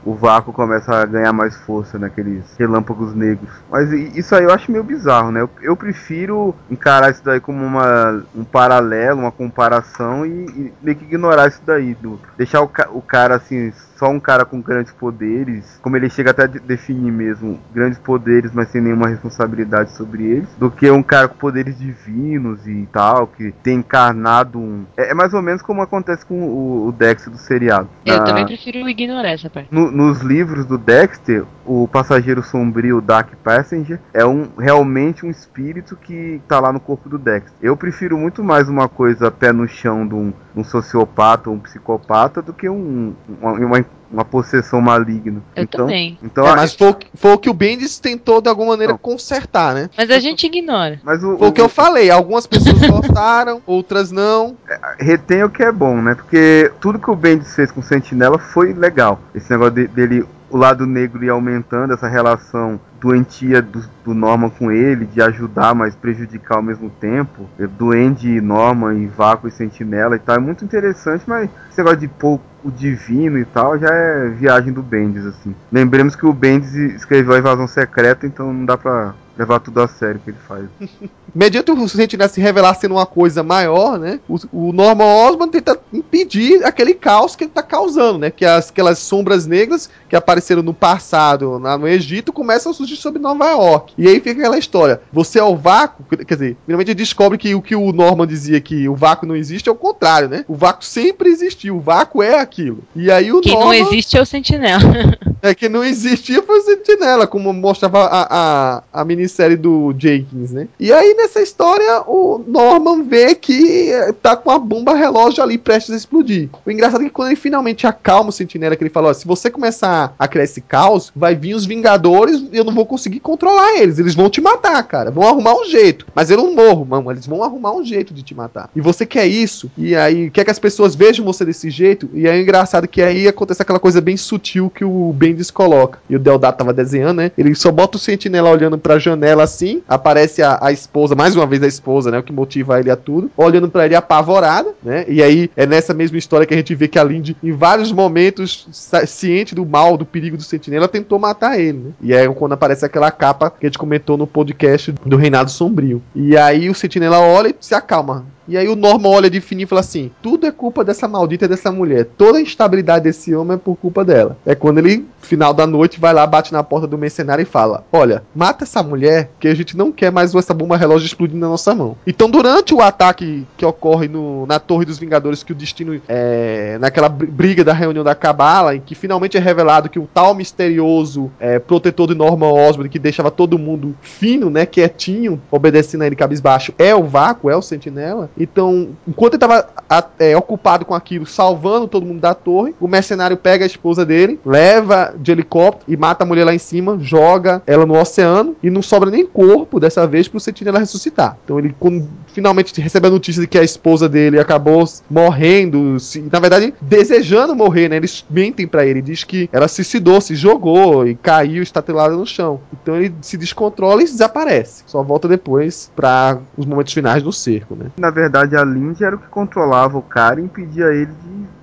o 0.06 0.14
vácuo 0.14 0.52
começa 0.52 0.94
a 0.96 1.06
ganhar 1.06 1.32
mais 1.32 1.56
força 1.56 1.98
naqueles 1.98 2.44
relâmpagos 2.60 3.16
negros. 3.16 3.50
Mas 3.70 3.90
isso 3.92 4.36
aí 4.36 4.44
eu 4.44 4.52
acho 4.52 4.70
meio 4.70 4.84
bizarro, 4.84 5.32
né? 5.32 5.48
Eu, 5.62 5.78
prefiro 5.78 6.54
encarar 6.70 7.10
isso 7.12 7.24
daí 7.24 7.40
como 7.40 7.64
uma, 7.64 8.22
um 8.36 8.44
paralelo, 8.44 9.22
uma 9.22 9.32
comparação 9.32 10.26
e, 10.26 10.46
e 10.46 10.74
meio 10.82 10.98
que 10.98 11.06
ignorar 11.06 11.48
isso 11.48 11.62
daí. 11.66 11.94
do- 11.96 12.20
deixar 12.38 12.62
o, 12.62 12.70
o 12.92 13.02
cara 13.02 13.36
assim, 13.36 13.72
só 14.04 14.10
um 14.10 14.20
cara 14.20 14.44
com 14.44 14.60
grandes 14.60 14.92
poderes, 14.92 15.80
como 15.82 15.96
ele 15.96 16.10
chega 16.10 16.32
até 16.32 16.44
a 16.44 16.48
de- 16.48 16.60
definir 16.60 17.10
mesmo, 17.10 17.58
grandes 17.74 17.98
poderes, 17.98 18.52
mas 18.52 18.68
sem 18.68 18.82
nenhuma 18.82 19.08
responsabilidade 19.08 19.92
sobre 19.92 20.24
eles, 20.26 20.50
do 20.58 20.70
que 20.70 20.92
um 20.92 21.02
cara 21.02 21.30
com 21.30 21.38
poderes 21.38 21.78
divinos 21.80 22.68
e 22.68 22.86
tal, 22.92 23.28
que 23.28 23.54
tem 23.64 23.78
encarnado 23.78 24.60
um. 24.60 24.84
É, 24.98 25.12
é 25.12 25.14
mais 25.14 25.34
ou 25.34 25.42
menos 25.42 25.62
como 25.62 25.82
acontece 25.82 26.26
com 26.26 26.36
o, 26.44 26.88
o 26.88 26.92
Dex 26.92 27.28
do 27.30 27.38
seriado. 27.38 27.88
Eu 28.06 28.18
Na- 28.18 28.24
também 28.26 28.46
prefiro 28.46 28.90
ignorar 28.90 29.30
essa 29.30 29.50
parte. 29.50 29.70
no- 29.72 29.90
nos 29.90 30.20
livros 30.20 30.66
do 30.66 30.78
Dexter, 30.78 31.46
o 31.66 31.88
passageiro 31.88 32.44
sombrio 32.44 33.00
Dark 33.00 33.30
Passenger 33.42 33.98
é 34.14 34.26
um 34.26 34.50
realmente 34.60 35.26
um 35.26 35.30
espírito 35.30 35.96
que 35.96 36.42
tá 36.46 36.60
lá 36.60 36.74
no 36.74 36.80
corpo 36.82 37.08
do 37.08 37.18
Dexter. 37.18 37.54
Eu 37.62 37.78
prefiro 37.78 38.18
muito 38.18 38.44
mais 38.44 38.68
uma 38.68 38.90
coisa 38.90 39.32
pé 39.32 39.54
no 39.54 39.66
chão 39.66 40.06
de 40.06 40.14
um, 40.14 40.34
um 40.54 40.62
sociopata 40.64 41.50
ou 41.50 41.56
um 41.56 41.60
psicopata 41.60 42.42
do 42.42 42.52
que 42.52 42.68
um, 42.68 43.14
uma, 43.42 43.52
uma, 43.54 43.86
uma 44.12 44.24
possessão 44.24 44.80
maligna. 44.80 45.42
Eu 45.56 45.64
então, 45.64 45.86
também. 45.88 46.20
Então, 46.22 46.46
É, 46.48 46.56
mas 46.56 46.76
foi, 46.76 46.90
o 46.90 46.94
que- 46.94 47.08
foi 47.16 47.34
o 47.34 47.38
que 47.40 47.50
o 47.50 47.54
Bendis 47.54 47.98
tentou 48.00 48.42
de 48.42 48.48
alguma 48.50 48.70
maneira 48.74 48.94
Não. 48.94 49.00
consertar, 49.00 49.74
né? 49.74 49.90
Mas 49.98 50.10
a 50.12 50.20
gente 50.20 50.46
ignora. 50.46 51.00
mas 51.04 51.24
o, 51.24 51.38
Foi 51.38 51.48
o 51.48 51.52
que 51.52 51.60
eu 51.62 51.68
falei. 51.68 52.12
Algumas 52.12 52.46
pessoas 52.46 52.78
gostaram, 52.88 53.60
outras 53.66 54.12
não. 54.12 54.56
retém 55.00 55.44
o 55.44 55.50
que 55.50 55.64
é 55.64 55.72
bom, 55.72 56.00
né? 56.02 56.14
Porque 56.14 56.72
tudo 56.80 57.00
que 57.00 57.10
o 57.10 57.16
Bendis 57.16 57.56
fez 57.56 57.72
com 57.72 57.80
o 57.80 57.84
Sentinela 57.84 58.38
foi 58.38 58.72
legal. 58.74 59.20
Esse 59.34 59.50
negócio 59.50 59.74
de- 59.74 59.88
dele, 59.88 60.26
o 60.54 60.58
lado 60.58 60.86
negro 60.86 61.24
ir 61.26 61.30
aumentando, 61.30 61.94
essa 61.94 62.08
relação 62.08 62.80
doentia 63.02 63.60
do, 63.60 63.84
do 64.06 64.14
Norman 64.14 64.52
com 64.52 64.72
ele, 64.72 65.04
de 65.06 65.20
ajudar, 65.20 65.74
mas 65.74 65.96
prejudicar 65.96 66.58
ao 66.58 66.62
mesmo 66.62 66.92
tempo. 66.92 67.50
Duende, 67.76 68.40
Norman, 68.40 68.94
e 68.94 69.08
Vácuo 69.08 69.48
e 69.48 69.52
Sentinela 69.52 70.16
e 70.16 70.20
tal. 70.20 70.36
É 70.36 70.40
muito 70.40 70.64
interessante, 70.64 71.24
mas 71.26 71.50
esse 71.70 71.80
negócio 71.80 72.00
de 72.00 72.08
pôr 72.08 72.40
o 72.64 72.70
divino 72.70 73.40
e 73.40 73.46
tal 73.46 73.80
já 73.80 73.90
é 73.90 74.30
viagem 74.30 74.72
do 74.72 74.84
Bendis, 74.84 75.26
assim. 75.26 75.56
Lembremos 75.72 76.16
que 76.16 76.26
o 76.26 76.32
Bendis 76.32 76.76
escreveu 76.76 77.34
a 77.34 77.40
invasão 77.40 77.68
secreta, 77.68 78.28
então 78.28 78.54
não 78.54 78.64
dá 78.64 78.78
pra 78.78 79.16
levar 79.38 79.60
tudo 79.60 79.82
a 79.82 79.88
sério 79.88 80.22
que 80.24 80.32
ele 80.32 80.38
faz. 80.48 80.66
Mediante 81.34 81.72
o 81.72 81.90
Sentinela 81.90 82.30
se 82.30 82.40
revelar 82.40 82.76
sendo 82.76 82.94
uma 82.94 83.08
coisa 83.08 83.42
maior, 83.42 83.98
né? 83.98 84.20
O, 84.30 84.38
o 84.52 84.72
Norman 84.72 85.06
Osborn 85.06 85.52
tenta 85.52 85.80
impedir 85.92 86.64
aquele 86.64 86.94
caos 86.94 87.36
que 87.36 87.46
ele 87.46 87.52
tá 87.52 87.64
causando, 87.64 88.20
né? 88.20 88.30
Que 88.30 88.46
as, 88.46 88.70
aquelas 88.70 89.00
sombras 89.00 89.48
negras 89.48 89.90
que 90.08 90.16
apareceram 90.16 90.62
no 90.62 90.76
passado 90.76 91.58
lá 91.58 91.76
no 91.76 91.88
Egito 91.88 92.32
começam 92.32 92.72
a 92.72 92.76
surgir 92.76 92.98
sobre 92.98 93.20
Nova 93.20 93.50
York. 93.50 93.96
E 93.98 94.08
aí 94.08 94.16
fica 94.20 94.32
aquela 94.32 94.60
história. 94.60 95.02
Você 95.12 95.40
é 95.40 95.44
o 95.44 95.56
vácuo, 95.56 96.06
quer 96.18 96.36
dizer, 96.36 96.58
finalmente 96.66 96.90
ele 96.90 96.96
descobre 96.96 97.38
que 97.40 97.56
o 97.56 97.62
que 97.62 97.76
o 97.76 97.92
Norman 97.92 98.28
dizia 98.28 98.62
que 98.62 98.88
o 98.88 98.96
vácuo 98.96 99.26
não 99.26 99.36
existe 99.36 99.68
é 99.68 99.72
o 99.72 99.76
contrário, 99.76 100.30
né? 100.30 100.46
O 100.48 100.56
vácuo 100.56 100.86
sempre 100.86 101.30
existiu, 101.30 101.78
o 101.78 101.82
vácuo 101.82 102.22
é 102.22 102.40
aquilo. 102.40 102.84
E 102.96 103.10
aí 103.10 103.32
o 103.32 103.42
Quem 103.42 103.54
não 103.54 103.62
Norman... 103.62 103.76
existe 103.76 104.18
é 104.18 104.22
o 104.22 104.26
sentinela. 104.26 104.84
É 105.44 105.54
que 105.54 105.68
não 105.68 105.84
existia 105.84 106.42
foi 106.42 106.62
Sentinela, 106.62 107.28
como 107.28 107.52
mostrava 107.52 108.06
a, 108.06 108.28
a, 108.30 108.84
a 108.94 109.04
minissérie 109.04 109.58
do 109.58 109.94
Jenkins, 109.98 110.52
né? 110.52 110.70
E 110.80 110.90
aí, 110.94 111.14
nessa 111.16 111.42
história, 111.42 112.02
o 112.08 112.42
Norman 112.48 113.04
vê 113.04 113.36
que 113.36 113.92
eh, 113.92 114.14
tá 114.14 114.38
com 114.38 114.50
a 114.50 114.58
bomba 114.58 114.96
relógio 114.96 115.44
ali 115.44 115.58
prestes 115.58 115.94
a 115.94 115.98
explodir. 115.98 116.48
O 116.66 116.72
engraçado 116.72 117.02
é 117.02 117.06
que 117.06 117.12
quando 117.12 117.28
ele 117.28 117.36
finalmente 117.36 117.86
acalma 117.86 118.30
o 118.30 118.32
Sentinela, 118.32 118.78
que 118.78 118.84
ele 118.84 118.90
fala, 118.90 119.10
ó, 119.10 119.14
se 119.14 119.28
você 119.28 119.52
começar 119.52 120.16
a 120.18 120.28
criar 120.30 120.46
esse 120.46 120.62
caos, 120.62 121.12
vai 121.14 121.36
vir 121.36 121.56
os 121.56 121.66
Vingadores 121.66 122.42
e 122.50 122.56
eu 122.56 122.64
não 122.64 122.74
vou 122.74 122.86
conseguir 122.86 123.20
controlar 123.20 123.82
eles. 123.82 124.00
Eles 124.00 124.16
vão 124.16 124.30
te 124.30 124.40
matar, 124.40 124.82
cara. 124.84 125.12
Vão 125.12 125.28
arrumar 125.28 125.56
um 125.56 125.66
jeito. 125.66 126.08
Mas 126.16 126.32
eu 126.32 126.38
não 126.38 126.56
morro, 126.56 126.86
mano. 126.86 127.12
Eles 127.12 127.28
vão 127.28 127.44
arrumar 127.44 127.74
um 127.74 127.84
jeito 127.84 128.14
de 128.14 128.24
te 128.24 128.34
matar. 128.34 128.70
E 128.74 128.80
você 128.80 129.06
quer 129.06 129.28
isso. 129.28 129.70
E 129.78 129.94
aí, 129.94 130.30
quer 130.30 130.46
que 130.46 130.52
as 130.52 130.60
pessoas 130.60 130.96
vejam 130.96 131.26
você 131.26 131.44
desse 131.44 131.70
jeito. 131.70 132.10
E 132.14 132.30
aí, 132.30 132.40
é 132.40 132.42
engraçado 132.42 132.88
que 132.88 133.02
aí 133.02 133.28
acontece 133.28 133.62
aquela 133.62 133.80
coisa 133.80 134.00
bem 134.00 134.16
sutil 134.16 134.70
que 134.70 134.86
o 134.86 135.12
Bendis 135.34 135.52
coloca. 135.52 136.00
E 136.10 136.16
o 136.16 136.20
Deodato 136.20 136.60
tava 136.60 136.72
desenhando, 136.72 137.18
né? 137.18 137.32
Ele 137.38 137.54
só 137.56 137.72
bota 137.72 137.98
o 137.98 138.00
sentinela 138.00 138.50
olhando 138.50 138.78
pra 138.78 139.00
janela 139.00 139.44
assim. 139.44 139.82
Aparece 139.88 140.42
a, 140.42 140.60
a 140.62 140.72
esposa, 140.72 141.16
mais 141.16 141.36
uma 141.36 141.46
vez 141.46 141.64
a 141.64 141.68
esposa, 141.68 142.12
né? 142.12 142.20
O 142.20 142.24
que 142.24 142.32
motiva 142.32 142.80
ele 142.80 142.92
a 142.92 142.96
tudo. 142.96 143.32
Olhando 143.36 143.70
pra 143.70 143.86
ele 143.86 143.96
apavorada, 143.96 144.70
né? 144.84 145.06
E 145.08 145.22
aí 145.22 145.50
é 145.56 145.66
nessa 145.66 145.94
mesma 145.94 146.18
história 146.18 146.46
que 146.46 146.54
a 146.54 146.58
gente 146.58 146.76
vê 146.76 146.88
que 146.88 147.00
a 147.00 147.04
Lindy, 147.04 147.36
em 147.44 147.52
vários 147.52 147.92
momentos, 147.92 148.68
ciente 149.08 149.56
do 149.56 149.66
mal, 149.66 149.98
do 149.98 150.06
perigo 150.06 150.38
do 150.38 150.44
sentinela, 150.44 150.88
tentou 150.88 151.18
matar 151.18 151.60
ele, 151.60 151.80
né? 151.80 151.92
E 152.02 152.14
aí 152.14 152.28
quando 152.34 152.54
aparece 152.54 152.86
aquela 152.86 153.12
capa 153.12 153.50
que 153.50 153.66
a 153.66 153.70
gente 153.70 153.78
comentou 153.78 154.18
no 154.18 154.28
podcast 154.28 154.92
do 155.06 155.18
Reinado 155.18 155.50
Sombrio. 155.50 156.02
E 156.16 156.38
aí 156.38 156.70
o 156.70 156.76
sentinela 156.76 157.20
olha 157.20 157.50
e 157.50 157.56
se 157.60 157.74
acalma. 157.74 158.26
E 158.48 158.58
aí 158.58 158.68
o 158.68 158.76
Norman 158.76 159.10
olha 159.10 159.30
de 159.30 159.40
fininho 159.42 159.66
e 159.66 159.68
fala 159.68 159.82
assim: 159.82 160.12
tudo 160.22 160.46
é 160.46 160.52
culpa 160.52 160.84
dessa 160.84 161.08
maldita 161.08 161.48
dessa 161.48 161.72
mulher. 161.72 162.06
Toda 162.18 162.38
a 162.38 162.42
instabilidade 162.42 163.04
desse 163.06 163.34
homem 163.34 163.56
é 163.56 163.58
por 163.58 163.76
culpa 163.76 164.04
dela. 164.04 164.38
É 164.46 164.54
quando 164.56 164.80
ele, 164.80 165.06
final 165.22 165.54
da 165.54 165.66
noite, 165.66 166.00
vai 166.00 166.14
lá, 166.14 166.26
bate 166.28 166.52
na 166.52 166.64
porta 166.64 166.86
do 166.88 166.98
mercenário 166.98 167.42
e 167.42 167.46
fala: 167.46 167.84
Olha, 167.92 168.24
mata 168.36 168.64
essa 168.64 168.84
mulher, 168.84 169.30
que 169.40 169.48
a 169.48 169.56
gente 169.56 169.78
não 169.78 169.92
quer 169.92 170.12
mais 170.12 170.34
essa 170.36 170.54
bomba 170.54 170.76
relógio 170.78 171.06
explodindo 171.06 171.40
na 171.40 171.48
nossa 171.50 171.74
mão. 171.74 171.96
Então, 172.06 172.30
durante 172.30 172.74
o 172.74 172.82
ataque 172.82 173.46
que 173.58 173.66
ocorre 173.66 174.08
no- 174.08 174.46
na 174.46 174.60
Torre 174.60 174.86
dos 174.86 174.98
Vingadores, 175.00 175.44
que 175.44 175.52
o 175.52 175.56
destino 175.56 176.02
é. 176.08 176.78
naquela 176.80 177.08
br- 177.10 177.26
briga 177.28 177.64
da 177.64 177.74
reunião 177.74 178.04
da 178.04 178.16
Cabala, 178.16 178.76
em 178.76 178.82
que 178.82 178.96
finalmente 178.96 179.38
é 179.38 179.40
revelado 179.40 179.90
que 179.90 180.00
o 180.00 180.08
tal 180.14 180.34
misterioso 180.34 181.32
é, 181.40 181.60
protetor 181.60 182.08
de 182.08 182.16
Norman 182.16 182.52
Osborn, 182.52 182.90
que 182.90 183.00
deixava 183.00 183.30
todo 183.32 183.58
mundo 183.60 183.96
fino, 184.02 184.50
né, 184.50 184.66
quietinho, 184.66 185.42
obedecendo 185.52 186.02
a 186.04 186.08
ele 186.08 186.16
cabisbaixo, 186.16 186.74
é 186.78 186.94
o 186.96 187.04
vácuo, 187.04 187.50
é 187.50 187.56
o 187.56 187.62
sentinela. 187.62 188.30
Então, 188.38 188.90
enquanto 189.08 189.34
ele 189.34 189.40
tava 189.40 189.68
a- 189.90 190.04
é, 190.20 190.36
ocupado 190.36 190.86
com 190.86 190.94
aquilo, 190.94 191.26
salvando 191.26 191.88
todo 191.88 192.06
mundo 192.06 192.20
da 192.20 192.34
torre, 192.34 192.74
o 192.80 192.88
mercenário 192.88 193.38
pega 193.38 193.64
a 193.64 193.68
esposa 193.68 194.06
dele, 194.06 194.40
leva 194.46 195.14
de 195.18 195.32
helicóptero 195.32 195.86
e 195.92 195.96
mata 195.98 196.24
a 196.24 196.28
mulher 196.28 196.44
lá 196.46 196.54
em 196.54 196.60
cima, 196.60 196.98
joga 197.00 197.62
ela 197.68 197.86
no 197.86 198.00
oceano 198.00 198.56
e 198.64 198.70
não 198.70 198.82
sobra 198.82 199.10
nem 199.10 199.26
corpo 199.26 199.80
dessa 199.80 200.06
vez 200.08 200.28
pro 200.28 200.40
sentinela 200.40 200.80
ressuscitar. 200.80 201.38
Então 201.44 201.60
ele, 201.60 201.76
quando 201.80 202.08
finalmente 202.28 202.80
recebe 202.82 203.08
a 203.08 203.12
notícia 203.12 203.42
de 203.42 203.48
que 203.48 203.58
a 203.58 203.64
esposa 203.64 204.10
dele 204.10 204.40
acabou 204.40 204.84
morrendo, 205.10 206.00
se- 206.00 206.24
na 206.32 206.40
verdade, 206.40 206.74
desejando 206.82 207.56
morrer, 207.56 207.90
né? 207.90 207.98
Eles 207.98 208.26
mentem 208.30 208.68
pra 208.68 208.86
ele, 208.86 209.02
diz 209.02 209.24
que 209.24 209.50
ela 209.52 209.68
se 209.68 209.76
suicidou, 209.76 210.20
se 210.22 210.36
jogou 210.36 211.08
e 211.08 211.16
caiu 211.16 211.62
estatelada 211.64 212.16
no 212.16 212.26
chão. 212.26 212.60
Então 212.82 212.96
ele 212.96 213.14
se 213.22 213.38
descontrola 213.38 214.02
e 214.02 214.06
desaparece. 214.06 214.84
Só 214.88 215.02
volta 215.04 215.28
depois 215.28 215.92
pra 215.96 216.38
os 216.58 216.66
momentos 216.66 216.94
finais 216.94 217.22
do 217.24 217.32
cerco, 217.32 217.76
né? 217.76 217.88
Na 217.98 218.10
verdade, 218.10 218.23
a 218.56 218.64
Lindy 218.64 219.04
era 219.04 219.16
o 219.16 219.20
que 219.20 219.28
controlava 219.28 219.98
o 219.98 220.02
cara 220.02 220.40
e 220.40 220.44
impedia 220.44 220.86
ele 220.88 221.12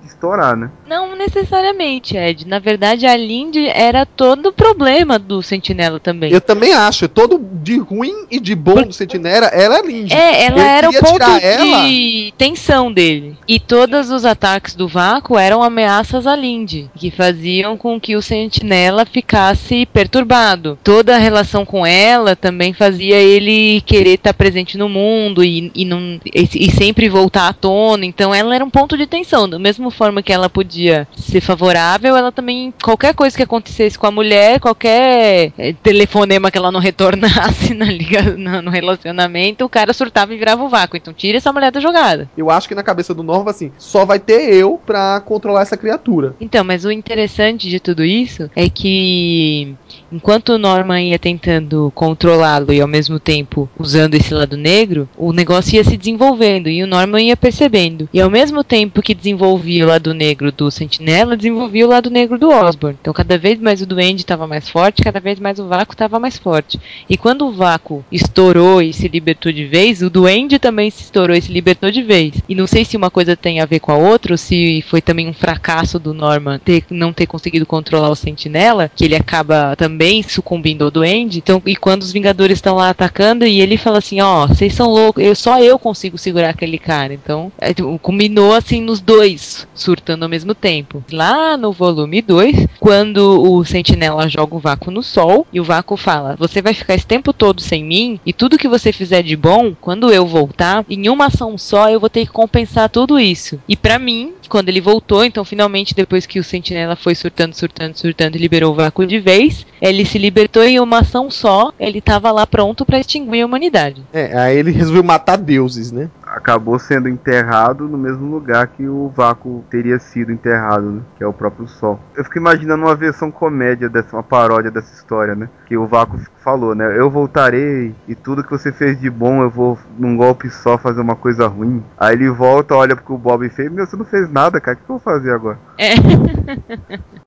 estourar, 0.05 0.55
né? 0.55 0.69
Não 0.87 1.15
necessariamente, 1.15 2.15
Ed. 2.17 2.47
Na 2.47 2.59
verdade, 2.59 3.05
a 3.05 3.15
Lindy 3.15 3.67
era 3.67 4.05
todo 4.05 4.47
o 4.47 4.53
problema 4.53 5.17
do 5.17 5.41
Sentinela 5.41 5.99
também. 5.99 6.31
Eu 6.31 6.41
também 6.41 6.73
acho, 6.73 7.07
todo 7.07 7.39
de 7.39 7.77
ruim 7.77 8.25
e 8.29 8.39
de 8.39 8.55
bom 8.55 8.83
do 8.83 8.93
Sentinela 8.93 9.47
era 9.47 9.77
a 9.77 9.81
Lindy. 9.81 10.13
É, 10.13 10.45
ela 10.45 10.59
Ele 10.59 10.67
era 10.67 10.89
o 10.89 10.93
ponto 10.93 11.13
tirar 11.13 11.43
ela. 11.43 11.87
de 11.87 12.33
tensão 12.37 12.91
dele. 12.91 13.37
E 13.47 13.59
todos 13.59 14.09
os 14.09 14.25
ataques 14.25 14.75
do 14.75 14.87
vácuo 14.87 15.37
eram 15.37 15.63
ameaças 15.63 16.27
a 16.27 16.35
Lindy, 16.35 16.89
que 16.95 17.11
faziam 17.11 17.77
com 17.77 17.99
que 17.99 18.15
o 18.15 18.21
Sentinela 18.21 19.05
ficasse 19.05 19.85
perturbado. 19.85 20.77
Toda 20.83 21.15
a 21.15 21.19
relação 21.19 21.65
com 21.65 21.85
ela 21.85 22.35
também 22.35 22.73
fazia 22.73 23.15
ele 23.17 23.81
querer 23.81 24.15
estar 24.15 24.33
presente 24.33 24.77
no 24.77 24.89
mundo 24.89 25.43
e, 25.43 25.71
e, 25.73 25.85
não, 25.85 26.19
e, 26.25 26.49
e 26.65 26.71
sempre 26.71 27.09
voltar 27.09 27.47
à 27.47 27.53
tona. 27.53 28.05
Então 28.05 28.33
ela 28.33 28.55
era 28.55 28.65
um 28.65 28.69
ponto 28.69 28.97
de 28.97 29.05
tensão. 29.07 29.47
Da 29.47 29.59
mesma 29.91 29.97
forma 29.97 30.23
que 30.23 30.31
ela 30.31 30.49
podia 30.49 31.07
ser 31.15 31.41
favorável, 31.41 32.15
ela 32.15 32.31
também. 32.31 32.73
Qualquer 32.81 33.13
coisa 33.13 33.35
que 33.35 33.43
acontecesse 33.43 33.99
com 33.99 34.07
a 34.07 34.11
mulher, 34.11 34.59
qualquer 34.59 35.51
eh, 35.57 35.73
telefonema 35.83 36.49
que 36.49 36.57
ela 36.57 36.71
não 36.71 36.79
retornasse 36.79 37.73
na 37.75 37.85
liga, 37.85 38.21
no 38.21 38.71
relacionamento, 38.71 39.65
o 39.65 39.69
cara 39.69 39.93
surtava 39.93 40.33
e 40.33 40.37
virava 40.37 40.63
o 40.63 40.69
vácuo. 40.69 40.97
Então 40.97 41.13
tira 41.13 41.37
essa 41.37 41.51
mulher 41.51 41.71
da 41.71 41.79
jogada. 41.79 42.29
Eu 42.35 42.49
acho 42.49 42.67
que 42.67 42.75
na 42.75 42.83
cabeça 42.83 43.13
do 43.13 43.23
Norman, 43.23 43.51
assim, 43.51 43.71
só 43.77 44.05
vai 44.05 44.19
ter 44.19 44.53
eu 44.53 44.79
pra 44.83 45.19
controlar 45.21 45.61
essa 45.61 45.77
criatura. 45.77 46.35
Então, 46.39 46.63
mas 46.63 46.85
o 46.85 46.91
interessante 46.91 47.69
de 47.69 47.79
tudo 47.79 48.03
isso 48.03 48.49
é 48.55 48.69
que 48.69 49.75
enquanto 50.11 50.49
o 50.49 50.57
Norman 50.57 51.01
ia 51.01 51.19
tentando 51.19 51.91
controlá-lo 51.93 52.71
e 52.71 52.81
ao 52.81 52.87
mesmo 52.87 53.19
tempo 53.19 53.69
usando 53.77 54.15
esse 54.15 54.33
lado 54.33 54.55
negro, 54.55 55.09
o 55.17 55.33
negócio 55.33 55.75
ia 55.75 55.83
se 55.83 55.97
desenvolvendo 55.97 56.69
e 56.69 56.83
o 56.83 56.87
Norman 56.87 57.21
ia 57.21 57.37
percebendo. 57.37 58.07
E 58.13 58.21
ao 58.21 58.29
mesmo 58.29 58.63
tempo 58.63 59.01
que 59.01 59.13
desenvolvia 59.13 59.80
o 59.83 59.87
lado 59.87 60.13
negro 60.13 60.51
do 60.51 60.69
Sentinela, 60.69 61.37
desenvolvia 61.37 61.85
o 61.85 61.89
lado 61.89 62.09
negro 62.09 62.37
do 62.37 62.49
Osborn. 62.49 62.97
Então, 62.99 63.13
cada 63.13 63.37
vez 63.37 63.59
mais 63.59 63.81
o 63.81 63.85
Duende 63.85 64.21
estava 64.21 64.47
mais 64.47 64.69
forte, 64.69 65.03
cada 65.03 65.19
vez 65.19 65.39
mais 65.39 65.59
o 65.59 65.67
Vácuo 65.67 65.93
estava 65.93 66.19
mais 66.19 66.37
forte. 66.37 66.79
E 67.09 67.17
quando 67.17 67.47
o 67.47 67.51
Vácuo 67.51 68.03
estourou 68.11 68.81
e 68.81 68.93
se 68.93 69.07
libertou 69.07 69.51
de 69.51 69.65
vez, 69.65 70.01
o 70.01 70.09
Duende 70.09 70.59
também 70.59 70.89
se 70.89 71.03
estourou 71.03 71.35
e 71.35 71.41
se 71.41 71.51
libertou 71.51 71.91
de 71.91 72.01
vez. 72.01 72.35
E 72.47 72.55
não 72.55 72.67
sei 72.67 72.85
se 72.85 72.97
uma 72.97 73.09
coisa 73.09 73.35
tem 73.35 73.59
a 73.59 73.65
ver 73.65 73.79
com 73.79 73.91
a 73.91 73.97
outra, 73.97 74.33
ou 74.33 74.37
se 74.37 74.81
foi 74.87 75.01
também 75.01 75.27
um 75.27 75.33
fracasso 75.33 75.99
do 75.99 76.13
Norman 76.13 76.59
ter, 76.59 76.83
não 76.89 77.13
ter 77.13 77.25
conseguido 77.25 77.65
controlar 77.65 78.09
o 78.09 78.15
Sentinela, 78.15 78.89
que 78.93 79.05
ele 79.05 79.15
acaba 79.15 79.75
também 79.75 80.23
sucumbindo 80.23 80.83
ao 80.83 80.91
Duende. 80.91 81.37
Então, 81.37 81.61
e 81.65 81.75
quando 81.75 82.01
os 82.01 82.11
Vingadores 82.11 82.57
estão 82.57 82.75
lá 82.75 82.89
atacando, 82.89 83.45
e 83.45 83.61
ele 83.61 83.77
fala 83.77 83.97
assim, 83.97 84.21
ó, 84.21 84.47
vocês 84.47 84.73
são 84.73 84.87
loucos, 84.87 85.23
eu, 85.23 85.35
só 85.35 85.61
eu 85.61 85.77
consigo 85.79 86.17
segurar 86.17 86.49
aquele 86.49 86.77
cara. 86.77 87.13
Então, 87.13 87.51
é, 87.59 87.73
combinou 88.01 88.53
assim 88.53 88.81
nos 88.81 88.99
dois, 88.99 89.67
surtando 89.73 90.23
ao 90.23 90.29
mesmo 90.29 90.53
tempo. 90.53 91.03
Lá 91.11 91.57
no 91.57 91.71
volume 91.71 92.21
2, 92.21 92.67
quando 92.79 93.41
o 93.41 93.63
Sentinela 93.63 94.29
joga 94.29 94.55
o 94.55 94.59
vácuo 94.59 94.91
no 94.91 95.03
sol, 95.03 95.45
e 95.51 95.59
o 95.59 95.63
vácuo 95.63 95.97
fala, 95.97 96.35
você 96.37 96.61
vai 96.61 96.73
ficar 96.73 96.95
esse 96.95 97.05
tempo 97.05 97.33
todo 97.33 97.61
sem 97.61 97.83
mim, 97.83 98.19
e 98.25 98.33
tudo 98.33 98.57
que 98.57 98.67
você 98.67 98.91
fizer 98.91 99.23
de 99.23 99.35
bom, 99.35 99.73
quando 99.79 100.11
eu 100.11 100.25
voltar, 100.25 100.85
em 100.89 101.09
uma 101.09 101.25
ação 101.25 101.57
só 101.57 101.89
eu 101.89 101.99
vou 101.99 102.09
ter 102.09 102.25
que 102.25 102.31
compensar 102.31 102.89
tudo 102.89 103.19
isso. 103.19 103.59
E 103.67 103.75
pra 103.75 103.99
mim, 103.99 104.33
quando 104.49 104.69
ele 104.69 104.81
voltou, 104.81 105.23
então 105.23 105.45
finalmente 105.45 105.95
depois 105.95 106.25
que 106.25 106.39
o 106.39 106.43
Sentinela 106.43 106.95
foi 106.95 107.15
surtando, 107.15 107.53
surtando, 107.53 107.97
surtando 107.97 108.35
e 108.35 108.39
liberou 108.39 108.73
o 108.73 108.75
vácuo 108.75 109.05
de 109.05 109.19
vez, 109.19 109.65
ele 109.81 110.05
se 110.05 110.17
libertou 110.17 110.63
em 110.63 110.79
uma 110.79 110.99
ação 110.99 111.31
só, 111.31 111.71
ele 111.79 112.01
tava 112.01 112.31
lá 112.31 112.45
pronto 112.45 112.85
pra 112.85 112.99
extinguir 112.99 113.41
a 113.41 113.45
humanidade. 113.45 114.03
É, 114.13 114.37
aí 114.37 114.57
ele 114.57 114.71
resolveu 114.71 115.03
matar 115.03 115.37
deuses, 115.37 115.91
né? 115.91 116.09
Acabou 116.31 116.79
sendo 116.79 117.09
enterrado 117.09 117.89
no 117.89 117.97
mesmo 117.97 118.31
lugar 118.31 118.67
que 118.67 118.87
o 118.87 119.11
vácuo 119.13 119.65
teria 119.69 119.99
sido 119.99 120.31
enterrado, 120.31 120.89
né? 120.89 121.01
Que 121.17 121.23
é 121.23 121.27
o 121.27 121.33
próprio 121.33 121.67
Sol. 121.67 121.99
Eu 122.15 122.23
fico 122.23 122.37
imaginando 122.37 122.85
uma 122.85 122.95
versão 122.95 123.29
comédia 123.29 123.89
dessa, 123.89 124.15
uma 124.15 124.23
paródia 124.23 124.71
dessa 124.71 124.93
história, 124.93 125.35
né? 125.35 125.49
Que 125.65 125.75
o 125.75 125.85
vácuo 125.85 126.17
falou, 126.41 126.73
né? 126.73 126.97
Eu 126.97 127.09
voltarei 127.09 127.93
e 128.07 128.15
tudo 128.15 128.43
que 128.43 128.49
você 128.49 128.71
fez 128.71 128.99
de 128.99 129.09
bom 129.09 129.41
eu 129.41 129.49
vou 129.49 129.77
num 129.99 130.15
golpe 130.15 130.49
só 130.49 130.77
fazer 130.77 131.01
uma 131.01 131.17
coisa 131.17 131.47
ruim. 131.47 131.83
Aí 131.97 132.15
ele 132.15 132.29
volta, 132.29 132.75
olha 132.75 132.95
pro 132.95 133.05
que 133.05 133.11
o 133.11 133.17
Bob 133.17 133.47
fez, 133.49 133.69
meu, 133.69 133.85
você 133.85 133.97
não 133.97 134.05
fez 134.05 134.31
nada, 134.31 134.61
cara. 134.61 134.77
O 134.77 134.77
que 134.77 134.83
eu 134.83 134.97
vou 134.97 134.99
fazer 134.99 135.31
agora? 135.31 135.59
É. 135.77 135.95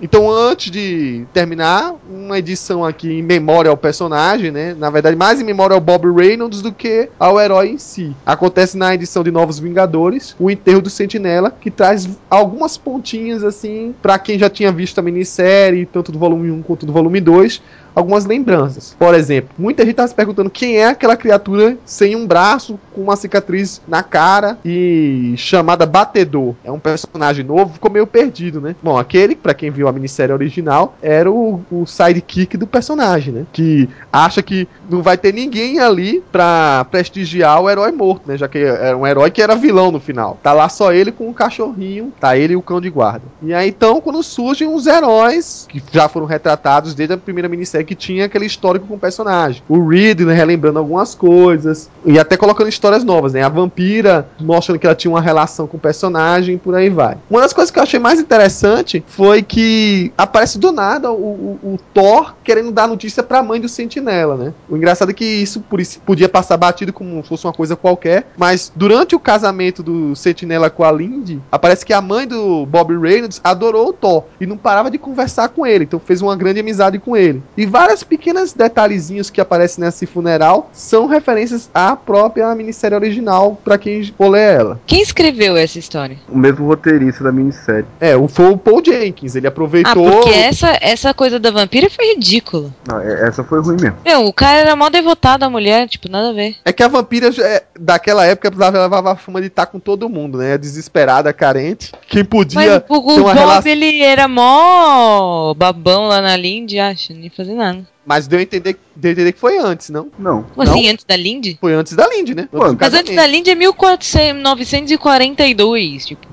Então, 0.00 0.30
antes 0.30 0.70
de 0.70 1.26
terminar, 1.32 1.92
uma 2.08 2.38
edição 2.38 2.84
aqui 2.84 3.10
em 3.10 3.22
memória 3.22 3.70
ao 3.70 3.76
personagem, 3.76 4.50
né? 4.50 4.74
Na 4.74 4.90
verdade, 4.90 5.16
mais 5.16 5.40
em 5.40 5.44
memória 5.44 5.74
ao 5.74 5.80
Bob 5.80 6.08
Reynolds 6.14 6.62
do 6.62 6.72
que 6.72 7.10
ao 7.18 7.40
herói 7.40 7.57
em 7.66 7.78
si. 7.78 8.14
Acontece 8.24 8.76
na 8.76 8.94
edição 8.94 9.22
de 9.22 9.30
Novos 9.30 9.58
Vingadores, 9.58 10.34
o 10.38 10.50
enterro 10.50 10.82
do 10.82 10.90
Sentinela, 10.90 11.50
que 11.50 11.70
traz 11.70 12.08
algumas 12.30 12.76
pontinhas, 12.76 13.44
assim, 13.44 13.94
pra 14.02 14.18
quem 14.18 14.38
já 14.38 14.48
tinha 14.48 14.72
visto 14.72 14.98
a 14.98 15.02
minissérie, 15.02 15.86
tanto 15.86 16.12
do 16.12 16.18
volume 16.18 16.50
1 16.50 16.62
quanto 16.62 16.86
do 16.86 16.92
volume 16.92 17.20
2, 17.20 17.60
algumas 17.98 18.24
lembranças. 18.24 18.94
Por 18.98 19.14
exemplo, 19.14 19.50
muita 19.58 19.84
gente 19.84 19.96
tá 19.96 20.06
se 20.06 20.14
perguntando 20.14 20.50
quem 20.50 20.78
é 20.78 20.86
aquela 20.86 21.16
criatura 21.16 21.76
sem 21.84 22.14
um 22.14 22.26
braço, 22.26 22.78
com 22.94 23.02
uma 23.02 23.16
cicatriz 23.16 23.80
na 23.88 24.02
cara 24.02 24.58
e 24.64 25.34
chamada 25.36 25.84
Batedor. 25.84 26.54
É 26.62 26.70
um 26.70 26.78
personagem 26.78 27.44
novo, 27.44 27.74
ficou 27.74 27.90
meio 27.90 28.06
perdido, 28.06 28.60
né? 28.60 28.76
Bom, 28.82 28.96
aquele, 28.96 29.34
pra 29.34 29.54
quem 29.54 29.70
viu 29.70 29.88
a 29.88 29.92
minissérie 29.92 30.32
original, 30.32 30.96
era 31.02 31.30
o, 31.30 31.60
o 31.70 31.86
sidekick 31.86 32.56
do 32.56 32.66
personagem, 32.66 33.32
né? 33.32 33.46
Que 33.52 33.88
acha 34.12 34.42
que 34.42 34.68
não 34.88 35.02
vai 35.02 35.18
ter 35.18 35.34
ninguém 35.34 35.80
ali 35.80 36.22
pra 36.30 36.86
prestigiar 36.90 37.47
o 37.60 37.70
herói 37.70 37.92
morto, 37.92 38.22
né? 38.28 38.36
Já 38.36 38.48
que 38.48 38.58
era 38.58 38.96
um 38.96 39.06
herói 39.06 39.30
que 39.30 39.40
era 39.40 39.54
vilão 39.54 39.90
no 39.92 40.00
final. 40.00 40.38
Tá 40.42 40.52
lá 40.52 40.68
só 40.68 40.92
ele 40.92 41.12
com 41.12 41.28
o 41.28 41.34
cachorrinho, 41.34 42.12
tá 42.20 42.36
ele 42.36 42.54
e 42.54 42.56
o 42.56 42.62
cão 42.62 42.80
de 42.80 42.90
guarda. 42.90 43.22
E 43.42 43.54
aí 43.54 43.68
então, 43.68 44.00
quando 44.00 44.22
surgem 44.22 44.66
os 44.72 44.86
heróis 44.86 45.66
que 45.68 45.82
já 45.92 46.08
foram 46.08 46.26
retratados 46.26 46.94
desde 46.94 47.14
a 47.14 47.18
primeira 47.18 47.48
minissérie 47.48 47.86
que 47.86 47.94
tinha 47.94 48.24
aquele 48.26 48.46
histórico 48.46 48.86
com 48.86 48.94
o 48.94 48.98
personagem. 48.98 49.62
O 49.68 49.86
Reed, 49.88 50.20
né, 50.20 50.34
relembrando 50.34 50.78
algumas 50.78 51.14
coisas 51.14 51.88
e 52.04 52.18
até 52.18 52.36
colocando 52.36 52.68
histórias 52.68 53.04
novas, 53.04 53.32
né? 53.32 53.42
A 53.42 53.48
vampira 53.48 54.28
mostrando 54.40 54.78
que 54.78 54.86
ela 54.86 54.94
tinha 54.96 55.10
uma 55.10 55.20
relação 55.20 55.66
com 55.66 55.76
o 55.76 55.80
personagem 55.80 56.56
e 56.56 56.58
por 56.58 56.74
aí 56.74 56.88
vai. 56.88 57.16
Uma 57.30 57.40
das 57.42 57.52
coisas 57.52 57.70
que 57.70 57.78
eu 57.78 57.82
achei 57.82 57.98
mais 58.00 58.18
interessante 58.20 59.04
foi 59.06 59.42
que 59.42 60.12
aparece 60.16 60.58
do 60.58 60.72
nada 60.72 61.10
o, 61.12 61.14
o- 61.62 61.74
o 61.74 61.78
Thor 61.94 62.34
querendo 62.42 62.72
dar 62.72 62.88
notícia 62.88 63.22
pra 63.22 63.42
mãe 63.42 63.60
do 63.60 63.68
Sentinela, 63.68 64.36
né? 64.36 64.52
O 64.68 64.76
engraçado 64.76 65.10
é 65.10 65.14
que 65.14 65.24
isso 65.24 65.62
podia 66.04 66.28
passar 66.28 66.56
batido 66.56 66.92
como 66.92 67.22
fosse 67.38 67.46
uma 67.46 67.52
coisa 67.52 67.76
qualquer, 67.76 68.26
mas 68.36 68.72
durante 68.74 69.14
o 69.14 69.20
casamento 69.20 69.82
do 69.82 70.14
Sentinela 70.16 70.68
com 70.70 70.84
a 70.84 70.90
Lindy, 70.92 71.40
aparece 71.50 71.86
que 71.86 71.92
a 71.92 72.00
mãe 72.00 72.26
do 72.26 72.66
Bob 72.66 72.96
Reynolds 72.98 73.40
adorou 73.42 73.88
o 73.88 73.92
Thor 73.92 74.24
e 74.40 74.46
não 74.46 74.56
parava 74.56 74.90
de 74.90 74.98
conversar 74.98 75.48
com 75.48 75.66
ele, 75.66 75.84
então 75.84 76.00
fez 76.00 76.20
uma 76.20 76.36
grande 76.36 76.60
amizade 76.60 76.98
com 76.98 77.16
ele. 77.16 77.42
E 77.56 77.64
várias 77.64 78.02
pequenas 78.02 78.52
detalhezinhos 78.52 79.30
que 79.30 79.40
aparecem 79.40 79.84
nesse 79.84 80.06
funeral 80.06 80.68
são 80.72 81.06
referências 81.06 81.70
à 81.72 81.94
própria 81.96 82.54
minissérie 82.54 82.96
original 82.96 83.58
pra 83.64 83.78
quem 83.78 84.04
for 84.16 84.28
ler 84.30 84.54
ela. 84.58 84.80
Quem 84.86 85.00
escreveu 85.00 85.56
essa 85.56 85.78
história? 85.78 86.16
O 86.28 86.36
mesmo 86.36 86.66
roteirista 86.66 87.22
da 87.24 87.32
minissérie. 87.32 87.86
É, 88.00 88.16
o 88.16 88.26
foi 88.28 88.50
o 88.50 88.56
Paul 88.58 88.82
Jenkins, 88.84 89.34
ele 89.34 89.46
Ah, 89.46 89.50
aproveitou 89.50 90.10
porque 90.10 90.30
essa, 90.30 90.76
essa 90.80 91.14
coisa 91.14 91.38
da 91.38 91.50
vampira 91.50 91.88
foi 91.90 92.14
ridícula. 92.14 92.70
Não, 92.86 93.00
é- 93.00 93.28
essa 93.28 93.44
foi 93.44 93.60
ruim 93.60 93.76
mesmo. 93.80 93.96
Meu, 94.04 94.24
o 94.26 94.32
cara 94.32 94.58
era 94.58 94.76
mó 94.76 94.88
devotado 94.88 95.44
à 95.44 95.50
mulher, 95.50 95.88
tipo, 95.88 96.08
nada 96.08 96.30
a 96.30 96.32
ver. 96.32 96.56
É 96.64 96.72
que 96.72 96.82
a 96.82 96.88
vampira 96.88 97.27
é- 97.36 97.64
daquela 97.78 98.24
época 98.24 98.48
ela 98.54 98.82
levava 98.82 99.12
a 99.12 99.16
fama 99.16 99.40
de 99.40 99.48
estar 99.48 99.66
com 99.66 99.78
todo 99.80 100.08
mundo, 100.08 100.38
né? 100.38 100.56
Desesperada, 100.56 101.32
carente. 101.32 101.92
Quem 102.08 102.24
podia 102.24 102.58
Mas 102.60 102.82
o, 102.88 102.94
o 102.94 103.14
ter 103.14 103.20
uma 103.20 103.34
Bob, 103.34 103.38
relação. 103.38 103.72
ele 103.72 104.00
era 104.02 104.28
mó 104.28 105.52
babão 105.54 106.06
lá 106.08 106.20
na 106.20 106.36
Lindy, 106.36 106.78
acho, 106.78 107.12
nem 107.12 107.28
fazer 107.30 107.54
nada. 107.54 107.86
Mas 108.06 108.26
deu 108.26 108.38
a 108.38 108.42
entender, 108.42 108.78
deu 108.96 109.10
a 109.10 109.12
entender 109.12 109.32
que 109.32 109.38
foi 109.40 109.58
antes, 109.58 109.90
não? 109.90 110.08
Não. 110.18 110.42
Como 110.44 110.62
assim, 110.62 110.88
antes 110.88 111.04
da 111.04 111.14
Lindy? 111.16 111.58
Foi 111.60 111.74
antes 111.74 111.92
da 111.94 112.08
Lindy, 112.08 112.34
né? 112.34 112.48
Mas 112.80 112.94
antes 112.94 113.14
da. 113.14 113.26
Lindy 113.26 113.50
é 113.50 113.54
1400, 113.54 114.42
942, 114.42 116.06
tipo, 116.06 116.26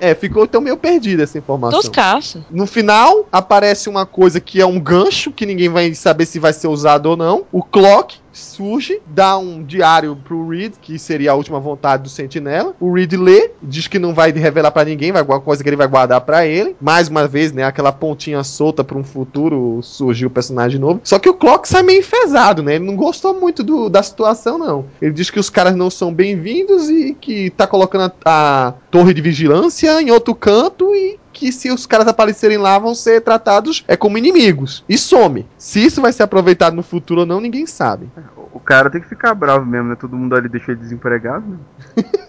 É, 0.00 0.14
ficou 0.14 0.44
então 0.44 0.60
meio 0.60 0.76
perdida 0.76 1.22
essa 1.22 1.38
informação. 1.38 1.80
toscaço. 1.80 2.44
No 2.50 2.66
final, 2.66 3.26
aparece 3.32 3.88
uma 3.88 4.04
coisa 4.04 4.40
que 4.40 4.60
é 4.60 4.66
um 4.66 4.78
gancho, 4.80 5.30
que 5.32 5.46
ninguém 5.46 5.68
vai 5.68 5.94
saber 5.94 6.26
se 6.26 6.38
vai 6.38 6.52
ser 6.52 6.68
usado 6.68 7.06
ou 7.06 7.16
não. 7.16 7.44
O 7.52 7.62
Clock 7.62 8.18
surge, 8.38 9.00
dá 9.06 9.36
um 9.38 9.62
diário 9.62 10.16
pro 10.16 10.48
Reed, 10.48 10.74
que 10.80 10.98
seria 10.98 11.32
a 11.32 11.34
última 11.34 11.58
vontade 11.60 12.02
do 12.04 12.08
Sentinela. 12.08 12.74
O 12.78 12.92
Reed 12.92 13.12
lê, 13.14 13.50
diz 13.62 13.86
que 13.88 13.98
não 13.98 14.14
vai 14.14 14.30
revelar 14.32 14.70
pra 14.70 14.84
ninguém, 14.84 15.12
vai 15.12 15.20
alguma 15.22 15.40
coisa 15.40 15.62
que 15.62 15.68
ele 15.68 15.76
vai 15.76 15.86
guardar 15.88 16.20
pra 16.20 16.46
ele. 16.46 16.76
Mais 16.80 17.08
uma 17.08 17.26
vez, 17.26 17.52
né, 17.52 17.64
aquela 17.64 17.92
pontinha 17.92 18.42
solta 18.44 18.84
pra 18.84 18.96
um 18.98 19.04
futuro 19.04 19.80
surgiu 19.82 20.28
o 20.28 20.30
personagem 20.30 20.78
novo. 20.80 21.00
Só 21.02 21.18
que 21.18 21.28
o 21.28 21.34
Clock 21.34 21.68
sai 21.68 21.82
meio 21.82 22.00
enfesado, 22.00 22.62
né? 22.62 22.74
Ele 22.76 22.84
não 22.86 22.96
gostou 22.96 23.38
muito 23.38 23.62
do- 23.62 23.88
da 23.88 24.02
situação, 24.02 24.58
não. 24.58 24.84
Ele 25.00 25.12
diz 25.12 25.30
que 25.30 25.40
os 25.40 25.50
caras 25.50 25.74
não 25.74 25.90
são 25.90 26.12
bem-vindos 26.12 26.88
e 26.90 27.14
que 27.18 27.50
tá 27.50 27.66
colocando 27.66 28.12
a, 28.24 28.66
a 28.68 28.72
torre 28.90 29.14
de 29.14 29.20
vigilância 29.22 30.00
em 30.02 30.10
outro 30.10 30.34
canto 30.34 30.94
e 30.94 31.18
que 31.36 31.52
se 31.52 31.70
os 31.70 31.84
caras 31.84 32.08
aparecerem 32.08 32.56
lá 32.56 32.78
vão 32.78 32.94
ser 32.94 33.20
tratados 33.20 33.84
é 33.86 33.94
como 33.94 34.16
inimigos. 34.16 34.82
E 34.88 34.96
some. 34.96 35.46
Se 35.58 35.84
isso 35.84 36.00
vai 36.00 36.10
ser 36.10 36.22
aproveitado 36.22 36.74
no 36.74 36.82
futuro 36.82 37.20
ou 37.20 37.26
não, 37.26 37.40
ninguém 37.40 37.66
sabe. 37.66 38.08
O 38.54 38.58
cara 38.58 38.88
tem 38.88 39.02
que 39.02 39.08
ficar 39.08 39.34
bravo 39.34 39.66
mesmo, 39.66 39.90
né? 39.90 39.96
Todo 40.00 40.16
mundo 40.16 40.34
ali 40.34 40.48
deixou 40.48 40.72
ele 40.72 40.80
desempregado. 40.80 41.44
Né? 41.46 42.04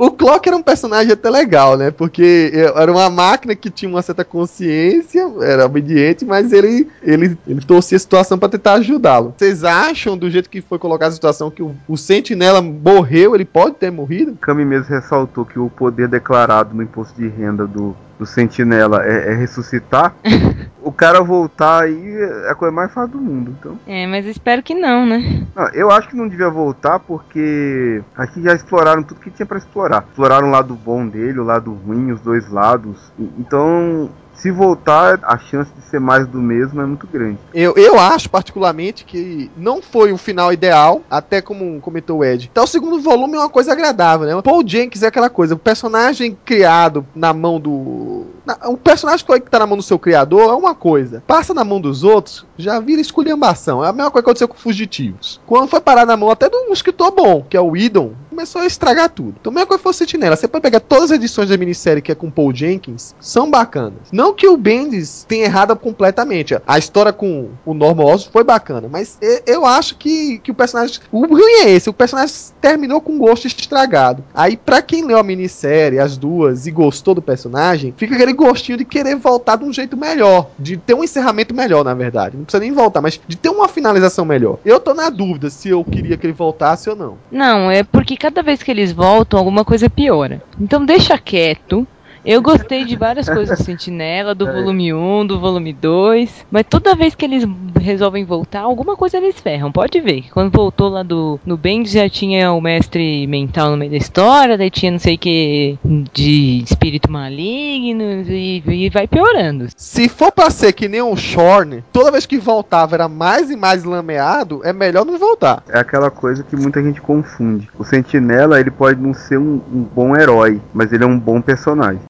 O 0.00 0.10
Clock 0.10 0.48
era 0.48 0.56
um 0.56 0.62
personagem 0.62 1.12
até 1.12 1.28
legal, 1.28 1.76
né? 1.76 1.90
Porque 1.90 2.52
era 2.74 2.90
uma 2.90 3.10
máquina 3.10 3.54
que 3.54 3.68
tinha 3.68 3.86
uma 3.86 4.00
certa 4.00 4.24
consciência, 4.24 5.30
era 5.42 5.66
obediente, 5.66 6.24
mas 6.24 6.54
ele, 6.54 6.88
ele, 7.02 7.36
ele 7.46 7.60
torcia 7.60 7.96
a 7.96 8.00
situação 8.00 8.38
pra 8.38 8.48
tentar 8.48 8.76
ajudá-lo. 8.76 9.34
Vocês 9.36 9.62
acham, 9.62 10.16
do 10.16 10.30
jeito 10.30 10.48
que 10.48 10.62
foi 10.62 10.78
colocada 10.78 11.10
a 11.10 11.14
situação, 11.14 11.50
que 11.50 11.62
o, 11.62 11.74
o 11.86 11.98
Sentinela 11.98 12.62
morreu, 12.62 13.34
ele 13.34 13.44
pode 13.44 13.74
ter 13.74 13.92
morrido? 13.92 14.38
Kami 14.40 14.64
mesmo 14.64 14.86
ressaltou 14.88 15.44
que 15.44 15.58
o 15.58 15.68
poder 15.68 16.08
declarado 16.08 16.74
no 16.74 16.82
imposto 16.82 17.20
de 17.20 17.28
renda 17.28 17.66
do, 17.66 17.94
do 18.20 18.26
Sentinela 18.26 19.02
é, 19.02 19.32
é 19.32 19.34
ressuscitar. 19.34 20.14
o 20.82 20.92
cara 20.92 21.22
voltar 21.22 21.84
aí 21.84 22.16
é 22.16 22.50
a 22.50 22.54
coisa 22.54 22.72
mais 22.74 22.92
fácil 22.92 23.12
do 23.12 23.18
mundo. 23.18 23.56
Então, 23.58 23.78
É, 23.86 24.06
mas 24.06 24.26
espero 24.26 24.62
que 24.62 24.74
não, 24.74 25.06
né? 25.06 25.46
não, 25.56 25.68
eu 25.70 25.90
acho 25.90 26.08
que 26.08 26.16
não 26.16 26.28
devia 26.28 26.50
voltar 26.50 26.98
porque 27.00 28.02
que 28.34 28.42
já 28.42 28.54
exploraram 28.54 29.02
tudo 29.02 29.20
que 29.20 29.30
tinha 29.30 29.46
pra 29.46 29.56
explorar. 29.56 30.04
Exploraram 30.10 30.48
o 30.48 30.50
lado 30.50 30.74
bom 30.74 31.06
dele, 31.08 31.40
o 31.40 31.44
lado 31.44 31.72
ruim, 31.72 32.12
os 32.12 32.20
dois 32.20 32.48
lados. 32.50 33.10
Então, 33.38 34.10
se 34.40 34.50
voltar, 34.50 35.20
a 35.22 35.38
chance 35.38 35.70
de 35.74 35.82
ser 35.82 36.00
mais 36.00 36.26
do 36.26 36.38
mesmo 36.38 36.80
é 36.80 36.86
muito 36.86 37.06
grande. 37.06 37.38
Eu, 37.52 37.74
eu 37.76 37.98
acho, 37.98 38.30
particularmente, 38.30 39.04
que 39.04 39.50
não 39.56 39.82
foi 39.82 40.12
o 40.12 40.16
final 40.16 40.52
ideal, 40.52 41.02
até 41.10 41.42
como 41.42 41.80
comentou 41.80 42.18
o 42.18 42.24
Ed. 42.24 42.48
Então, 42.50 42.64
o 42.64 42.66
segundo 42.66 43.00
volume 43.00 43.36
é 43.36 43.38
uma 43.38 43.48
coisa 43.48 43.72
agradável, 43.72 44.26
né? 44.26 44.42
Paul 44.42 44.66
Jenkins 44.66 45.02
é 45.02 45.08
aquela 45.08 45.28
coisa, 45.28 45.54
o 45.54 45.58
personagem 45.58 46.36
criado 46.44 47.06
na 47.14 47.32
mão 47.32 47.60
do. 47.60 48.26
Na- 48.60 48.68
o 48.68 48.76
personagem 48.76 49.24
que 49.24 49.50
tá 49.50 49.58
na 49.58 49.66
mão 49.66 49.76
do 49.76 49.82
seu 49.82 49.98
criador 49.98 50.50
é 50.50 50.54
uma 50.54 50.74
coisa. 50.74 51.22
Passa 51.26 51.52
na 51.54 51.64
mão 51.64 51.80
dos 51.80 52.02
outros, 52.04 52.44
já 52.56 52.78
vira 52.80 53.00
esculhambação. 53.00 53.84
É 53.84 53.88
a 53.88 53.92
mesma 53.92 54.10
coisa 54.10 54.22
que 54.24 54.28
aconteceu 54.30 54.48
com 54.48 54.56
Fugitivos. 54.56 55.40
Quando 55.46 55.68
foi 55.68 55.80
parar 55.80 56.06
na 56.06 56.16
mão 56.16 56.30
até 56.30 56.48
de 56.48 56.56
um 56.56 56.72
escritor 56.72 57.10
bom, 57.10 57.44
que 57.48 57.56
é 57.56 57.60
o 57.60 57.76
Idon, 57.76 58.12
começou 58.28 58.62
a 58.62 58.66
estragar 58.66 59.08
tudo. 59.10 59.34
Então, 59.40 59.50
a 59.50 59.54
mesma 59.54 59.66
coisa 59.66 59.82
foi 59.82 59.90
o 59.90 59.94
Sentinela. 59.94 60.36
Você 60.36 60.48
pode 60.48 60.62
pegar 60.62 60.80
todas 60.80 61.04
as 61.10 61.10
edições 61.16 61.48
da 61.48 61.56
minissérie 61.56 62.00
que 62.02 62.12
é 62.12 62.14
com 62.14 62.30
Paul 62.30 62.54
Jenkins, 62.54 63.14
são 63.20 63.50
bacanas. 63.50 63.98
Não 64.12 64.32
que 64.32 64.48
o 64.48 64.56
Bendis 64.56 65.24
tenha 65.28 65.44
errado 65.44 65.74
completamente. 65.76 66.56
A 66.66 66.78
história 66.78 67.12
com 67.12 67.50
o 67.66 67.74
Norman 67.74 68.04
Osborn 68.04 68.32
foi 68.32 68.44
bacana, 68.44 68.88
mas 68.90 69.18
eu 69.46 69.66
acho 69.66 69.96
que, 69.96 70.38
que 70.38 70.50
o 70.50 70.54
personagem. 70.54 70.98
O 71.12 71.26
ruim 71.26 71.64
é 71.64 71.70
esse, 71.70 71.90
o 71.90 71.92
personagem 71.92 72.34
terminou 72.60 73.00
com 73.00 73.18
gosto 73.18 73.46
estragado. 73.46 74.24
Aí, 74.34 74.56
pra 74.56 74.80
quem 74.82 75.04
leu 75.04 75.18
a 75.18 75.22
minissérie, 75.22 75.98
as 75.98 76.16
duas, 76.16 76.66
e 76.66 76.70
gostou 76.70 77.14
do 77.14 77.22
personagem, 77.22 77.92
fica 77.96 78.14
aquele 78.14 78.32
gostinho 78.40 78.78
de 78.78 78.84
querer 78.84 79.16
voltar 79.16 79.56
de 79.56 79.64
um 79.64 79.72
jeito 79.72 79.96
melhor. 79.96 80.50
De 80.58 80.76
ter 80.76 80.94
um 80.94 81.04
encerramento 81.04 81.54
melhor, 81.54 81.84
na 81.84 81.94
verdade. 81.94 82.36
Não 82.36 82.44
precisa 82.44 82.62
nem 82.62 82.72
voltar, 82.72 83.00
mas 83.00 83.20
de 83.26 83.36
ter 83.36 83.50
uma 83.50 83.68
finalização 83.68 84.24
melhor. 84.24 84.58
Eu 84.64 84.80
tô 84.80 84.94
na 84.94 85.10
dúvida 85.10 85.50
se 85.50 85.68
eu 85.68 85.84
queria 85.84 86.16
que 86.16 86.26
ele 86.26 86.32
voltasse 86.32 86.88
ou 86.88 86.96
não. 86.96 87.18
Não, 87.30 87.70
é 87.70 87.82
porque 87.82 88.16
cada 88.16 88.42
vez 88.42 88.62
que 88.62 88.70
eles 88.70 88.92
voltam, 88.92 89.38
alguma 89.38 89.64
coisa 89.64 89.90
piora. 89.90 90.42
Então 90.58 90.84
deixa 90.84 91.18
quieto. 91.18 91.86
Eu 92.24 92.42
gostei 92.42 92.84
de 92.84 92.96
várias 92.96 93.28
coisas 93.28 93.58
do 93.58 93.64
Sentinela, 93.64 94.34
do 94.34 94.46
É. 94.46 94.52
volume 94.52 94.92
1, 94.92 95.26
do 95.26 95.40
volume 95.40 95.72
2. 95.72 96.46
Mas 96.50 96.64
toda 96.68 96.94
vez 96.94 97.14
que 97.14 97.24
eles 97.24 97.46
resolvem 97.80 98.24
voltar, 98.24 98.60
alguma 98.60 98.96
coisa 98.96 99.16
eles 99.16 99.40
ferram. 99.40 99.72
Pode 99.72 100.00
ver. 100.00 100.22
que 100.22 100.30
Quando 100.30 100.52
voltou 100.52 100.88
lá 100.88 101.02
do 101.02 101.40
no 101.46 101.56
Bendis 101.56 101.92
já 101.92 102.08
tinha 102.08 102.52
o 102.52 102.60
mestre 102.60 103.26
mental 103.26 103.70
no 103.70 103.76
meio 103.76 103.90
da 103.90 103.96
história, 103.96 104.58
daí 104.58 104.70
tinha 104.70 104.92
não 104.92 104.98
sei 104.98 105.14
o 105.14 105.18
que 105.18 105.78
de 106.12 106.62
espírito 106.62 107.10
maligno 107.10 108.02
e, 108.28 108.62
e 108.66 108.90
vai 108.90 109.06
piorando. 109.06 109.66
Se 109.76 110.08
for 110.08 110.30
pra 110.30 110.50
ser 110.50 110.72
que 110.72 110.88
nem 110.88 111.00
o 111.02 111.16
Shorn, 111.16 111.82
toda 111.92 112.10
vez 112.10 112.26
que 112.26 112.38
voltava 112.38 112.96
era 112.96 113.08
mais 113.08 113.50
e 113.50 113.56
mais 113.56 113.84
lameado, 113.84 114.60
é 114.64 114.72
melhor 114.72 115.04
não 115.06 115.18
voltar. 115.18 115.62
É 115.68 115.78
aquela 115.78 116.10
coisa 116.10 116.42
que 116.42 116.56
muita 116.56 116.82
gente 116.82 117.00
confunde. 117.00 117.68
O 117.78 117.84
Sentinela, 117.84 118.60
ele 118.60 118.70
pode 118.70 119.00
não 119.00 119.14
ser 119.14 119.38
um, 119.38 119.60
um 119.72 119.82
bom 119.94 120.16
herói, 120.16 120.60
mas 120.74 120.92
ele 120.92 121.04
é 121.04 121.06
um 121.06 121.18
bom 121.18 121.40
personagem. 121.40 122.00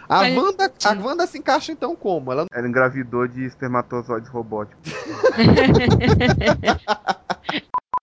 A 0.09 0.23
Wanda, 0.23 0.73
a 0.83 0.93
Wanda 0.93 1.25
se 1.25 1.37
encaixa 1.37 1.71
então 1.71 1.95
como? 1.95 2.33
Ela 2.33 2.47
Ela 2.51 2.67
engravidou 2.67 3.25
de 3.29 3.45
espermatozoides 3.45 4.29
robóticos. 4.29 4.91